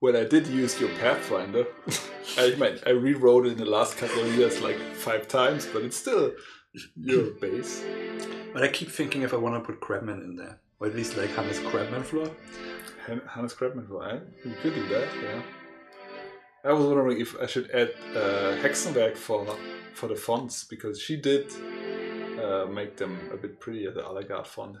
Well, 0.00 0.16
I 0.16 0.24
did 0.24 0.46
use 0.46 0.80
your 0.80 0.88
Pathfinder. 0.98 1.66
I 2.38 2.54
mean, 2.54 2.78
I 2.86 2.90
rewrote 2.90 3.46
it 3.46 3.52
in 3.52 3.58
the 3.58 3.66
last 3.66 3.98
couple 3.98 4.22
of 4.22 4.34
years 4.34 4.60
like 4.62 4.78
five 4.94 5.28
times, 5.28 5.66
but 5.66 5.82
it's 5.82 5.96
still 5.96 6.32
your 6.96 7.32
base. 7.34 7.84
But 8.54 8.62
I 8.62 8.68
keep 8.68 8.90
thinking 8.90 9.22
if 9.22 9.34
I 9.34 9.36
want 9.36 9.56
to 9.56 9.60
put 9.60 9.80
Crabman 9.80 10.24
in 10.24 10.36
there, 10.36 10.58
or 10.78 10.86
at 10.86 10.94
least 10.96 11.16
like 11.18 11.28
Hannes 11.30 11.58
Crabman 11.58 12.02
floor. 12.02 12.30
Han- 13.06 13.20
Hannes 13.28 13.54
Krabman, 13.54 13.88
right? 13.90 14.22
You 14.44 14.54
could 14.62 14.74
do 14.74 14.88
that, 14.88 15.08
yeah. 15.22 15.42
I 16.64 16.72
was 16.72 16.86
wondering 16.86 17.20
if 17.20 17.34
I 17.40 17.46
should 17.46 17.70
add 17.70 17.90
uh, 18.14 18.56
Hexenwerk 18.62 19.16
for 19.16 19.46
for 19.94 20.08
the 20.08 20.16
fonts 20.16 20.64
because 20.64 21.00
she 21.00 21.16
did 21.16 21.52
uh, 22.42 22.66
make 22.66 22.96
them 22.96 23.18
a 23.32 23.36
bit 23.36 23.60
prettier, 23.60 23.90
the 23.90 24.02
Alagard 24.02 24.46
font. 24.46 24.76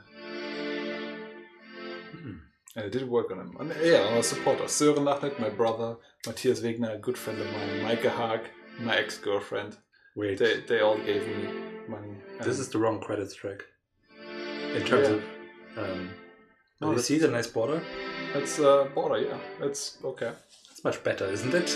And 2.76 2.84
I 2.84 2.88
did 2.88 3.08
work 3.08 3.30
on 3.32 3.38
them. 3.38 3.56
And 3.60 3.72
yeah, 3.82 4.14
our 4.14 4.22
supporter. 4.22 4.64
Sören 4.64 5.04
Lachnet, 5.04 5.38
my 5.40 5.48
brother, 5.48 5.96
Matthias 6.26 6.60
Wegner, 6.60 6.94
a 6.94 6.98
good 6.98 7.18
friend 7.18 7.40
of 7.40 7.46
mine, 7.46 7.80
Maike 7.84 8.10
Haag, 8.10 8.42
my 8.78 8.96
ex-girlfriend. 8.96 9.76
Wait, 10.16 10.38
They, 10.38 10.60
they 10.60 10.80
all 10.80 10.98
gave 10.98 11.26
me 11.26 11.48
money. 11.88 12.14
this 12.42 12.58
is 12.58 12.68
the 12.68 12.78
wrong 12.78 13.00
credits 13.00 13.34
track. 13.34 13.62
In 14.74 14.84
terms 14.84 15.08
Yeah. 15.08 15.14
of, 15.14 15.90
um, 15.90 16.10
No, 16.80 16.92
you 16.92 16.98
see 17.00 17.18
the 17.18 17.28
nice 17.28 17.48
border? 17.48 17.82
It's 18.34 18.58
uh, 18.60 18.84
border, 18.94 19.18
yeah. 19.20 19.38
It's 19.66 19.98
okay. 20.04 20.32
It's 20.70 20.84
much 20.84 21.02
better, 21.02 21.26
isn't 21.26 21.52
it? 21.54 21.70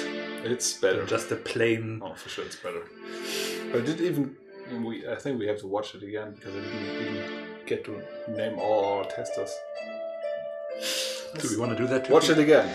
It's 0.44 0.74
better. 0.80 0.98
Than 0.98 1.08
just 1.08 1.32
a 1.32 1.36
plain. 1.36 2.00
Oh, 2.04 2.14
for 2.14 2.28
sure, 2.28 2.44
it's 2.44 2.56
better. 2.56 2.82
But 3.72 3.82
I 3.82 3.84
did 3.84 4.00
even. 4.00 4.36
We, 4.86 5.06
I 5.06 5.16
think 5.16 5.38
we 5.38 5.46
have 5.48 5.58
to 5.60 5.66
watch 5.66 5.94
it 5.94 6.02
again 6.02 6.32
because 6.34 6.54
I 6.54 6.60
didn't, 6.60 6.98
didn't 6.98 7.66
get 7.66 7.84
to 7.84 8.02
name 8.28 8.58
all 8.58 8.84
our 8.84 9.04
testers. 9.04 9.52
Do 11.40 11.48
we 11.50 11.56
want 11.56 11.72
to 11.72 11.76
do 11.76 11.86
that? 11.88 12.06
Too? 12.06 12.12
Watch 12.12 12.28
it 12.30 12.38
again. 12.38 12.68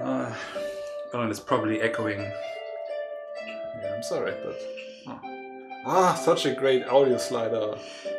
Uh, 0.00 0.34
oh, 1.12 1.20
and 1.20 1.30
it's 1.30 1.40
probably 1.40 1.80
echoing. 1.80 2.20
Yeah, 2.20 3.94
I'm 3.94 4.02
sorry, 4.02 4.32
but 4.44 4.56
oh. 5.08 5.20
ah, 5.86 6.14
such 6.14 6.46
a 6.46 6.54
great 6.54 6.84
audio 6.86 7.18
slider 7.18 7.76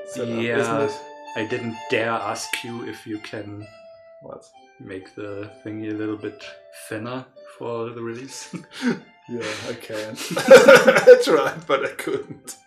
setup, 0.07 0.29
Yeah. 0.41 0.59
isn't 0.59 0.81
it? 0.89 1.01
I 1.37 1.45
didn't 1.45 1.75
dare 1.89 2.11
ask 2.11 2.63
you 2.63 2.87
if 2.87 3.05
you 3.05 3.19
can 3.19 3.67
What? 4.21 4.45
make 4.79 5.13
the 5.15 5.49
thingy 5.63 5.91
a 5.91 5.93
little 5.95 6.17
bit 6.17 6.43
thinner 6.87 7.25
for 7.57 7.89
the 7.89 8.01
release. 8.01 8.55
Yeah, 9.27 9.41
I 9.67 9.73
can. 9.73 10.15
I 10.37 11.19
tried, 11.23 11.65
but 11.65 11.83
I 11.83 11.89
couldn't. 11.93 12.57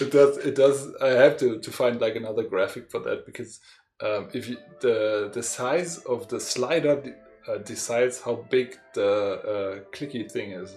It 0.00 0.12
does. 0.12 0.38
It 0.38 0.54
does. 0.54 0.94
I 1.02 1.08
have 1.08 1.36
to, 1.38 1.58
to 1.58 1.70
find 1.72 2.00
like 2.00 2.14
another 2.14 2.44
graphic 2.44 2.88
for 2.88 3.00
that 3.00 3.26
because 3.26 3.58
um, 4.00 4.28
if 4.32 4.48
you, 4.48 4.58
the 4.80 5.30
the 5.32 5.42
size 5.42 5.98
of 5.98 6.28
the 6.28 6.40
slider 6.40 7.16
uh, 7.48 7.58
decides 7.58 8.20
how 8.20 8.46
big 8.50 8.76
the 8.94 9.06
uh, 9.06 9.96
clicky 9.96 10.30
thing 10.30 10.52
is, 10.52 10.74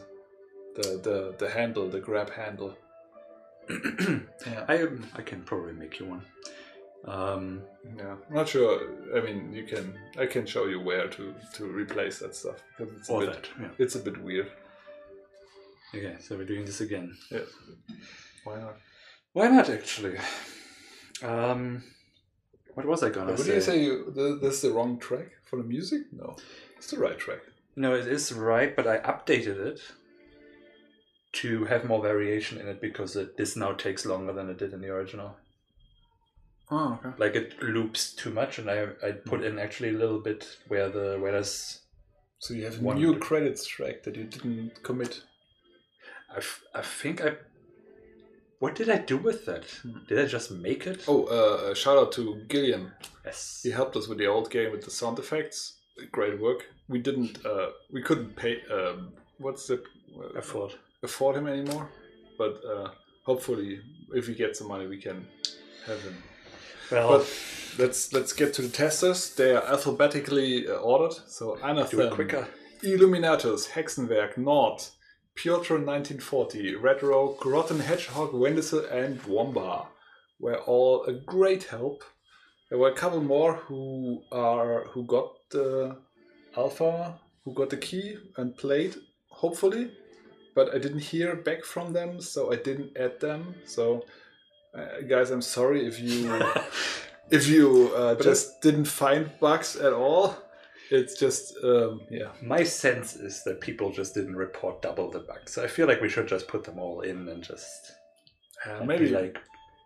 the 0.75 0.99
the 1.03 1.35
the 1.37 1.49
handle, 1.49 1.89
the 1.89 1.99
grab 1.99 2.29
handle. 2.29 2.77
yeah. 3.69 4.65
I 4.67 4.87
I 5.15 5.21
can 5.21 5.43
probably 5.43 5.73
make 5.73 5.99
you 5.99 6.05
one. 6.07 6.25
Um, 7.05 7.61
yeah, 7.97 8.15
I'm 8.29 8.35
not 8.35 8.47
sure. 8.47 8.81
I 9.15 9.21
mean, 9.21 9.53
you 9.53 9.63
can. 9.63 9.93
I 10.17 10.25
can 10.25 10.45
show 10.45 10.65
you 10.65 10.79
where 10.79 11.07
to 11.07 11.33
to 11.55 11.65
replace 11.65 12.19
that 12.19 12.35
stuff 12.35 12.63
because 12.77 12.93
it's 12.93 13.09
a 13.09 13.17
bit. 13.19 13.33
that. 13.33 13.47
Yeah. 13.59 13.67
It's 13.77 13.95
a 13.95 13.99
bit 13.99 14.21
weird. 14.23 14.51
Okay, 15.93 16.15
so 16.19 16.37
we're 16.37 16.45
doing 16.45 16.65
this 16.65 16.81
again. 16.81 17.17
Yeah. 17.31 17.39
Why 18.43 18.59
not? 18.59 18.77
Why 19.33 19.47
not 19.47 19.69
actually? 19.69 20.17
Um, 21.23 21.83
what 22.75 22.85
was 22.85 23.03
I 23.03 23.09
gonna 23.09 23.31
What 23.33 23.45
do 23.45 23.53
you 23.53 23.61
say? 23.61 23.83
You 23.83 24.11
th- 24.15 24.41
this 24.41 24.55
is 24.55 24.61
the 24.61 24.71
wrong 24.71 24.99
track 24.99 25.29
for 25.45 25.57
the 25.57 25.63
music? 25.63 26.01
No, 26.11 26.35
it's 26.77 26.91
the 26.91 26.97
right 26.99 27.17
track. 27.17 27.39
No, 27.75 27.93
it 27.93 28.07
is 28.07 28.31
right, 28.33 28.75
but 28.75 28.87
I 28.87 28.97
updated 28.99 29.57
it 29.57 29.79
to 31.33 31.65
have 31.65 31.85
more 31.85 32.01
variation 32.01 32.59
in 32.59 32.67
it 32.67 32.81
because 32.81 33.15
it, 33.15 33.37
this 33.37 33.55
now 33.55 33.71
takes 33.73 34.05
longer 34.05 34.33
than 34.33 34.49
it 34.49 34.57
did 34.57 34.73
in 34.73 34.81
the 34.81 34.89
original. 34.89 35.35
Oh, 36.71 36.99
okay. 37.03 37.15
Like 37.17 37.35
it 37.35 37.61
loops 37.61 38.13
too 38.13 38.31
much, 38.31 38.59
and 38.59 38.69
I 38.69 38.87
I 39.03 39.11
put 39.11 39.43
in 39.43 39.57
actually 39.59 39.89
a 39.89 39.97
little 39.97 40.19
bit 40.19 40.57
where 40.67 40.89
the 40.89 41.17
where 41.19 41.31
there's 41.31 41.79
So 42.39 42.53
you 42.53 42.65
have 42.65 42.79
a 42.79 42.83
One- 42.83 42.97
new 42.97 43.17
credits 43.17 43.65
track 43.65 44.03
that 44.03 44.15
you 44.15 44.23
didn't 44.25 44.83
commit. 44.83 45.21
I, 46.31 46.37
f- 46.37 46.63
I 46.75 46.81
think 46.83 47.23
I. 47.25 47.37
What 48.60 48.76
did 48.76 48.90
I 48.90 48.98
do 48.98 49.18
with 49.18 49.45
that? 49.45 49.65
Hmm. 49.81 49.99
Did 50.07 50.19
I 50.19 50.26
just 50.26 50.52
make 50.52 50.86
it? 50.86 51.03
Oh, 51.07 51.23
uh, 51.26 51.73
shout 51.73 51.98
out 51.98 52.11
to 52.14 52.41
Gillian. 52.49 52.91
yes. 53.26 53.61
He 53.64 53.72
helped 53.72 53.95
us 53.95 54.07
with 54.07 54.18
the 54.18 54.27
old 54.27 54.49
game 54.52 54.72
with 54.72 54.84
the 54.84 54.91
sound 54.91 55.18
effects. 55.19 55.77
Great 56.11 56.40
work. 56.40 56.65
We 56.88 56.99
didn't. 56.99 57.45
Uh, 57.45 57.69
we 57.91 58.02
couldn't 58.02 58.36
pay. 58.36 58.61
Um, 58.72 59.14
what's 59.38 59.68
the 59.68 59.81
Uh, 60.19 60.40
Afford. 60.40 60.72
afford 61.03 61.36
him 61.38 61.48
anymore. 61.48 61.90
But 62.38 62.61
uh, 62.65 62.90
hopefully, 63.26 63.80
if 64.14 64.27
we 64.27 64.34
get 64.36 64.56
some 64.56 64.68
money, 64.68 64.88
we 64.88 64.98
can 64.98 65.27
have 65.86 66.02
him. 66.02 66.15
Well, 66.91 67.10
But 67.10 67.27
let's 67.77 68.11
let's 68.14 68.34
get 68.34 68.53
to 68.56 68.61
the 68.61 68.69
testers. 68.69 69.36
They 69.36 69.52
are 69.56 69.64
alphabetically 69.73 70.68
uh, 70.68 70.73
ordered. 70.91 71.15
So 71.27 71.56
do 71.56 71.61
Anathem, 71.61 72.07
it 72.07 72.14
quicker. 72.14 72.48
Illuminatus, 72.84 73.68
Hexenwerk, 73.69 74.38
Nord, 74.38 74.81
Piotr 75.41 75.76
1940, 75.76 76.76
Red 76.76 77.02
Rogue, 77.02 77.45
Rotten 77.45 77.80
Hedgehog, 77.80 78.34
Wendisel, 78.34 78.91
and 78.91 79.22
Womba 79.24 79.88
were 80.38 80.57
all 80.57 81.06
a 81.06 81.14
great 81.14 81.64
help. 81.64 82.03
There 82.68 82.78
were 82.78 82.90
a 82.90 82.94
couple 82.94 83.22
more 83.22 83.53
who 83.53 84.22
are 84.34 84.84
who 84.90 85.06
got 85.06 85.32
the 85.49 85.95
alpha, 86.57 87.18
who 87.45 87.53
got 87.53 87.70
the 87.70 87.78
key 87.78 88.18
and 88.36 88.53
played, 88.57 88.98
hopefully, 89.30 89.91
but 90.56 90.76
I 90.76 90.78
didn't 90.78 91.07
hear 91.14 91.38
back 91.38 91.64
from 91.64 91.94
them, 91.94 92.20
so 92.20 92.52
I 92.52 92.57
didn't 92.57 92.98
add 92.98 93.22
them. 93.22 93.56
So, 93.66 94.03
uh, 94.78 94.99
guys, 95.07 95.32
I'm 95.32 95.41
sorry 95.41 95.88
if 95.88 96.02
you 96.02 96.38
if 97.32 97.48
you 97.48 97.94
uh, 97.95 98.16
just 98.16 98.61
didn't 98.61 98.90
find 98.90 99.32
bugs 99.40 99.78
at 99.78 99.94
all. 99.94 100.36
It's 100.91 101.20
just 101.20 101.53
um, 101.64 102.02
yeah. 102.10 102.30
My 102.41 102.64
sense 102.64 103.16
is 103.16 103.44
that 103.44 103.61
people 103.61 103.91
just 103.91 104.14
didn't 104.16 104.36
report 104.36 104.82
double 104.82 105.10
the 105.11 105.20
bugs. 105.20 105.53
So 105.53 105.64
I 105.64 105.68
feel 105.68 105.88
like 105.88 106.02
we 106.02 106.10
should 106.10 106.28
just 106.28 106.48
put 106.48 106.64
them 106.64 106.80
all 106.80 107.02
in 107.02 107.28
and 107.30 107.44
just 107.44 107.91
Uh, 108.66 108.84
maybe 108.84 109.06
be 109.06 109.11
like. 109.11 109.38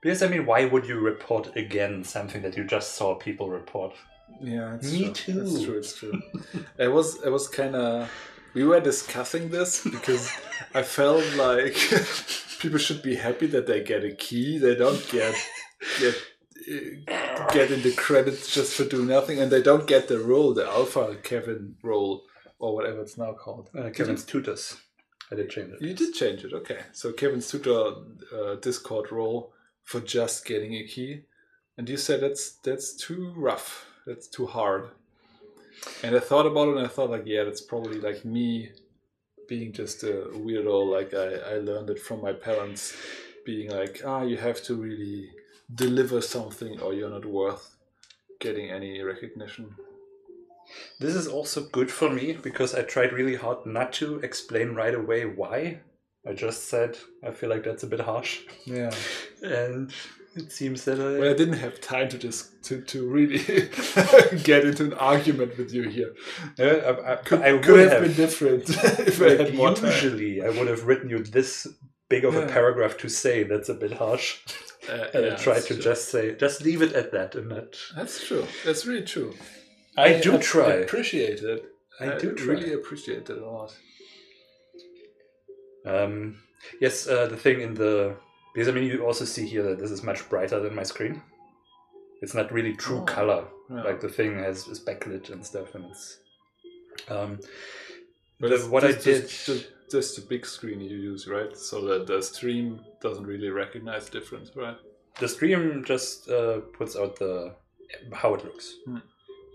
Because 0.02 0.22
I 0.24 0.28
mean, 0.28 0.46
why 0.46 0.66
would 0.66 0.86
you 0.88 1.00
report 1.00 1.56
again 1.56 2.04
something 2.04 2.42
that 2.42 2.58
you 2.58 2.64
just 2.66 2.94
saw 2.96 3.16
people 3.16 3.50
report? 3.50 3.94
Yeah, 4.42 4.76
it's 4.76 4.92
Me 4.92 5.12
true. 5.12 5.42
It's 5.42 5.64
true. 5.64 5.78
It's 5.78 5.96
true. 5.96 6.22
I 6.80 6.88
was 6.88 7.24
I 7.24 7.30
was 7.30 7.48
kind 7.48 7.76
of. 7.76 8.10
We 8.54 8.64
were 8.64 8.80
discussing 8.80 9.50
this 9.50 9.84
because 9.84 10.32
I 10.76 10.84
felt 10.84 11.24
like 11.36 11.76
people 12.60 12.78
should 12.78 13.02
be 13.02 13.16
happy 13.16 13.48
that 13.48 13.66
they 13.66 13.82
get 13.84 14.04
a 14.04 14.14
key. 14.14 14.60
They 14.60 14.76
don't 14.76 15.04
get 15.12 15.36
get 16.00 16.16
get 17.52 17.72
in 17.72 17.82
the 17.82 17.94
credits 17.96 18.54
just 18.54 18.74
for 18.76 18.86
doing 18.86 19.08
nothing, 19.08 19.40
and 19.40 19.52
they 19.52 19.62
don't 19.62 19.88
get 19.88 20.08
the 20.08 20.20
role, 20.20 20.54
the 20.54 20.66
Alpha 20.66 21.18
Kevin 21.24 21.76
role, 21.84 22.24
or 22.60 22.76
whatever 22.76 23.02
it's 23.02 23.18
now 23.18 23.34
called. 23.34 23.70
Uh, 23.78 23.90
Kevin's 23.90 24.24
tutors. 24.24 24.78
I 25.32 25.36
did 25.36 25.50
change 25.50 25.74
it. 25.74 25.82
You 25.82 25.94
did 25.94 26.14
change 26.14 26.44
it, 26.44 26.54
okay. 26.54 26.80
So 26.92 27.12
Kevin's 27.12 27.50
tutor 27.50 27.94
uh, 28.36 28.56
Discord 28.56 29.12
role 29.12 29.54
for 29.84 30.00
just 30.00 30.46
getting 30.46 30.76
a 30.76 30.84
key, 30.84 31.24
and 31.78 31.88
you 31.90 31.98
said 31.98 32.22
that's 32.22 32.52
that's 32.64 32.96
too 32.96 33.34
rough. 33.36 33.86
That's 34.06 34.28
too 34.28 34.46
hard. 34.46 34.90
And 36.04 36.16
I 36.16 36.20
thought 36.20 36.46
about 36.46 36.70
it, 36.70 36.78
and 36.78 36.86
I 36.86 36.90
thought 36.90 37.10
like, 37.10 37.24
yeah, 37.26 37.44
that's 37.44 37.62
probably 37.62 38.00
like 38.00 38.24
me 38.24 38.72
being 39.50 39.74
just 39.74 40.04
a 40.04 40.28
weirdo. 40.34 40.92
Like 40.92 41.14
I, 41.14 41.56
I 41.56 41.58
learned 41.60 41.90
it 41.90 42.00
from 42.00 42.22
my 42.22 42.34
parents, 42.34 42.96
being 43.46 43.72
like, 43.72 44.02
ah, 44.06 44.24
you 44.24 44.38
have 44.38 44.62
to 44.64 44.76
really 44.76 45.30
deliver 45.74 46.22
something, 46.22 46.80
or 46.80 46.94
you're 46.94 47.10
not 47.10 47.26
worth 47.26 47.76
getting 48.40 48.70
any 48.70 49.02
recognition. 49.02 49.76
This 51.00 51.16
is 51.16 51.28
also 51.28 51.66
good 51.72 51.92
for 51.92 52.10
me 52.10 52.34
because 52.34 52.74
I 52.74 52.84
tried 52.84 53.14
really 53.14 53.36
hard 53.36 53.66
not 53.66 53.94
to 53.94 54.20
explain 54.20 54.76
right 54.76 54.96
away 54.96 55.26
why. 55.26 55.80
I 56.28 56.34
just 56.34 56.70
said 56.70 56.98
I 57.26 57.32
feel 57.32 57.50
like 57.50 57.64
that's 57.64 57.84
a 57.84 57.88
bit 57.88 58.00
harsh, 58.00 58.42
Yeah. 58.66 58.92
and 59.44 59.92
it 60.36 60.52
seems 60.52 60.86
that 60.86 61.00
I. 61.00 61.20
Well, 61.20 61.32
I 61.32 61.34
didn't 61.34 61.60
have 61.60 61.80
time 61.82 62.10
to 62.10 62.18
just 62.18 62.64
to, 62.64 62.82
to 62.82 63.08
really 63.08 63.38
get 64.44 64.66
into 64.66 64.86
an 64.86 64.94
argument 64.94 65.58
with 65.58 65.74
you 65.74 65.84
here. 65.90 66.14
Yeah, 66.58 66.66
I, 66.66 67.14
I, 67.14 67.16
Could, 67.18 67.42
I 67.42 67.54
would 67.54 67.64
could 67.64 67.80
have, 67.80 67.92
have, 67.92 68.02
been 68.02 68.14
different 68.14 68.70
if 68.70 69.22
I 69.22 69.44
had 69.44 69.54
more 69.54 69.76
time. 69.76 69.92
usually 69.92 70.42
I 70.42 70.50
would 70.50 70.68
have 70.68 70.86
written 70.86 71.10
you 71.10 71.24
this 71.24 71.68
big 72.10 72.26
of 72.26 72.36
a 72.36 72.48
paragraph 72.48 72.98
to 73.00 73.10
say 73.10 73.44
that's 73.44 73.70
a 73.70 73.74
bit 73.74 73.94
harsh, 73.94 74.40
Uh, 74.90 75.08
and 75.14 75.26
yeah, 75.26 75.34
I 75.34 75.36
that's 75.36 75.68
to 75.68 75.74
true. 75.76 75.84
just 75.84 76.10
say 76.10 76.36
just 76.36 76.62
leave 76.62 76.82
it 76.82 76.94
at 76.94 77.12
that 77.12 77.36
and 77.36 77.50
not. 77.50 77.78
That's 77.96 78.26
true. 78.28 78.46
That's 78.66 78.86
really 78.86 79.06
true. 79.06 79.34
I, 79.98 80.20
do 80.20 80.36
ap- 80.36 80.42
try. 80.42 80.74
appreciate 80.74 81.40
it. 81.42 81.64
I 82.00 82.18
do 82.18 82.34
try. 82.34 82.54
really 82.54 82.74
appreciate 82.74 83.30
it 83.30 83.38
a 83.38 83.46
lot. 83.50 83.72
Um, 85.86 86.40
yes, 86.82 87.08
uh, 87.08 87.28
the 87.28 87.38
thing 87.38 87.62
in 87.62 87.74
the 87.74 88.16
Because 88.54 88.68
I 88.68 88.72
mean, 88.72 88.86
you 88.86 89.06
also 89.06 89.26
see 89.26 89.46
here 89.48 89.64
that 89.64 89.80
this 89.80 89.92
is 89.92 90.04
much 90.04 90.28
brighter 90.30 90.60
than 90.60 90.76
my 90.76 90.84
screen. 90.84 91.22
It's 92.22 92.34
not 92.34 92.52
really 92.52 92.74
true 92.76 93.00
Oh, 93.00 93.04
color. 93.04 93.46
Yeah. 93.70 93.84
Like 93.84 94.00
the 94.02 94.10
thing 94.10 94.38
has 94.40 94.68
is 94.68 94.80
backlit 94.80 95.30
and 95.30 95.46
stuff, 95.46 95.76
and 95.76 95.86
it's. 95.86 96.18
Um, 97.10 97.40
But 98.40 98.50
the- 98.52 98.70
what 98.70 98.84
I 98.84 98.92
did, 98.94 99.28
just, 99.30 99.46
just, 99.46 99.68
just 99.94 100.16
the 100.18 100.22
big 100.34 100.46
screen 100.46 100.80
you 100.82 100.98
use, 101.12 101.28
right? 101.28 101.56
So 101.58 101.76
that 101.88 102.08
the 102.08 102.22
stream 102.22 102.82
doesn't 103.02 103.26
really 103.26 103.50
recognize 103.50 104.10
difference, 104.10 104.52
right? 104.56 104.78
the 105.20 105.28
stream 105.28 105.84
just 105.86 106.28
uh, 106.30 106.58
puts 106.78 106.96
out 106.96 107.16
the 107.20 107.54
how 108.22 108.34
it 108.34 108.44
looks. 108.44 108.68
Hmm. 108.86 108.98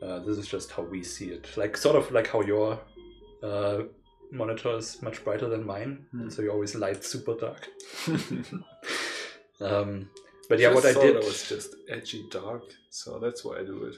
Uh, 0.02 0.18
this 0.20 0.38
is 0.38 0.46
just 0.46 0.70
how 0.70 0.84
we 0.84 1.02
see 1.02 1.28
it, 1.36 1.44
like 1.56 1.76
sort 1.76 1.96
of 1.96 2.10
like 2.12 2.28
how 2.28 2.40
your 2.42 2.78
uh, 3.42 3.78
monitor 4.30 4.76
is 4.76 5.02
much 5.02 5.24
brighter 5.24 5.48
than 5.48 5.66
mine, 5.66 6.06
Hmm. 6.12 6.28
so 6.30 6.42
you 6.42 6.50
always 6.52 6.74
light 6.76 7.04
super 7.04 7.34
dark. 7.34 7.68
Um, 9.60 10.08
but 10.48 10.58
yeah, 10.60 10.72
Just 10.72 10.84
what 10.86 10.96
I 10.96 11.00
did 11.00 11.16
it 11.16 11.24
was 11.24 11.48
just 11.48 11.74
edgy 11.88 12.24
dark, 12.30 12.62
so 12.90 13.18
that's 13.18 13.44
why 13.44 13.58
I 13.58 13.64
do 13.64 13.84
it. 13.84 13.96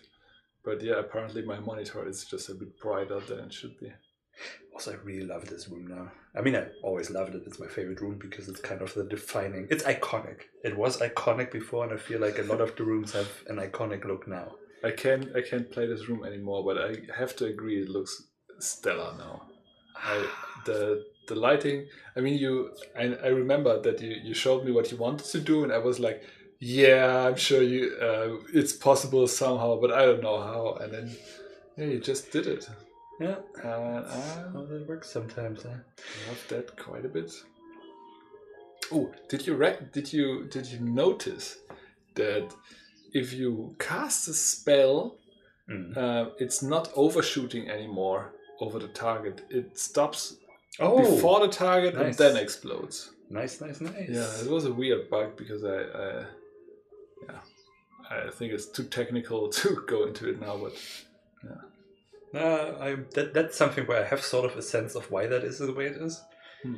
But 0.65 0.83
yeah, 0.83 0.99
apparently 0.99 1.43
my 1.43 1.59
monitor 1.61 2.09
is 2.09 2.25
just 2.25 2.49
a 2.49 2.55
bit 2.55 2.79
brighter 2.81 3.21
than 3.21 3.41
it 3.41 3.53
should 3.53 3.79
be. 3.79 3.93
also 4.73 4.93
I 4.93 4.97
really 5.05 5.27
love 5.27 5.45
this 5.47 5.69
room 5.69 5.87
now. 5.89 6.11
I 6.37 6.43
mean, 6.43 6.55
I 6.55 6.67
always 6.83 7.11
loved 7.11 7.35
it. 7.35 7.43
It's 7.47 7.59
my 7.59 7.67
favorite 7.67 8.01
room 8.01 8.19
because 8.19 8.49
it's 8.49 8.61
kind 8.61 8.83
of 8.83 8.95
the 8.95 9.05
defining. 9.05 9.67
It's 9.71 9.83
iconic. 9.83 10.43
It 10.63 10.77
was 10.77 10.99
iconic 10.99 11.51
before, 11.51 11.85
and 11.85 11.93
I 11.93 11.97
feel 11.97 12.21
like 12.21 12.39
a 12.39 12.43
lot 12.43 12.61
of 12.61 12.77
the 12.77 12.85
rooms 12.85 13.13
have 13.13 13.29
an 13.49 13.57
iconic 13.57 14.05
look 14.05 14.29
now. 14.29 14.55
I 14.85 14.93
can't 14.93 15.35
I 15.37 15.43
can't 15.43 15.71
play 15.71 15.87
this 15.87 16.09
room 16.09 16.25
anymore, 16.25 16.65
but 16.65 16.79
I 16.79 16.97
have 17.19 17.35
to 17.37 17.47
agree 17.47 17.83
it 17.83 17.89
looks 17.89 18.23
stellar 18.61 19.15
now. 19.19 19.43
I, 19.97 20.27
the 20.67 21.05
the 21.27 21.35
lighting. 21.35 21.87
I 22.17 22.21
mean, 22.21 22.39
you. 22.39 22.71
I, 22.97 23.15
I 23.25 23.29
remember 23.29 23.81
that 23.83 24.01
you, 24.01 24.17
you 24.23 24.35
showed 24.35 24.65
me 24.65 24.73
what 24.73 24.91
you 24.91 24.99
wanted 24.99 25.27
to 25.27 25.41
do, 25.41 25.65
and 25.65 25.73
I 25.73 25.79
was 25.79 25.99
like, 25.99 26.23
yeah, 26.61 27.27
I'm 27.27 27.37
sure 27.37 27.63
you. 27.63 27.97
Uh, 28.01 28.45
it's 28.55 28.73
possible 28.73 29.27
somehow, 29.27 29.81
but 29.81 29.93
I 29.93 30.05
don't 30.05 30.23
know 30.23 30.41
how. 30.41 30.79
And 30.81 30.93
then 30.93 31.17
yeah, 31.77 31.87
you 31.87 32.01
just 32.01 32.31
did 32.31 32.47
it. 32.47 32.69
Yeah, 33.21 33.37
And 33.63 34.07
I 34.07 34.45
well, 34.55 34.67
that 34.67 34.89
works 34.89 35.11
sometimes. 35.11 35.63
Huh? 35.63 35.79
love 36.29 36.45
that 36.49 36.77
quite 36.79 37.05
a 37.05 37.09
bit. 37.09 37.31
Oh, 38.93 39.13
did 39.29 39.47
you 39.47 39.55
rec- 39.55 39.93
did 39.93 40.13
you 40.13 40.47
did 40.51 40.67
you 40.67 40.81
notice 40.81 41.59
that 42.15 42.55
if 43.13 43.33
you 43.33 43.75
cast 43.79 44.29
a 44.29 44.33
spell 44.35 45.17
Mm. 45.71 45.97
uh, 45.97 46.31
it's 46.39 46.63
not 46.63 46.91
overshooting 46.97 47.71
anymore 47.71 48.33
over 48.61 48.81
the 48.81 48.89
target. 48.89 49.43
It 49.51 49.79
stops 49.79 50.37
Oh, 50.81 50.99
before 50.99 51.39
the 51.47 51.53
target 51.67 51.95
and 51.95 52.13
then 52.15 52.37
explodes. 52.37 53.11
nice, 53.31 53.61
nice, 53.61 53.81
nice. 53.81 54.09
Yeah, 54.09 54.29
it 54.45 54.51
was 54.51 54.65
a 54.65 54.73
weird 54.73 55.09
bug 55.09 55.37
because 55.37 55.63
I, 55.63 55.79
I, 56.05 56.25
yeah, 57.29 57.41
I 58.27 58.31
think 58.31 58.53
it's 58.53 58.67
too 58.67 58.83
technical 58.85 59.49
to 59.61 59.85
go 59.87 60.07
into 60.09 60.29
it 60.31 60.41
now. 60.41 60.57
But 60.57 60.75
Uh, 62.35 62.77
I 62.81 62.97
that 63.15 63.35
that's 63.35 63.57
something 63.57 63.87
where 63.87 64.05
I 64.05 64.07
have 64.07 64.23
sort 64.23 64.51
of 64.51 64.57
a 64.57 64.63
sense 64.63 64.95
of 64.95 65.11
why 65.11 65.27
that 65.27 65.43
is 65.45 65.59
the 65.59 65.73
way 65.73 65.87
it 65.87 65.97
is. 65.97 66.23
Hmm. 66.63 66.77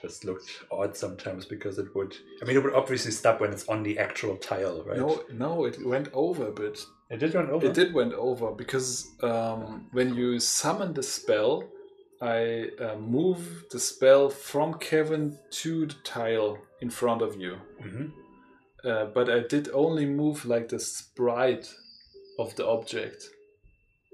Just 0.00 0.24
looked 0.24 0.50
odd 0.72 0.96
sometimes 0.96 1.44
because 1.46 1.78
it 1.78 1.94
would. 1.94 2.16
I 2.42 2.46
mean, 2.46 2.56
it 2.56 2.64
would 2.64 2.74
obviously 2.74 3.12
stop 3.12 3.40
when 3.40 3.52
it's 3.52 3.68
on 3.68 3.82
the 3.82 3.98
actual 3.98 4.36
tile, 4.36 4.82
right? 4.84 4.98
no, 4.98 5.22
no, 5.32 5.64
it 5.66 5.84
went 5.86 6.08
over 6.12 6.48
a 6.48 6.52
bit. 6.52 6.80
it 7.10 7.18
did 7.18 7.34
run 7.34 7.48
over. 7.50 7.66
It 7.66 7.74
did 7.74 7.94
went 7.94 8.12
over 8.14 8.50
because 8.50 9.06
um, 9.22 9.86
when 9.92 10.14
you 10.14 10.40
summon 10.40 10.94
the 10.94 11.02
spell, 11.02 11.64
I 12.20 12.70
uh, 12.80 12.96
move 12.96 13.66
the 13.70 13.78
spell 13.78 14.30
from 14.30 14.74
Kevin 14.74 15.38
to 15.62 15.86
the 15.86 15.94
tile 16.02 16.58
in 16.80 16.90
front 16.90 17.22
of 17.22 17.36
you. 17.40 17.56
hmm 17.80 18.06
Uh, 18.84 19.06
but 19.14 19.28
I 19.30 19.40
did 19.48 19.68
only 19.72 20.06
move 20.06 20.44
like 20.44 20.68
the 20.68 20.78
sprite 20.80 21.68
of 22.38 22.54
the 22.56 22.66
object. 22.66 23.30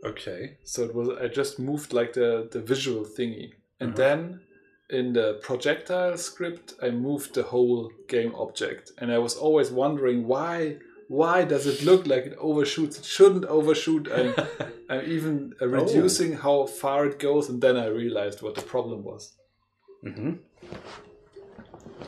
Okay. 0.05 0.57
So 0.65 0.85
it 0.85 0.95
was 0.95 1.09
I 1.25 1.29
just 1.29 1.59
moved 1.59 1.93
like 1.93 2.13
the 2.13 2.49
the 2.51 2.61
visual 2.61 3.05
thingy, 3.05 3.53
and 3.81 3.93
Mhm. 3.93 3.97
then 3.97 4.41
in 4.89 5.13
the 5.13 5.39
projectile 5.43 6.17
script 6.17 6.75
I 6.83 6.91
moved 6.91 7.35
the 7.35 7.43
whole 7.43 7.93
game 8.09 8.35
object, 8.35 8.93
and 8.99 9.13
I 9.13 9.19
was 9.19 9.37
always 9.37 9.71
wondering 9.71 10.27
why 10.27 10.79
why 11.09 11.45
does 11.45 11.67
it 11.67 11.83
look 11.85 12.07
like 12.07 12.25
it 12.27 12.37
overshoots? 12.39 12.99
It 12.99 13.05
shouldn't 13.05 13.45
overshoot. 13.45 14.09
I'm, 14.13 14.35
I'm 14.89 15.05
even 15.11 15.55
reducing 15.61 16.33
how 16.35 16.67
far 16.67 17.05
it 17.07 17.19
goes, 17.19 17.49
and 17.51 17.61
then 17.61 17.77
I 17.77 17.87
realized 17.87 18.43
what 18.43 18.55
the 18.55 18.63
problem 18.63 19.03
was. 19.05 19.33
hmm 20.03 20.35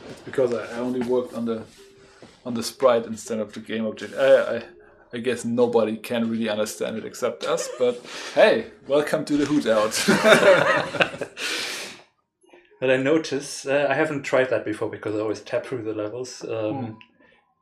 It's 0.09 0.21
because 0.29 0.51
I 0.53 0.63
I 0.75 0.79
only 0.79 1.01
worked 1.01 1.33
on 1.33 1.45
the 1.45 1.59
on 2.45 2.53
the 2.53 2.63
sprite 2.63 3.05
instead 3.05 3.39
of 3.39 3.51
the 3.53 3.59
game 3.59 3.85
object. 3.85 4.13
I, 4.15 4.29
I 4.55 4.63
I 5.13 5.19
guess 5.19 5.45
nobody 5.45 5.97
can 5.97 6.29
really 6.29 6.49
understand 6.49 6.97
it 6.97 7.05
except 7.05 7.43
us. 7.43 7.69
But 7.77 8.01
hey, 8.33 8.71
welcome 8.87 9.25
to 9.25 9.37
the 9.37 9.45
Hoot 9.45 9.67
Out. 9.67 9.93
But 12.79 12.91
I 12.91 12.97
notice 12.97 13.65
uh, 13.65 13.87
I 13.89 13.93
haven't 13.93 14.23
tried 14.23 14.49
that 14.49 14.65
before 14.65 14.89
because 14.89 15.15
I 15.15 15.19
always 15.19 15.39
tap 15.39 15.65
through 15.65 15.83
the 15.83 15.93
levels. 15.93 16.43
Um, 16.43 16.97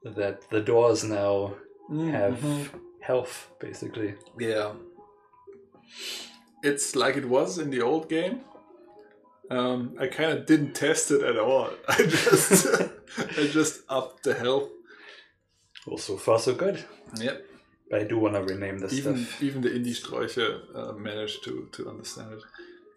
That 0.03 0.49
the 0.49 0.61
doors 0.61 1.03
now 1.03 1.53
have 1.89 2.39
Mhm. 2.41 2.65
health, 3.01 3.51
basically. 3.59 4.15
Yeah. 4.39 4.71
It's 6.63 6.95
like 6.95 7.17
it 7.17 7.29
was 7.29 7.59
in 7.59 7.69
the 7.69 7.81
old 7.83 8.09
game. 8.09 8.39
Um, 9.51 9.95
I 9.99 10.07
kind 10.07 10.31
of 10.31 10.47
didn't 10.47 10.73
test 10.73 11.11
it 11.11 11.21
at 11.21 11.37
all. 11.37 11.69
I 11.87 11.97
just 12.03 12.65
I 13.39 13.43
just 13.59 13.81
upped 13.89 14.23
the 14.23 14.33
health. 14.33 14.69
Well, 15.85 15.99
so 15.99 16.17
far 16.17 16.39
so 16.39 16.55
good. 16.55 16.83
Yep. 17.19 17.45
But 17.89 18.01
I 18.01 18.03
do 18.05 18.17
want 18.19 18.35
to 18.35 18.41
rename 18.43 18.79
this 18.79 18.93
Even 18.93 19.17
stuff. 19.25 19.43
even 19.43 19.61
the 19.61 19.69
indie 19.69 19.95
Sträuche 19.95 20.61
uh, 20.75 20.93
managed 20.93 21.43
to 21.45 21.67
to 21.73 21.89
understand 21.89 22.33
it. 22.33 22.43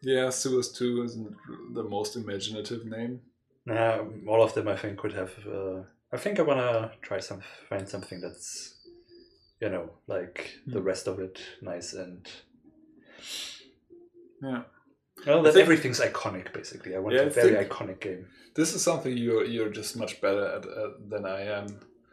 Yeah, 0.02 0.30
Suez 0.30 0.68
2 0.72 1.02
isn't 1.04 1.36
the 1.74 1.82
most 1.82 2.14
imaginative 2.16 2.84
name. 2.84 3.20
Nah, 3.66 4.04
all 4.28 4.42
of 4.42 4.52
them 4.54 4.68
I 4.68 4.76
think 4.76 4.98
could 4.98 5.14
have. 5.14 5.32
Uh, 5.46 5.82
I 6.12 6.18
think 6.18 6.38
I 6.38 6.42
want 6.42 6.60
to 6.60 6.90
try 7.00 7.20
some 7.20 7.40
find 7.68 7.88
something 7.88 8.20
that's, 8.20 8.74
you 9.62 9.70
know, 9.70 9.90
like 10.06 10.58
the 10.66 10.80
Hmm. 10.80 10.86
rest 10.86 11.08
of 11.08 11.18
it 11.18 11.40
nice 11.62 11.94
and. 11.94 12.28
Yeah. 14.42 14.62
Well, 15.26 15.42
that 15.42 15.54
think- 15.54 15.62
everything's 15.62 16.00
iconic, 16.00 16.52
basically. 16.52 16.94
I 16.94 16.98
want 16.98 17.14
Yeah, 17.14 17.22
a 17.22 17.26
I 17.26 17.28
very 17.30 17.64
iconic 17.64 18.00
game. 18.00 18.26
This 18.54 18.74
is 18.74 18.82
something 18.82 19.16
you're 19.16 19.44
you're 19.44 19.70
just 19.70 19.96
much 19.96 20.20
better 20.20 20.44
at 20.56 20.64
uh, 20.66 20.90
than 21.08 21.24
I 21.24 21.40
am. 21.60 21.66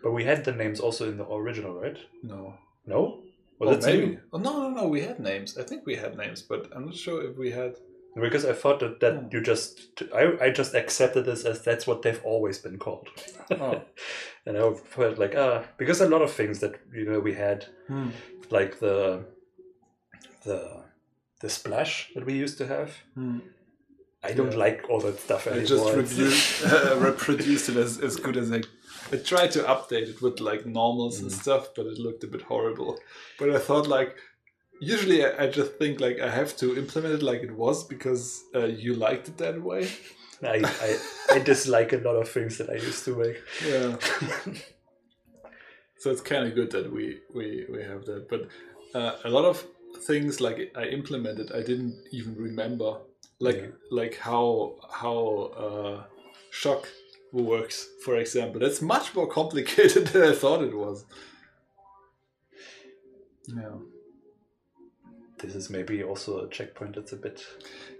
But 0.03 0.11
we 0.11 0.23
had 0.23 0.43
the 0.43 0.51
names 0.51 0.79
also 0.79 1.07
in 1.09 1.17
the 1.17 1.27
original, 1.29 1.73
right? 1.73 1.97
No. 2.23 2.55
No? 2.85 3.19
Well, 3.59 3.69
oh, 3.69 3.73
that's 3.73 3.85
maybe. 3.85 4.17
Oh, 4.33 4.39
no, 4.39 4.51
no, 4.63 4.69
no. 4.69 4.87
We 4.87 5.01
had 5.01 5.19
names. 5.19 5.57
I 5.57 5.63
think 5.63 5.85
we 5.85 5.95
had 5.95 6.17
names, 6.17 6.41
but 6.41 6.69
I'm 6.75 6.85
not 6.85 6.95
sure 6.95 7.23
if 7.29 7.37
we 7.37 7.51
had. 7.51 7.75
Because 8.15 8.43
I 8.45 8.53
thought 8.53 8.79
that, 8.81 8.99
that 8.99 9.13
Hmm. 9.13 9.27
you 9.31 9.41
just, 9.41 10.01
I, 10.13 10.33
I 10.41 10.49
just 10.49 10.73
accepted 10.75 11.25
this 11.25 11.45
as 11.45 11.61
that's 11.63 11.87
what 11.87 12.01
they've 12.01 12.19
always 12.25 12.57
been 12.57 12.77
called. 12.77 13.07
Oh. 13.51 13.81
and 14.45 14.57
I 14.57 14.73
felt 14.73 15.17
like, 15.17 15.33
ah, 15.37 15.63
because 15.77 16.01
a 16.01 16.09
lot 16.09 16.21
of 16.21 16.31
things 16.31 16.59
that, 16.59 16.73
you 16.93 17.05
know, 17.05 17.19
we 17.19 17.33
had, 17.35 17.65
Hmm. 17.87 18.09
like 18.49 18.79
the, 18.79 19.23
the, 20.43 20.83
the 21.41 21.49
splash 21.49 22.09
that 22.15 22.25
we 22.25 22.33
used 22.33 22.57
to 22.57 22.67
have. 22.67 22.91
Hmm. 23.13 23.39
I 24.23 24.33
don't 24.33 24.51
Yeah. 24.51 24.57
like 24.57 24.89
all 24.89 24.99
that 25.01 25.19
stuff 25.19 25.47
anymore. 25.47 25.63
I 25.63 25.67
just 25.67 25.95
reviewed, 25.95 26.71
uh, 26.73 26.97
reproduced 26.99 27.69
it 27.69 27.77
as, 27.77 27.97
as 27.99 28.17
good 28.17 28.37
as 28.37 28.51
I. 28.51 28.61
I 29.13 29.17
tried 29.17 29.51
to 29.51 29.63
update 29.63 30.07
it 30.09 30.21
with 30.21 30.39
like 30.39 30.65
normals 30.65 31.19
and 31.21 31.31
Mm. 31.31 31.41
stuff, 31.41 31.69
but 31.75 31.85
it 31.85 31.97
looked 31.97 32.23
a 32.23 32.27
bit 32.27 32.41
horrible. 32.43 32.99
But 33.39 33.49
I 33.49 33.59
thought 33.59 33.87
like, 33.87 34.15
usually 34.79 35.25
I, 35.25 35.43
I 35.43 35.47
just 35.47 35.73
think 35.79 35.99
like 35.99 36.19
I 36.19 36.29
have 36.29 36.55
to 36.57 36.77
implement 36.77 37.15
it 37.15 37.23
like 37.23 37.41
it 37.43 37.51
was 37.55 37.83
because 37.83 38.43
uh, 38.55 38.65
you 38.65 38.93
liked 38.95 39.27
it 39.29 39.37
that 39.37 39.61
way. 39.61 39.89
I, 40.43 40.57
I, 40.87 41.35
I 41.35 41.39
dislike 41.39 41.93
a 41.93 41.97
lot 41.97 42.15
of 42.15 42.27
things 42.29 42.57
that 42.57 42.69
I 42.69 42.75
used 42.75 43.05
to 43.05 43.15
make. 43.15 43.37
Yeah. 43.65 43.97
so 45.99 46.09
it's 46.11 46.21
kind 46.21 46.47
of 46.47 46.55
good 46.55 46.71
that 46.71 46.91
we 46.91 47.19
we 47.35 47.65
we 47.71 47.81
have 47.83 48.05
that, 48.05 48.27
but 48.29 48.47
uh, 48.99 49.17
a 49.23 49.29
lot 49.29 49.45
of 49.45 49.63
things 50.07 50.41
like 50.41 50.71
I 50.75 50.85
implemented, 50.85 51.51
I 51.51 51.61
didn't 51.61 51.95
even 52.11 52.35
remember, 52.35 52.97
like 53.39 53.57
Yeah. 53.57 53.67
like 53.91 54.15
how 54.17 54.75
how 54.91 55.17
uh, 55.65 56.03
shock 56.49 56.87
works, 57.31 57.87
for 58.03 58.17
example. 58.17 58.59
That's 58.59 58.81
much 58.81 59.15
more 59.15 59.27
complicated 59.27 60.07
than 60.13 60.23
I 60.23 60.33
thought 60.33 60.63
it 60.63 60.75
was. 60.75 61.05
Yeah, 63.47 63.77
This 65.39 65.55
is 65.55 65.69
maybe 65.69 66.03
also 66.03 66.45
a 66.45 66.49
checkpoint 66.49 66.95
that's 66.95 67.11
a 67.11 67.17
bit 67.17 67.43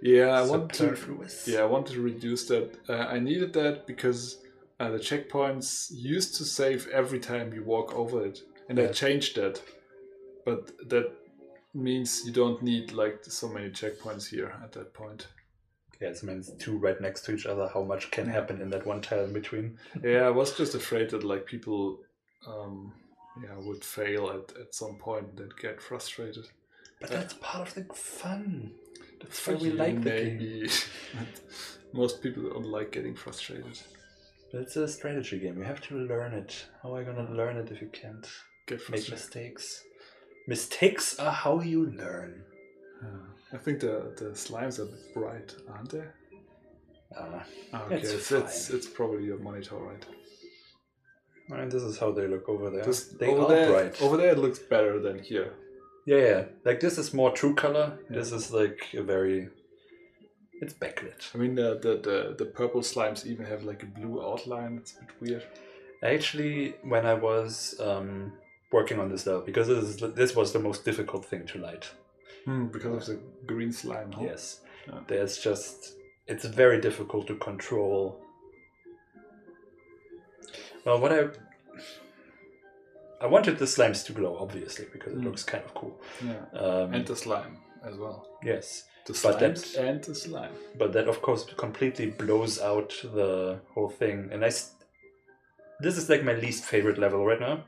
yeah. 0.00 0.28
I 0.28 0.42
want 0.42 0.70
to 0.74 0.76
superfluous. 0.76 1.48
Yeah, 1.48 1.60
I 1.60 1.64
want 1.64 1.86
to 1.88 2.00
reduce 2.00 2.46
that. 2.46 2.78
Uh, 2.88 2.92
I 2.94 3.18
needed 3.18 3.52
that 3.54 3.86
because 3.86 4.38
uh, 4.80 4.90
the 4.90 4.98
checkpoints 4.98 5.90
used 5.92 6.36
to 6.36 6.44
save 6.44 6.88
every 6.88 7.20
time 7.20 7.52
you 7.52 7.64
walk 7.64 7.94
over 7.94 8.24
it, 8.24 8.42
and 8.68 8.78
I 8.78 8.88
changed 8.88 9.36
that. 9.36 9.60
But 10.44 10.88
that 10.88 11.12
means 11.74 12.22
you 12.26 12.32
don't 12.32 12.62
need 12.62 12.92
like 12.92 13.24
so 13.24 13.48
many 13.48 13.70
checkpoints 13.70 14.28
here 14.28 14.54
at 14.62 14.72
that 14.72 14.92
point. 14.94 15.26
Yes, 16.02 16.24
I 16.24 16.26
mean, 16.26 16.38
it's 16.38 16.50
two 16.58 16.78
right 16.78 17.00
next 17.00 17.22
to 17.26 17.34
each 17.34 17.46
other. 17.46 17.70
How 17.72 17.82
much 17.84 18.10
can 18.10 18.26
happen 18.26 18.60
in 18.60 18.70
that 18.70 18.84
one 18.84 19.00
tile 19.00 19.22
in 19.24 19.32
between? 19.32 19.78
Yeah, 20.02 20.22
I 20.22 20.30
was 20.30 20.56
just 20.56 20.74
afraid 20.74 21.10
that 21.10 21.22
like 21.22 21.46
people, 21.46 22.00
um, 22.44 22.92
yeah, 23.40 23.56
would 23.56 23.84
fail 23.84 24.28
at, 24.30 24.58
at 24.60 24.74
some 24.74 24.96
point 24.96 25.28
and 25.28 25.38
then 25.38 25.50
get 25.60 25.80
frustrated. 25.80 26.46
But 27.00 27.10
that's 27.10 27.34
part 27.34 27.68
of 27.68 27.74
the 27.74 27.94
fun. 27.94 28.72
That's 29.20 29.46
why 29.46 29.54
we 29.54 29.70
like 29.70 30.02
the 30.02 30.10
game. 30.10 30.38
maybe. 30.38 30.70
Most 31.92 32.20
people 32.20 32.50
don't 32.50 32.66
like 32.66 32.90
getting 32.90 33.14
frustrated. 33.14 33.78
But 34.50 34.62
it's 34.62 34.74
a 34.74 34.88
strategy 34.88 35.38
game. 35.38 35.56
You 35.56 35.64
have 35.64 35.80
to 35.82 35.94
learn 35.94 36.34
it. 36.34 36.66
How 36.82 36.96
are 36.96 37.00
you 37.00 37.06
gonna 37.06 37.30
learn 37.30 37.56
it 37.58 37.70
if 37.70 37.80
you 37.80 37.88
can't 37.92 38.26
Get 38.66 38.80
make 38.90 39.08
mistakes? 39.08 39.84
Mistakes 40.48 41.16
are 41.20 41.30
how 41.30 41.60
you 41.60 41.86
learn. 41.86 42.42
I 43.52 43.58
think 43.58 43.80
the 43.80 44.12
the 44.16 44.30
slimes 44.44 44.78
are 44.78 44.88
bright, 45.14 45.54
aren't 45.72 45.90
they? 45.90 46.04
Ah, 47.16 47.44
Ah, 47.74 47.84
okay, 47.84 47.96
It's 47.96 48.10
it's, 48.12 48.32
it's, 48.32 48.70
it's 48.70 48.86
probably 48.86 49.24
your 49.24 49.38
monitor, 49.38 49.76
right? 49.76 50.04
and 51.50 51.70
this 51.70 51.82
is 51.82 51.98
how 51.98 52.10
they 52.12 52.26
look 52.26 52.48
over 52.48 52.70
there. 52.70 52.84
This- 52.84 53.08
they 53.20 53.26
over 53.28 53.42
are 53.42 53.48
there, 53.48 53.70
bright. 53.70 54.00
Over 54.02 54.16
there, 54.16 54.30
it 54.30 54.38
looks 54.38 54.58
better 54.58 54.98
than 55.00 55.18
here. 55.18 55.52
Yeah, 56.06 56.16
yeah. 56.30 56.44
Like 56.64 56.80
this 56.80 56.96
is 56.98 57.12
more 57.12 57.30
true 57.32 57.54
color. 57.54 57.98
Yeah. 58.08 58.18
This 58.18 58.32
is 58.32 58.50
like 58.52 58.80
a 58.94 59.02
very. 59.02 59.48
It's 60.62 60.74
backlit. 60.74 61.20
I 61.34 61.38
mean, 61.38 61.54
the, 61.54 61.78
the 61.84 61.92
the 62.08 62.18
the 62.38 62.46
purple 62.46 62.80
slimes 62.80 63.26
even 63.26 63.44
have 63.46 63.64
like 63.64 63.82
a 63.82 63.86
blue 63.86 64.22
outline. 64.22 64.78
It's 64.80 64.94
a 64.96 65.00
bit 65.00 65.10
weird. 65.20 65.44
Actually, 66.02 66.74
when 66.82 67.04
I 67.06 67.14
was 67.14 67.74
um, 67.80 68.32
working 68.72 68.98
on 68.98 69.08
this 69.10 69.26
level, 69.26 69.42
because 69.42 69.68
this 69.68 69.84
is, 69.84 69.96
this 70.14 70.34
was 70.34 70.52
the 70.52 70.58
most 70.58 70.84
difficult 70.84 71.24
thing 71.24 71.46
to 71.46 71.58
light. 71.58 71.86
Hmm, 72.44 72.66
because 72.66 73.08
of 73.08 73.16
the 73.16 73.22
green 73.46 73.72
slime. 73.72 74.12
Huh? 74.12 74.22
Yes, 74.24 74.60
Yeah. 74.88 75.00
there's 75.06 75.38
just 75.38 75.96
it's 76.26 76.44
very 76.44 76.80
difficult 76.80 77.26
to 77.28 77.34
control. 77.36 78.20
Well, 80.84 81.00
what 81.00 81.12
I 81.12 81.28
I 83.20 83.26
wanted 83.26 83.58
the 83.58 83.66
slimes 83.66 84.04
to 84.06 84.12
glow, 84.12 84.36
obviously, 84.40 84.86
because 84.92 85.12
it 85.12 85.20
Mm. 85.20 85.24
looks 85.24 85.44
kind 85.44 85.64
of 85.64 85.72
cool. 85.74 86.00
Yeah. 86.24 86.44
Um, 86.60 86.92
And 86.94 87.06
the 87.06 87.14
slime 87.14 87.58
as 87.84 87.96
well. 87.96 88.26
yes, 88.42 88.88
The 89.06 89.12
But 89.22 89.38
slimes 89.40 89.74
that- 89.74 89.84
and 89.84 90.04
the 90.04 90.14
slime. 90.14 90.52
but 90.78 90.92
that 90.92 91.08
of 91.08 91.22
course 91.22 91.44
completely 91.56 92.06
blows 92.10 92.60
out 92.60 92.90
the 93.02 93.58
whole 93.74 93.88
thing 93.88 94.28
and 94.32 94.44
I, 94.44 94.50
this 95.80 95.96
is 95.98 96.08
like 96.08 96.22
my 96.22 96.34
least 96.34 96.64
favorite 96.64 96.98
level 96.98 97.24
right 97.26 97.40
now 97.40 97.64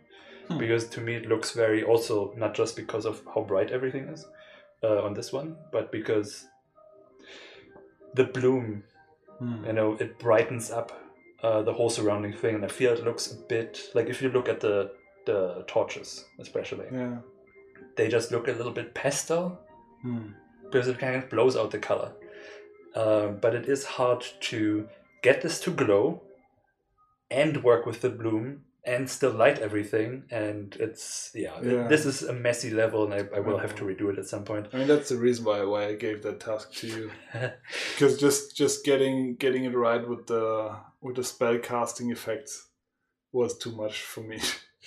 Hmm. 0.48 0.59
because 0.59 0.88
to 0.90 1.01
me 1.01 1.16
it 1.16 1.26
looks 1.26 1.51
very 1.52 1.82
also 1.82 2.32
not 2.36 2.55
just 2.55 2.76
because 2.76 3.05
of 3.05 3.22
how 3.34 3.40
bright 3.42 3.70
everything 3.72 4.05
is 4.14 4.24
uh, 4.86 5.01
on 5.06 5.15
this 5.15 5.32
one 5.32 5.56
but 5.73 5.90
because 5.98 6.47
the 8.15 8.24
bloom 8.24 8.85
Hmm. 9.40 9.65
you 9.66 9.73
know 9.73 9.89
it 10.05 10.11
brightens 10.20 10.70
up 10.70 10.89
uh, 11.43 11.61
the 11.69 11.73
whole 11.73 11.90
surrounding 11.90 12.32
thing 12.32 12.55
and 12.55 12.65
i 12.65 12.69
feel 12.69 12.93
it 12.93 13.02
looks 13.09 13.32
a 13.32 13.36
bit 13.55 13.81
like 13.97 14.06
if 14.12 14.23
you 14.23 14.28
look 14.36 14.48
at 14.48 14.61
the 14.61 14.77
the 15.27 15.65
torches 15.66 16.24
especially 16.39 16.86
Yeah. 16.93 17.16
they 17.97 18.06
just 18.16 18.31
look 18.31 18.47
a 18.48 18.52
little 18.52 18.73
bit 18.81 18.94
pastel 18.94 19.59
Hmm. 20.02 20.27
because 20.65 20.86
it 20.93 20.98
kind 21.01 21.16
of 21.16 21.28
blows 21.31 21.56
out 21.56 21.70
the 21.70 21.78
color. 21.90 22.12
Um, 23.02 23.39
but 23.44 23.55
it 23.55 23.66
is 23.74 23.85
hard 23.98 24.23
to 24.51 24.59
get 25.23 25.40
this 25.43 25.59
to 25.65 25.70
glow 25.82 26.23
and 27.43 27.62
work 27.65 27.86
with 27.86 28.01
the 28.02 28.11
bloom 28.11 28.47
and 28.86 29.09
still 29.09 29.32
light 29.32 29.59
everything. 29.61 30.24
And 30.31 30.77
it's, 30.78 31.31
yeah, 31.35 31.61
Yeah. 31.62 31.89
this 31.89 32.05
is 32.05 32.23
a 32.23 32.32
messy 32.32 32.70
level 32.70 33.05
and 33.05 33.15
I, 33.15 33.36
I 33.36 33.40
will 33.40 33.59
have 33.59 33.74
to 33.77 33.85
redo 33.85 34.11
it 34.12 34.19
at 34.19 34.27
some 34.27 34.44
point. 34.44 34.66
I 34.73 34.77
mean, 34.78 34.89
that's 34.89 35.09
the 35.09 35.16
reason 35.16 35.44
why 35.47 35.65
why 35.65 35.86
I 35.86 35.94
gave 35.94 36.23
that 36.23 36.40
task 36.40 36.73
to 36.81 36.86
you. 36.86 37.11
because 37.94 38.19
just 38.19 38.56
just 38.56 38.85
getting 38.85 39.36
getting 39.36 39.65
it 39.65 39.74
right 39.74 40.06
with 40.06 40.27
the 40.27 40.77
with 41.01 41.16
the 41.16 41.24
spell 41.24 41.59
casting 41.59 42.11
effects 42.11 42.69
was 43.32 43.56
too 43.59 43.73
much 43.73 44.02
for 44.02 44.20
me. 44.23 44.39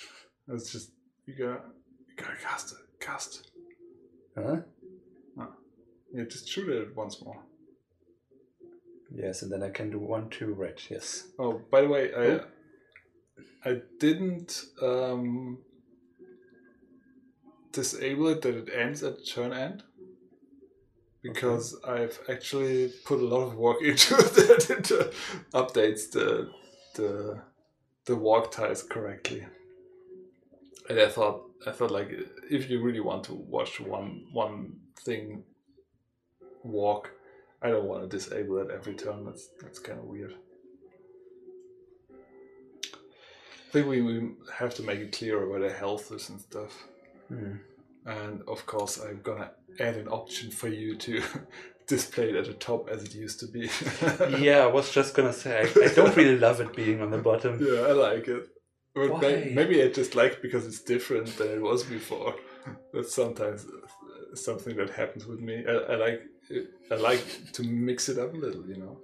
it's 0.48 0.70
just 0.72 0.90
you 1.26 1.34
gotta 1.34 1.60
you 2.08 2.14
gotta 2.16 2.36
cast 2.40 2.72
it, 2.72 2.78
cast. 3.00 3.50
huh? 4.36 4.56
no. 5.36 5.48
Yeah, 6.14 6.24
just 6.24 6.48
shoot 6.48 6.68
it 6.68 6.96
once 6.96 7.22
more. 7.22 7.42
Yes, 9.10 9.42
and 9.42 9.50
then 9.50 9.62
I 9.62 9.70
can 9.70 9.90
do 9.90 9.98
one, 9.98 10.28
two, 10.30 10.52
red. 10.52 10.80
Yes. 10.90 11.28
Oh, 11.38 11.60
by 11.70 11.80
the 11.82 11.88
way, 11.88 12.12
I 12.14 12.18
Oh. 12.18 12.44
I 13.68 13.82
didn't 14.00 14.64
um, 14.80 15.58
disable 17.70 18.28
it 18.28 18.40
that 18.42 18.54
it 18.54 18.70
ends 18.74 19.02
at 19.02 19.26
turn 19.26 19.52
end 19.52 19.82
because 21.22 21.76
I've 21.86 22.18
actually 22.30 22.88
put 23.04 23.20
a 23.20 23.26
lot 23.26 23.42
of 23.42 23.56
work 23.56 23.78
into 23.82 24.14
that 24.36 24.70
into 24.70 25.12
updates 25.52 26.10
the 26.10 26.50
the 26.94 27.42
the 28.06 28.16
walk 28.16 28.52
ties 28.52 28.82
correctly. 28.82 29.46
And 30.88 30.98
I 30.98 31.08
thought 31.08 31.42
I 31.66 31.72
thought 31.72 31.90
like 31.90 32.10
if 32.50 32.70
you 32.70 32.82
really 32.82 33.00
want 33.00 33.24
to 33.24 33.34
watch 33.34 33.80
one 33.80 34.24
one 34.32 34.76
thing 35.04 35.44
walk, 36.64 37.10
I 37.60 37.68
don't 37.68 37.84
want 37.84 38.02
to 38.02 38.16
disable 38.16 38.58
it 38.58 38.70
every 38.70 38.94
turn. 38.94 39.26
That's 39.26 39.46
that's 39.60 39.78
kind 39.78 39.98
of 39.98 40.06
weird. 40.06 40.34
I 43.68 43.70
think 43.70 43.86
we, 43.86 44.00
we 44.00 44.30
have 44.54 44.74
to 44.76 44.82
make 44.82 44.98
it 44.98 45.12
clear 45.12 45.46
where 45.46 45.60
the 45.60 45.70
health 45.70 46.10
is 46.10 46.30
and 46.30 46.40
stuff. 46.40 46.86
Hmm. 47.28 47.56
And 48.06 48.40
of 48.48 48.64
course, 48.64 48.98
I'm 48.98 49.20
gonna 49.22 49.50
add 49.78 49.96
an 49.96 50.08
option 50.08 50.50
for 50.50 50.68
you 50.68 50.96
to 50.96 51.22
display 51.86 52.30
it 52.30 52.34
at 52.34 52.46
the 52.46 52.54
top 52.54 52.88
as 52.88 53.02
it 53.04 53.14
used 53.14 53.40
to 53.40 53.46
be. 53.46 53.68
yeah, 54.42 54.60
I 54.60 54.66
was 54.66 54.90
just 54.90 55.14
gonna 55.14 55.34
say, 55.34 55.60
I, 55.60 55.84
I 55.84 55.94
don't 55.94 56.16
really 56.16 56.38
love 56.46 56.60
it 56.60 56.74
being 56.74 57.02
on 57.02 57.10
the 57.10 57.18
bottom. 57.18 57.58
yeah, 57.60 57.80
I 57.82 57.92
like 57.92 58.26
it. 58.28 58.48
But 58.94 59.10
Why? 59.10 59.20
may- 59.20 59.52
maybe 59.54 59.82
I 59.82 59.88
just 59.88 60.14
like 60.14 60.32
it 60.32 60.42
because 60.42 60.66
it's 60.66 60.80
different 60.80 61.36
than 61.36 61.48
it 61.48 61.60
was 61.60 61.84
before. 61.84 62.36
That's 62.94 63.14
sometimes 63.14 63.66
uh, 63.66 64.34
something 64.34 64.76
that 64.76 64.90
happens 64.90 65.26
with 65.26 65.40
me. 65.40 65.64
I, 65.68 65.72
I 65.92 65.96
like 65.96 66.22
I 66.90 66.94
like 66.94 67.52
to 67.52 67.62
mix 67.64 68.08
it 68.08 68.18
up 68.18 68.32
a 68.32 68.36
little, 68.36 68.66
you 68.66 68.76
know. 68.76 68.98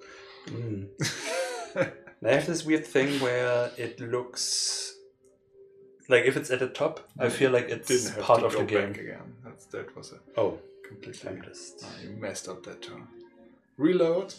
Mm. 0.47 1.93
I 2.25 2.33
have 2.33 2.47
this 2.47 2.65
weird 2.65 2.87
thing 2.87 3.21
where 3.21 3.71
it 3.77 4.01
looks 4.01 4.95
like 6.09 6.25
if 6.25 6.37
it's 6.37 6.51
at 6.51 6.59
the 6.61 6.69
top, 6.69 7.01
I 7.19 7.29
feel 7.29 7.51
like 7.51 7.69
it's 7.69 8.11
part 8.13 8.43
of 8.43 8.53
the 8.57 8.65
game. 8.65 8.91
again. 8.91 9.35
That's 9.45 9.67
that 9.67 9.95
was 9.97 10.13
a 10.13 10.41
Oh, 10.41 10.59
completely. 10.89 11.31
I'm. 11.31 11.43
Ah, 11.85 11.89
you 12.03 12.11
messed 12.17 12.49
up 12.49 12.63
that 12.65 12.83
turn. 12.83 13.07
Reload. 13.77 14.35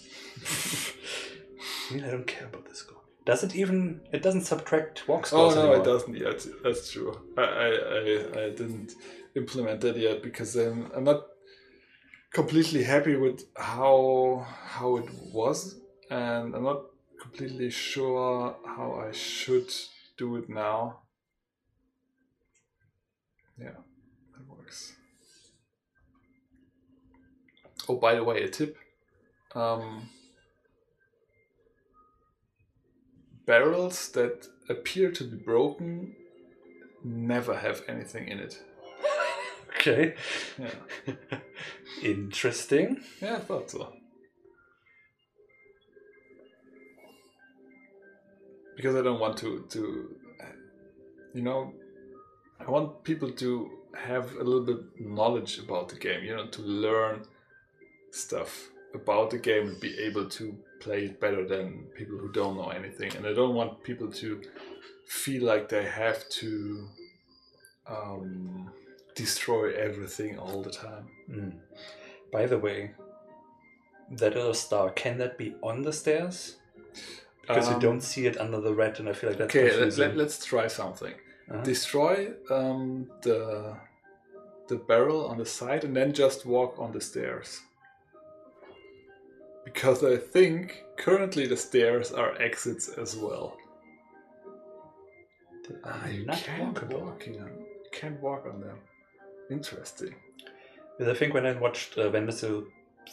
I 1.94 1.98
don't 2.00 2.28
care 2.28 2.48
about 2.48 2.66
this 2.68 2.80
score. 2.80 3.02
Does 3.26 3.44
it 3.44 3.56
even? 3.56 4.02
It 4.12 4.22
doesn't 4.22 4.42
subtract 4.44 5.08
walk 5.08 5.28
Oh 5.34 5.50
no, 5.50 5.62
anymore. 5.62 5.78
it 5.78 5.84
doesn't 5.84 6.16
yet. 6.16 6.46
That's 6.64 6.92
true. 6.92 7.12
I, 7.38 7.42
I, 7.42 7.68
I, 7.68 8.44
I 8.46 8.50
didn't 8.52 8.94
implement 9.36 9.82
that 9.82 9.98
yet 9.98 10.22
because 10.24 10.56
um, 10.58 10.92
I'm 10.96 11.04
not 11.04 11.24
completely 12.34 12.84
happy 12.84 13.16
with 13.16 13.44
how 13.56 14.46
how 14.76 14.98
it 14.98 15.10
was, 15.34 15.76
and 16.10 16.56
I'm 16.56 16.64
not 16.64 16.82
completely 17.26 17.70
sure 17.72 18.56
how 18.66 19.04
I 19.08 19.12
should 19.12 19.72
do 20.18 20.36
it 20.38 20.48
now. 20.50 21.00
Yeah, 23.60 23.78
that 24.34 24.48
works. 24.48 24.94
Oh, 27.90 27.96
by 27.96 28.16
the 28.16 28.24
way, 28.24 28.44
a 28.44 28.50
tip. 28.50 28.78
Um, 29.54 30.10
barrels 33.46 34.10
that 34.12 34.48
appear 34.70 35.12
to 35.12 35.24
be 35.24 35.38
broken 35.38 36.16
never 37.04 37.56
have 37.58 37.84
anything 37.88 38.28
in 38.28 38.40
it. 38.40 38.62
Okay. 39.88 40.16
Yeah, 40.58 41.06
Interesting. 42.02 43.02
yeah 43.22 43.36
I 43.36 43.40
thought 43.40 43.70
so. 43.70 43.94
Because 48.76 48.96
I 48.96 49.02
don't 49.02 49.20
want 49.20 49.38
to, 49.38 49.66
to, 49.70 50.16
you 51.34 51.42
know, 51.42 51.74
I 52.60 52.70
want 52.70 53.04
people 53.04 53.32
to 53.32 53.72
have 53.98 54.34
a 54.36 54.44
little 54.44 54.66
bit 54.66 54.78
knowledge 55.00 55.60
about 55.60 55.90
the 55.90 55.96
game, 55.96 56.24
you 56.24 56.36
know, 56.36 56.48
to 56.48 56.62
learn 56.62 57.26
stuff 58.12 58.70
about 58.94 59.30
the 59.30 59.38
game 59.38 59.68
and 59.68 59.80
be 59.80 59.98
able 60.00 60.30
to 60.30 60.58
play 60.80 61.06
it 61.06 61.20
better 61.20 61.46
than 61.48 61.86
people 61.96 62.18
who 62.18 62.32
don't 62.32 62.56
know 62.56 62.70
anything. 62.70 63.16
And 63.16 63.26
I 63.26 63.34
don't 63.34 63.56
want 63.56 63.84
people 63.84 64.12
to 64.12 64.42
feel 65.08 65.44
like 65.44 65.70
they 65.70 65.86
have 65.86 66.28
to 66.30 66.88
um, 67.88 68.72
destroy 69.16 69.74
everything 69.74 70.38
all 70.38 70.62
the 70.62 70.72
time. 70.72 71.08
Mm. 71.30 71.54
By 72.32 72.46
the 72.46 72.58
way, 72.58 72.92
that 74.12 74.36
other 74.36 74.54
star 74.54 74.90
can 74.92 75.18
that 75.18 75.38
be 75.38 75.56
on 75.62 75.82
the 75.82 75.94
stairs? 75.94 76.58
Because 77.48 77.68
you 77.70 77.76
Um, 77.76 77.82
don't 77.82 78.02
see 78.02 78.26
it 78.26 78.38
under 78.38 78.60
the 78.60 78.74
red, 78.74 79.00
and 79.00 79.08
I 79.10 79.14
feel 79.14 79.30
like 79.30 79.40
that's 79.40 79.56
Okay, 79.56 79.70
let, 80.02 80.16
let, 80.18 80.28
us 80.28 80.44
try 80.44 80.68
something. 80.68 81.14
Uh-huh. 81.50 81.62
Destroy 81.64 82.34
um, 82.50 83.08
the 83.22 83.76
the 84.68 84.78
barrel 84.78 85.28
on 85.28 85.38
the 85.38 85.46
side, 85.46 85.84
and 85.84 85.96
then 85.96 86.12
just 86.12 86.46
walk 86.46 86.80
on 86.80 86.92
the 86.92 87.02
stairs. 87.02 87.62
because 89.64 90.04
I 90.04 90.18
think 90.18 90.84
currently 90.98 91.46
the 91.48 91.58
stairs 91.58 92.12
are 92.12 92.32
exits 92.42 92.88
as 93.04 93.16
well. 93.16 93.58
Ah, 95.84 96.08
you 96.08 96.26
can't 96.26 96.82
walk 96.94 97.24
on. 97.28 97.34
You 97.34 97.90
can't 97.92 98.20
walk 98.22 98.46
on 98.52 98.62
them. 98.62 98.78
Interesting. 99.50 100.16
Because 100.98 101.16
I 101.16 101.18
think 101.20 101.34
when 101.34 101.46
I 101.46 101.54
watched 101.54 101.98
uh, 101.98 102.12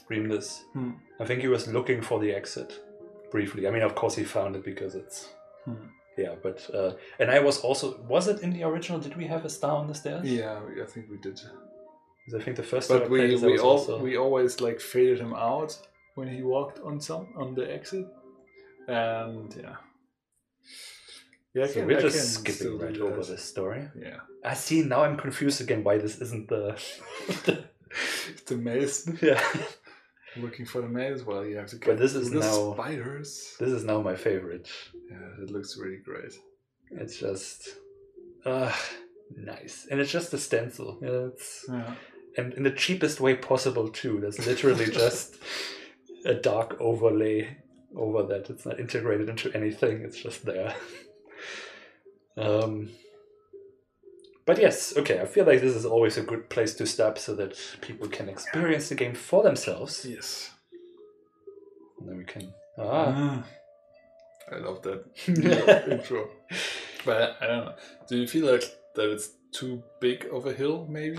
stream 0.02 0.28
this, 0.28 0.64
Hmm. 0.72 0.92
I 1.20 1.24
think 1.26 1.40
he 1.42 1.48
was 1.48 1.66
looking 1.68 2.02
for 2.02 2.20
the 2.20 2.32
exit 2.32 2.70
briefly. 3.32 3.66
I 3.66 3.70
mean, 3.74 3.82
of 3.82 3.94
course, 3.94 4.14
he 4.14 4.24
found 4.24 4.54
it 4.56 4.64
because 4.64 4.94
it's. 4.94 5.28
Hmm. 5.64 5.86
Yeah, 6.16 6.34
but. 6.42 6.58
Uh, 6.72 6.92
and 7.18 7.30
I 7.30 7.38
was 7.48 7.56
also. 7.60 7.86
Was 8.14 8.28
it 8.28 8.38
in 8.44 8.50
the 8.52 8.62
original? 8.70 9.00
Did 9.00 9.16
we 9.16 9.26
have 9.34 9.44
a 9.44 9.48
star 9.58 9.76
on 9.82 9.86
the 9.88 9.94
stairs? 9.94 10.24
Yeah, 10.30 10.60
I 10.82 10.86
think 10.92 11.06
we 11.10 11.16
did. 11.26 11.40
I 12.38 12.40
think 12.44 12.56
the 12.56 12.62
first 12.72 12.88
time 12.88 13.00
But 13.00 13.10
we 13.10 13.34
we 13.36 13.58
all 13.58 13.70
also- 13.78 13.98
we 13.98 14.16
always 14.16 14.60
like 14.60 14.78
faded 14.80 15.18
him 15.18 15.34
out 15.34 15.70
when 16.14 16.28
he 16.28 16.42
walked 16.42 16.78
on 16.88 17.00
some 17.00 17.26
on 17.42 17.54
the 17.54 17.64
exit, 17.78 18.06
and 18.86 19.52
yeah. 19.64 19.76
Yeah, 21.54 21.66
So 21.66 21.72
can- 21.74 21.86
we're 21.86 21.98
I 21.98 22.02
just 22.08 22.34
skipping 22.34 22.78
right 22.78 22.94
that. 22.94 23.02
over 23.02 23.22
this 23.24 23.44
story. 23.44 23.82
Yeah, 24.06 24.20
I 24.44 24.54
see. 24.54 24.82
Now 24.82 25.00
I'm 25.04 25.16
confused 25.16 25.60
again. 25.60 25.82
Why 25.84 25.98
this 25.98 26.20
isn't 26.20 26.48
the. 26.48 26.64
it's 28.30 28.42
the 28.46 28.56
maze. 28.56 29.08
yeah. 29.22 29.40
Looking 30.36 30.64
for 30.64 30.80
the 30.80 30.88
maze. 30.88 31.24
Well, 31.24 31.44
you 31.44 31.56
have 31.56 31.68
to. 31.68 31.76
But 31.76 31.98
this 31.98 32.14
is 32.14 32.30
the 32.30 32.40
now- 32.40 32.72
spiders. 32.74 33.54
This 33.60 33.70
is 33.70 33.84
now 33.84 34.00
my 34.00 34.16
favorite. 34.16 34.68
Yeah, 35.10 35.42
it 35.42 35.50
looks 35.50 35.76
really 35.76 35.98
great. 35.98 36.32
It's 36.90 37.18
just. 37.18 37.68
Uh, 38.44 38.72
nice. 39.36 39.86
And 39.90 40.00
it's 40.00 40.10
just 40.10 40.32
a 40.32 40.38
stencil. 40.38 40.98
Yeah, 41.02 41.28
it's. 41.32 41.66
Yeah. 41.68 41.94
and 42.38 42.54
in 42.54 42.62
the 42.62 42.70
cheapest 42.70 43.20
way 43.20 43.34
possible 43.34 43.88
too. 43.88 44.20
There's 44.20 44.44
literally 44.46 44.86
just 44.90 45.36
a 46.24 46.34
dark 46.34 46.76
overlay 46.80 47.58
over 47.94 48.22
that. 48.24 48.48
It's 48.48 48.64
not 48.64 48.80
integrated 48.80 49.28
into 49.28 49.52
anything. 49.54 50.00
It's 50.02 50.18
just 50.22 50.46
there. 50.46 50.74
um, 52.38 52.88
but 54.44 54.58
yes, 54.58 54.96
okay. 54.96 55.20
I 55.20 55.26
feel 55.26 55.44
like 55.44 55.60
this 55.60 55.74
is 55.74 55.84
always 55.84 56.16
a 56.16 56.22
good 56.22 56.48
place 56.48 56.74
to 56.74 56.86
stop 56.86 57.18
so 57.18 57.34
that 57.36 57.56
people 57.80 58.08
can 58.08 58.28
experience 58.28 58.88
the 58.88 58.94
game 58.94 59.14
for 59.14 59.42
themselves. 59.42 60.04
Yes. 60.08 60.50
And 61.98 62.08
then 62.08 62.18
we 62.18 62.24
can. 62.24 62.52
Ah. 62.78 63.44
I 64.50 64.56
love 64.56 64.82
that 64.82 65.04
intro. 65.90 66.28
But 67.04 67.36
I 67.40 67.46
don't 67.46 67.64
know. 67.64 67.74
Do 68.08 68.16
you 68.16 68.26
feel 68.26 68.50
like 68.50 68.64
that 68.94 69.10
it's 69.10 69.30
too 69.52 69.82
big 70.00 70.26
of 70.32 70.46
a 70.46 70.52
hill? 70.52 70.86
Maybe. 70.88 71.18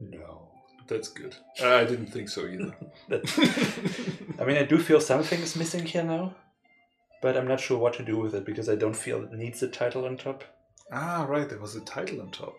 no. 0.00 0.42
That's 0.88 1.08
good. 1.08 1.34
I 1.60 1.84
didn't 1.84 2.06
think 2.06 2.28
so 2.28 2.46
either. 2.46 2.72
I 4.40 4.44
mean, 4.44 4.56
I 4.56 4.62
do 4.62 4.78
feel 4.78 5.00
something 5.00 5.40
is 5.40 5.56
missing 5.56 5.84
here 5.84 6.04
now, 6.04 6.36
but 7.22 7.36
I'm 7.36 7.48
not 7.48 7.58
sure 7.60 7.78
what 7.78 7.94
to 7.94 8.04
do 8.04 8.16
with 8.18 8.34
it 8.34 8.44
because 8.44 8.68
I 8.68 8.76
don't 8.76 8.96
feel 8.96 9.24
it 9.24 9.32
needs 9.32 9.62
a 9.62 9.68
title 9.68 10.04
on 10.04 10.16
top. 10.16 10.44
Ah, 10.92 11.26
right. 11.28 11.48
There 11.48 11.58
was 11.58 11.76
a 11.76 11.80
title 11.80 12.20
on 12.20 12.30
top. 12.30 12.58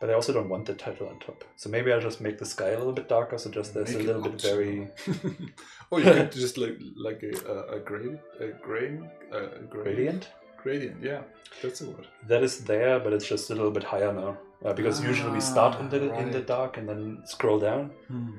But 0.00 0.08
I 0.08 0.14
also 0.14 0.32
don't 0.32 0.48
want 0.48 0.64
the 0.64 0.74
title 0.74 1.08
on 1.08 1.18
top. 1.18 1.44
So 1.56 1.68
maybe 1.68 1.92
I'll 1.92 2.00
just 2.00 2.22
make 2.22 2.38
the 2.38 2.46
sky 2.46 2.70
a 2.70 2.78
little 2.78 2.94
bit 2.94 3.08
darker, 3.08 3.36
so 3.36 3.50
just 3.50 3.74
there's 3.74 3.94
Make 3.94 4.04
a 4.04 4.06
little 4.06 4.22
bit 4.22 4.40
very 4.40 4.88
optional. 4.88 5.48
oh, 5.92 5.98
you 5.98 6.04
could 6.04 6.32
just 6.46 6.56
like 6.56 6.78
like 6.96 7.22
a 7.22 7.32
a, 7.46 7.76
a 7.76 7.80
grade 7.80 8.18
a 8.40 8.46
grain 8.66 9.10
a 9.30 9.40
gradient. 9.40 9.68
gradient. 9.68 10.28
Gradient. 10.62 11.02
Yeah, 11.02 11.22
that's 11.62 11.82
a 11.82 11.86
word. 11.86 12.06
That 12.28 12.42
is 12.42 12.64
there, 12.64 12.98
but 12.98 13.12
it's 13.12 13.26
just 13.26 13.50
a 13.50 13.54
little 13.54 13.70
bit 13.70 13.84
higher 13.84 14.12
now. 14.12 14.38
Uh, 14.64 14.72
because 14.74 15.02
usually 15.02 15.32
we 15.32 15.40
start 15.40 15.78
in 15.80 15.88
the 15.88 16.14
in 16.18 16.30
the 16.30 16.40
dark 16.40 16.76
and 16.78 16.88
then 16.88 17.22
scroll 17.24 17.58
down, 17.58 17.90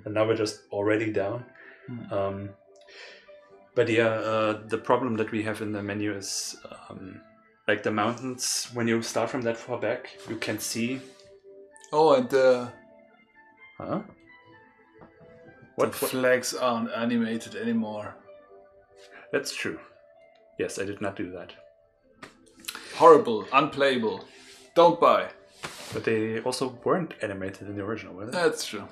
and 0.05 0.13
now 0.13 0.27
we're 0.27 0.35
just 0.35 0.61
already 0.71 1.11
down. 1.11 1.45
Hmm. 1.87 2.13
Um, 2.13 2.49
but 3.75 3.87
yeah, 3.89 4.09
uh, 4.09 4.61
the 4.67 4.77
problem 4.77 5.15
that 5.17 5.31
we 5.31 5.43
have 5.43 5.61
in 5.61 5.71
the 5.71 5.81
menu 5.81 6.13
is 6.15 6.57
um, 6.89 7.21
like 7.71 7.83
the 7.83 7.91
mountains. 7.91 8.67
When 8.73 8.87
you 8.87 9.01
start 9.01 9.29
from 9.29 9.41
that 9.43 9.57
far 9.57 9.77
back, 9.79 10.01
you 10.29 10.35
can 10.35 10.59
see. 10.59 10.99
Oh, 11.93 12.13
and 12.15 12.29
the, 12.29 12.71
Huh? 13.77 14.01
the 14.99 15.05
What? 15.75 16.01
what? 16.01 16.11
flags 16.11 16.53
aren't 16.53 16.91
animated 17.05 17.55
anymore. 17.55 18.07
That's 19.31 19.55
true. 19.55 19.79
Yes, 20.59 20.79
I 20.79 20.85
did 20.85 20.99
not 21.01 21.15
do 21.15 21.31
that. 21.37 21.49
Horrible, 22.95 23.39
unplayable. 23.53 24.19
Don't 24.75 24.99
buy. 24.99 25.21
But 25.93 26.03
they 26.03 26.41
also 26.47 26.65
weren't 26.85 27.13
animated 27.21 27.67
in 27.69 27.75
the 27.77 27.83
original, 27.83 28.13
were 28.15 28.25
they? 28.25 28.31
That's 28.43 28.65
true. 28.65 28.85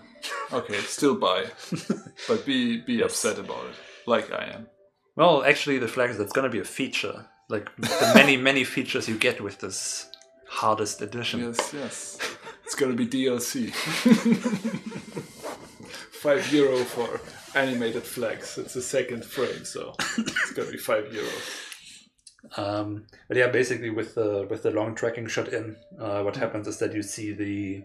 Okay, 0.51 0.79
still 0.97 1.15
buy, 1.27 1.39
but 2.27 2.45
be 2.45 2.59
be 2.89 3.03
upset 3.07 3.37
about 3.39 3.63
it, 3.71 3.75
like 4.13 4.27
I 4.41 4.43
am. 4.55 4.63
Well, 5.15 5.43
actually, 5.51 5.79
the 5.79 5.87
flags, 5.95 6.17
that's 6.17 6.33
to 6.49 6.57
be 6.57 6.63
a 6.67 6.71
feature. 6.79 7.17
Like 7.49 7.69
the 7.77 8.11
many, 8.15 8.37
many 8.49 8.63
features 8.63 9.09
you 9.09 9.17
get 9.17 9.41
with 9.41 9.59
this 9.59 10.09
hardest 10.47 11.01
edition. 11.01 11.39
Yes, 11.41 11.73
yes. 11.73 12.17
It's 12.63 12.75
gonna 12.75 12.93
be 12.95 13.07
DLC. 13.07 13.71
five 16.11 16.51
euro 16.53 16.77
for 16.83 17.19
animated 17.57 18.03
flags. 18.03 18.57
It's 18.57 18.73
the 18.73 18.81
second 18.81 19.25
frame, 19.25 19.65
so 19.65 19.95
it's 20.17 20.51
gonna 20.53 20.71
be 20.71 20.77
five 20.77 21.11
euro. 21.13 21.29
Um, 22.57 23.05
but 23.27 23.37
yeah, 23.37 23.47
basically 23.47 23.89
with 23.89 24.15
the 24.15 24.45
with 24.49 24.63
the 24.63 24.71
long 24.71 24.95
tracking 24.95 25.27
shot 25.27 25.49
in, 25.49 25.75
uh, 25.99 26.21
what 26.21 26.35
happens 26.37 26.67
is 26.67 26.77
that 26.79 26.93
you 26.93 27.01
see 27.01 27.33
the 27.33 27.83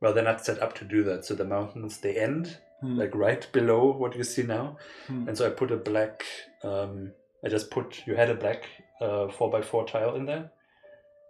well, 0.00 0.14
they're 0.14 0.24
not 0.24 0.44
set 0.44 0.60
up 0.62 0.74
to 0.76 0.84
do 0.84 1.02
that. 1.04 1.24
So 1.24 1.34
the 1.34 1.44
mountains 1.44 1.98
they 1.98 2.16
end 2.18 2.56
Hmm. 2.80 2.96
like 2.98 3.14
right 3.14 3.46
below 3.52 3.92
what 3.92 4.16
you 4.16 4.24
see 4.24 4.42
now, 4.42 4.78
Hmm. 5.06 5.28
and 5.28 5.36
so 5.36 5.46
I 5.46 5.50
put 5.50 5.70
a 5.70 5.76
black. 5.76 6.24
Um, 6.64 7.12
I 7.44 7.48
just 7.48 7.70
put 7.70 8.02
you 8.06 8.14
had 8.16 8.30
a 8.30 8.34
black 8.34 8.64
uh, 9.00 9.28
four 9.28 9.50
by 9.50 9.62
four 9.62 9.86
tile 9.86 10.14
in 10.16 10.26
there, 10.26 10.50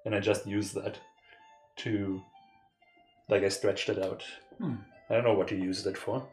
and 0.05 0.15
I 0.15 0.21
just 0.21 0.47
used 0.47 0.75
that 0.75 0.99
to 1.79 2.21
like 3.29 3.43
I 3.45 3.49
stretched 3.49 3.89
it 3.89 4.03
out. 4.03 4.25
Hmm. 4.59 4.75
I 5.09 5.15
don't 5.15 5.25
know 5.25 5.35
what 5.35 5.51
you 5.51 5.59
used 5.59 5.87
it 5.87 5.97
for. 5.97 6.27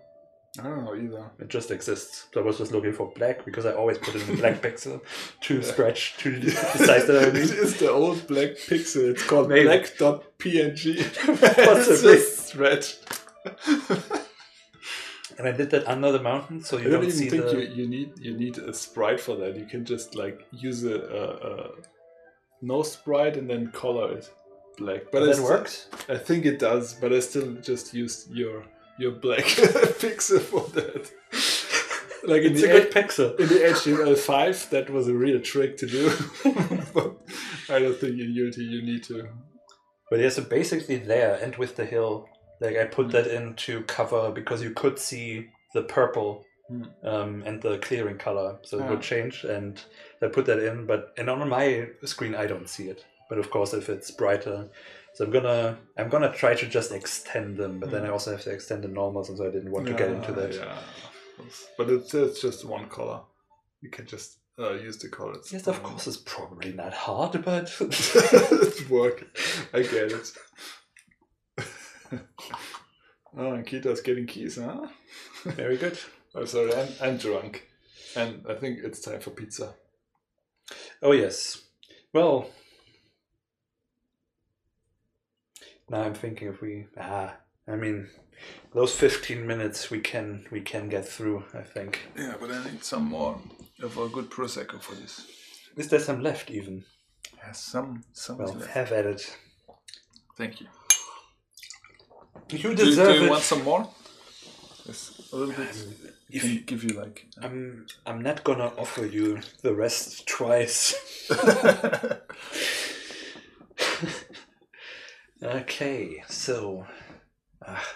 I 0.59 0.63
don't 0.63 0.85
know 0.85 0.95
either. 0.95 1.29
It 1.39 1.49
just 1.49 1.69
exists. 1.69 2.27
So 2.33 2.41
I 2.41 2.43
was 2.43 2.57
just 2.57 2.71
looking 2.71 2.93
for 2.93 3.11
black 3.15 3.45
because 3.45 3.65
I 3.67 3.73
always 3.73 3.99
put 3.99 4.15
it 4.15 4.27
in 4.27 4.35
a 4.35 4.37
black 4.37 4.55
pixel 4.61 5.01
to 5.41 5.61
stretch 5.61 6.17
to 6.19 6.39
the 6.39 6.49
size 6.51 7.05
that 7.05 7.17
I 7.23 7.27
it 7.27 7.33
need. 7.35 7.43
is 7.43 7.77
the 7.79 7.91
old 7.91 8.25
black 8.27 8.51
pixel. 8.55 9.11
It's 9.11 9.23
called 9.23 9.49
Maybe. 9.49 9.65
black.png. 9.65 11.35
Possibly. 11.65 11.73
it's 11.93 12.01
just 12.01 12.47
stretched. 12.47 13.19
And 15.37 15.47
I 15.47 15.51
did 15.51 15.69
that 15.71 15.87
under 15.87 16.11
the 16.11 16.21
mountain, 16.21 16.63
so 16.63 16.77
I 16.77 16.81
you 16.81 16.83
don't 16.85 17.01
don't 17.01 17.03
even 17.05 17.15
see 17.17 17.29
think 17.29 17.43
the. 17.45 17.53
you, 17.61 17.83
you 17.83 17.87
need 17.87 18.13
you 18.19 18.33
need 18.35 18.57
a 18.57 18.73
sprite 18.73 19.19
for 19.19 19.35
that. 19.37 19.55
You 19.55 19.65
can 19.65 19.85
just 19.85 20.15
like 20.15 20.45
use 20.51 20.83
a, 20.83 20.95
a, 20.95 21.25
a 21.51 21.69
no 22.61 22.81
sprite 22.83 23.37
and 23.37 23.49
then 23.49 23.71
color 23.71 24.13
it 24.13 24.31
black. 24.77 25.11
But 25.11 25.23
I 25.23 25.25
that 25.27 25.39
works. 25.43 25.89
I 26.09 26.17
think 26.17 26.45
it 26.45 26.59
does, 26.59 26.93
but 26.93 27.13
I 27.13 27.19
still 27.19 27.53
just 27.55 27.93
used 27.93 28.31
your 28.31 28.63
your 28.97 29.11
black 29.11 29.43
pixel 30.03 30.39
for 30.41 30.67
that. 30.71 31.11
Like 32.23 32.41
It's 32.41 32.61
a 32.61 32.67
good 32.67 32.91
pixel. 32.91 33.39
in 33.39 33.47
the 33.47 33.55
HTML5, 33.55 34.69
that 34.71 34.89
was 34.89 35.07
a 35.07 35.13
real 35.13 35.39
trick 35.39 35.77
to 35.77 35.85
do. 35.87 36.11
but 36.93 37.15
I 37.69 37.79
don't 37.79 37.95
think 37.95 38.19
in 38.19 38.33
Unity 38.33 38.63
you 38.65 38.81
need 38.81 39.03
to. 39.03 39.29
But 40.09 40.19
yeah, 40.19 40.29
so 40.29 40.43
basically 40.43 40.97
there 40.97 41.35
and 41.41 41.55
with 41.55 41.77
the 41.77 41.85
hill, 41.85 42.27
like 42.61 42.77
I 42.77 42.85
put 42.85 43.11
that 43.11 43.27
in 43.27 43.53
to 43.55 43.81
cover 43.83 44.31
because 44.31 44.61
you 44.61 44.71
could 44.71 44.97
see 44.99 45.49
the 45.73 45.83
purple 45.83 46.43
Hmm. 46.69 46.83
um, 47.05 47.43
and 47.45 47.61
the 47.61 47.77
clearing 47.77 48.17
color, 48.17 48.59
so 48.63 48.77
it 48.77 48.89
would 48.89 49.01
change. 49.01 49.45
And 49.45 49.81
I 50.21 50.27
put 50.27 50.45
that 50.47 50.59
in, 50.59 50.85
but 50.85 51.13
and 51.17 51.29
on 51.29 51.47
my 51.47 51.87
screen 52.03 52.35
I 52.35 52.45
don't 52.45 52.67
see 52.67 52.89
it. 52.89 53.05
But 53.29 53.37
of 53.37 53.49
course, 53.49 53.73
if 53.73 53.87
it's 53.87 54.11
brighter, 54.11 54.67
so 55.13 55.23
I'm 55.23 55.31
gonna 55.31 55.77
I'm 55.97 56.09
gonna 56.09 56.33
try 56.33 56.55
to 56.55 56.65
just 56.67 56.91
extend 56.91 57.55
them. 57.55 57.79
But 57.79 57.91
then 57.91 58.03
I 58.05 58.09
also 58.09 58.31
have 58.31 58.41
to 58.41 58.51
extend 58.51 58.83
the 58.83 58.89
normals, 58.89 59.29
and 59.29 59.37
so 59.37 59.47
I 59.47 59.51
didn't 59.51 59.71
want 59.71 59.85
to 59.87 59.93
get 59.93 60.09
into 60.11 60.33
Hmm. 60.33 60.39
That. 60.41 60.53
Yeah. 60.55 60.77
But 61.77 61.89
it's, 61.89 62.13
it's 62.13 62.41
just 62.41 62.65
one 62.65 62.89
color. 62.89 63.21
You 63.79 63.89
can 63.89 64.05
just 64.05 64.39
uh, 64.59 64.73
use 64.73 64.97
the 64.97 65.07
colors. 65.07 65.49
Yes, 65.53 65.67
of 65.67 65.81
course, 65.83 66.05
it's 66.05 66.17
probably 66.17 66.73
not 66.73 66.93
hard, 66.93 67.45
but 67.45 67.71
it's 67.79 68.89
work. 68.89 69.25
I 69.73 69.83
get 69.83 70.11
it. 70.11 70.31
oh, 73.37 73.53
and 73.53 73.65
Kita's 73.65 74.01
getting 74.01 74.25
keys, 74.27 74.57
huh? 74.57 74.87
very 75.43 75.77
good. 75.77 75.97
Oh, 76.35 76.45
sorry, 76.45 76.73
I'm, 76.73 76.89
I'm 77.01 77.17
drunk. 77.17 77.67
And 78.15 78.45
I 78.49 78.53
think 78.55 78.79
it's 78.83 78.99
time 79.01 79.19
for 79.19 79.31
pizza. 79.31 79.73
Oh 81.01 81.11
yes. 81.11 81.63
Well, 82.13 82.49
now 85.89 86.01
I'm 86.01 86.13
thinking 86.13 86.47
if 86.49 86.61
we 86.61 86.87
ah, 86.99 87.35
I 87.67 87.75
mean, 87.75 88.09
those 88.73 88.93
15 88.95 89.45
minutes 89.45 89.91
we 89.91 89.99
can 89.99 90.45
we 90.51 90.61
can 90.61 90.89
get 90.89 91.07
through. 91.07 91.43
I 91.53 91.61
think. 91.61 92.07
Yeah, 92.17 92.35
but 92.39 92.51
I 92.51 92.63
need 92.65 92.83
some 92.83 93.05
more 93.05 93.39
of 93.81 93.97
a 93.97 94.09
good 94.09 94.29
prosecco 94.29 94.81
for 94.81 94.95
this. 94.95 95.27
Is 95.75 95.89
there 95.89 95.99
some 95.99 96.21
left 96.21 96.49
even? 96.49 96.83
Yeah, 97.37 97.51
some 97.51 98.03
some 98.13 98.37
Well, 98.39 98.53
left. 98.53 98.71
have 98.71 98.91
at 98.91 99.05
it. 99.05 99.37
Thank 100.37 100.61
you. 100.61 100.67
You 102.49 102.73
deserve 102.75 103.13
do 103.13 103.19
you 103.19 103.25
it. 103.25 103.29
want 103.29 103.43
some 103.43 103.63
more? 103.63 103.89
Yes, 104.85 105.29
a 105.33 105.35
little 105.35 105.53
bit. 105.53 105.67
if 106.29 106.41
can 106.41 106.51
you- 106.53 106.59
give 106.61 106.83
you 106.83 106.97
like. 106.99 107.27
I'm 107.41 107.85
I'm 108.05 108.21
not 108.21 108.43
gonna 108.43 108.71
offer 108.77 109.05
you 109.05 109.39
the 109.61 109.73
rest 109.75 110.27
twice. 110.27 110.95
okay, 115.43 116.23
so 116.27 116.85
ah, 117.65 117.87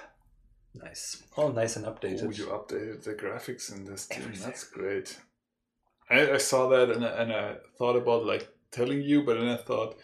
nice, 0.73 1.23
all 1.37 1.51
nice 1.51 1.75
and 1.75 1.85
updated. 1.85 2.23
Oh, 2.25 2.29
you 2.29 2.45
updated 2.47 3.03
the 3.03 3.13
graphics 3.13 3.71
in 3.73 3.85
this. 3.85 4.07
Everything. 4.11 4.41
That's 4.45 4.63
great. 4.65 5.19
I, 6.09 6.31
I 6.31 6.37
saw 6.37 6.67
that 6.69 6.89
and 6.89 7.05
I, 7.05 7.09
and 7.21 7.31
I 7.31 7.55
thought 7.77 7.95
about 7.95 8.25
like 8.25 8.49
telling 8.71 9.01
you, 9.01 9.23
but 9.23 9.37
then 9.37 9.47
I 9.47 9.57
thought, 9.57 9.97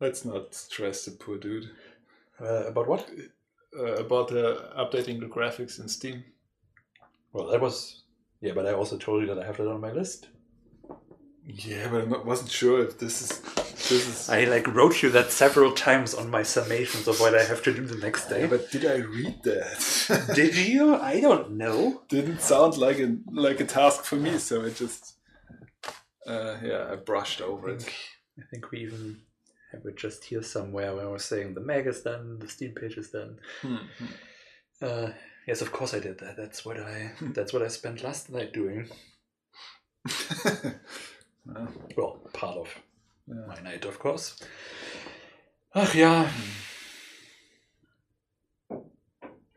let's 0.00 0.24
not 0.24 0.54
stress 0.54 1.04
the 1.04 1.12
poor 1.12 1.38
dude 1.38 1.70
Uh, 2.40 2.66
about 2.66 2.88
what? 2.88 3.08
Uh, 3.78 3.94
about 3.96 4.32
uh, 4.32 4.56
updating 4.78 5.20
the 5.20 5.26
graphics 5.26 5.80
in 5.80 5.88
Steam. 5.88 6.24
Well, 7.32 7.48
that 7.48 7.60
was 7.60 8.04
yeah, 8.40 8.52
but 8.52 8.66
I 8.66 8.72
also 8.72 8.98
told 8.98 9.22
you 9.22 9.34
that 9.34 9.42
I 9.42 9.46
have 9.46 9.56
that 9.56 9.68
on 9.68 9.80
my 9.80 9.92
list. 9.92 10.28
Yeah, 11.46 11.88
but 11.90 12.02
I 12.02 12.04
not, 12.04 12.26
wasn't 12.26 12.50
sure 12.50 12.82
if 12.82 12.98
this 12.98 13.22
is 13.22 13.40
this 13.88 14.06
is. 14.06 14.30
I 14.30 14.44
like 14.44 14.66
wrote 14.66 15.02
you 15.02 15.10
that 15.10 15.30
several 15.30 15.72
times 15.72 16.14
on 16.14 16.30
my 16.30 16.42
summations 16.42 17.06
of 17.06 17.20
what 17.20 17.34
I 17.34 17.42
have 17.42 17.62
to 17.64 17.72
do 17.72 17.86
the 17.86 17.96
next 17.96 18.28
day. 18.28 18.42
Yeah, 18.42 18.46
but 18.48 18.70
did 18.70 18.86
I 18.86 18.96
read 18.96 19.42
that? 19.44 20.32
Did 20.34 20.56
you? 20.56 20.94
I 20.94 21.20
don't 21.20 21.52
know. 21.52 22.02
Didn't 22.08 22.40
sound 22.40 22.78
like 22.78 22.98
a 22.98 23.16
like 23.30 23.60
a 23.60 23.66
task 23.66 24.04
for 24.04 24.16
me, 24.16 24.38
so 24.38 24.64
I 24.64 24.70
just. 24.70 25.14
Uh, 26.26 26.56
yeah, 26.62 26.88
I 26.90 26.96
brushed 26.96 27.42
over 27.42 27.68
it. 27.68 27.86
I 28.38 28.42
think 28.50 28.70
we 28.70 28.78
even 28.80 29.20
have 29.74 29.86
it 29.86 29.96
just 29.96 30.24
here 30.24 30.42
somewhere 30.42 30.94
where 30.94 31.08
we're 31.08 31.18
saying 31.18 31.54
the 31.54 31.60
mag 31.60 31.86
is 31.86 32.02
done, 32.02 32.38
the 32.38 32.48
Steam 32.48 32.72
page 32.72 32.96
is 32.96 33.10
done. 33.10 33.38
Hmm, 33.62 33.76
hmm. 33.98 34.06
Uh, 34.82 35.10
yes, 35.46 35.62
of 35.62 35.72
course 35.72 35.94
I 35.94 36.00
did 36.00 36.18
that. 36.18 36.36
That's 36.36 36.64
what 36.64 36.78
I. 36.78 37.12
That's 37.20 37.52
what 37.52 37.62
I 37.62 37.68
spent 37.68 38.02
last 38.02 38.30
night 38.30 38.52
doing. 38.52 38.88
Well, 41.46 41.68
Well, 41.96 42.20
part 42.32 42.56
of 42.58 42.68
yeah. 43.26 43.46
my 43.46 43.60
night, 43.60 43.84
of 43.84 43.98
course. 43.98 44.40
Ach 45.74 45.94
ja. 45.94 46.28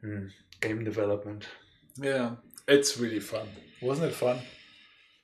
Hmm. 0.02 0.28
Game 0.62 0.84
development. 0.84 1.48
Yeah, 1.96 2.36
it's 2.68 2.98
really 2.98 3.20
fun. 3.20 3.48
Wasn't 3.82 4.08
it 4.12 4.16
fun? 4.16 4.40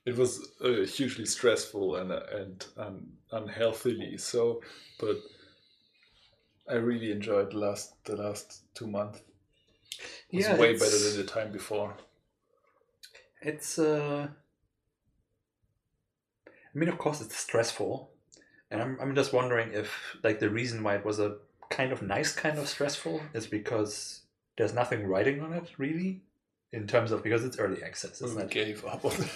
It 0.05 0.15
was 0.17 0.51
uh, 0.61 0.85
hugely 0.85 1.25
stressful 1.25 1.95
and 1.97 2.11
and 2.11 2.65
un, 2.77 3.17
unhealthily 3.31 4.17
so, 4.17 4.61
but 4.99 5.17
I 6.69 6.73
really 6.73 7.09
enjoyed 7.13 7.51
the 7.51 7.57
last 7.57 8.03
the 8.03 8.17
last 8.17 8.63
two 8.75 8.87
months. 8.87 9.21
It 10.29 10.35
was 10.35 10.49
Yeah, 10.49 10.55
way 10.57 10.77
better 10.77 10.99
than 10.99 11.15
the 11.15 11.23
time 11.23 11.53
before. 11.53 11.95
It's 13.41 13.77
uh 13.77 14.27
I 16.53 16.77
mean 16.77 16.89
of 16.89 16.97
course 16.97 17.21
it's 17.21 17.35
stressful. 17.37 18.11
And 18.71 18.81
I'm 18.81 18.97
I'm 19.01 19.15
just 19.15 19.33
wondering 19.33 19.73
if 19.73 20.17
like 20.23 20.39
the 20.39 20.49
reason 20.49 20.83
why 20.83 20.95
it 20.95 21.05
was 21.05 21.19
a 21.19 21.37
kind 21.69 21.91
of 21.91 22.01
nice 22.01 22.33
kind 22.33 22.59
of 22.59 22.67
stressful 22.69 23.21
is 23.33 23.47
because 23.47 24.23
there's 24.57 24.73
nothing 24.73 25.07
writing 25.07 25.41
on 25.41 25.53
it 25.53 25.71
really 25.77 26.23
in 26.71 26.87
terms 26.87 27.11
of 27.11 27.23
because 27.23 27.43
it's 27.45 27.59
early 27.59 27.83
access, 27.83 28.21
We 28.21 28.29
isn't 28.29 28.39
it? 28.41 28.49
gave 28.49 28.83
up 28.85 29.05
on, 29.05 29.11
on 29.11 29.29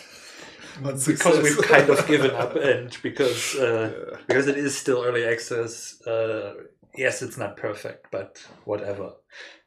Because 0.78 1.04
success. 1.04 1.44
we've 1.44 1.62
kind 1.62 1.90
of 1.90 2.08
given 2.08 2.32
up 2.32 2.56
and 2.72 2.96
because 3.04 3.56
uh 3.56 3.92
Yeah. 4.12 4.18
because 4.28 4.48
it 4.48 4.58
is 4.58 4.78
still 4.78 5.04
early 5.04 5.26
access, 5.26 6.02
uh 6.08 6.54
yes 6.96 7.22
it's 7.22 7.38
not 7.38 7.58
perfect, 7.58 8.08
but 8.12 8.30
whatever. 8.66 9.14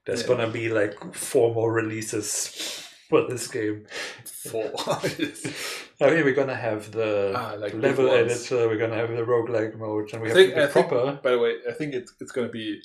There's 0.07 0.23
Yeah. 0.23 0.29
gonna 0.29 0.51
be 0.51 0.69
like 0.69 1.15
four 1.15 1.55
more 1.55 1.73
releases 1.73 2.87
for 3.09 3.27
this 3.29 3.47
game. 3.49 3.87
Four. 4.51 4.71
I 6.03 6.11
mean, 6.11 6.25
we're 6.25 6.35
gonna 6.35 6.55
have 6.71 6.93
the 6.93 7.33
Ah, 7.37 7.55
like 7.59 7.75
level 7.75 8.09
editor. 8.11 8.69
We're 8.69 8.79
gonna 8.79 8.97
have 8.97 9.11
the 9.11 9.23
roguelike 9.35 9.77
mode, 9.77 10.13
and 10.13 10.23
we 10.23 10.29
I 10.29 10.31
have 10.31 10.37
think, 10.39 10.55
the 10.55 10.63
I 10.63 10.67
think, 10.67 10.89
proper. 10.89 11.21
by 11.23 11.31
the 11.33 11.39
way, 11.39 11.53
I 11.69 11.73
think 11.73 11.93
it's 11.95 12.13
it's 12.21 12.33
gonna 12.33 12.49
be 12.49 12.81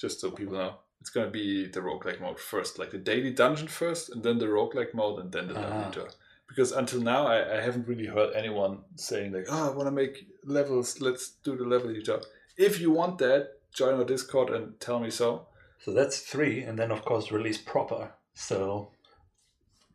just 0.00 0.20
so 0.20 0.30
people 0.30 0.54
know, 0.54 0.74
it's 1.00 1.10
gonna 1.10 1.30
be 1.30 1.66
the 1.68 1.80
roguelike 1.80 2.20
mode 2.20 2.40
first, 2.40 2.78
like 2.78 2.90
the 2.90 2.98
daily 2.98 3.32
dungeon 3.32 3.68
first, 3.68 4.10
and 4.10 4.22
then 4.24 4.38
the 4.38 4.46
roguelike 4.46 4.94
mode, 4.94 5.20
and 5.20 5.30
then 5.32 5.46
the 5.48 5.54
level 5.54 5.72
Ah. 5.78 5.82
editor. 5.86 6.08
Because 6.50 6.72
until 6.72 7.00
now, 7.00 7.26
I, 7.26 7.58
I 7.58 7.60
haven't 7.62 7.88
really 7.88 8.06
heard 8.06 8.34
anyone 8.34 8.80
saying 8.96 9.32
like, 9.32 9.46
"Oh, 9.48 9.70
I 9.70 9.74
want 9.74 9.86
to 9.86 9.92
make 9.92 10.26
levels. 10.44 11.00
Let's 11.00 11.30
do 11.44 11.56
the 11.56 11.64
level 11.64 11.90
editor." 11.90 12.20
If 12.58 12.80
you 12.80 12.90
want 12.90 13.18
that, 13.18 13.52
join 13.72 13.94
our 13.94 14.04
Discord 14.04 14.50
and 14.50 14.78
tell 14.80 14.98
me 15.00 15.10
so. 15.10 15.46
So 15.78 15.94
that's 15.94 16.18
three, 16.20 16.62
and 16.62 16.78
then 16.78 16.90
of 16.90 17.02
course 17.04 17.32
release 17.32 17.58
proper. 17.58 18.12
So 18.34 18.90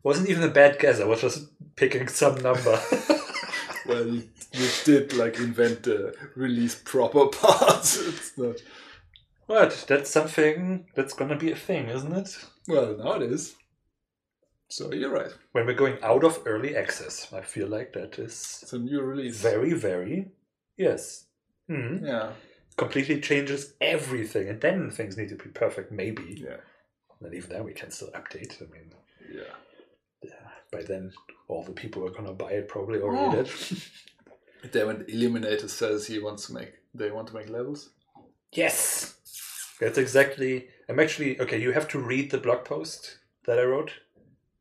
wasn't 0.02 0.30
even 0.30 0.42
a 0.42 0.48
bad 0.48 0.78
guess. 0.78 1.00
I 1.00 1.04
was 1.04 1.20
just 1.20 1.48
picking 1.76 2.08
some 2.08 2.40
number. 2.42 2.80
Well, 3.86 4.06
you, 4.06 4.28
you 4.52 4.68
did 4.84 5.12
like 5.12 5.38
invent 5.38 5.84
the 5.84 6.14
release 6.34 6.74
proper 6.74 7.26
parts. 7.32 7.98
It's 8.00 8.36
not. 8.36 8.56
but 9.46 9.84
that's 9.88 10.10
something 10.10 10.86
that's 10.94 11.14
gonna 11.14 11.36
be 11.36 11.52
a 11.52 11.56
thing, 11.56 11.88
isn't 11.88 12.12
it? 12.12 12.36
Well, 12.66 12.96
now 12.98 13.12
it 13.12 13.22
is. 13.22 13.54
So 14.68 14.92
you're 14.92 15.10
right. 15.12 15.32
When 15.52 15.66
we're 15.66 15.74
going 15.74 15.98
out 16.02 16.24
of 16.24 16.42
early 16.44 16.76
access, 16.76 17.32
I 17.32 17.40
feel 17.42 17.68
like 17.68 17.92
that 17.92 18.18
is 18.18 18.58
It's 18.62 18.72
a 18.72 18.78
new 18.78 19.00
release. 19.00 19.40
very, 19.40 19.72
very 19.72 20.28
yes. 20.76 21.26
Hmm. 21.68 22.04
Yeah. 22.04 22.32
Completely 22.76 23.20
changes 23.20 23.74
everything, 23.80 24.48
and 24.48 24.60
then 24.60 24.90
things 24.90 25.16
need 25.16 25.28
to 25.30 25.36
be 25.36 25.48
perfect. 25.50 25.90
Maybe, 25.92 26.44
Yeah. 26.46 26.58
and 27.22 27.32
even 27.34 27.50
then 27.50 27.64
we 27.64 27.72
can 27.72 27.90
still 27.90 28.10
update. 28.10 28.60
I 28.60 28.66
mean, 28.70 28.92
Yeah. 29.32 29.54
yeah, 30.22 30.48
by 30.70 30.82
then 30.82 31.12
all 31.48 31.62
the 31.62 31.72
people 31.72 32.04
are 32.06 32.10
gonna 32.10 32.34
buy 32.34 32.52
it 32.52 32.68
probably 32.68 33.00
already 33.00 33.38
Oh. 33.38 33.42
did. 33.42 34.72
Then 34.72 34.86
when 34.88 35.04
Illuminator 35.08 35.68
says 35.68 36.06
he 36.06 36.18
wants 36.18 36.46
to 36.48 36.52
make, 36.54 36.72
they 36.92 37.10
want 37.10 37.28
to 37.28 37.34
make 37.34 37.48
levels. 37.48 37.90
yes, 38.52 39.14
that's 39.80 39.98
exactly. 39.98 40.68
I'm 40.88 40.98
actually 41.00 41.40
okay. 41.40 41.58
You 41.60 41.72
have 41.72 41.88
to 41.88 41.98
read 41.98 42.30
the 42.30 42.38
blog 42.38 42.64
post 42.64 43.18
that 43.44 43.58
I 43.58 43.64
wrote 43.64 43.92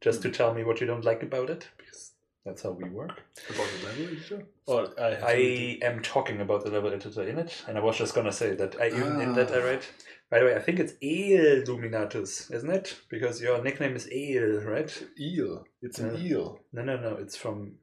just 0.06 0.22
to 0.22 0.30
tell 0.30 0.54
me 0.54 0.64
what 0.64 0.80
you 0.80 0.86
don't 0.88 1.04
like 1.04 1.24
about 1.24 1.50
it 1.50 1.68
because 1.78 2.12
that's 2.46 2.62
how 2.62 2.70
we 2.72 2.88
work. 2.88 3.24
About 3.50 3.68
the 3.74 3.88
level 3.88 4.06
editor? 4.16 4.46
Or 4.68 4.82
I, 5.02 5.10
have 5.16 5.24
I 5.24 5.80
am 5.82 6.02
talking 6.04 6.42
about 6.42 6.64
the 6.64 6.70
level 6.70 6.94
editor 6.94 7.24
in 7.28 7.40
it, 7.40 7.64
and 7.68 7.76
I 7.76 7.82
was 7.82 7.98
just 7.98 8.14
gonna 8.14 8.32
say 8.32 8.54
that 8.56 8.80
I 8.80 8.88
even 8.90 9.20
in 9.20 9.34
that 9.34 9.52
I 9.52 9.62
Ah. 9.62 9.66
write. 9.66 9.86
By 10.30 10.40
the 10.40 10.46
way, 10.46 10.56
I 10.56 10.60
think 10.60 10.80
it's 10.80 10.94
Illuminatus, 11.02 12.52
isn't 12.54 12.70
it? 12.70 12.88
Because 13.10 13.42
your 13.42 13.64
nickname 13.64 13.96
is 13.96 14.12
Eel, 14.12 14.62
right? 14.62 14.92
eel. 15.20 15.66
It's 15.82 16.00
an 16.00 16.16
eel. 16.18 16.60
No, 16.72 16.84
no, 16.84 16.98
no. 16.98 17.16
It's 17.24 17.36
from. 17.38 17.74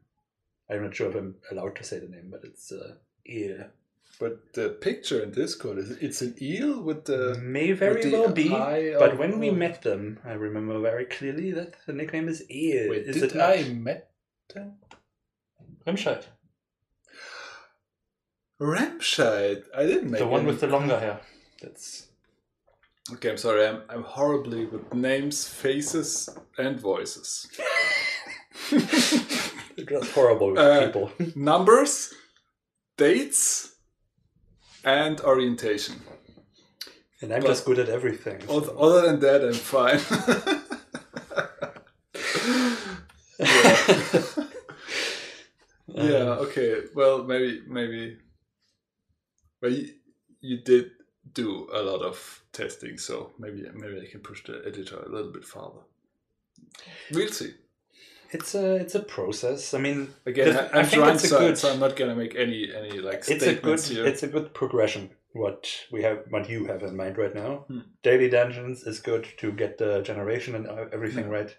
I'm 0.70 0.82
not 0.84 0.94
sure 0.94 1.10
if 1.10 1.16
I'm 1.16 1.34
allowed 1.50 1.76
to 1.76 1.84
say 1.84 1.98
the 1.98 2.08
name, 2.08 2.28
but 2.30 2.44
it's 2.44 2.70
uh, 2.72 2.94
El. 3.28 3.66
But 4.22 4.52
the 4.54 4.68
picture 4.68 5.20
in 5.20 5.32
Discord 5.32 5.78
is 5.78 5.90
it's 6.06 6.22
an 6.22 6.36
eel 6.40 6.80
with 6.80 7.06
the. 7.06 7.36
May 7.42 7.72
very 7.72 7.94
with 7.94 8.02
the 8.04 8.12
well 8.12 8.30
be. 8.30 8.48
But 9.04 9.18
when 9.18 9.40
we 9.40 9.50
met 9.50 9.82
them, 9.82 10.20
I 10.24 10.34
remember 10.34 10.78
very 10.78 11.06
clearly 11.06 11.50
that 11.58 11.74
the 11.86 11.92
nickname 11.92 12.28
is 12.28 12.48
eel. 12.48 12.88
Wait, 12.90 13.02
is 13.08 13.16
did 13.16 13.24
it 13.32 13.34
not? 13.34 13.50
I 13.50 13.64
met 13.64 14.10
them? 14.54 14.74
Remscheid. 15.84 16.22
Remscheid. 18.60 19.64
I 19.76 19.86
didn't 19.86 20.10
make 20.12 20.20
The 20.20 20.26
one 20.28 20.42
any- 20.42 20.50
with 20.52 20.60
the 20.60 20.68
longer 20.68 21.00
hair. 21.00 21.20
That's. 21.60 22.06
Okay, 23.14 23.30
I'm 23.30 23.38
sorry. 23.38 23.66
I'm 23.66 23.82
I'm 23.88 24.04
horribly 24.04 24.66
with 24.66 24.94
names, 24.94 25.48
faces, 25.48 26.28
and 26.58 26.78
voices. 26.78 27.48
Just 28.70 30.12
horrible 30.12 30.50
with 30.52 30.58
Uh, 30.60 30.86
people. 30.86 31.10
Numbers, 31.34 32.14
dates, 32.96 33.74
and 34.84 35.20
orientation. 35.20 35.96
And 37.20 37.32
I'm 37.32 37.40
but- 37.42 37.48
just 37.48 37.64
good 37.64 37.78
at 37.78 37.88
everything. 37.88 38.40
So- 38.46 38.76
Other 38.78 39.02
than 39.06 39.20
that, 39.20 39.44
I'm 39.44 39.54
fine. 39.54 40.00
yeah. 45.86 46.04
yeah. 46.04 46.16
Um, 46.32 46.38
Okay. 46.46 46.82
Well, 46.94 47.24
maybe 47.24 47.62
maybe. 47.66 48.18
Well, 49.60 49.72
you, 49.72 49.88
you 50.40 50.58
did 50.62 50.90
do 51.32 51.68
a 51.72 51.82
lot 51.82 52.02
of 52.02 52.42
testing, 52.52 52.98
so 52.98 53.32
maybe 53.38 53.64
maybe 53.74 54.00
I 54.00 54.10
can 54.10 54.20
push 54.20 54.42
the 54.44 54.62
editor 54.66 54.96
a 54.98 55.08
little 55.08 55.32
bit 55.32 55.44
farther. 55.44 55.80
We'll 57.12 57.28
see. 57.32 57.54
It's 58.32 58.54
a 58.54 58.76
it's 58.76 58.94
a 58.94 59.00
process. 59.00 59.74
I 59.74 59.78
mean, 59.78 60.08
Again, 60.26 60.54
The- 60.54 60.74
I, 60.74 60.78
I 60.78 60.82
I'm 60.82 60.88
trying 60.88 61.18
so, 61.18 61.38
good- 61.38 61.58
so 61.58 61.72
I'm 61.72 61.80
not 61.80 61.96
gonna 61.96 62.14
make 62.16 62.34
any 62.34 62.72
any 62.74 62.98
like 62.98 63.24
it's 63.28 63.44
a 63.44 63.54
good 63.54 63.80
here. 63.80 64.06
it's 64.06 64.22
a 64.22 64.28
good 64.28 64.54
progression. 64.54 65.10
What 65.34 65.66
we 65.90 66.02
have, 66.02 66.24
what 66.28 66.48
you 66.50 66.66
have 66.66 66.82
in 66.82 66.94
mind 66.96 67.16
right 67.18 67.34
now. 67.34 67.64
Hmm. 67.68 67.80
Daily 68.02 68.28
dungeons 68.28 68.82
is 68.86 69.00
good 69.00 69.26
to 69.38 69.50
get 69.52 69.78
the 69.78 70.02
generation 70.02 70.54
and 70.54 70.66
everything 70.92 71.24
Yeah. 71.26 71.36
right. 71.38 71.56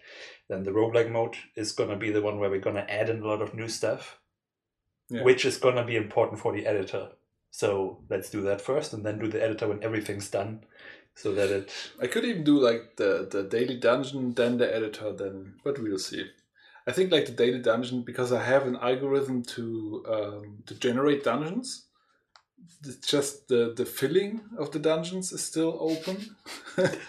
Then 0.50 0.64
the 0.64 0.72
roguelike 0.72 1.10
mode 1.12 1.36
is 1.56 1.72
gonna 1.72 1.96
be 1.98 2.12
the 2.12 2.22
one 2.22 2.38
where 2.40 2.50
we're 2.52 2.60
gonna 2.68 2.86
add 2.90 3.10
in 3.10 3.22
a 3.22 3.28
lot 3.28 3.42
of 3.42 3.54
new 3.56 3.68
stuff, 3.68 4.20
Yeah. 5.10 5.24
which 5.24 5.44
is 5.46 5.58
gonna 5.58 5.86
be 5.86 5.96
important 5.96 6.40
for 6.40 6.54
the 6.54 6.66
editor. 6.68 7.10
So 7.50 8.04
let's 8.10 8.30
do 8.32 8.42
that 8.44 8.62
first, 8.62 8.94
and 8.94 9.04
then 9.06 9.20
do 9.20 9.28
the 9.28 9.42
editor 9.44 9.68
when 9.68 9.84
everything's 9.84 10.30
done, 10.30 10.66
so 11.16 11.34
that 11.34 11.50
it. 11.52 11.72
I 12.00 12.08
could 12.08 12.26
even 12.26 12.44
do 12.44 12.60
like 12.60 12.96
the 12.98 13.28
the 13.30 13.44
daily 13.44 13.78
dungeon, 13.78 14.34
then 14.34 14.58
the 14.58 14.76
editor, 14.76 15.14
then. 15.14 15.56
But 15.64 15.80
we'll 15.80 16.00
see. 16.00 16.30
I 16.86 16.92
think 16.92 17.12
like 17.12 17.26
the 17.26 17.32
daily 17.32 17.60
dungeon 17.60 18.04
because 18.04 18.32
I 18.32 18.44
have 18.44 18.68
an 18.68 18.78
algorithm 18.78 19.44
to 19.44 20.06
um, 20.08 20.64
to 20.66 20.76
generate 20.76 21.24
dungeons. 21.24 21.86
It's 22.86 23.08
just 23.08 23.48
the 23.48 23.74
the 23.76 23.86
filling 23.86 24.42
of 24.58 24.72
the 24.72 24.80
dungeons 24.80 25.32
is 25.32 25.44
still 25.44 25.78
open. 25.80 26.36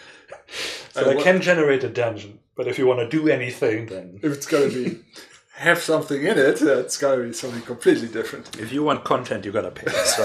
So 0.94 1.10
I, 1.10 1.20
can 1.20 1.40
generate 1.42 1.82
a 1.82 1.88
dungeon, 1.88 2.38
but 2.54 2.68
if 2.68 2.78
you 2.78 2.86
want 2.86 3.00
to 3.00 3.08
do 3.08 3.28
anything, 3.28 3.86
then 3.86 4.20
if 4.22 4.32
it's 4.32 4.46
gonna 4.46 4.68
be 4.68 5.00
have 5.56 5.80
something 5.80 6.20
in 6.22 6.38
it, 6.38 6.62
it's 6.62 6.98
gotta 6.98 7.22
be 7.22 7.32
something 7.32 7.62
completely 7.62 8.06
different. 8.06 8.56
if 8.60 8.72
you 8.72 8.84
want 8.84 9.02
content, 9.02 9.44
you 9.44 9.50
gotta 9.50 9.72
pay. 9.72 9.90
So 9.90 10.22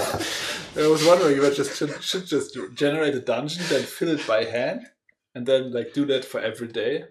I 0.76 0.86
was 0.86 1.04
wondering 1.04 1.36
if 1.38 1.44
I 1.44 1.52
just 1.52 1.76
should, 1.76 2.00
should 2.00 2.24
just 2.24 2.56
generate 2.74 3.16
a 3.16 3.20
dungeon, 3.20 3.64
then 3.68 3.82
fill 3.82 4.10
it 4.10 4.24
by 4.28 4.44
hand, 4.44 4.86
and 5.34 5.44
then 5.44 5.72
like 5.72 5.92
do 5.92 6.04
that 6.06 6.24
for 6.24 6.38
every 6.38 6.68
day. 6.68 7.06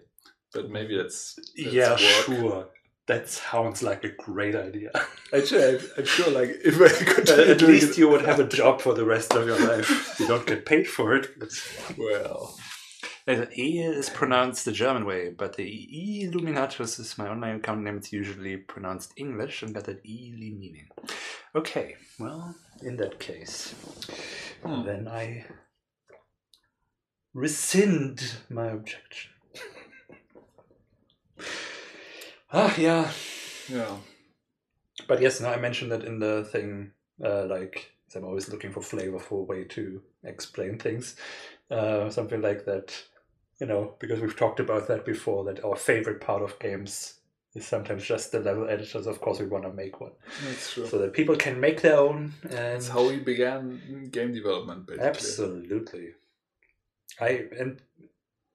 But 0.52 0.70
maybe 0.70 0.96
that's, 0.96 1.34
that's 1.36 1.52
yeah, 1.56 1.90
work. 1.92 1.98
sure. 2.00 2.66
That 3.06 3.28
sounds 3.28 3.82
like 3.82 4.04
a 4.04 4.10
great 4.10 4.54
idea. 4.54 4.90
Actually, 5.34 5.64
I'm, 5.64 5.80
I'm 5.98 6.04
sure 6.04 6.30
like 6.30 6.50
if 6.64 6.80
I 6.80 7.04
continue 7.14 7.52
At 7.52 7.58
doing 7.58 7.72
least 7.72 7.90
it, 7.92 7.98
you 7.98 8.08
would 8.08 8.22
have 8.24 8.38
a 8.40 8.46
job 8.46 8.80
for 8.80 8.94
the 8.94 9.04
rest 9.04 9.32
of 9.34 9.46
your 9.46 9.58
life. 9.58 10.18
You 10.20 10.28
don't 10.28 10.46
get 10.46 10.64
paid 10.66 10.86
for 10.88 11.14
it. 11.16 11.28
It's 11.40 11.60
well, 11.98 12.56
The 13.26 13.48
E 13.60 13.80
is 13.80 14.10
pronounced 14.10 14.64
the 14.64 14.72
German 14.72 15.06
way, 15.06 15.30
but 15.30 15.56
the 15.56 15.64
E 15.64 16.28
Illuminatus 16.28 17.00
is 17.00 17.18
my 17.18 17.28
online 17.28 17.56
account 17.56 17.82
name. 17.82 17.96
It's 17.96 18.12
usually 18.12 18.56
pronounced 18.58 19.12
English 19.16 19.62
and 19.62 19.74
got 19.74 19.84
that 19.84 20.04
E 20.06 20.32
meaning. 20.36 20.88
Okay, 21.54 21.96
well, 22.18 22.54
in 22.82 22.96
that 22.98 23.18
case, 23.18 23.74
Hmm. 24.64 24.84
then 24.84 25.08
I 25.08 25.46
rescind 27.34 28.36
my 28.48 28.66
objection. 28.68 29.32
Ah, 32.52 32.74
yeah. 32.76 33.10
yeah. 33.68 33.96
But 35.08 35.20
yes, 35.20 35.40
no, 35.40 35.48
I 35.50 35.56
mentioned 35.56 35.92
that 35.92 36.04
in 36.04 36.18
the 36.18 36.44
thing, 36.44 36.92
uh, 37.24 37.46
like, 37.46 37.92
I'm 38.14 38.24
always 38.24 38.48
looking 38.48 38.72
for 38.72 38.80
flavorful 38.80 39.46
way 39.46 39.64
to 39.64 40.02
explain 40.24 40.78
things. 40.78 41.16
Uh, 41.70 42.10
something 42.10 42.42
like 42.42 42.64
that, 42.64 42.92
you 43.60 43.66
know, 43.66 43.94
because 44.00 44.20
we've 44.20 44.36
talked 44.36 44.60
about 44.60 44.88
that 44.88 45.04
before, 45.04 45.44
that 45.44 45.64
our 45.64 45.76
favorite 45.76 46.20
part 46.20 46.42
of 46.42 46.58
games 46.58 47.14
is 47.54 47.66
sometimes 47.66 48.04
just 48.04 48.32
the 48.32 48.40
level 48.40 48.68
editors. 48.68 49.06
Of 49.06 49.20
course, 49.20 49.38
we 49.40 49.46
want 49.46 49.64
to 49.64 49.72
make 49.72 50.00
one. 50.00 50.12
That's 50.44 50.72
true. 50.72 50.86
So 50.86 50.98
that 50.98 51.12
people 51.12 51.36
can 51.36 51.60
make 51.60 51.80
their 51.82 51.98
own. 51.98 52.32
And 52.42 52.52
That's 52.52 52.88
how 52.88 53.08
we 53.08 53.18
began 53.18 54.08
game 54.12 54.32
development, 54.34 54.86
basically. 54.86 55.06
Absolutely. 55.08 56.08
I, 57.20 57.46
and 57.58 57.80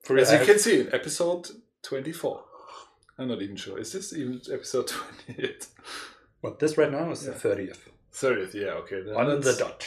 for 0.03 0.17
As 0.17 0.31
you 0.31 0.37
have- 0.37 0.47
can 0.47 0.59
see 0.59 0.81
in 0.81 0.93
episode 0.93 1.49
24. 1.83 2.43
I'm 3.17 3.27
not 3.29 3.41
even 3.41 3.55
sure. 3.55 3.79
Is 3.79 3.91
this 3.93 4.13
even 4.13 4.41
episode 4.51 4.87
28? 5.27 5.67
what, 6.41 6.59
this 6.59 6.77
right 6.77 6.91
now 6.91 7.11
is 7.11 7.25
Yeah. 7.25 7.31
the 7.33 7.39
30th. 7.49 7.79
30th, 8.13 8.53
yeah, 8.53 8.67
okay. 8.81 9.01
Then 9.01 9.15
On 9.15 9.39
the 9.41 9.53
dot. 9.53 9.85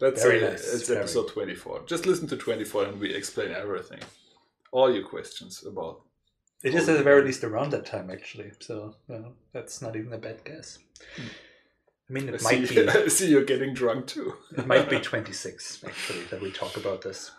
Let's 0.00 0.22
Very 0.22 0.40
say 0.40 0.50
nice, 0.50 0.74
it's 0.74 0.88
very. 0.88 1.00
episode 1.00 1.28
24. 1.28 1.82
Just 1.86 2.06
listen 2.06 2.26
to 2.28 2.36
24 2.36 2.84
and 2.86 3.00
we 3.00 3.14
explain 3.14 3.50
everything. 3.52 4.00
All 4.72 4.92
your 4.94 5.04
questions 5.06 5.62
about. 5.66 6.00
It 6.62 6.74
is 6.74 6.88
at 6.88 6.96
the 6.98 7.02
very 7.02 7.22
least 7.24 7.42
around 7.44 7.70
that 7.72 7.84
time, 7.86 8.10
actually. 8.10 8.52
So 8.60 8.94
well, 9.08 9.32
that's 9.52 9.80
not 9.82 9.96
even 9.96 10.12
a 10.12 10.18
bad 10.18 10.44
guess. 10.44 10.78
Hmm. 11.16 11.26
I 12.10 12.12
mean, 12.12 12.28
I 12.28 12.32
it 12.32 12.40
see, 12.40 12.66
be 12.66 12.88
I 12.88 13.06
see 13.08 13.30
you're 13.30 13.44
getting 13.44 13.72
drunk 13.72 14.08
too. 14.08 14.34
it 14.58 14.66
might 14.66 14.90
be 14.90 14.98
twenty 14.98 15.32
six 15.32 15.82
actually 15.86 16.24
that 16.24 16.40
we 16.42 16.50
talk 16.50 16.76
about 16.76 17.02
this. 17.02 17.30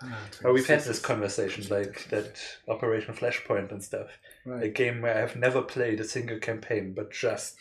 But 0.41 0.53
we've 0.53 0.65
had 0.65 0.81
this 0.81 0.99
conversation 0.99 1.65
like 1.69 2.07
that 2.10 2.39
Operation 2.69 3.14
Flashpoint 3.14 3.72
and 3.72 3.84
stuff. 3.84 4.07
A 4.48 4.69
game 4.69 5.02
where 5.02 5.22
I've 5.22 5.35
never 5.35 5.61
played 5.61 5.99
a 5.99 6.06
single 6.06 6.39
campaign, 6.39 6.93
but 6.95 7.11
just 7.11 7.57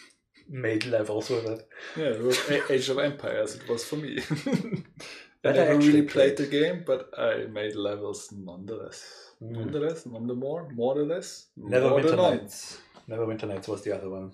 made 0.48 0.86
levels 0.86 1.28
with 1.30 1.46
it. 1.46 1.68
Yeah, 1.96 2.04
it 2.06 2.22
was 2.22 2.38
Age 2.70 2.88
of 2.88 2.98
Empires. 2.98 3.56
It 3.56 3.68
was 3.68 3.84
for 3.84 3.96
me. 3.96 4.18
I 5.44 5.52
That 5.52 5.58
I 5.58 5.64
never 5.64 5.74
actually 5.74 6.02
really 6.02 6.02
played 6.02 6.36
played. 6.36 6.36
the 6.36 6.46
game, 6.46 6.84
but 6.86 7.10
I 7.18 7.46
made 7.46 7.74
levels 7.74 8.32
nonetheless. 8.32 9.32
Mm. 9.42 9.52
Nonetheless, 9.56 10.06
none 10.06 10.26
the 10.26 10.34
more, 10.34 10.68
more 10.74 10.94
the 10.94 11.04
less. 11.04 11.46
Neverwinter 11.58 11.88
more 11.88 12.02
the 12.02 12.16
none. 12.16 12.36
Nights. 12.36 12.78
Neverwinter 13.08 13.48
Nights 13.48 13.66
was 13.68 13.82
the 13.82 13.96
other 13.96 14.10
one. 14.10 14.32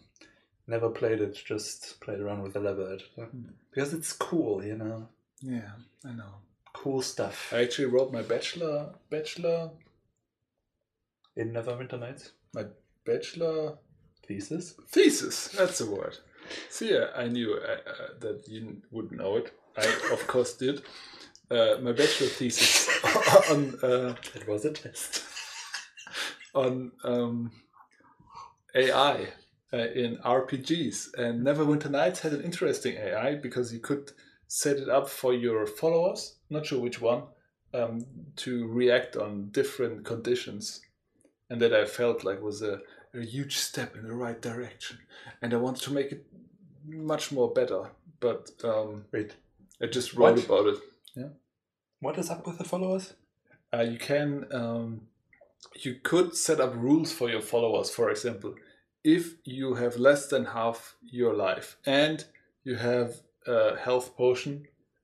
Never 0.69 0.91
played 0.91 1.21
it, 1.21 1.35
just 1.45 2.01
played 2.01 2.19
around 2.21 2.43
with 2.43 2.55
the 2.55 2.61
lever 2.61 2.87
editor. 2.93 3.27
Hmm. 3.31 3.51
Because 3.73 3.93
it's 3.95 4.13
cool, 4.13 4.65
you 4.65 4.77
know. 4.77 5.09
Yeah, 5.41 5.71
I 6.05 6.13
know. 6.13 6.35
Cool 6.73 7.03
stuff. 7.03 7.53
I 7.53 7.63
actually 7.63 7.87
wrote 7.87 8.13
my 8.13 8.23
bachelor, 8.23 8.95
bachelor, 9.11 9.71
In 11.37 11.53
Neverwinter 11.53 11.99
Nights. 12.01 12.33
My 12.55 12.65
bachelor 13.05 13.79
Thesis. 14.27 14.75
thesis. 14.89 15.49
That's 15.49 15.79
the 15.79 15.87
word. 15.87 16.19
See, 16.69 16.93
yeah, 16.93 17.07
I 17.15 17.29
knew 17.29 17.55
uh, 17.55 17.77
uh, 17.89 18.07
that 18.21 18.49
you 18.49 18.83
would 18.91 19.13
know 19.13 19.37
it. 19.37 19.53
I, 19.77 19.85
of 20.13 20.27
course, 20.33 20.55
did. 20.55 20.83
Uh, 21.51 21.77
my 21.81 21.93
bachelor 21.93 22.27
thesis 22.29 22.89
on 23.51 23.79
uh, 23.83 24.15
It 24.35 24.49
was 24.49 24.65
a 24.65 24.73
test. 24.73 25.23
on 26.55 26.91
um, 27.05 27.53
AI 28.75 29.29
uh, 29.73 29.79
in 29.95 30.19
RPGs. 30.19 31.15
And 31.19 31.45
Neverwinter 31.47 31.91
Nights 31.91 32.21
had 32.21 32.33
an 32.33 32.43
interesting 32.43 32.97
AI 32.97 33.35
because 33.37 33.73
you 33.73 33.81
could 33.81 34.13
set 34.49 34.77
it 34.77 34.89
up 34.89 35.09
for 35.09 35.33
your 35.35 35.67
followers, 35.67 36.37
not 36.51 36.67
sure 36.67 36.81
which 36.81 37.01
one, 37.01 37.25
um, 37.75 38.07
to 38.37 38.67
react 38.69 39.17
on 39.17 39.49
different 39.51 40.05
conditions. 40.05 40.81
And 41.51 41.61
that 41.61 41.73
I 41.73 41.85
felt 41.85 42.25
like 42.25 42.41
was 42.43 42.63
a, 42.63 42.81
a 43.15 43.21
huge 43.23 43.57
step 43.59 43.95
in 43.97 44.07
the 44.09 44.15
right 44.15 44.41
direction. 44.41 44.99
And 45.43 45.53
I 45.55 45.57
wanted 45.57 45.83
to 45.85 45.93
make 45.93 46.11
it 46.13 46.27
much 46.87 47.31
more 47.33 47.53
better. 47.53 47.91
But 48.21 48.51
um, 48.65 49.05
Wait, 49.13 49.35
I 49.83 49.87
just 49.87 50.15
wrote 50.15 50.37
What? 50.37 50.45
about 50.45 50.67
it. 50.67 50.79
Yeah. 51.15 51.29
what 52.01 52.19
is 52.19 52.31
up 52.31 52.47
with 52.47 52.59
the 52.59 52.65
followers? 52.65 53.15
Uh, 53.73 53.83
you 53.83 53.99
can 53.99 54.47
um, 54.53 55.03
you 55.81 55.97
could 56.03 56.37
set 56.37 56.61
up 56.61 56.75
rules 56.77 57.13
for 57.13 57.29
your 57.29 57.41
followers 57.41 57.91
for 57.91 58.11
example 58.11 58.55
if 59.15 59.25
you 59.45 59.75
have 59.83 59.97
less 60.09 60.23
than 60.33 60.45
half 60.59 60.97
your 61.21 61.35
life 61.47 61.69
and 61.87 62.25
you 62.65 62.75
have 62.77 63.11
a 63.47 63.77
health 63.87 64.17
potion 64.17 64.55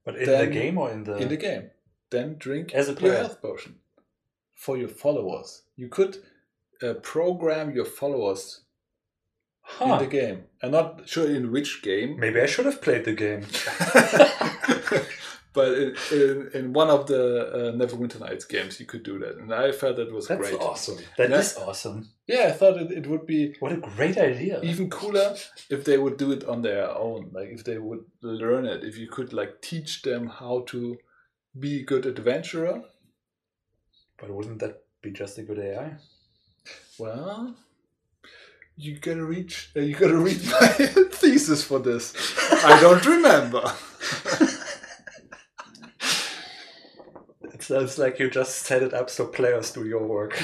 But 0.05 0.17
in 0.17 0.27
the 0.27 0.47
game 0.61 0.77
or 0.83 0.91
in 0.91 1.05
the? 1.05 1.17
in 1.23 1.29
the 1.29 1.37
game 1.49 1.71
then 2.11 2.37
drink 2.47 2.75
As 2.75 2.89
a 2.89 2.93
your 2.93 3.01
player. 3.01 3.17
health 3.23 3.39
potion 3.41 3.73
for 4.65 4.75
your 4.83 4.89
followers 5.05 5.63
you 5.77 5.89
could 5.89 6.15
uh, 6.83 6.95
program 7.15 7.67
your 7.79 7.85
followers 8.01 8.43
Huh. 9.65 9.93
in 9.93 9.99
the 10.05 10.11
game 10.21 10.39
i'm 10.63 10.73
not 10.73 11.09
sure 11.09 11.29
in 11.39 11.45
which 11.55 11.71
game 11.83 12.11
Maybe 12.19 12.41
I 12.41 12.47
should 12.53 12.67
have 12.71 12.81
played 12.87 13.05
the 13.05 13.17
game. 13.25 13.43
but 15.55 15.69
in, 15.75 15.95
in, 16.13 16.51
in 16.55 16.73
one 16.73 16.89
of 16.89 17.07
the 17.07 17.23
uh, 17.47 17.73
neverwinter 17.73 18.21
nights 18.21 18.45
games 18.47 18.81
you 18.81 18.87
could 18.87 19.03
do 19.03 19.19
that 19.19 19.37
and 19.37 19.53
i 19.53 19.71
felt 19.73 19.97
that 19.97 20.11
was 20.13 20.27
That's 20.29 20.41
great 20.41 20.61
awesome. 20.61 20.99
That 21.19 21.31
is 21.33 21.55
Yeah. 21.59 21.65
awesome. 21.65 22.09
yeah 22.27 22.45
i 22.49 22.53
thought 22.53 22.77
it, 22.81 22.91
it 22.91 23.07
would 23.07 23.27
be 23.27 23.55
What 23.61 23.73
a 23.73 23.77
great 23.77 24.17
idea. 24.19 24.61
even 24.63 24.89
cooler 24.91 25.37
if 25.71 25.85
they 25.85 25.99
would 25.99 26.17
do 26.17 26.33
it 26.33 26.45
on 26.45 26.63
their 26.63 26.91
own 26.97 27.31
like 27.33 27.49
if 27.49 27.65
they 27.65 27.79
would 27.79 28.05
learn 28.23 28.65
it 28.67 28.83
if 28.85 28.97
you 28.97 29.09
could 29.09 29.33
like 29.33 29.61
teach 29.61 30.03
them 30.03 30.27
how 30.29 30.65
to 30.69 30.97
be 31.59 31.81
a 31.81 31.85
good 31.85 32.07
adventurer 32.07 32.83
But 34.19 34.31
wouldn't 34.31 34.61
that 34.61 34.75
be 35.03 35.11
just 35.11 35.39
a 35.39 35.43
good 35.43 35.59
AI? 35.59 35.97
well 36.99 37.55
you 38.77 38.99
gotta 38.99 39.25
reach 39.25 39.71
uh, 39.77 39.81
you 39.81 39.95
gotta 39.95 40.17
read 40.17 40.41
my 40.61 40.69
thesis 41.21 41.63
for 41.63 41.79
this 41.79 42.15
i 42.65 42.81
don't 42.81 43.05
remember 43.05 43.63
It 47.55 47.62
sounds 47.73 47.99
like 47.99 48.19
you 48.19 48.31
just 48.31 48.57
set 48.67 48.83
it 48.83 48.95
up 48.95 49.11
so 49.11 49.27
players 49.27 49.71
do 49.73 49.85
your 49.87 50.07
work. 50.07 50.37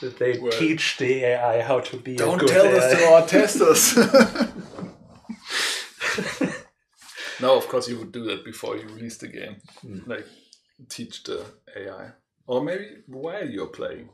that 0.00 0.18
they 0.18 0.38
Well- 0.38 0.52
teach 0.52 0.96
the 0.98 1.24
AI 1.24 1.62
how 1.62 1.80
to 1.80 1.96
be 1.96 2.14
a 2.14 2.18
don't 2.18 2.46
tell 2.46 2.66
AI. 2.66 2.72
this 2.72 2.98
to 2.98 3.04
our 3.12 3.26
testers 3.26 3.96
no 7.40 7.56
of 7.56 7.66
course 7.68 7.88
you 7.88 7.98
would 7.98 8.12
do 8.12 8.24
that 8.24 8.44
before 8.44 8.76
you 8.76 8.86
release 8.88 9.16
the 9.18 9.28
game 9.28 9.56
Hmm. 9.80 9.98
like 10.06 10.26
teach 10.90 11.22
the 11.24 11.44
ai 11.76 12.10
or 12.46 12.62
maybe 12.62 12.88
while 13.06 13.48
you're 13.48 13.66
playing 13.80 14.10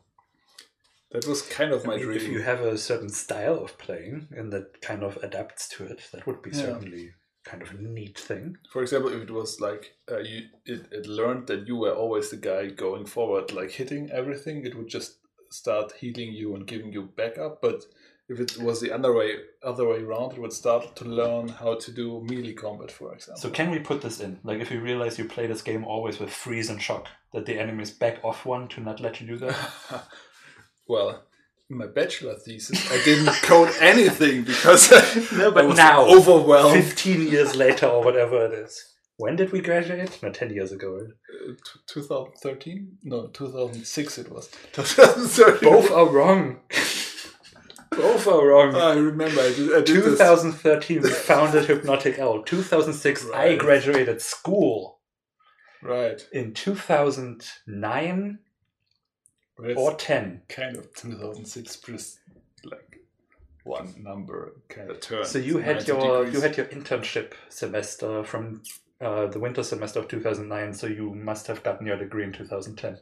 that 1.11 1.27
was 1.27 1.43
kind 1.43 1.73
of 1.73 1.83
I 1.85 1.87
my 1.89 1.97
mean, 1.97 2.05
dream 2.07 2.17
if 2.17 2.29
you 2.29 2.43
have 2.43 2.61
a 2.61 2.79
certain 2.79 3.09
style 3.11 3.59
of 3.65 3.77
playing 3.79 4.29
and 4.37 4.53
that 4.53 4.81
kind 4.81 5.03
of 5.03 5.17
adapts 5.19 5.69
to 5.71 5.85
it, 5.85 6.01
that 6.13 6.27
would 6.27 6.43
be 6.43 6.51
Yeah. 6.51 6.63
certainly 6.63 7.11
kind 7.45 7.63
of 7.63 7.71
a 7.71 7.83
neat 7.83 8.19
thing. 8.19 8.57
For 8.71 8.83
example, 8.83 9.13
if 9.13 9.23
it 9.23 9.31
was 9.31 9.61
like 9.61 9.95
uh, 10.11 10.19
you, 10.19 10.43
it, 10.65 10.87
it 10.93 11.07
learned 11.07 11.47
that 11.49 11.67
you 11.67 11.77
were 11.77 11.95
always 11.95 12.31
the 12.31 12.37
guy 12.37 12.69
going 12.69 13.07
forward, 13.07 13.53
like 13.53 13.71
hitting 13.71 14.11
everything, 14.11 14.65
it 14.65 14.77
would 14.77 14.89
just 14.89 15.19
start 15.51 15.93
healing 15.93 16.33
you 16.33 16.55
and 16.55 16.67
giving 16.67 16.93
you 16.93 17.11
backup. 17.17 17.61
But 17.61 17.85
if 18.29 18.41
it 18.41 18.59
was 18.59 18.81
the 18.81 18.93
other 18.93 19.13
way 19.13 19.37
other 19.63 19.87
way 19.87 20.03
around, 20.03 20.33
it 20.33 20.39
would 20.39 20.53
start 20.53 20.97
to 20.97 21.05
learn 21.05 21.49
how 21.49 21.75
to 21.75 21.91
do 21.93 22.25
melee 22.29 22.53
combat, 22.53 22.91
for 22.91 23.13
example. 23.15 23.41
So 23.41 23.51
can 23.51 23.71
we 23.71 23.79
put 23.79 24.03
this 24.03 24.21
in? 24.21 24.39
Like 24.45 24.61
if 24.61 24.71
you 24.71 24.81
realize 24.81 25.19
you 25.19 25.25
play 25.25 25.47
this 25.47 25.63
game 25.63 25.85
always 25.85 26.19
with 26.19 26.31
freeze 26.31 26.71
and 26.71 26.81
shock, 26.81 27.09
that 27.33 27.47
the 27.47 27.59
enemies 27.59 27.91
back 27.91 28.25
off 28.25 28.47
one 28.47 28.69
to 28.69 28.81
not 28.81 29.01
let 29.01 29.21
you 29.21 29.27
do 29.27 29.37
that? 29.39 29.57
well, 30.89 31.09
in 31.09 31.17
my 31.77 31.87
bachelor 31.87 32.35
thesis, 32.35 32.91
I 32.91 33.03
didn't 33.05 33.33
code 33.43 33.71
anything 33.81 34.45
because 34.45 34.91
No, 35.33 35.49
I 35.49 35.51
but 35.51 35.67
was 35.67 35.77
now, 35.77 36.05
overwhelmed. 36.07 36.83
15 36.83 37.29
years 37.29 37.55
later 37.57 37.87
or 37.87 38.03
whatever 38.05 38.45
it 38.47 38.53
is. 38.53 38.83
When 39.17 39.37
did 39.37 39.53
we 39.53 39.61
graduate? 39.61 40.19
No, 40.23 40.31
10 40.31 40.51
years 40.51 40.73
ago. 40.73 40.95
right? 40.95 41.11
Uh, 41.51 41.53
t- 41.53 41.81
2013? 41.95 42.99
No, 43.05 43.29
2006 43.29 44.19
it 44.19 44.31
was. 44.33 44.49
2013. 44.73 45.69
Both 45.71 45.91
are 45.91 46.07
wrong. 46.09 46.61
Both 47.91 48.27
are 48.27 48.47
wrong. 48.47 48.75
I 48.75 48.95
remember. 48.95 49.41
I 49.43 49.53
did, 49.53 49.73
I 49.75 49.81
did 49.83 49.97
this. 50.05 50.19
2013 50.19 51.03
we 51.03 51.11
founded 51.11 51.67
Hypnotic 51.67 52.19
Owl. 52.19 52.43
2006 52.43 53.27
I 53.35 53.57
graduated 53.57 54.21
school. 54.23 55.01
Right. 55.83 56.27
In 56.33 56.55
2009 56.55 58.39
Or 59.59 59.95
10. 59.95 60.43
kind 60.49 60.77
of 60.77 60.95
2006 60.95 61.77
plus 61.77 62.19
like 62.65 63.01
one 63.65 63.95
number 64.03 64.55
kind 64.69 64.91
of 64.91 65.01
turn. 65.01 65.25
So 65.25 65.39
you 65.39 65.59
had 65.59 65.87
your 65.87 66.25
degrees. 66.25 66.35
you 66.35 66.41
had 66.41 66.57
your 66.57 66.67
internship 66.67 67.33
semester 67.49 68.25
from 68.25 68.63
uh, 69.01 69.27
the 69.27 69.39
winter 69.39 69.63
semester 69.63 70.01
of 70.01 70.09
2009, 70.09 70.73
so 70.73 70.87
you 70.87 71.15
must 71.15 71.47
have 71.47 71.63
gotten 71.63 71.87
your 71.87 71.97
degree 71.97 72.25
in 72.25 72.33
2010. 72.33 72.99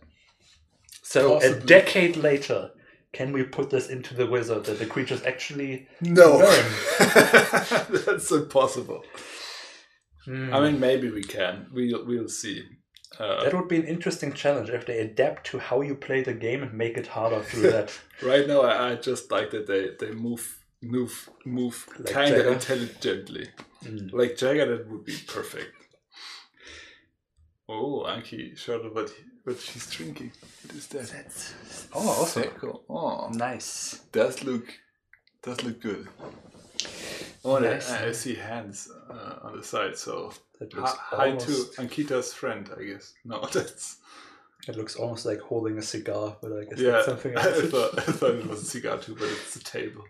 So 1.03 1.41
a 1.41 1.59
decade 1.59 2.17
later, 2.17 2.71
can 3.13 3.33
we 3.33 3.43
put 3.43 3.71
this 3.71 3.89
into 3.89 4.15
the 4.15 4.27
wizard 4.27 4.65
that 4.65 4.79
the 4.79 4.87
creatures 4.87 5.23
actually? 5.25 5.89
No, 6.01 6.39
that's 6.99 8.31
impossible. 8.31 9.03
Hmm. 10.25 10.53
I 10.53 10.61
mean, 10.61 10.79
maybe 10.79 11.11
we 11.11 11.23
can. 11.23 11.67
We'll 11.73 12.07
we'll 12.07 12.29
see. 12.29 12.63
Uh, 13.19 13.43
that 13.45 13.53
would 13.55 13.69
be 13.69 13.77
an 13.77 13.87
interesting 13.87 14.33
challenge 14.33 14.71
if 14.71 14.87
they 14.87 15.01
adapt 15.01 15.45
to 15.45 15.59
how 15.59 15.81
you 15.81 15.95
play 15.95 16.23
the 16.23 16.33
game 16.33 16.63
and 16.63 16.73
make 16.73 16.97
it 16.97 17.07
harder 17.09 17.41
through 17.43 17.71
that. 17.71 17.93
right 18.23 18.47
now, 18.47 18.63
I, 18.63 18.93
I 18.93 18.95
just 18.95 19.31
like 19.31 19.51
that 19.51 19.67
they 19.67 19.91
they 19.99 20.13
move 20.15 20.59
move 20.83 21.29
move 21.45 21.87
Like 21.99 22.13
kind 22.15 22.35
of 22.35 22.47
intelligently. 22.47 23.49
Mm. 23.85 24.13
Like 24.13 24.37
Jagger, 24.37 24.77
that 24.77 24.89
would 24.89 25.05
be 25.05 25.17
perfect. 25.27 25.73
Oh, 27.69 28.05
Anki 28.07 28.57
showed 28.57 28.93
what 28.95 29.11
he, 29.11 29.23
what 29.45 29.61
she's 29.61 29.91
drinking. 29.91 30.33
What 30.63 30.75
is 30.75 30.87
that? 30.89 31.09
That's 31.09 31.55
oh, 31.93 32.09
also 32.09 32.43
Secco. 32.43 32.81
Oh, 32.89 33.29
nice. 33.29 34.01
does 34.13 34.43
look 34.45 34.67
does 35.43 35.63
look 35.63 35.81
good. 35.81 36.09
Oh, 37.45 37.59
Nice. 37.59 37.91
I, 37.91 38.09
I 38.09 38.13
see 38.13 38.35
hands 38.35 38.91
uh, 39.09 39.37
on 39.43 39.57
the 39.57 39.65
side. 39.65 39.97
So 39.97 40.33
That 40.61 40.75
looks 40.75 40.93
hi 40.93 41.29
almost, 41.31 41.47
to 41.75 41.83
Ankita's 41.83 42.33
friend, 42.33 42.69
I 42.79 42.85
guess. 42.85 43.15
No, 43.25 43.45
that's 43.53 43.97
It 44.69 44.77
looks 44.77 44.95
almost 44.95 45.25
like 45.27 45.41
holding 45.41 45.79
a 45.79 45.83
cigar, 45.83 46.37
but 46.43 46.53
I 46.53 46.65
guess 46.65 46.79
yeah. 46.79 46.91
that's 46.93 47.07
something 47.07 47.37
I 47.39 47.43
else. 47.43 47.63
thought 47.71 47.99
I 47.99 48.03
thought 48.13 48.35
it 48.35 48.47
was 48.47 48.63
a 48.63 48.67
cigar 48.67 48.99
too, 48.99 49.15
but 49.17 49.29
it's 49.29 49.57
a 49.57 49.65
table. 49.65 50.05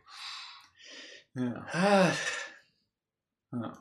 Yeah. 1.36 1.62
ah, 1.72 2.18
Ah. 3.52 3.78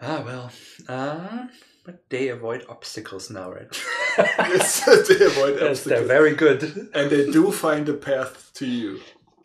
ah, 0.00 0.22
well. 0.24 0.50
Uh, 0.88 1.46
but 1.84 2.08
they 2.08 2.28
avoid 2.28 2.64
obstacles 2.68 3.30
now, 3.30 3.50
right? 3.52 3.68
yes, 4.18 4.84
they 5.08 5.24
avoid 5.24 5.60
yes, 5.60 5.84
they're 5.84 6.02
very 6.04 6.34
good. 6.34 6.62
and 6.94 7.10
they 7.10 7.30
do 7.30 7.50
find 7.52 7.88
a 7.88 7.94
path 7.94 8.50
to 8.54 8.66
you. 8.66 9.00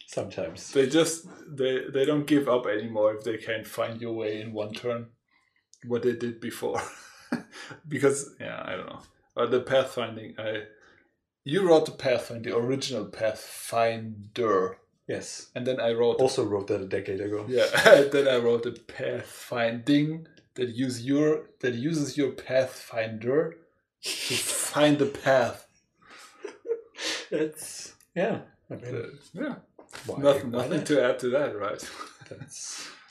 Sometimes. 0.07 0.71
They 0.71 0.87
just 0.87 1.27
they 1.47 1.81
they 1.93 2.05
don't 2.05 2.25
give 2.25 2.47
up 2.49 2.65
anymore 2.65 3.13
if 3.15 3.23
they 3.23 3.37
can't 3.37 3.67
find 3.67 4.01
your 4.01 4.13
way 4.13 4.41
in 4.41 4.53
one 4.53 4.73
turn. 4.73 5.07
What 5.87 6.03
they 6.03 6.13
did 6.13 6.39
before, 6.41 6.81
because 7.87 8.35
yeah, 8.39 8.61
I 8.65 8.75
don't 8.75 8.87
know. 8.87 9.01
Uh, 9.37 9.45
the 9.45 9.61
pathfinding, 9.61 10.37
I 10.39 10.63
you 11.45 11.67
wrote 11.67 11.85
the 11.85 11.93
pathfinder, 11.93 12.49
the 12.51 12.57
original 12.57 13.05
pathfinder, 13.05 14.77
Yes. 15.07 15.49
and 15.55 15.65
then 15.65 15.79
I 15.79 15.93
wrote 15.93 16.17
Also 16.19 16.43
wrote 16.45 16.67
that 16.67 16.81
a 16.81 16.85
decade 16.85 17.21
ago. 17.21 17.45
yeah, 17.47 17.65
then 18.11 18.27
I 18.27 18.37
wrote 18.37 18.63
the 18.63 18.71
pathfinding 18.71 20.25
that 20.55 20.69
use 20.69 21.05
your 21.05 21.45
that 21.61 21.75
uses 21.75 22.17
your 22.17 22.31
pathfinder 22.31 23.57
to 24.03 24.33
find 24.35 24.97
the 24.99 25.05
path. 25.05 25.65
It's 27.31 27.93
yeah. 28.15 28.39
I 28.71 28.75
mean, 28.75 28.95
Uh, 28.95 29.07
yeah, 29.33 29.55
why- 30.05 30.21
nothing, 30.21 30.51
why 30.51 30.61
nothing 30.63 30.77
not? 30.79 30.85
to 30.87 31.03
add 31.03 31.19
to 31.19 31.29
that, 31.29 31.57
right? 31.57 31.79
that 32.29 32.51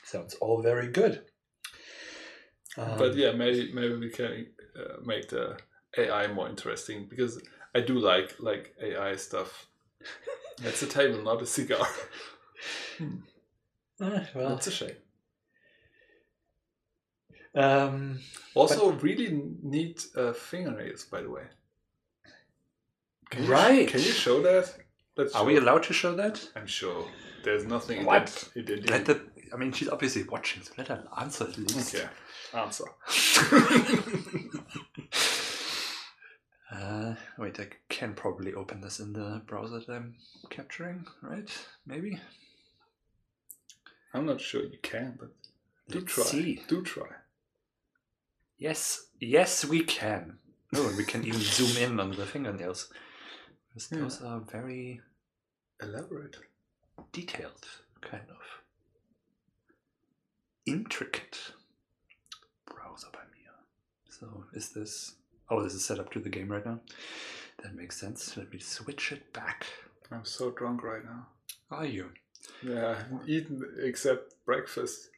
sounds 0.03 0.35
all 0.35 0.61
very 0.61 0.87
good. 0.87 1.23
Um, 2.77 2.97
but 2.97 3.15
yeah, 3.15 3.31
maybe 3.31 3.71
maybe 3.73 3.95
we 3.95 4.09
can 4.09 4.47
uh, 4.77 5.01
make 5.03 5.29
the 5.29 5.57
AI 5.97 6.27
more 6.27 6.47
interesting 6.49 7.07
because 7.09 7.41
I 7.73 7.81
do 7.81 7.99
like 7.99 8.35
like 8.39 8.75
AI 8.81 9.15
stuff. 9.15 9.67
That's 10.61 10.81
a 10.81 10.87
table, 10.87 11.21
not 11.23 11.41
a 11.41 11.45
cigar. 11.45 11.87
uh, 13.01 13.05
well, 14.35 14.49
That's 14.49 14.67
a 14.67 14.71
shame. 14.71 14.95
um, 17.55 18.19
Also, 18.53 18.91
really 18.91 19.41
neat 19.63 20.05
uh, 20.15 20.33
fingernails, 20.33 21.05
by 21.05 21.21
the 21.21 21.29
way. 21.29 21.43
Can 23.29 23.43
you, 23.43 23.51
Right. 23.51 23.87
Can 23.87 23.99
you 23.99 24.11
show 24.11 24.41
that? 24.41 24.75
Let's 25.15 25.33
are 25.35 25.39
show 25.39 25.45
we 25.45 25.57
allowed 25.57 25.83
to 25.83 25.93
show 25.93 26.15
that? 26.15 26.49
I'm 26.55 26.67
sure 26.67 27.05
there's 27.43 27.65
nothing. 27.65 28.05
What? 28.05 28.27
That 28.27 28.49
it 28.55 28.65
did. 28.65 28.89
Let 28.89 29.05
the. 29.05 29.21
I 29.53 29.57
mean, 29.57 29.71
she's 29.71 29.89
obviously 29.89 30.23
watching, 30.23 30.63
so 30.63 30.71
let 30.77 30.87
her 30.89 31.03
answer 31.19 31.45
at 31.45 31.57
least. 31.57 31.95
Okay. 31.95 32.07
Answer. 32.53 32.85
Uh, 36.71 37.15
wait, 37.39 37.59
I 37.59 37.67
can 37.89 38.13
probably 38.13 38.53
open 38.53 38.79
this 38.81 38.99
in 38.99 39.11
the 39.13 39.41
browser 39.47 39.79
that 39.79 39.89
I'm 39.91 40.15
capturing, 40.51 41.05
right? 41.23 41.49
Maybe. 41.87 42.19
I'm 44.13 44.25
not 44.27 44.39
sure 44.39 44.61
you 44.63 44.77
can, 44.83 45.17
but 45.19 45.29
do 45.89 45.99
Let's 45.99 46.13
try. 46.13 46.23
see. 46.25 46.61
Do 46.67 46.83
try. 46.83 47.07
Yes, 48.59 49.07
yes, 49.19 49.65
we 49.65 49.83
can. 49.83 50.37
Oh, 50.75 50.87
and 50.89 50.97
we 50.97 51.05
can 51.05 51.25
even 51.25 51.39
zoom 51.41 51.75
in 51.81 51.99
on 51.99 52.11
the 52.11 52.25
fingernails. 52.27 52.91
Because 53.73 53.91
Yeah. 53.91 53.99
Those 54.01 54.21
are 54.21 54.39
very 54.41 55.01
Elaborate. 55.81 56.37
detailed, 57.11 57.65
kind 58.01 58.29
of 58.29 58.37
intricate. 60.71 61.37
Browser 62.65 63.07
by 63.11 63.19
Mia. 63.33 63.51
So, 64.09 64.45
is 64.53 64.69
this? 64.69 65.13
Oh, 65.49 65.63
this 65.63 65.73
is 65.73 65.83
set 65.85 65.99
up 65.99 66.11
to 66.13 66.19
the 66.19 66.29
game 66.29 66.49
right 66.51 66.65
now. 66.65 66.79
That 67.63 67.75
makes 67.75 67.99
sense. 67.99 68.37
Let 68.37 68.53
me 68.53 68.59
switch 68.59 69.11
it 69.11 69.33
back. 69.33 69.65
I'm 70.11 70.25
so 70.25 70.51
drunk 70.51 70.83
right 70.83 71.03
now. 71.03 71.27
Are 71.71 71.85
you? 71.85 72.09
Yeah, 72.63 72.89
I 72.89 72.93
haven't 72.95 73.27
eaten 73.27 73.63
except 73.81 74.33
breakfast. 74.45 75.09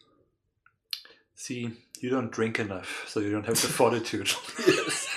See, 1.36 1.72
you 2.00 2.10
don't 2.10 2.32
drink 2.32 2.60
enough, 2.60 3.06
so 3.08 3.20
you 3.20 3.32
don't 3.32 3.46
have 3.46 3.60
the 3.62 3.68
fortitude. 3.80 4.32
Yes. 4.68 5.08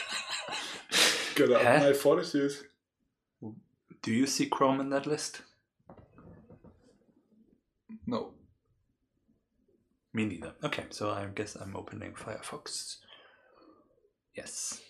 Get 1.34 1.50
up 1.50 1.62
my 1.62 1.92
fortitude. 1.92 2.52
Do 4.02 4.12
you 4.12 4.26
see 4.26 4.46
Chrome 4.46 4.80
in 4.80 4.90
that 4.90 5.06
list? 5.06 5.42
No. 8.06 8.32
Me 10.14 10.24
neither. 10.24 10.54
Okay, 10.62 10.84
so 10.90 11.10
I 11.10 11.26
guess 11.34 11.56
I'm 11.56 11.74
opening 11.76 12.12
Firefox. 12.14 12.98
Yes. 14.36 14.80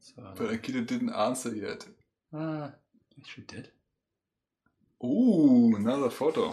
So, 0.00 0.22
But 0.36 0.50
Akita 0.50 0.86
didn't 0.86 1.10
answer 1.14 1.54
yet. 1.54 1.86
uh, 2.36 2.70
she 3.26 3.42
did. 3.42 3.70
Ooh, 5.04 5.74
another 5.76 6.10
photo. 6.10 6.52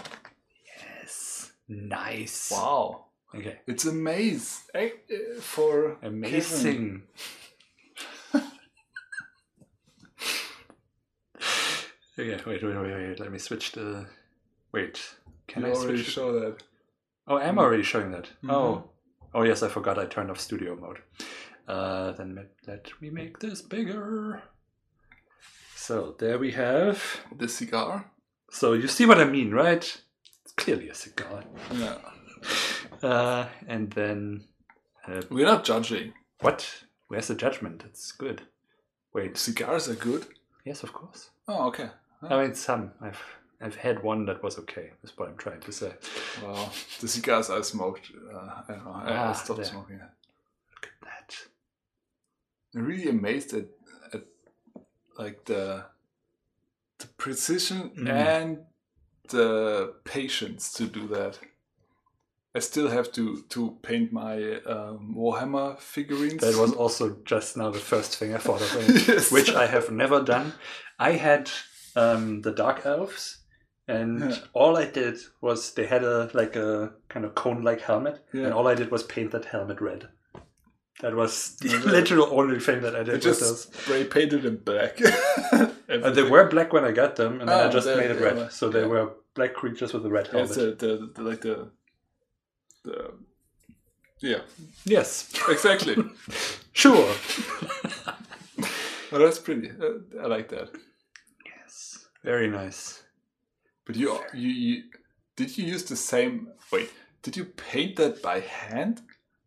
Yes. 0.78 1.52
Nice. 1.68 2.52
Wow. 2.52 3.06
Okay. 3.34 3.60
It's 3.68 3.86
a 3.86 3.92
maze 3.94 4.62
eh, 4.74 4.90
eh, 5.10 5.40
for. 5.40 5.98
Amazing. 6.04 7.04
okay, 12.20 12.38
wait, 12.46 12.64
wait, 12.64 12.64
wait, 12.64 12.94
wait. 12.94 13.20
Let 13.20 13.32
me 13.32 13.40
switch 13.40 13.72
the. 13.74 14.06
Wait. 14.72 15.16
Can 15.48 15.64
you 15.64 15.70
I 15.70 15.72
already 15.72 15.98
switch? 15.98 16.06
the- 16.06 16.12
show 16.12 16.40
that. 16.40 16.64
Oh, 17.28 17.38
I'm 17.38 17.58
already 17.60 17.84
showing 17.84 18.12
that. 18.12 18.30
Mhm. 18.44 18.52
Oh. 18.52 18.90
Oh, 19.34 19.44
yes, 19.44 19.64
I 19.64 19.68
forgot 19.68 20.00
I 20.00 20.06
turned 20.06 20.32
off 20.32 20.40
studio 20.40 20.76
mode. 20.76 21.00
Uh, 21.68 22.12
then 22.14 22.36
let, 22.36 22.52
let 22.68 23.02
me 23.02 23.10
make 23.10 23.40
this 23.40 23.62
bigger. 23.62 24.44
So 25.76 26.16
there 26.20 26.38
we 26.40 26.52
have. 26.52 27.04
The 27.38 27.48
cigar? 27.50 28.12
So 28.52 28.74
you 28.74 28.88
see 28.88 29.06
what 29.06 29.20
I 29.20 29.26
mean, 29.26 29.52
right? 29.52 29.84
It's 30.44 30.52
clearly 30.56 30.90
a 30.90 30.94
cigar. 30.96 31.44
Yeah. 31.74 31.98
Uh, 33.04 33.48
and 33.68 33.92
then. 33.92 34.46
Uh, 35.08 35.22
We're 35.30 35.46
not 35.46 35.66
judging. 35.66 36.14
what? 36.42 36.84
Where's 37.08 37.28
the 37.28 37.36
judgment? 37.36 37.84
It's 37.86 38.12
good. 38.12 38.44
Wait. 39.14 39.38
Cigars 39.38 39.90
are 39.90 39.96
good. 39.96 40.26
Yes, 40.64 40.82
of 40.84 40.94
course. 40.94 41.30
Oh, 41.48 41.68
okay. 41.68 41.90
I 42.22 42.42
mean, 42.42 42.56
some. 42.56 42.92
I've 43.02 43.22
I've 43.66 43.76
had 43.88 44.04
one 44.04 44.26
that 44.28 44.44
was 44.44 44.60
okay. 44.60 44.92
That's 45.02 45.18
what 45.18 45.28
I'm 45.30 45.38
trying 45.38 45.62
to 45.62 45.72
say. 45.72 45.92
Well, 46.44 46.72
the 47.02 47.08
cigars 47.08 47.50
I 47.50 47.62
smoked, 47.62 48.12
uh, 48.34 48.38
I 48.38 48.64
don't 48.74 48.86
know. 48.86 48.92
I, 48.92 49.12
I 49.12 49.18
Ah, 49.30 49.34
stopped 49.34 49.58
there. 49.62 49.66
smoking. 49.74 50.00
Look 50.74 50.86
at 50.94 50.98
that. 51.10 51.30
I'm 52.76 52.86
really 52.86 53.10
amazed 53.10 53.54
at, 53.54 53.66
at 54.14 54.24
like 55.18 55.46
the 55.46 55.86
the 57.00 57.08
precision 57.18 57.90
Mm. 57.98 58.10
and 58.10 58.58
the 59.30 59.94
patience 60.04 60.72
to 60.74 60.86
do 60.86 61.08
that. 61.08 61.40
I 62.58 62.60
still 62.60 62.90
have 62.90 63.12
to 63.14 63.42
to 63.54 63.62
paint 63.82 64.14
my 64.14 64.36
um, 64.76 65.16
Warhammer 65.18 65.78
figurines. 65.80 66.42
That 66.42 66.56
was 66.56 66.72
also 66.74 67.18
just 67.26 67.58
now 67.58 67.70
the 67.72 67.80
first 67.94 68.16
thing 68.18 68.34
I 68.36 68.38
thought 68.38 68.62
of, 68.62 68.70
Yes. 69.08 69.32
which 69.32 69.50
I 69.64 69.66
have 69.68 69.90
never 69.92 70.22
done. 70.24 70.54
I 71.00 71.12
had 71.14 71.50
um, 71.96 72.42
the 72.44 72.52
Dark 72.52 72.86
Elves, 72.86 73.40
and 73.88 74.20
Yeah. 74.20 74.38
all 74.54 74.78
I 74.78 74.86
did 74.86 75.18
was 75.42 75.74
they 75.74 75.86
had 75.88 76.04
a 76.04 76.30
like 76.34 76.56
a 76.56 76.94
kind 77.10 77.26
of 77.26 77.36
cone-like 77.36 77.82
helmet, 77.82 78.20
Yeah. 78.34 78.46
and 78.46 78.54
all 78.54 78.68
I 78.68 78.76
did 78.76 78.92
was 78.92 79.04
paint 79.04 79.32
that 79.32 79.46
helmet 79.46 79.82
red. 79.82 80.10
That 81.02 81.14
was 81.16 81.58
the 81.58 81.70
Yeah, 81.70 81.80
literal 81.98 82.28
only 82.40 82.60
thing 82.60 82.82
that 82.82 82.96
I 82.96 83.00
I 83.00 83.04
did 83.04 83.14
with 83.16 83.24
just 83.24 83.42
those. 83.42 83.64
spray 83.64 84.04
painted 84.06 84.44
them 84.44 84.58
black. 84.64 85.00
Uh, 85.88 86.10
they 86.10 86.24
were 86.24 86.50
black 86.50 86.74
when 86.74 86.84
I 86.84 86.92
got 86.92 87.16
them, 87.16 87.40
and 87.40 87.48
then 87.48 87.58
I 87.60 87.68
Oh, 87.68 87.72
just 87.72 87.86
made 87.88 88.10
it 88.10 88.20
red. 88.20 88.36
were- 88.38 88.50
So 88.50 88.70
they 88.70 88.82
yeah. 88.82 88.88
were 88.88 89.14
black 89.36 89.54
creatures 89.54 89.94
with 89.94 90.04
a 90.06 90.10
red 90.10 90.26
Yeah, 90.28 90.32
helmet. 90.40 90.50
it's 90.50 90.58
the, 90.58 90.88
the, 90.88 91.12
the 91.16 91.22
like 91.22 91.42
the 91.42 91.70
the 92.84 93.12
yeah 94.20 94.42
Yes, 94.84 95.32
exactly. 95.48 95.96
sure. 96.74 97.14
well, 99.12 99.22
that's 99.22 99.40
pretty. 99.40 99.70
Uh, 99.70 100.00
I 100.24 100.26
like 100.28 100.50
that. 100.50 100.70
yes, 101.46 102.08
very 102.24 102.50
nice. 102.50 103.04
But 103.86 103.96
you, 103.96 104.20
you, 104.34 104.50
you, 104.50 104.84
did 105.36 105.58
you 105.58 105.66
use 105.66 105.84
the 105.84 105.96
same? 105.96 106.50
Wait, 106.72 106.90
did 107.22 107.38
you 107.38 107.46
paint 107.46 107.96
that 107.98 108.22
by 108.22 108.40
hand, 108.40 109.02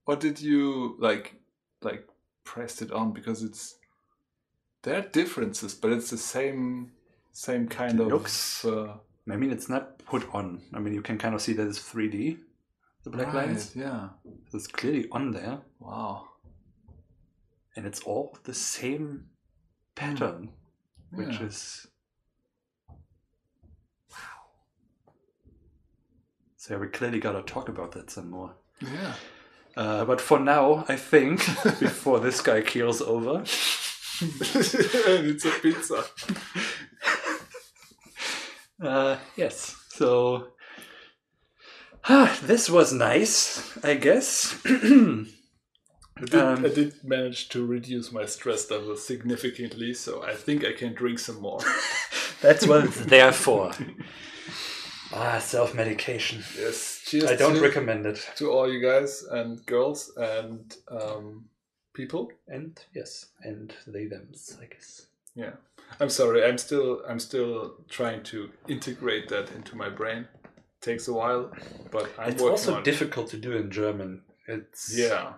or 0.07 0.17
did 0.17 0.41
you 0.41 0.97
like, 0.99 1.35
like 1.83 2.07
pressed 2.45 2.81
it 2.83 2.93
on? 2.93 3.13
Because 3.13 3.43
it's 3.43 3.77
there 4.83 4.97
are 4.99 5.03
differences, 5.09 5.75
but 5.75 5.93
it's 5.93 6.11
the 6.11 6.19
same, 6.19 6.93
same 7.33 7.67
kind 7.69 7.99
It 8.01 8.03
of. 8.05 8.09
looks- 8.09 8.65
uh, 8.65 8.97
I 9.31 9.37
mean, 9.37 9.51
it's 9.51 9.69
not 9.69 9.99
put 9.99 10.33
on. 10.33 10.63
I 10.73 10.79
mean, 10.79 10.95
you 10.95 11.03
can 11.03 11.19
kind 11.19 11.35
of 11.35 11.43
see 11.43 11.53
that 11.55 11.67
it's 11.67 11.79
3D, 11.81 12.39
the 13.03 13.11
black 13.11 13.27
right, 13.35 13.49
lines. 13.49 13.75
Yeah. 13.77 14.09
So 14.51 14.57
it's 14.57 14.67
clearly 14.69 15.07
on 15.13 15.33
there, 15.33 15.59
Wow. 15.81 16.29
and 17.77 17.85
it's 17.87 18.01
all 18.01 18.39
the 18.45 18.55
same 18.55 19.27
pattern, 19.95 20.51
which 21.11 21.41
Yeah. 21.41 21.47
is 21.47 21.87
So 26.69 26.77
we 26.77 26.89
clearly 26.89 27.19
gotta 27.19 27.41
talk 27.41 27.71
about 27.71 27.93
that 27.93 28.11
some 28.11 28.29
more. 28.29 28.53
Yeah. 28.83 29.15
Uh, 29.75 30.05
but 30.05 30.21
for 30.21 30.39
now, 30.39 30.85
I 30.87 30.97
think 30.97 31.39
before 31.81 32.21
this 32.21 32.43
guy 32.43 32.61
keels 32.61 33.01
over, 33.01 33.41
it's 34.21 35.45
a 35.47 35.51
pizza. 35.63 36.05
uh, 38.83 39.17
yes. 39.35 39.77
So 39.89 40.49
ah, 42.07 42.39
this 42.43 42.69
was 42.69 42.93
nice, 42.93 43.83
I 43.83 43.95
guess. 43.95 44.61
I 44.67 45.25
did, 46.21 46.35
Um, 46.35 46.67
I 46.67 46.69
did 46.69 47.03
manage 47.03 47.49
to 47.51 47.65
reduce 47.65 48.13
my 48.13 48.27
stress 48.27 48.71
level 48.71 48.95
significantly, 48.97 49.95
so 49.95 50.23
I 50.23 50.35
think 50.35 50.67
I 50.67 50.75
can 50.75 50.93
drink 50.93 51.19
some 51.19 51.41
more. 51.41 51.61
That's 52.43 52.67
what 52.67 52.85
it's 52.85 53.07
there 53.07 53.33
for. 53.33 53.73
Ah, 55.13 55.39
self 55.39 55.75
medication. 55.75 56.43
yes, 56.59 57.03
cheers 57.07 57.25
I 57.31 57.37
don't 57.37 57.61
recommend 57.61 58.07
it. 58.07 58.29
to 58.37 58.51
all 58.51 58.71
you 58.71 58.81
guys 58.81 59.25
and 59.31 59.65
girls 59.67 60.13
and 60.17 60.77
um, 60.91 61.47
people. 61.95 62.31
And 62.47 62.79
yes, 62.95 63.27
and 63.43 63.75
they 63.87 64.07
them's, 64.07 64.57
I 64.61 64.67
guess. 64.67 65.07
Yeah, 65.35 65.53
I'm 66.01 66.11
sorry. 66.11 66.45
I'm 66.45 66.59
still 66.59 67.03
I'm 67.09 67.19
still 67.21 67.75
trying 67.89 68.23
to 68.25 68.51
integrate 68.69 69.29
that 69.29 69.51
into 69.53 69.77
my 69.77 69.89
brain. 69.89 70.29
Takes 70.81 71.09
a 71.09 71.13
while, 71.13 71.51
but 71.91 72.11
I'm 72.19 72.33
it's 72.33 72.43
working 72.43 72.51
also 72.53 72.75
on 72.75 72.81
it. 72.81 72.85
difficult 72.85 73.29
to 73.31 73.37
do 73.39 73.57
in 73.57 73.71
German. 73.71 74.23
It's 74.47 74.97
Yeah, 74.97 75.33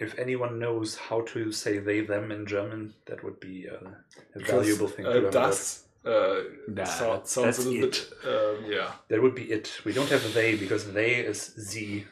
If 0.00 0.18
anyone 0.18 0.58
knows 0.58 0.96
how 0.96 1.22
to 1.22 1.52
say 1.52 1.78
they 1.78 2.00
them 2.00 2.30
in 2.30 2.46
German, 2.46 2.94
that 3.06 3.22
would 3.24 3.40
be 3.40 3.66
uh, 3.68 3.90
a 4.34 4.38
valuable 4.38 4.88
thing 4.88 5.04
to 5.04 5.10
uh, 5.10 5.20
learn. 5.22 5.32
das 5.32 5.84
uh, 6.04 6.40
Nah, 6.68 6.84
so- 6.84 7.04
that's- 7.12 7.30
sounds 7.30 7.44
that's 7.56 7.58
a 7.66 7.68
little 7.68 7.88
it. 7.88 8.10
bit. 8.22 8.28
Um, 8.34 8.64
yeah, 8.70 8.92
That 9.08 9.22
would 9.22 9.34
be 9.34 9.50
it. 9.50 9.80
We 9.84 9.92
don't 9.92 10.08
have 10.10 10.32
they 10.34 10.56
because 10.56 10.92
they 10.92 11.16
is 11.16 11.40
sie, 11.56 12.06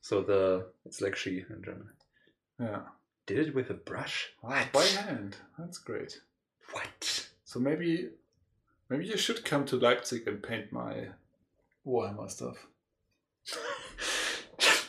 so 0.00 0.22
the 0.22 0.66
it's 0.86 1.00
like 1.00 1.16
she 1.16 1.44
in 1.50 1.62
German. 1.64 1.90
yeah. 2.60 2.82
Did 3.26 3.38
it 3.48 3.54
with 3.54 3.70
a 3.70 3.74
brush? 3.74 4.32
What? 4.42 4.70
By 4.72 4.84
hand. 4.84 5.36
That's 5.58 5.78
great. 5.78 6.20
What? 6.72 7.28
So 7.44 7.58
maybe 7.58 8.10
maybe 8.90 9.06
you 9.06 9.16
should 9.16 9.44
come 9.44 9.64
to 9.66 9.76
Leipzig 9.76 10.28
and 10.28 10.42
paint 10.42 10.70
my 10.72 11.08
Warhammer 11.86 12.30
stuff. 12.30 12.66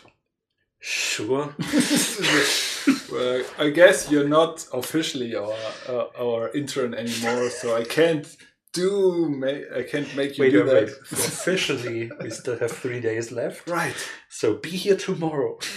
Sure. 0.79 1.55
well, 3.11 3.43
I 3.57 3.69
guess 3.69 4.09
you're 4.11 4.27
not 4.27 4.65
officially 4.73 5.35
our 5.35 5.53
uh, 5.87 6.05
our 6.19 6.49
intern 6.51 6.93
anymore, 6.93 7.49
so 7.49 7.75
I 7.75 7.83
can't 7.83 8.27
do 8.73 9.27
ma- 9.29 9.77
I 9.79 9.83
can't 9.83 10.13
make 10.15 10.37
you 10.37 10.43
Wait, 10.45 10.51
do 10.51 10.63
that. 10.63 10.89
Officially, 11.11 12.11
we 12.21 12.29
still 12.29 12.57
have 12.59 12.71
three 12.71 12.99
days 12.99 13.31
left. 13.31 13.69
Right. 13.69 13.95
So 14.29 14.55
be 14.55 14.69
here 14.71 14.97
tomorrow. 14.97 15.57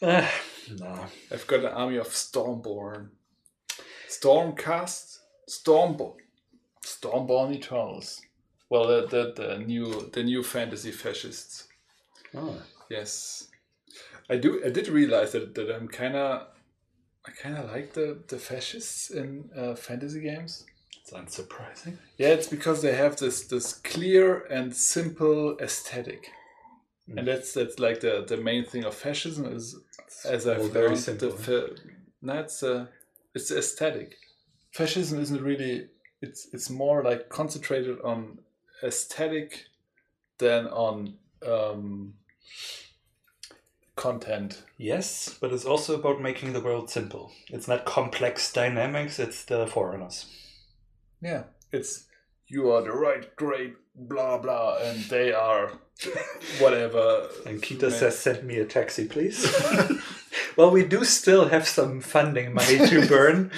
Ah, 0.00 0.30
no. 0.78 1.06
I've 1.32 1.46
got 1.48 1.60
an 1.60 1.66
army 1.72 1.96
of 1.96 2.08
Stormborn. 2.08 3.08
Stormcast? 4.08 5.18
Stormborn. 5.50 6.14
Stormborn 6.84 7.54
Eternals. 7.54 8.20
Well, 8.70 8.86
the, 8.86 9.06
the, 9.08 9.32
the 9.34 9.58
new 9.58 10.10
the 10.12 10.22
new 10.22 10.42
fantasy 10.42 10.92
fascists. 10.92 11.66
Oh. 12.34 12.62
Yes, 12.90 13.47
I 14.30 14.36
do. 14.36 14.62
I 14.64 14.70
did 14.70 14.88
realize 14.88 15.32
that, 15.32 15.54
that 15.54 15.74
I'm 15.74 15.88
kind 15.88 16.14
of, 16.16 16.46
I 17.26 17.30
kind 17.42 17.56
of 17.56 17.70
like 17.70 17.94
the 17.94 18.18
the 18.28 18.38
fascists 18.38 19.10
in 19.10 19.50
uh, 19.56 19.74
fantasy 19.74 20.20
games. 20.20 20.66
It's 21.00 21.12
unsurprising. 21.12 21.96
Yeah, 22.18 22.28
it's 22.28 22.48
because 22.48 22.82
they 22.82 22.94
have 22.94 23.16
this 23.16 23.46
this 23.46 23.72
clear 23.74 24.44
and 24.50 24.74
simple 24.74 25.56
aesthetic, 25.60 26.30
Mm. 27.08 27.18
and 27.18 27.28
that's 27.28 27.54
that's 27.54 27.78
like 27.78 28.00
the 28.00 28.24
the 28.28 28.36
main 28.36 28.64
thing 28.66 28.84
of 28.84 28.94
fascism 28.94 29.46
is, 29.46 29.74
as 30.26 30.46
I've 30.46 30.74
learned, 30.74 30.98
simple. 30.98 31.30
the 31.30 31.36
fa- 31.38 31.76
that's 32.20 32.62
uh, 32.62 32.86
it's 33.34 33.50
aesthetic. 33.50 34.14
Fascism 34.74 35.18
isn't 35.20 35.42
really. 35.42 35.88
It's 36.20 36.48
it's 36.52 36.68
more 36.68 37.02
like 37.02 37.30
concentrated 37.30 37.98
on 38.04 38.40
aesthetic 38.82 39.64
than 40.38 40.66
on 40.66 41.14
um, 41.46 42.12
content. 43.98 44.62
Yes, 44.78 45.36
but 45.40 45.52
it's 45.52 45.66
also 45.66 45.96
about 45.98 46.22
making 46.22 46.54
the 46.54 46.60
world 46.60 46.88
simple. 46.88 47.32
It's 47.50 47.68
not 47.68 47.84
complex 47.84 48.50
dynamics, 48.52 49.18
it's 49.18 49.44
the 49.44 49.66
foreigners. 49.66 50.26
Yeah, 51.20 51.44
it's 51.72 52.06
you 52.46 52.70
are 52.70 52.82
the 52.82 52.92
right, 52.92 53.34
great, 53.36 53.74
blah 53.94 54.38
blah, 54.38 54.78
and 54.78 54.98
they 55.10 55.32
are 55.32 55.72
whatever. 56.60 57.28
And 57.44 57.60
Kita 57.60 57.82
Man. 57.82 57.90
says, 57.90 58.18
send 58.18 58.44
me 58.44 58.58
a 58.58 58.64
taxi, 58.64 59.06
please. 59.06 59.44
well, 60.56 60.70
we 60.70 60.84
do 60.84 61.04
still 61.04 61.48
have 61.48 61.68
some 61.68 62.00
funding 62.00 62.54
money 62.54 62.78
to 62.88 63.06
burn. 63.14 63.50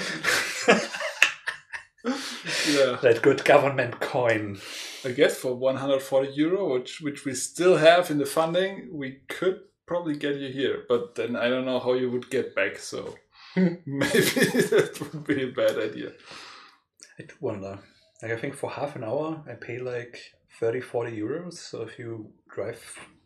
yeah, 2.69 2.97
that 3.03 3.21
good 3.23 3.45
government 3.45 4.01
coin. 4.01 4.59
I 5.05 5.13
guess 5.13 5.37
for 5.39 5.55
140 5.55 6.33
euro, 6.33 6.73
which 6.75 7.01
which 7.01 7.25
we 7.25 7.35
still 7.35 7.77
have 7.77 8.11
in 8.11 8.19
the 8.19 8.27
funding, 8.27 8.89
we 8.93 9.21
could 9.29 9.61
probably 9.91 10.17
get 10.17 10.37
you 10.37 10.53
here. 10.53 10.85
But 10.89 11.17
then 11.17 11.35
I 11.35 11.49
don't 11.49 11.65
know 11.65 11.81
how 11.81 11.95
you 11.95 12.09
would 12.13 12.31
get 12.31 12.55
back. 12.55 12.79
So 12.79 13.17
maybe 13.57 13.81
that 14.71 14.97
would 15.01 15.25
be 15.27 15.43
a 15.43 15.49
bad 15.49 15.77
idea. 15.79 16.13
I 17.19 17.25
do 17.25 17.35
wonder. 17.41 17.81
Like, 18.23 18.33
I 18.33 18.37
think 18.37 18.55
for 18.55 18.71
half 18.71 18.95
an 18.95 19.03
hour, 19.03 19.43
I 19.51 19.55
pay 19.55 19.79
like 19.79 20.17
30, 20.61 20.81
40 20.81 21.19
euros. 21.19 21.55
So 21.55 21.83
if 21.83 21.99
you 21.99 22.31
drive 22.55 22.81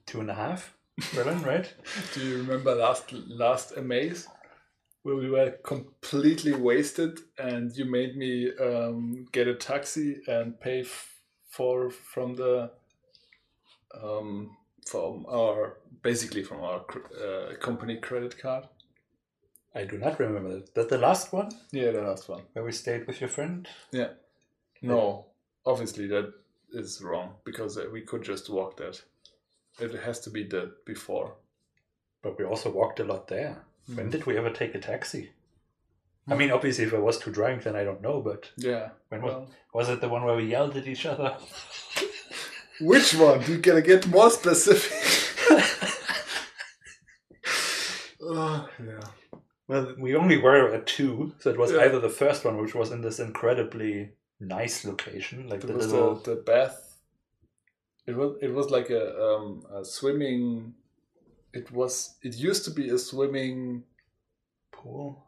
two 0.07 0.21
and 0.21 0.31
a 0.31 0.35
half, 0.35 0.75
Berlin, 1.15 1.43
right? 1.53 1.69
Do 2.15 2.21
you 2.21 2.39
remember 2.39 2.75
last 2.75 3.13
last 3.13 3.77
A 3.77 3.83
MAZE 3.83 4.27
where 5.03 5.17
we 5.17 5.29
were 5.29 5.51
completely 5.65 6.55
wasted 6.55 7.19
and 7.37 7.77
you 7.77 7.85
made 7.85 8.17
me 8.17 8.51
um, 8.59 9.27
get 9.33 9.47
a 9.49 9.55
taxi 9.55 10.23
and 10.27 10.59
pay 10.59 10.81
f- 10.81 11.13
for 11.51 11.91
from 11.91 12.37
the 12.37 12.71
um, 14.03 14.57
from 14.87 15.27
our 15.29 15.79
basically 16.03 16.43
from 16.43 16.61
our 16.61 16.85
uh, 17.25 17.55
company 17.61 17.97
credit 17.97 18.39
card. 18.39 18.65
I 19.75 19.85
do 19.85 19.99
not 19.99 20.21
remember 20.21 20.55
that. 20.55 20.75
That 20.75 20.89
the 20.89 20.99
last 20.99 21.33
one 21.33 21.51
Yeah, 21.73 21.91
the 21.91 22.03
last 22.03 22.29
one. 22.29 22.43
where 22.53 22.65
we 22.65 22.73
stayed 22.73 23.07
with 23.07 23.21
your 23.21 23.31
friend. 23.31 23.67
Yeah. 23.93 24.11
No, 24.83 25.27
obviously 25.67 26.07
that 26.09 26.33
is 26.73 27.01
wrong 27.03 27.35
because 27.45 27.79
uh, 27.79 27.87
we 27.93 28.03
could 28.03 28.23
just 28.23 28.51
walk 28.51 28.77
that. 28.77 29.03
It 29.81 29.93
has 30.05 30.21
to 30.21 30.31
be 30.31 30.45
the 30.45 30.75
before. 30.85 31.35
But 32.23 32.39
we 32.39 32.45
also 32.45 32.71
walked 32.71 33.01
a 33.01 33.05
lot 33.05 33.29
there. 33.29 33.65
When 33.87 34.07
Mhm. 34.09 34.11
did 34.13 34.27
we 34.27 34.37
ever 34.39 34.51
take 34.51 34.75
a 34.75 34.81
taxi? 34.81 35.33
I 36.27 36.35
mean, 36.35 36.51
obviously, 36.51 36.85
if 36.85 36.95
I 36.95 36.99
was 36.99 37.19
too 37.19 37.31
drunk, 37.31 37.65
then 37.65 37.77
I 37.77 37.85
don't 37.85 38.01
know. 38.01 38.21
But 38.23 38.51
Yeah. 38.57 38.91
when 39.09 39.21
was, 39.23 39.49
was 39.75 39.89
it 39.91 40.01
the 40.01 40.09
one 40.09 40.25
where 40.25 40.37
we 40.37 40.45
yelled 40.47 40.77
at 40.77 40.87
each 40.87 41.05
other? 41.07 41.37
which 42.81 43.15
one? 43.15 43.41
Do 43.43 43.53
You 43.53 43.59
gotta 43.59 43.83
get 43.83 44.07
more 44.07 44.31
specific. 44.31 44.93
uh, 48.29 48.67
yeah. 48.85 49.01
Well, 49.67 49.95
we 49.99 50.15
only 50.15 50.37
were 50.39 50.75
at 50.75 50.87
two, 50.87 51.35
so 51.39 51.51
it 51.51 51.59
was 51.59 51.73
Yeah. 51.73 51.81
either 51.85 51.99
the 52.01 52.11
first 52.11 52.45
one, 52.45 52.59
which 52.61 52.75
was 52.75 52.91
in 52.91 53.01
this 53.01 53.19
incredibly 53.19 54.11
nice 54.41 54.85
location, 54.85 55.49
like 55.49 55.65
It 55.65 55.69
the 55.69 55.75
was 55.75 55.91
little 55.93 56.17
the, 56.17 56.35
the 56.35 56.43
bath. 56.43 56.99
It 58.07 58.15
was 58.15 58.37
it 58.43 58.53
was 58.53 58.69
like 58.71 58.91
a 58.91 59.19
um 59.25 59.63
a 59.75 59.85
swimming. 59.85 60.75
It 61.55 61.71
was 61.71 62.17
it 62.23 62.35
used 62.35 62.65
to 62.67 62.71
be 62.71 62.91
a 62.91 62.99
swimming 62.99 63.85
pool, 64.73 65.25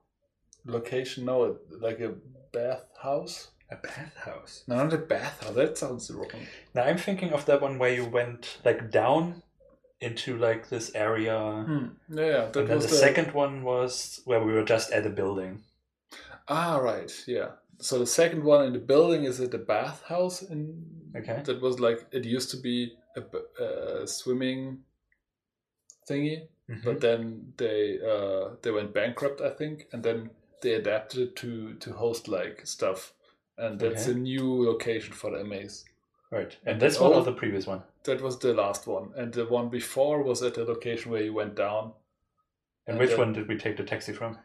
location. 0.66 1.24
No, 1.24 1.56
like 1.80 2.00
a 2.00 2.14
bath 2.52 2.84
house. 3.02 3.48
A 3.70 3.76
bathhouse. 3.76 4.62
No, 4.66 4.76
not 4.76 4.92
a 4.92 4.98
bathhouse. 4.98 5.54
That 5.54 5.78
sounds 5.78 6.10
wrong. 6.10 6.30
Now 6.74 6.84
I'm 6.84 6.98
thinking 6.98 7.32
of 7.32 7.46
that 7.46 7.60
one 7.60 7.78
where 7.78 7.92
you 7.92 8.04
went 8.04 8.58
like 8.64 8.90
down 8.90 9.42
into 10.00 10.36
like 10.38 10.68
this 10.68 10.94
area, 10.94 11.38
Hmm. 11.66 11.86
Yeah, 12.08 12.24
yeah, 12.26 12.44
that 12.52 12.56
and 12.56 12.68
then 12.68 12.76
was 12.76 12.86
the, 12.90 12.96
second 12.96 13.32
one 13.32 13.62
was 13.62 14.20
where 14.24 14.42
we 14.44 14.52
were 14.52 14.64
just 14.64 14.92
at 14.92 15.06
a 15.06 15.10
building. 15.10 15.62
Ah, 16.48 16.76
right. 16.76 17.10
Yeah. 17.26 17.52
So 17.78 17.98
the 17.98 18.06
second 18.06 18.44
one 18.44 18.64
in 18.66 18.72
the 18.72 18.78
building 18.78 19.24
is 19.24 19.40
at 19.40 19.50
the 19.50 19.58
bathhouse, 19.58 20.42
in 20.42 20.84
Okay. 21.16 21.42
that 21.44 21.60
was 21.62 21.80
like 21.80 22.06
it 22.12 22.24
used 22.24 22.50
to 22.50 22.58
be 22.58 22.92
a 23.16 24.06
swimming 24.06 24.84
thingy, 26.08 26.48
Mhm. 26.68 26.84
but 26.84 27.00
then 27.00 27.52
they 27.56 27.98
uh, 28.00 28.56
they 28.62 28.70
went 28.70 28.92
bankrupt, 28.92 29.40
I 29.40 29.50
think, 29.50 29.88
and 29.92 30.02
then 30.02 30.30
they 30.62 30.74
adapted 30.74 31.20
it 31.20 31.36
to 31.36 31.74
to 31.74 31.92
host 31.94 32.28
like 32.28 32.66
stuff, 32.66 33.12
and 33.58 33.78
that's 33.80 34.08
Okay. 34.08 34.12
a 34.12 34.20
new 34.20 34.64
location 34.66 35.12
for 35.12 35.30
the 35.30 35.44
MAs. 35.44 35.84
Right, 36.30 36.56
and 36.66 36.80
that's 36.80 36.98
one 37.00 37.12
of 37.12 37.24
the 37.24 37.32
previous 37.32 37.66
one. 37.66 37.82
That 38.04 38.20
was 38.20 38.38
the 38.38 38.52
last 38.52 38.86
one, 38.86 39.12
and 39.16 39.32
the 39.32 39.46
one 39.46 39.68
before 39.68 40.22
was 40.22 40.42
at 40.42 40.54
the 40.54 40.64
location 40.64 41.12
where 41.12 41.22
you 41.22 41.32
went 41.32 41.54
down. 41.54 41.92
And 42.86 42.94
And 42.94 42.98
which 42.98 43.10
then- 43.10 43.18
one 43.18 43.32
did 43.32 43.48
we 43.48 43.56
take 43.56 43.76
the 43.76 43.84
taxi 43.84 44.12
from? 44.12 44.38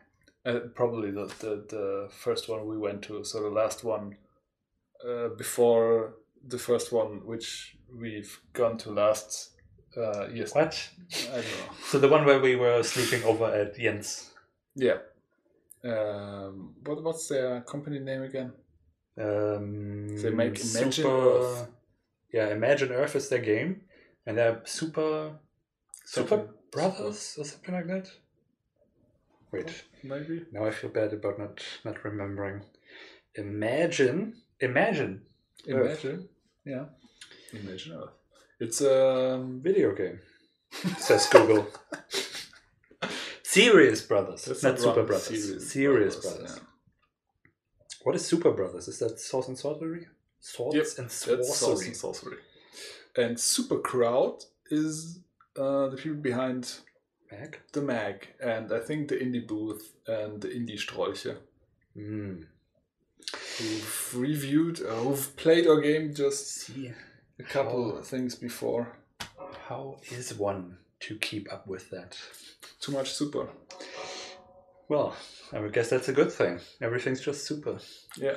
Uh, 0.45 0.59
probably 0.73 1.11
the, 1.11 1.25
the 1.39 1.65
the 1.69 2.07
first 2.09 2.49
one 2.49 2.67
we 2.67 2.77
went 2.77 3.03
to. 3.03 3.23
So 3.23 3.41
the 3.43 3.49
last 3.49 3.83
one 3.83 4.17
uh, 5.07 5.29
before 5.37 6.15
the 6.47 6.57
first 6.57 6.91
one, 6.91 7.25
which 7.25 7.77
we've 7.95 8.39
gone 8.53 8.77
to 8.79 8.91
last. 8.91 9.51
Uh, 9.95 10.27
yes, 10.33 10.55
What? 10.55 10.89
I 11.31 11.35
don't 11.35 11.43
know. 11.43 11.73
So 11.83 11.99
the 11.99 12.07
one 12.07 12.25
where 12.25 12.39
we 12.39 12.55
were 12.55 12.81
sleeping 12.83 13.23
over 13.23 13.45
at 13.45 13.75
Jens. 13.77 14.31
Yeah. 14.75 14.99
Um, 15.83 16.75
what 16.85 17.03
what's 17.03 17.27
their 17.27 17.61
company 17.61 17.99
name 17.99 18.23
again? 18.23 18.53
Um, 19.21 20.07
They 20.21 20.29
make 20.31 20.59
Imagine 20.59 20.91
super, 20.91 21.09
Earth. 21.09 21.67
Yeah, 22.33 22.47
Imagine 22.49 22.91
Earth 22.91 23.15
is 23.15 23.29
their 23.29 23.39
game, 23.39 23.81
and 24.25 24.37
they're 24.37 24.61
super, 24.65 25.37
super 26.05 26.27
Something- 26.27 26.49
brothers 26.71 27.35
or 27.37 27.45
something 27.45 27.75
like 27.75 27.87
that. 27.87 28.07
Wait, 29.51 29.83
Maybe. 30.03 30.45
now 30.53 30.65
I 30.65 30.71
feel 30.71 30.89
bad 30.89 31.11
about 31.13 31.37
not 31.37 31.61
not 31.83 32.03
remembering. 32.05 32.61
Imagine, 33.35 34.33
imagine 34.61 35.21
Earth. 35.69 36.05
Imagine. 36.05 36.29
Yeah. 36.65 36.85
Imagine 37.53 37.93
Earth. 38.01 38.13
It's 38.61 38.79
a 38.81 39.43
video 39.67 39.93
game. 39.93 40.19
Says 40.97 41.27
Google. 41.27 41.67
Serious 43.43 44.01
Brothers, 44.03 44.45
That's 44.45 44.63
not 44.63 44.71
not 44.71 44.79
Super 44.79 45.03
Brothers. 45.03 45.27
Serious 45.27 45.71
Serious, 45.71 46.15
Brothers, 46.15 46.37
Brothers. 46.39 46.57
yeah. 46.61 46.67
What 48.03 48.15
is 48.15 48.25
Super 48.25 48.51
Brothers? 48.51 48.87
Is 48.87 48.99
that 48.99 49.19
Sauce 49.19 49.47
and 49.47 49.57
Sorcery? 49.57 50.07
Swords 50.39 50.75
Yep, 50.75 50.85
and 50.97 51.11
Sorcery. 51.11 51.87
and 51.87 51.95
Sorcery. 51.97 52.37
And 53.15 53.39
Super 53.39 53.79
Crowd 53.79 54.43
is 54.69 55.19
uh, 55.57 55.87
the 55.89 55.97
people 55.97 56.17
behind 56.19 56.73
Mag? 57.31 57.59
the 57.73 57.81
Mag, 57.81 58.27
and 58.41 58.71
I 58.73 58.79
think 58.79 59.07
the 59.09 59.15
Indie 59.15 59.45
Booth 59.47 59.93
and 60.07 60.41
the 60.41 60.47
Indie 60.49 60.79
Strolche, 60.79 61.37
Mm. 61.97 62.45
who've 63.57 64.15
reviewed, 64.15 64.81
uh, 64.81 64.95
who've 64.95 65.35
played 65.35 65.67
our 65.67 65.81
game 65.81 66.13
just 66.15 66.69
a 67.39 67.43
couple 67.43 67.97
of 67.97 68.07
things 68.07 68.33
before. 68.35 68.97
how 69.67 69.97
is 70.09 70.33
one 70.33 70.77
to 71.01 71.17
keep 71.17 71.51
up 71.51 71.67
with 71.67 71.89
that? 71.89 72.17
Too 72.79 72.93
much 72.93 73.11
super. 73.11 73.49
Well, 74.91 75.15
I 75.53 75.59
would 75.61 75.71
guess 75.71 75.89
that's 75.89 76.09
a 76.09 76.13
good 76.13 76.33
thing. 76.33 76.59
Everything's 76.81 77.21
just 77.21 77.45
super. 77.47 77.77
Yeah. 78.17 78.35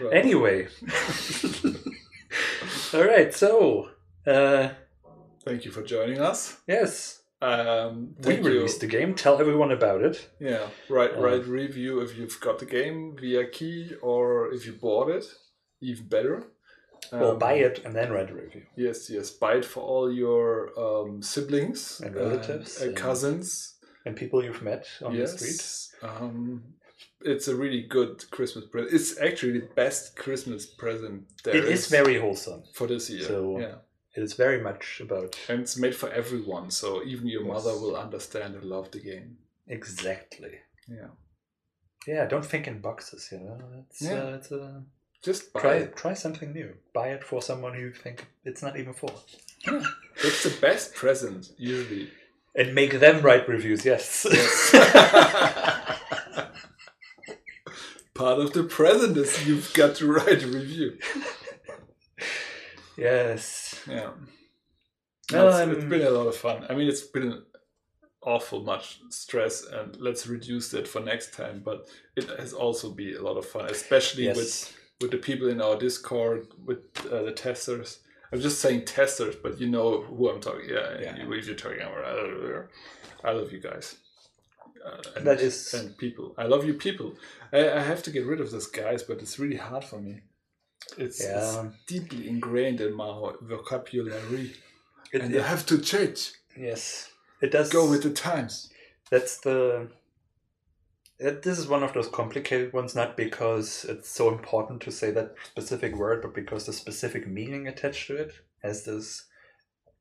Well, 0.00 0.12
Anyway. 0.12 0.68
All 2.94 3.04
right, 3.04 3.34
so, 3.34 3.88
uh, 4.24 4.68
thank 5.44 5.64
you 5.64 5.72
for 5.72 5.82
joining 5.82 6.20
us. 6.20 6.58
yes, 6.68 7.22
Um, 7.42 8.14
we 8.24 8.36
you. 8.36 8.42
released 8.42 8.80
the 8.80 8.86
game. 8.86 9.14
Tell 9.14 9.40
everyone 9.40 9.72
about 9.72 10.02
it. 10.02 10.28
Yeah, 10.40 10.68
write 10.88 11.16
Uh, 11.16 11.20
write 11.20 11.46
review 11.46 12.00
if 12.00 12.16
you've 12.16 12.40
got 12.40 12.60
the 12.60 12.66
game 12.66 13.16
via 13.20 13.46
key 13.48 13.94
or 14.00 14.52
if 14.54 14.66
you 14.66 14.74
bought 14.74 15.10
it, 15.10 15.24
even 15.80 16.06
better. 16.06 16.44
Well, 17.12 17.32
Um, 17.32 17.38
buy 17.38 17.54
it 17.54 17.84
and 17.84 17.94
then 17.96 18.12
write 18.12 18.30
a 18.30 18.34
review. 18.34 18.62
Yes, 18.76 19.10
yes, 19.10 19.30
buy 19.30 19.54
it 19.56 19.64
for 19.64 19.82
all 19.82 20.12
your 20.12 20.70
um, 20.78 21.22
siblings 21.22 22.00
And 22.04 22.14
relatives 22.14 22.80
uh, 22.80 22.86
and- 22.86 22.96
cousins. 22.96 23.74
And 24.08 24.16
people 24.16 24.42
you've 24.42 24.62
met 24.62 24.86
on 25.02 25.14
yes, 25.14 25.32
the 25.32 25.38
street. 25.38 26.10
Um, 26.10 26.64
it's 27.20 27.46
a 27.48 27.54
really 27.54 27.82
good 27.82 28.24
Christmas 28.30 28.64
present. 28.64 28.94
It's 28.94 29.18
actually 29.20 29.60
the 29.60 29.68
best 29.74 30.16
Christmas 30.16 30.64
present 30.66 31.26
there 31.44 31.56
It 31.56 31.64
is 31.64 31.88
very 31.88 32.18
wholesome. 32.18 32.62
for 32.72 32.86
this 32.86 33.10
year. 33.10 33.26
So- 33.28 33.60
yeah, 33.60 33.74
It 34.16 34.22
is 34.22 34.32
very 34.32 34.60
much 34.62 35.00
about 35.06 35.38
and 35.50 35.60
it's 35.60 35.76
made 35.76 35.94
for 35.94 36.08
everyone, 36.10 36.70
so 36.70 37.02
even 37.04 37.26
your 37.28 37.42
Yes. 37.44 37.52
mother 37.54 37.74
will 37.82 37.96
understand 37.96 38.54
and 38.56 38.64
love 38.64 38.90
the 38.90 39.00
game. 39.00 39.36
exactly. 39.66 40.54
Yeah, 40.88 41.10
Yeah, 42.06 42.24
don't 42.26 42.46
think 42.52 42.66
in 42.66 42.80
boxes. 42.80 43.28
You 43.32 43.38
know, 43.40 43.58
it's 43.90 44.00
Yeah. 44.00 44.22
uh, 44.24 44.36
it's 44.38 44.50
a 44.50 44.62
just 45.22 45.52
buy 45.52 45.60
try 45.60 45.74
it. 45.84 45.96
try 45.96 46.14
something 46.14 46.50
new. 46.54 46.70
Buy 46.94 47.08
it 47.16 47.22
for 47.30 47.42
someone 47.42 47.74
who 47.74 47.82
you 47.88 47.92
think 48.04 48.26
it's 48.48 48.62
not 48.62 48.74
even 48.80 48.94
for, 48.94 49.10
It's 50.26 50.42
the 50.48 50.54
best 50.68 50.94
present 50.94 51.42
usually. 51.58 52.10
And 52.54 52.74
make 52.74 52.98
them 53.00 53.22
write 53.22 53.48
reviews. 53.48 53.84
Yes. 53.84 54.26
Part 58.14 58.40
of 58.40 58.52
the 58.52 58.64
present 58.64 59.16
is 59.16 59.46
you've 59.46 59.72
got 59.74 59.94
to 59.96 60.12
write 60.12 60.42
a 60.42 60.46
review. 60.48 60.98
yes. 62.96 63.80
Yeah. 63.88 64.10
It's- 65.30 65.54
I'm- 65.54 65.70
it's 65.72 65.84
been 65.84 66.02
a 66.06 66.10
lot 66.10 66.26
of 66.26 66.36
fun. 66.36 66.66
I 66.68 66.74
mean, 66.74 66.88
it's 66.88 67.02
been 67.02 67.42
awful 68.22 68.62
much 68.64 68.98
stress, 69.10 69.64
and 69.64 69.94
let's 70.00 70.26
reduce 70.26 70.70
that 70.70 70.88
for 70.88 71.00
next 71.00 71.32
time. 71.34 71.62
But 71.64 71.88
it 72.16 72.28
has 72.40 72.52
also 72.52 72.90
been 72.90 73.16
a 73.16 73.22
lot 73.22 73.36
of 73.36 73.46
fun, 73.46 73.66
especially 73.70 74.26
with 74.28 74.74
with 75.00 75.12
the 75.12 75.18
people 75.18 75.48
in 75.48 75.60
our 75.62 75.76
Discord, 75.76 76.48
with 76.64 76.78
uh, 77.12 77.22
the 77.22 77.32
testers. 77.32 78.00
I'm 78.32 78.40
just 78.40 78.60
saying 78.60 78.84
testers, 78.84 79.36
but 79.42 79.60
you 79.60 79.68
know 79.68 80.02
who 80.02 80.28
I'm 80.30 80.40
talking. 80.40 80.68
Yeah, 80.68 81.00
Yeah. 81.00 81.16
you- 81.24 81.32
if 81.32 81.46
you're 81.46 81.56
talking 81.56 81.80
about, 81.80 82.68
I 83.24 83.32
love 83.32 83.52
you 83.52 83.60
guys. 83.60 83.96
Uh, 84.84 85.02
and, 85.16 85.26
That 85.26 85.40
is- 85.40 85.72
and 85.74 85.96
people. 85.98 86.34
I 86.38 86.44
love 86.44 86.64
you, 86.64 86.74
people. 86.74 87.16
I, 87.52 87.70
I 87.70 87.80
have 87.80 88.02
to 88.04 88.10
get 88.10 88.24
rid 88.26 88.40
of 88.40 88.50
this, 88.50 88.66
guys, 88.66 89.02
but 89.02 89.20
it's 89.22 89.38
really 89.38 89.56
hard 89.56 89.84
for 89.84 89.98
me. 90.00 90.20
It's, 90.96 91.20
Yeah. 91.22 91.64
it's 91.66 91.76
deeply 91.86 92.28
ingrained 92.28 92.80
in 92.80 92.94
my 92.94 93.32
vocabulary, 93.40 94.54
It, 95.12 95.22
and 95.22 95.34
it- 95.34 95.40
I 95.40 95.46
have 95.46 95.66
to 95.66 95.78
change. 95.80 96.32
yes. 96.56 97.10
It 97.40 97.50
does 97.52 97.70
Go 97.70 97.88
with 97.88 98.02
the 98.02 98.10
times. 98.10 98.70
That's 99.10 99.38
the. 99.40 99.88
This 101.18 101.58
is 101.58 101.66
one 101.66 101.82
of 101.82 101.92
those 101.94 102.08
complicated 102.08 102.72
ones, 102.72 102.94
not 102.94 103.16
because 103.16 103.84
it's 103.84 104.08
so 104.08 104.28
important 104.28 104.80
to 104.82 104.92
say 104.92 105.10
that 105.10 105.34
specific 105.44 105.96
word, 105.96 106.22
but 106.22 106.34
because 106.34 106.64
the 106.64 106.72
specific 106.72 107.26
meaning 107.26 107.66
attached 107.66 108.06
to 108.06 108.16
it 108.16 108.32
has 108.62 108.84
this 108.84 109.24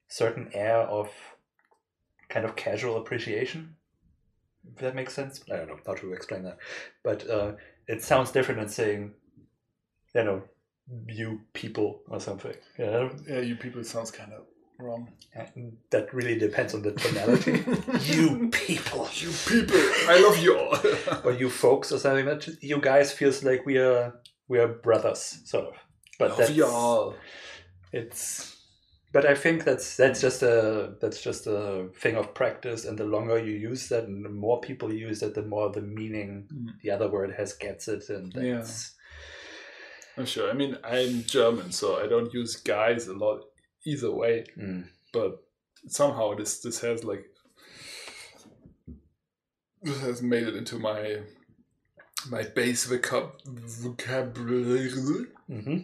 certain 0.08 0.52
air 0.54 0.82
of 0.82 1.10
kind 2.30 2.46
of 2.46 2.56
casual 2.56 2.98
appreciation. 2.98 3.76
If 4.72 4.82
that 4.82 4.96
makes 4.96 5.14
sense. 5.14 5.44
I 5.52 5.58
don't 5.58 5.70
know 5.70 5.80
how 5.86 5.96
to 5.96 6.14
explain 6.14 6.44
that. 6.44 6.58
But 7.04 7.28
uh, 7.28 7.54
it 7.88 8.04
sounds 8.04 8.32
different 8.32 8.60
than 8.60 8.70
saying, 8.70 9.14
you 10.14 10.24
know, 10.24 10.44
you 11.08 11.42
people 11.54 12.02
or 12.10 12.20
something. 12.20 12.54
Know? 12.78 13.10
Yeah, 13.28 13.40
you 13.40 13.56
people 13.56 13.84
sounds 13.84 14.12
kind 14.12 14.34
of 14.34 14.44
wrong. 14.80 15.10
That 15.92 16.14
really 16.14 16.38
depends 16.38 16.74
on 16.74 16.82
the 16.82 16.92
tonality. 16.94 17.64
you 18.14 18.50
people, 18.50 19.08
You 19.14 19.30
people, 19.48 19.78
I 20.10 20.20
love 20.22 20.38
you 20.40 20.58
all. 20.58 20.78
or 21.24 21.34
you 21.34 21.50
folks, 21.50 21.92
or 21.92 22.00
something. 22.00 22.26
That 22.26 22.42
just- 22.42 22.64
you 22.64 22.80
guys 22.80 23.12
feels 23.12 23.44
like 23.44 23.66
we 23.66 23.78
are 23.78 24.20
we 24.48 24.60
are 24.60 24.68
brothers, 24.68 25.42
sort 25.46 25.68
of. 25.68 25.74
But 26.20 26.30
love 26.30 26.38
that's 26.40 26.52
you 26.52 26.66
all. 26.66 27.16
it's. 27.94 28.56
But 29.14 29.26
I 29.26 29.36
think 29.36 29.64
that's 29.64 29.96
that's 29.96 30.20
just 30.22 30.44
a 30.44 30.94
that's 31.02 31.22
just 31.22 31.48
a 31.48 31.88
thing 32.00 32.16
of 32.18 32.34
practice, 32.34 32.86
and 32.86 32.98
the 32.98 33.06
longer 33.06 33.38
you 33.40 33.54
use 33.54 33.88
that, 33.90 34.04
and 34.04 34.24
the 34.24 34.30
more 34.30 34.60
people 34.62 34.94
use 34.94 35.24
it, 35.24 35.34
the 35.34 35.44
more 35.44 35.72
the 35.72 35.82
meaning 35.82 36.48
Mm. 36.54 36.68
the 36.84 36.92
other 36.92 37.10
word 37.10 37.34
has 37.38 37.54
gets 37.54 37.88
it, 37.88 38.10
and 38.10 38.34
Yeah. 38.36 38.66
I'm 40.18 40.26
sure. 40.26 40.50
I 40.50 40.54
mean, 40.54 40.78
I'm 40.84 41.24
German, 41.24 41.72
so 41.72 41.98
I 42.04 42.08
don't 42.08 42.34
use 42.34 42.56
guys 42.58 43.08
a 43.08 43.14
lot 43.14 43.42
either 43.92 44.12
way. 44.22 44.46
mm. 44.58 44.84
But 45.14 45.32
somehow 45.88 46.36
this 46.36 46.60
this 46.60 46.82
has 46.82 47.04
like 47.04 47.26
this 49.82 50.00
has 50.02 50.22
made 50.22 50.48
it 50.48 50.56
into 50.56 50.78
my 50.80 51.22
my 52.30 52.44
base 52.44 52.88
vocab 52.88 53.32
vocabulary, 53.46 54.90
hmm 55.48 55.78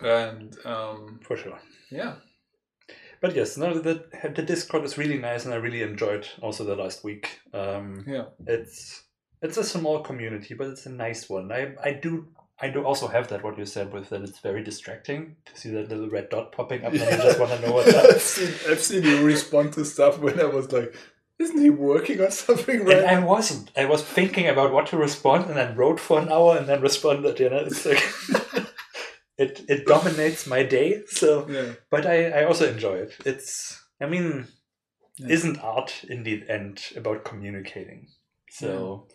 and 0.00 0.56
um, 0.64 1.20
for 1.22 1.36
sure. 1.36 1.60
yeah, 1.90 2.14
But 3.20 3.36
yes, 3.36 3.56
no, 3.56 3.78
the 3.78 3.94
the 4.34 4.42
Discord 4.42 4.84
is 4.84 4.98
really 4.98 5.18
nice, 5.18 5.44
and 5.44 5.54
I 5.54 5.58
really 5.58 5.82
enjoyed 5.82 6.26
also 6.40 6.64
the 6.64 6.74
last 6.74 7.04
week. 7.04 7.40
Um, 7.54 8.04
yeah, 8.06 8.24
it's 8.46 9.04
it's 9.42 9.58
a 9.58 9.64
small 9.64 10.02
community, 10.02 10.54
but 10.54 10.68
it's 10.68 10.86
a 10.86 10.90
nice 10.90 11.28
one. 11.30 11.52
I 11.52 11.74
I 11.84 11.92
do 11.92 12.26
I 12.62 12.70
do 12.70 12.84
also 12.84 13.08
have 13.08 13.26
that 13.28 13.42
what 13.42 13.58
you 13.58 13.66
said 13.66 13.92
with 13.92 14.08
that 14.10 14.22
it's 14.22 14.38
very 14.38 14.62
distracting 14.62 15.36
to 15.46 15.56
see 15.60 15.70
that 15.70 15.88
little 15.88 16.08
red 16.08 16.30
dot 16.30 16.52
popping 16.52 16.84
up, 16.84 16.92
and 16.92 17.00
you 17.00 17.16
just 17.28 17.40
want 17.40 17.50
to 17.52 17.60
know 17.60 17.72
what. 17.74 17.88
I've 18.10 18.20
seen 18.22 18.54
I've 18.70 18.80
seen 18.80 19.02
you 19.02 19.24
respond 19.24 19.72
to 19.74 19.84
stuff 19.84 20.18
when 20.20 20.38
I 20.40 20.44
was 20.44 20.70
like, 20.70 20.94
"Isn't 21.40 21.60
he 21.60 21.70
working 21.70 22.20
on 22.20 22.30
something 22.30 22.80
And 22.80 22.88
right?" 22.88 23.04
I 23.04 23.18
wasn't. 23.18 23.70
I 23.76 23.84
was 23.86 24.02
thinking 24.02 24.46
about 24.48 24.72
what 24.72 24.86
to 24.88 24.96
respond, 24.96 25.46
and 25.46 25.56
then 25.56 25.74
wrote 25.76 25.98
for 26.00 26.20
an 26.20 26.30
hour, 26.30 26.56
and 26.56 26.66
then 26.68 26.80
responded. 26.80 27.40
You 27.40 27.50
know, 27.50 27.64
it's 27.66 27.84
like 27.84 28.02
it 29.38 29.62
it 29.68 29.86
dominates 29.86 30.46
my 30.46 30.62
day. 30.62 31.02
So, 31.08 31.48
yeah, 31.48 31.72
but 31.90 32.06
I 32.06 32.30
I 32.30 32.44
also 32.44 32.70
enjoy 32.70 32.94
it. 32.98 33.16
It's 33.26 33.80
I 34.00 34.06
mean, 34.06 34.46
Yeah. 35.18 35.28
isn't 35.34 35.58
art 35.58 36.04
in 36.08 36.22
the 36.22 36.42
end 36.48 36.80
about 36.96 37.24
communicating? 37.24 38.08
So, 38.50 39.08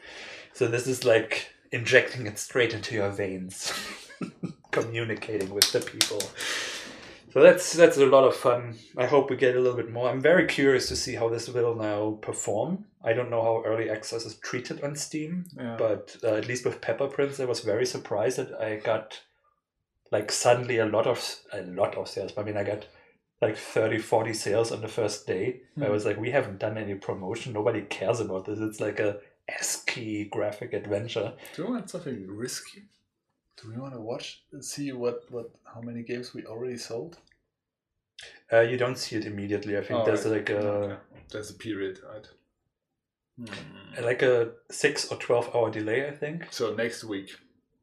so 0.53 0.68
this 0.68 0.88
is 0.88 1.03
like 1.06 1.53
injecting 1.72 2.27
it 2.27 2.39
straight 2.39 2.73
into 2.73 2.95
your 2.95 3.10
veins, 3.10 3.73
communicating 4.72 5.53
with 5.53 5.72
the 5.72 5.80
people. 5.80 6.22
So 7.34 7.41
that's 7.44 7.73
that's 7.73 7.98
a 7.98 8.06
lot 8.06 8.23
of 8.23 8.35
fun. 8.35 8.76
I 8.98 9.06
hope 9.06 9.30
we 9.30 9.35
get 9.35 9.56
a 9.56 9.60
little 9.60 9.77
bit 9.77 9.91
more. 9.91 10.10
I'm 10.10 10.22
very 10.22 10.48
curious 10.48 10.88
to 10.88 10.95
see 10.95 11.15
how 11.15 11.30
this 11.30 11.48
will 11.49 11.76
now 11.76 12.18
perform. 12.22 12.85
I 13.03 13.14
don't 13.14 13.30
know 13.30 13.44
how 13.44 13.64
early 13.65 13.89
access 13.89 14.26
is 14.26 14.35
treated 14.35 14.84
on 14.84 14.95
Steam, 14.95 15.45
yeah. 15.56 15.76
but 15.77 16.15
uh, 16.23 16.35
at 16.35 16.48
least 16.48 16.65
with 16.65 16.81
Pepper 16.81 17.07
Prince, 17.07 17.39
I 17.39 17.45
was 17.45 17.60
very 17.60 17.85
surprised 17.85 18.38
that 18.38 18.60
I 18.60 18.77
got 18.77 19.22
like 20.11 20.31
suddenly 20.31 20.77
a 20.77 20.85
lot 20.85 21.06
of 21.06 21.35
a 21.53 21.61
lot 21.61 21.95
of 21.95 22.07
sales. 22.07 22.31
I 22.38 22.44
mean, 22.44 22.57
I 22.57 22.64
got 22.64 22.88
like 23.39 23.56
30, 23.57 23.99
40 23.99 24.34
sales 24.34 24.72
on 24.72 24.81
the 24.81 24.88
first 24.88 25.27
day. 25.27 25.61
I 25.80 25.85
Hmm. 25.85 25.91
was 25.91 26.06
like, 26.06 26.18
we 26.18 26.31
haven't 26.31 26.57
done 26.60 26.77
any 26.77 26.95
promotion. 26.95 27.53
Nobody 27.53 27.81
cares 27.81 28.19
about 28.19 28.45
this. 28.45 28.57
It's 28.60 28.80
like 28.80 28.99
a 28.99 29.18
ASCII 29.49 30.26
graphic 30.26 30.74
adventure. 30.74 31.34
Do 31.56 31.64
you 31.64 31.69
want 31.69 31.90
something 31.90 32.26
risky? 32.28 32.84
Do 33.61 33.69
we 33.69 33.78
want 33.82 33.94
to 33.94 34.02
watch 34.02 34.44
and 34.52 34.64
see 34.64 34.91
what 34.91 35.24
what 35.32 35.49
how 35.74 35.82
many 35.82 36.03
games 36.03 36.34
we 36.34 36.45
already 36.45 36.78
sold? 36.78 37.18
Uh, 38.52 38.61
you 38.61 38.78
don't 38.78 38.98
see 38.98 39.15
it 39.15 39.26
immediately. 39.26 39.78
I 39.78 39.82
think 39.84 39.99
Oh, 40.02 40.06
there's 40.06 40.26
right. 40.26 40.34
like 40.38 40.49
a 40.49 40.57
Okay. 40.60 40.95
There's 41.32 41.49
a 41.52 41.56
period, 41.56 41.99
right? 42.11 42.28
Hmm. 43.40 44.03
like 44.03 44.22
a 44.24 44.52
six 44.72 45.11
or 45.11 45.18
twelve 45.18 45.49
hour 45.56 45.69
delay. 45.69 46.07
I 46.07 46.11
think 46.11 46.48
So 46.52 46.74
next 46.74 47.03
week, 47.03 47.30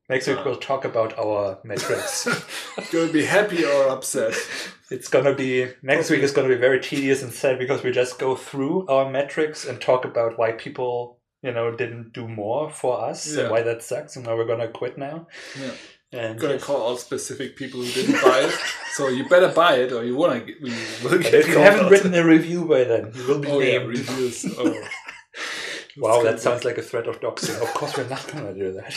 next 0.09 0.27
week 0.27 0.39
Uh. 0.39 0.43
we'll 0.45 0.57
talk 0.57 0.85
about 0.85 1.17
our 1.19 1.61
metrics. 1.65 2.27
gonna 2.93 3.13
be 3.13 3.25
happy 3.25 3.65
or 3.65 3.89
upset? 3.89 4.35
it's 4.91 5.09
gonna 5.09 5.35
be 5.35 5.69
next 5.83 6.07
Okay. 6.07 6.17
week 6.17 6.25
is 6.25 6.33
gonna 6.33 6.49
be 6.49 6.57
very 6.69 6.81
tedious 6.81 7.23
and 7.23 7.33
sad 7.33 7.59
because 7.59 7.83
we 7.85 7.91
just 7.93 8.19
go 8.19 8.35
through 8.35 8.87
our 8.89 9.09
metrics 9.11 9.65
and 9.65 9.81
talk 9.81 10.05
about 10.05 10.39
why 10.39 10.53
people 10.53 11.21
you 11.45 11.53
know 11.53 11.67
didn't 11.83 12.13
do 12.19 12.27
more 12.27 12.71
for 12.71 12.93
us 13.11 13.21
Yeah. 13.27 13.43
and 13.43 13.51
why 13.53 13.63
that 13.69 13.83
sucks 13.83 14.17
and 14.17 14.27
why 14.27 14.35
we're 14.35 14.47
gonna 14.53 14.69
quit 14.81 14.97
now. 14.99 15.17
Yeah. 15.61 15.75
And 16.21 16.39
gonna 16.39 16.59
call 16.61 16.83
out 16.93 17.01
specific 17.01 17.57
people 17.61 17.81
who 17.83 17.91
didn't 17.99 18.23
buy 18.23 18.41
it. 18.49 18.55
So 18.97 19.09
you 19.09 19.29
better 19.29 19.49
buy 19.63 19.75
it, 19.85 19.91
or 19.93 20.05
you 20.05 20.15
wanna 20.17 20.41
get, 20.47 20.57
we 20.63 20.71
will 21.03 21.19
get 21.19 21.35
if 21.35 21.49
you 21.49 21.59
haven't 21.59 21.87
out. 21.87 21.91
written 21.91 22.15
a 22.15 22.25
review 22.25 22.65
by 22.75 22.85
then, 22.85 23.13
you 23.17 23.25
will 23.29 23.41
be 23.41 23.49
oh 23.49 23.61
yeah, 23.61 23.79
named. 23.79 23.89
reviews. 23.89 24.39
Oh. 24.59 26.07
wow, 26.07 26.23
that 26.23 26.41
sounds 26.41 26.65
like 26.65 26.79
a 26.79 26.83
threat 26.83 27.07
of 27.07 27.21
doxing. 27.21 27.61
Of 27.63 27.73
course, 27.75 27.97
we're 27.97 28.09
not 28.09 28.27
gonna 28.33 28.55
do 28.55 28.73
that. 28.73 28.95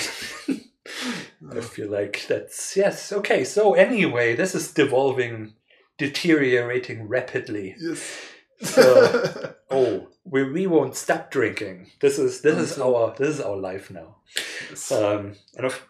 I 1.57 1.61
feel 1.61 1.89
like 1.89 2.25
that's 2.27 2.75
yes. 2.77 3.11
Okay, 3.19 3.43
so 3.43 3.73
anyway, 3.73 4.35
this 4.35 4.53
is 4.55 4.71
devolving, 4.73 5.53
deteriorating 5.97 7.07
rapidly. 7.07 7.75
yes. 7.79 8.19
So- 8.61 9.53
Oh, 9.69 10.07
we, 10.23 10.49
we 10.49 10.65
won't 10.65 10.95
stop 10.95 11.29
drinking. 11.29 11.87
This 11.99 12.17
is 12.17 12.41
this 12.41 12.57
is 12.57 12.79
our 12.79 13.13
this 13.17 13.29
is 13.35 13.41
our 13.41 13.57
life 13.57 13.91
now. 13.91 14.15
Yes. 14.69 14.91
Um, 14.93 15.33
and 15.57 15.65
of 15.65 15.85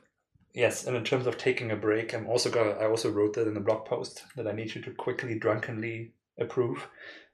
yes, 0.53 0.85
and 0.87 0.97
in 0.97 1.03
terms 1.03 1.27
of 1.27 1.37
taking 1.37 1.69
a 1.71 1.75
break, 1.75 2.13
I'm 2.13 2.27
also 2.27 2.49
gonna. 2.49 2.71
I 2.71 2.87
also 2.87 3.11
wrote 3.11 3.33
that 3.35 3.47
in 3.47 3.53
the 3.53 3.59
blog 3.59 3.85
post 3.85 4.23
that 4.35 4.47
I 4.47 4.51
need 4.51 4.73
you 4.73 4.81
to 4.81 4.91
quickly, 4.91 5.37
drunkenly 5.37 6.13
approve. 6.39 6.87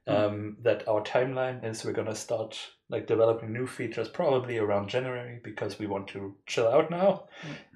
Um, 0.06 0.58
that 0.62 0.86
our 0.86 1.02
timeline 1.02 1.64
is 1.64 1.82
we're 1.82 1.92
gonna 1.94 2.14
start 2.14 2.58
like 2.90 3.06
developing 3.06 3.54
new 3.54 3.66
features 3.66 4.06
probably 4.10 4.58
around 4.58 4.90
January 4.90 5.40
because 5.42 5.78
we 5.78 5.86
want 5.86 6.08
to 6.08 6.36
chill 6.46 6.68
out 6.68 6.90
now 6.90 7.24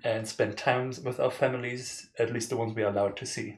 and 0.05 0.28
spend 0.28 0.59
time 0.59 0.93
with 1.02 1.18
our 1.20 1.30
families, 1.30 2.10
at 2.18 2.30
least 2.30 2.51
the 2.51 2.59
ones 2.59 2.74
we 2.76 2.82
are 2.82 2.90
allowed 2.90 3.16
to 3.16 3.24
see. 3.24 3.56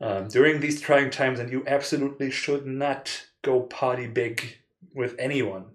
Um, 0.00 0.28
during 0.28 0.60
these 0.60 0.80
trying 0.80 1.10
times, 1.10 1.38
and 1.40 1.50
you 1.52 1.62
absolutely 1.66 2.30
should 2.30 2.66
not 2.66 3.26
go 3.42 3.60
party 3.62 4.06
big 4.06 4.56
with 4.94 5.14
anyone, 5.18 5.66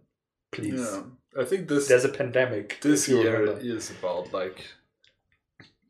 please. 0.52 0.80
yeah. 0.80 1.02
I 1.40 1.46
think 1.46 1.68
this 1.68 1.88
There's 1.88 2.06
a 2.06 2.10
pandemic. 2.10 2.80
this 2.82 3.08
year 3.08 3.40
remember. 3.42 3.62
is 3.62 3.92
about 3.92 4.34
like 4.34 4.66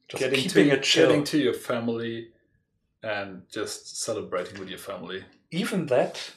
Just 0.10 0.22
getting 0.22 0.40
keeping 0.40 0.70
to 0.70 0.76
it 0.76 0.84
chill. 0.84 1.08
getting 1.08 1.24
to 1.26 1.38
your 1.38 1.54
family 1.54 2.30
and 3.02 3.44
just 3.50 4.02
celebrating 4.02 4.60
with 4.60 4.68
your 4.70 4.80
family. 4.80 5.24
Even 5.52 5.86
that, 5.88 6.32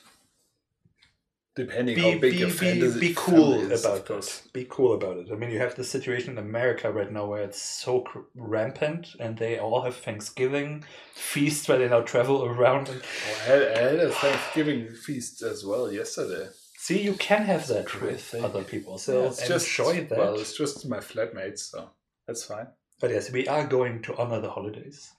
Depending 1.55 1.97
be 1.97 2.01
how 2.01 2.11
big 2.13 2.33
be, 2.33 2.37
your 2.39 2.49
be, 2.49 2.55
fantasy 2.55 3.01
be 3.01 3.15
cool 3.15 3.55
is, 3.55 3.85
about 3.85 4.09
it. 4.11 4.43
Be 4.55 4.67
cool 4.71 4.95
about 4.95 5.19
it. 5.19 5.29
I 5.31 5.35
mean, 5.35 5.51
you 5.51 5.59
have 5.59 5.75
the 5.75 5.85
situation 5.85 6.31
in 6.33 6.39
America 6.39 6.91
right 6.91 7.13
now 7.13 7.27
where 7.27 7.43
it's 7.43 7.61
so 7.61 8.01
cr- 8.01 8.21
rampant, 8.35 9.09
and 9.21 9.37
they 9.37 9.59
all 9.59 9.83
have 9.83 9.97
Thanksgiving 9.97 10.85
feasts 11.15 11.69
where 11.69 11.77
they 11.79 11.89
now 11.89 12.01
travel 12.01 12.45
around. 12.47 12.89
And 12.89 13.03
Oh, 13.03 13.31
I, 13.43 13.45
had, 13.45 13.63
I 13.63 13.79
had 13.83 14.01
a 14.01 14.11
Thanksgiving 14.11 14.89
feast 14.95 15.43
as 15.43 15.63
well 15.65 15.93
yesterday. 15.93 16.49
see, 16.79 17.03
you 17.03 17.15
can 17.15 17.43
have 17.45 17.67
that 17.67 17.85
Great 17.85 18.13
with 18.13 18.23
thing. 18.23 18.45
other 18.45 18.65
people. 18.65 18.97
So 18.97 19.27
it's 19.27 19.47
just 19.47 19.79
enjoy 19.79 20.05
that. 20.07 20.19
Well, 20.19 20.39
it's 20.41 20.57
just 20.57 20.89
my 20.89 20.99
flatmates, 20.99 21.59
so 21.71 21.91
that's 22.27 22.45
fine. 22.45 22.69
But 22.99 23.11
yes, 23.11 23.31
we 23.31 23.47
are 23.47 23.67
going 23.67 24.01
to 24.03 24.17
honor 24.17 24.41
the 24.41 24.51
holidays. 24.51 25.13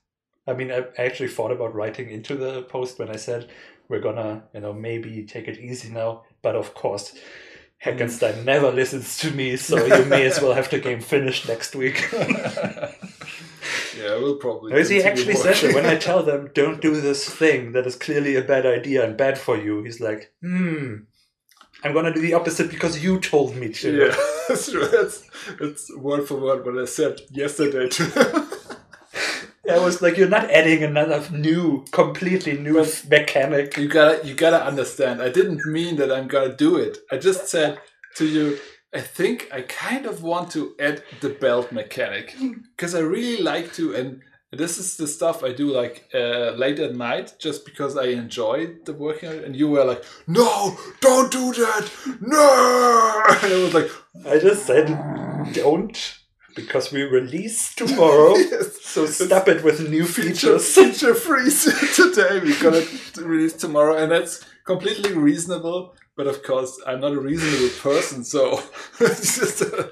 I 0.47 0.53
mean, 0.53 0.71
I 0.71 0.85
actually 0.97 1.29
thought 1.29 1.51
about 1.51 1.73
writing 1.75 2.09
into 2.09 2.35
the 2.35 2.63
post 2.63 2.97
when 2.99 3.09
I 3.09 3.15
said 3.17 3.49
we're 3.89 4.01
gonna, 4.01 4.43
you 4.53 4.61
know, 4.61 4.73
maybe 4.73 5.23
take 5.23 5.47
it 5.47 5.59
easy 5.59 5.89
now. 5.89 6.23
But 6.41 6.55
of 6.55 6.73
course, 6.73 7.15
Heckenstein 7.83 8.43
never 8.45 8.71
listens 8.71 9.17
to 9.19 9.31
me, 9.31 9.57
so 9.57 9.85
you 9.85 10.05
may 10.05 10.25
as 10.25 10.41
well 10.41 10.53
have 10.53 10.69
the 10.69 10.79
game 10.79 11.01
finished 11.01 11.47
next 11.47 11.75
week. 11.75 12.09
Yeah, 13.97 14.17
we'll 14.17 14.37
probably. 14.37 14.71
Because 14.71 14.89
he 14.89 15.03
actually 15.03 15.35
said 15.35 15.55
that 15.55 15.75
when 15.75 15.85
I 15.85 15.95
tell 15.95 16.23
them, 16.23 16.49
don't 16.53 16.81
do 16.81 16.99
this 16.99 17.29
thing 17.29 17.73
that 17.73 17.85
is 17.85 17.95
clearly 17.95 18.35
a 18.35 18.41
bad 18.41 18.65
idea 18.65 19.05
and 19.05 19.15
bad 19.15 19.37
for 19.37 19.57
you, 19.57 19.83
he's 19.83 20.01
like, 20.01 20.33
hmm, 20.41 20.95
I'm 21.83 21.93
gonna 21.93 22.13
do 22.13 22.21
the 22.21 22.33
opposite 22.33 22.69
because 22.69 23.03
you 23.03 23.19
told 23.19 23.55
me 23.55 23.69
to. 23.69 24.07
Yeah, 24.07 24.15
that's 24.47 24.71
true. 24.71 24.87
That's, 24.87 25.29
that's 25.59 25.95
word 25.95 26.27
for 26.27 26.39
word 26.39 26.65
what 26.65 26.81
I 26.81 26.85
said 26.85 27.21
yesterday. 27.31 27.89
I 29.69 29.79
was 29.79 30.01
like, 30.01 30.17
you're 30.17 30.27
not 30.27 30.51
adding 30.51 30.83
another 30.83 31.23
new, 31.31 31.85
completely 31.91 32.57
new 32.57 32.85
mechanic. 33.09 33.77
you 33.77 33.87
gotta, 33.87 34.27
you 34.27 34.35
gotta 34.35 34.61
understand. 34.63 35.21
I 35.21 35.29
didn't 35.29 35.65
mean 35.65 35.95
that 35.97 36.11
I'm 36.11 36.27
gonna 36.27 36.55
do 36.55 36.75
it. 36.77 36.97
I 37.11 37.17
just 37.17 37.47
said 37.47 37.79
to 38.15 38.27
you, 38.27 38.59
I 38.93 38.99
think 38.99 39.49
I 39.51 39.61
kind 39.61 40.05
of 40.05 40.21
want 40.21 40.51
to 40.51 40.75
add 40.79 41.03
the 41.21 41.29
belt 41.29 41.71
mechanic 41.71 42.35
because 42.75 42.93
I 42.93 42.99
really 42.99 43.41
like 43.41 43.73
to, 43.73 43.95
and 43.95 44.21
this 44.51 44.77
is 44.77 44.97
the 44.97 45.07
stuff 45.07 45.43
I 45.43 45.51
do 45.51 45.71
like 45.71 46.09
uh, 46.13 46.51
late 46.51 46.79
at 46.79 46.95
night 46.95 47.33
just 47.39 47.65
because 47.65 47.97
I 47.97 48.07
enjoy 48.07 48.75
the 48.85 48.93
working. 48.93 49.31
And 49.31 49.55
you 49.55 49.67
were 49.69 49.83
like, 49.83 50.03
"No, 50.27 50.77
don't 51.01 51.31
do 51.31 51.53
that, 51.53 51.89
no!" 52.21 53.23
And 53.43 53.53
I 53.53 53.63
was 53.63 53.73
like, 53.73 53.89
I 54.27 54.39
just 54.39 54.65
said, 54.67 54.87
don't 55.53 55.97
because 56.55 56.91
we 56.91 57.01
release 57.03 57.73
tomorrow. 57.75 58.35
Yes. 58.37 58.81
So 58.81 59.05
stop 59.07 59.47
it 59.47 59.63
with 59.63 59.89
new 59.89 60.05
feature 60.05 60.59
features. 60.59 60.75
feature 60.75 61.15
freeze 61.15 61.63
today. 61.95 62.39
We're 62.43 62.61
gonna 62.61 62.85
release 63.27 63.53
tomorrow, 63.53 63.97
and 63.97 64.11
that's 64.11 64.43
completely 64.65 65.13
reasonable. 65.13 65.95
But 66.15 66.27
of 66.27 66.43
course, 66.43 66.79
I'm 66.85 66.99
not 66.99 67.13
a 67.13 67.19
reasonable 67.19 67.73
person, 67.81 68.23
so 68.23 68.61
it's 68.99 69.39
just 69.39 69.61
uh, 69.63 69.87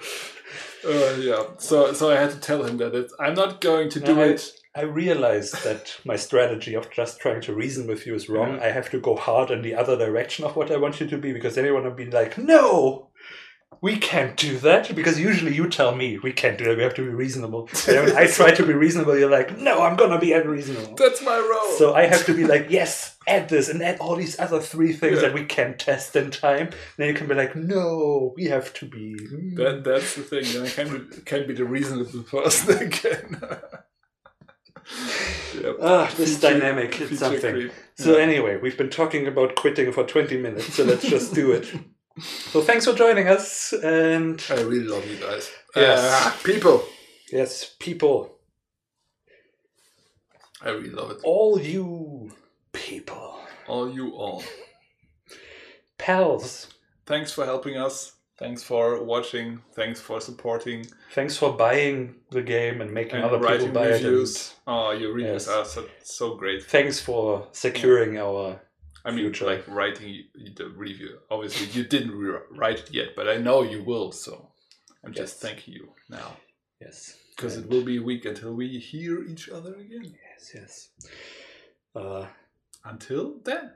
uh, 0.87 1.15
yeah. 1.19 1.43
So 1.57 1.93
so 1.93 2.11
I 2.11 2.17
had 2.19 2.31
to 2.31 2.39
tell 2.39 2.63
him 2.63 2.77
that 2.77 2.93
it's, 2.93 3.13
I'm 3.19 3.33
not 3.33 3.59
going 3.61 3.89
to 3.89 3.99
do 3.99 4.19
I- 4.21 4.25
it. 4.25 4.51
I 4.73 4.83
realized 4.83 5.65
that 5.65 5.97
my 6.05 6.15
strategy 6.15 6.75
of 6.75 6.89
just 6.91 7.19
trying 7.19 7.41
to 7.41 7.53
reason 7.53 7.87
with 7.87 8.05
you 8.07 8.15
is 8.15 8.29
wrong. 8.29 8.55
Yeah. 8.55 8.63
I 8.67 8.71
have 8.71 8.89
to 8.91 9.01
go 9.01 9.17
hard 9.17 9.51
in 9.51 9.61
the 9.63 9.75
other 9.75 9.97
direction 9.97 10.45
of 10.45 10.55
what 10.55 10.71
I 10.71 10.77
want 10.77 11.01
you 11.01 11.07
to 11.07 11.17
be 11.17 11.33
because 11.33 11.57
everyone 11.57 11.83
will 11.83 11.91
be 11.91 12.05
like, 12.09 12.37
no, 12.37 13.09
we 13.79 13.97
can't 13.97 14.35
do 14.35 14.57
that. 14.59 14.93
Because 14.95 15.19
usually 15.19 15.55
you 15.55 15.69
tell 15.69 15.95
me 15.95 16.17
we 16.19 16.33
can't 16.33 16.57
do 16.57 16.65
that. 16.65 16.77
We 16.77 16.83
have 16.83 16.93
to 16.95 17.01
be 17.03 17.09
reasonable. 17.09 17.69
And 17.87 18.05
when 18.07 18.17
I 18.17 18.27
try 18.27 18.51
to 18.51 18.65
be 18.65 18.73
reasonable, 18.73 19.17
you're 19.17 19.29
like, 19.29 19.57
no, 19.57 19.81
I'm 19.81 19.95
gonna 19.95 20.19
be 20.19 20.33
unreasonable. 20.33 20.95
That's 20.95 21.21
my 21.23 21.37
role. 21.37 21.77
So 21.77 21.93
I 21.93 22.05
have 22.07 22.25
to 22.25 22.33
be 22.33 22.45
like, 22.45 22.67
yes, 22.69 23.17
add 23.27 23.49
this 23.49 23.69
and 23.69 23.81
add 23.81 23.99
all 23.99 24.15
these 24.15 24.39
other 24.39 24.59
three 24.59 24.93
things 24.93 25.15
Yeah. 25.15 25.21
that 25.29 25.33
we 25.33 25.45
can 25.45 25.77
test 25.77 26.15
in 26.15 26.31
time. 26.31 26.69
then 26.97 27.07
you 27.07 27.13
can 27.13 27.27
be 27.27 27.35
like, 27.35 27.55
no, 27.55 28.33
we 28.35 28.45
have 28.45 28.73
to 28.75 28.85
be. 28.85 29.15
mm." 29.15 29.55
that 29.55 29.83
that's 29.83 30.15
the 30.15 30.23
thing. 30.23 30.45
I 30.61 30.67
can 30.69 31.07
be, 31.07 31.21
can 31.21 31.47
be 31.47 31.53
the 31.53 31.65
reasonable 31.65 32.23
person 32.29 32.77
again. 32.77 33.41
yep. 35.61 35.77
Ah, 35.81 36.11
this 36.17 36.35
Feature- 36.37 36.59
dynamic, 36.59 36.99
it's 37.01 37.19
something. 37.19 37.53
creep. 37.53 37.71
So 37.95 38.17
Yeah. 38.17 38.23
anyway, 38.23 38.57
we've 38.61 38.77
been 38.77 38.89
talking 38.89 39.25
about 39.27 39.55
quitting 39.55 39.91
for 39.91 40.03
20 40.05 40.37
minutes, 40.37 40.73
so 40.75 40.83
let's 40.83 41.07
just 41.07 41.33
do 41.33 41.51
it. 41.51 41.71
So 42.19 42.61
thanks 42.61 42.85
for 42.85 42.93
joining 42.93 43.27
us, 43.27 43.73
and 43.73 44.43
I 44.49 44.61
really 44.61 44.83
love 44.85 45.05
you 45.09 45.17
guys. 45.17 45.49
Yes. 45.75 45.99
Uh, 46.27 46.31
people. 46.43 46.83
yes, 47.31 47.75
people, 47.79 48.37
I 50.61 50.69
really 50.69 50.89
love 50.89 51.11
it. 51.11 51.17
all 51.23 51.59
you 51.59 52.31
people, 52.73 53.39
All 53.67 53.89
you 53.91 54.11
all. 54.11 54.43
pals, 55.97 56.67
Thanks 57.05 57.31
for 57.31 57.45
helping 57.45 57.77
us. 57.77 58.13
Thanks 58.37 58.63
for 58.63 59.03
watching. 59.03 59.61
Thanks 59.75 59.99
for 60.01 60.19
supporting 60.21 60.85
thanks 61.13 61.35
for 61.37 61.53
buying 61.53 62.15
the 62.31 62.41
game 62.41 62.81
and 62.81 62.91
making 62.91 63.15
and 63.17 63.25
other 63.25 63.39
people 63.39 63.67
buy 63.73 63.87
reviews. 63.89 64.35
it. 64.37 64.55
Oh, 64.67 64.91
your 64.91 65.13
reviews 65.13 65.47
Yes. 65.47 65.49
are 65.49 65.65
so, 65.65 65.87
so 66.03 66.35
great. 66.35 66.63
Thanks 66.63 66.99
for 66.99 67.47
securing 67.51 68.17
our. 68.17 68.59
I 69.03 69.11
mean, 69.11 69.25
Future. 69.25 69.45
like 69.45 69.67
writing 69.67 70.25
the 70.55 70.69
review. 70.69 71.19
Obviously, 71.29 71.67
you 71.67 71.87
didn't 71.87 72.13
write 72.51 72.79
it 72.79 72.93
yet, 72.93 73.09
but 73.15 73.27
I 73.27 73.37
know 73.37 73.63
you 73.63 73.83
will. 73.83 74.11
So 74.11 74.51
I'm 75.03 75.13
just 75.13 75.39
thanking 75.39 75.73
you 75.73 75.89
now 76.09 76.37
Yes, 76.79 77.15
because 77.35 77.57
it 77.57 77.69
will 77.69 77.83
be 77.83 77.97
a 77.97 78.01
week 78.01 78.25
until 78.25 78.53
we 78.53 78.79
hear 78.79 79.23
each 79.23 79.49
other 79.49 79.75
again. 79.75 80.03
Yes, 80.03 80.51
yes. 80.53 80.89
Uh, 81.95 82.25
Until 82.83 83.35
then. 83.43 83.71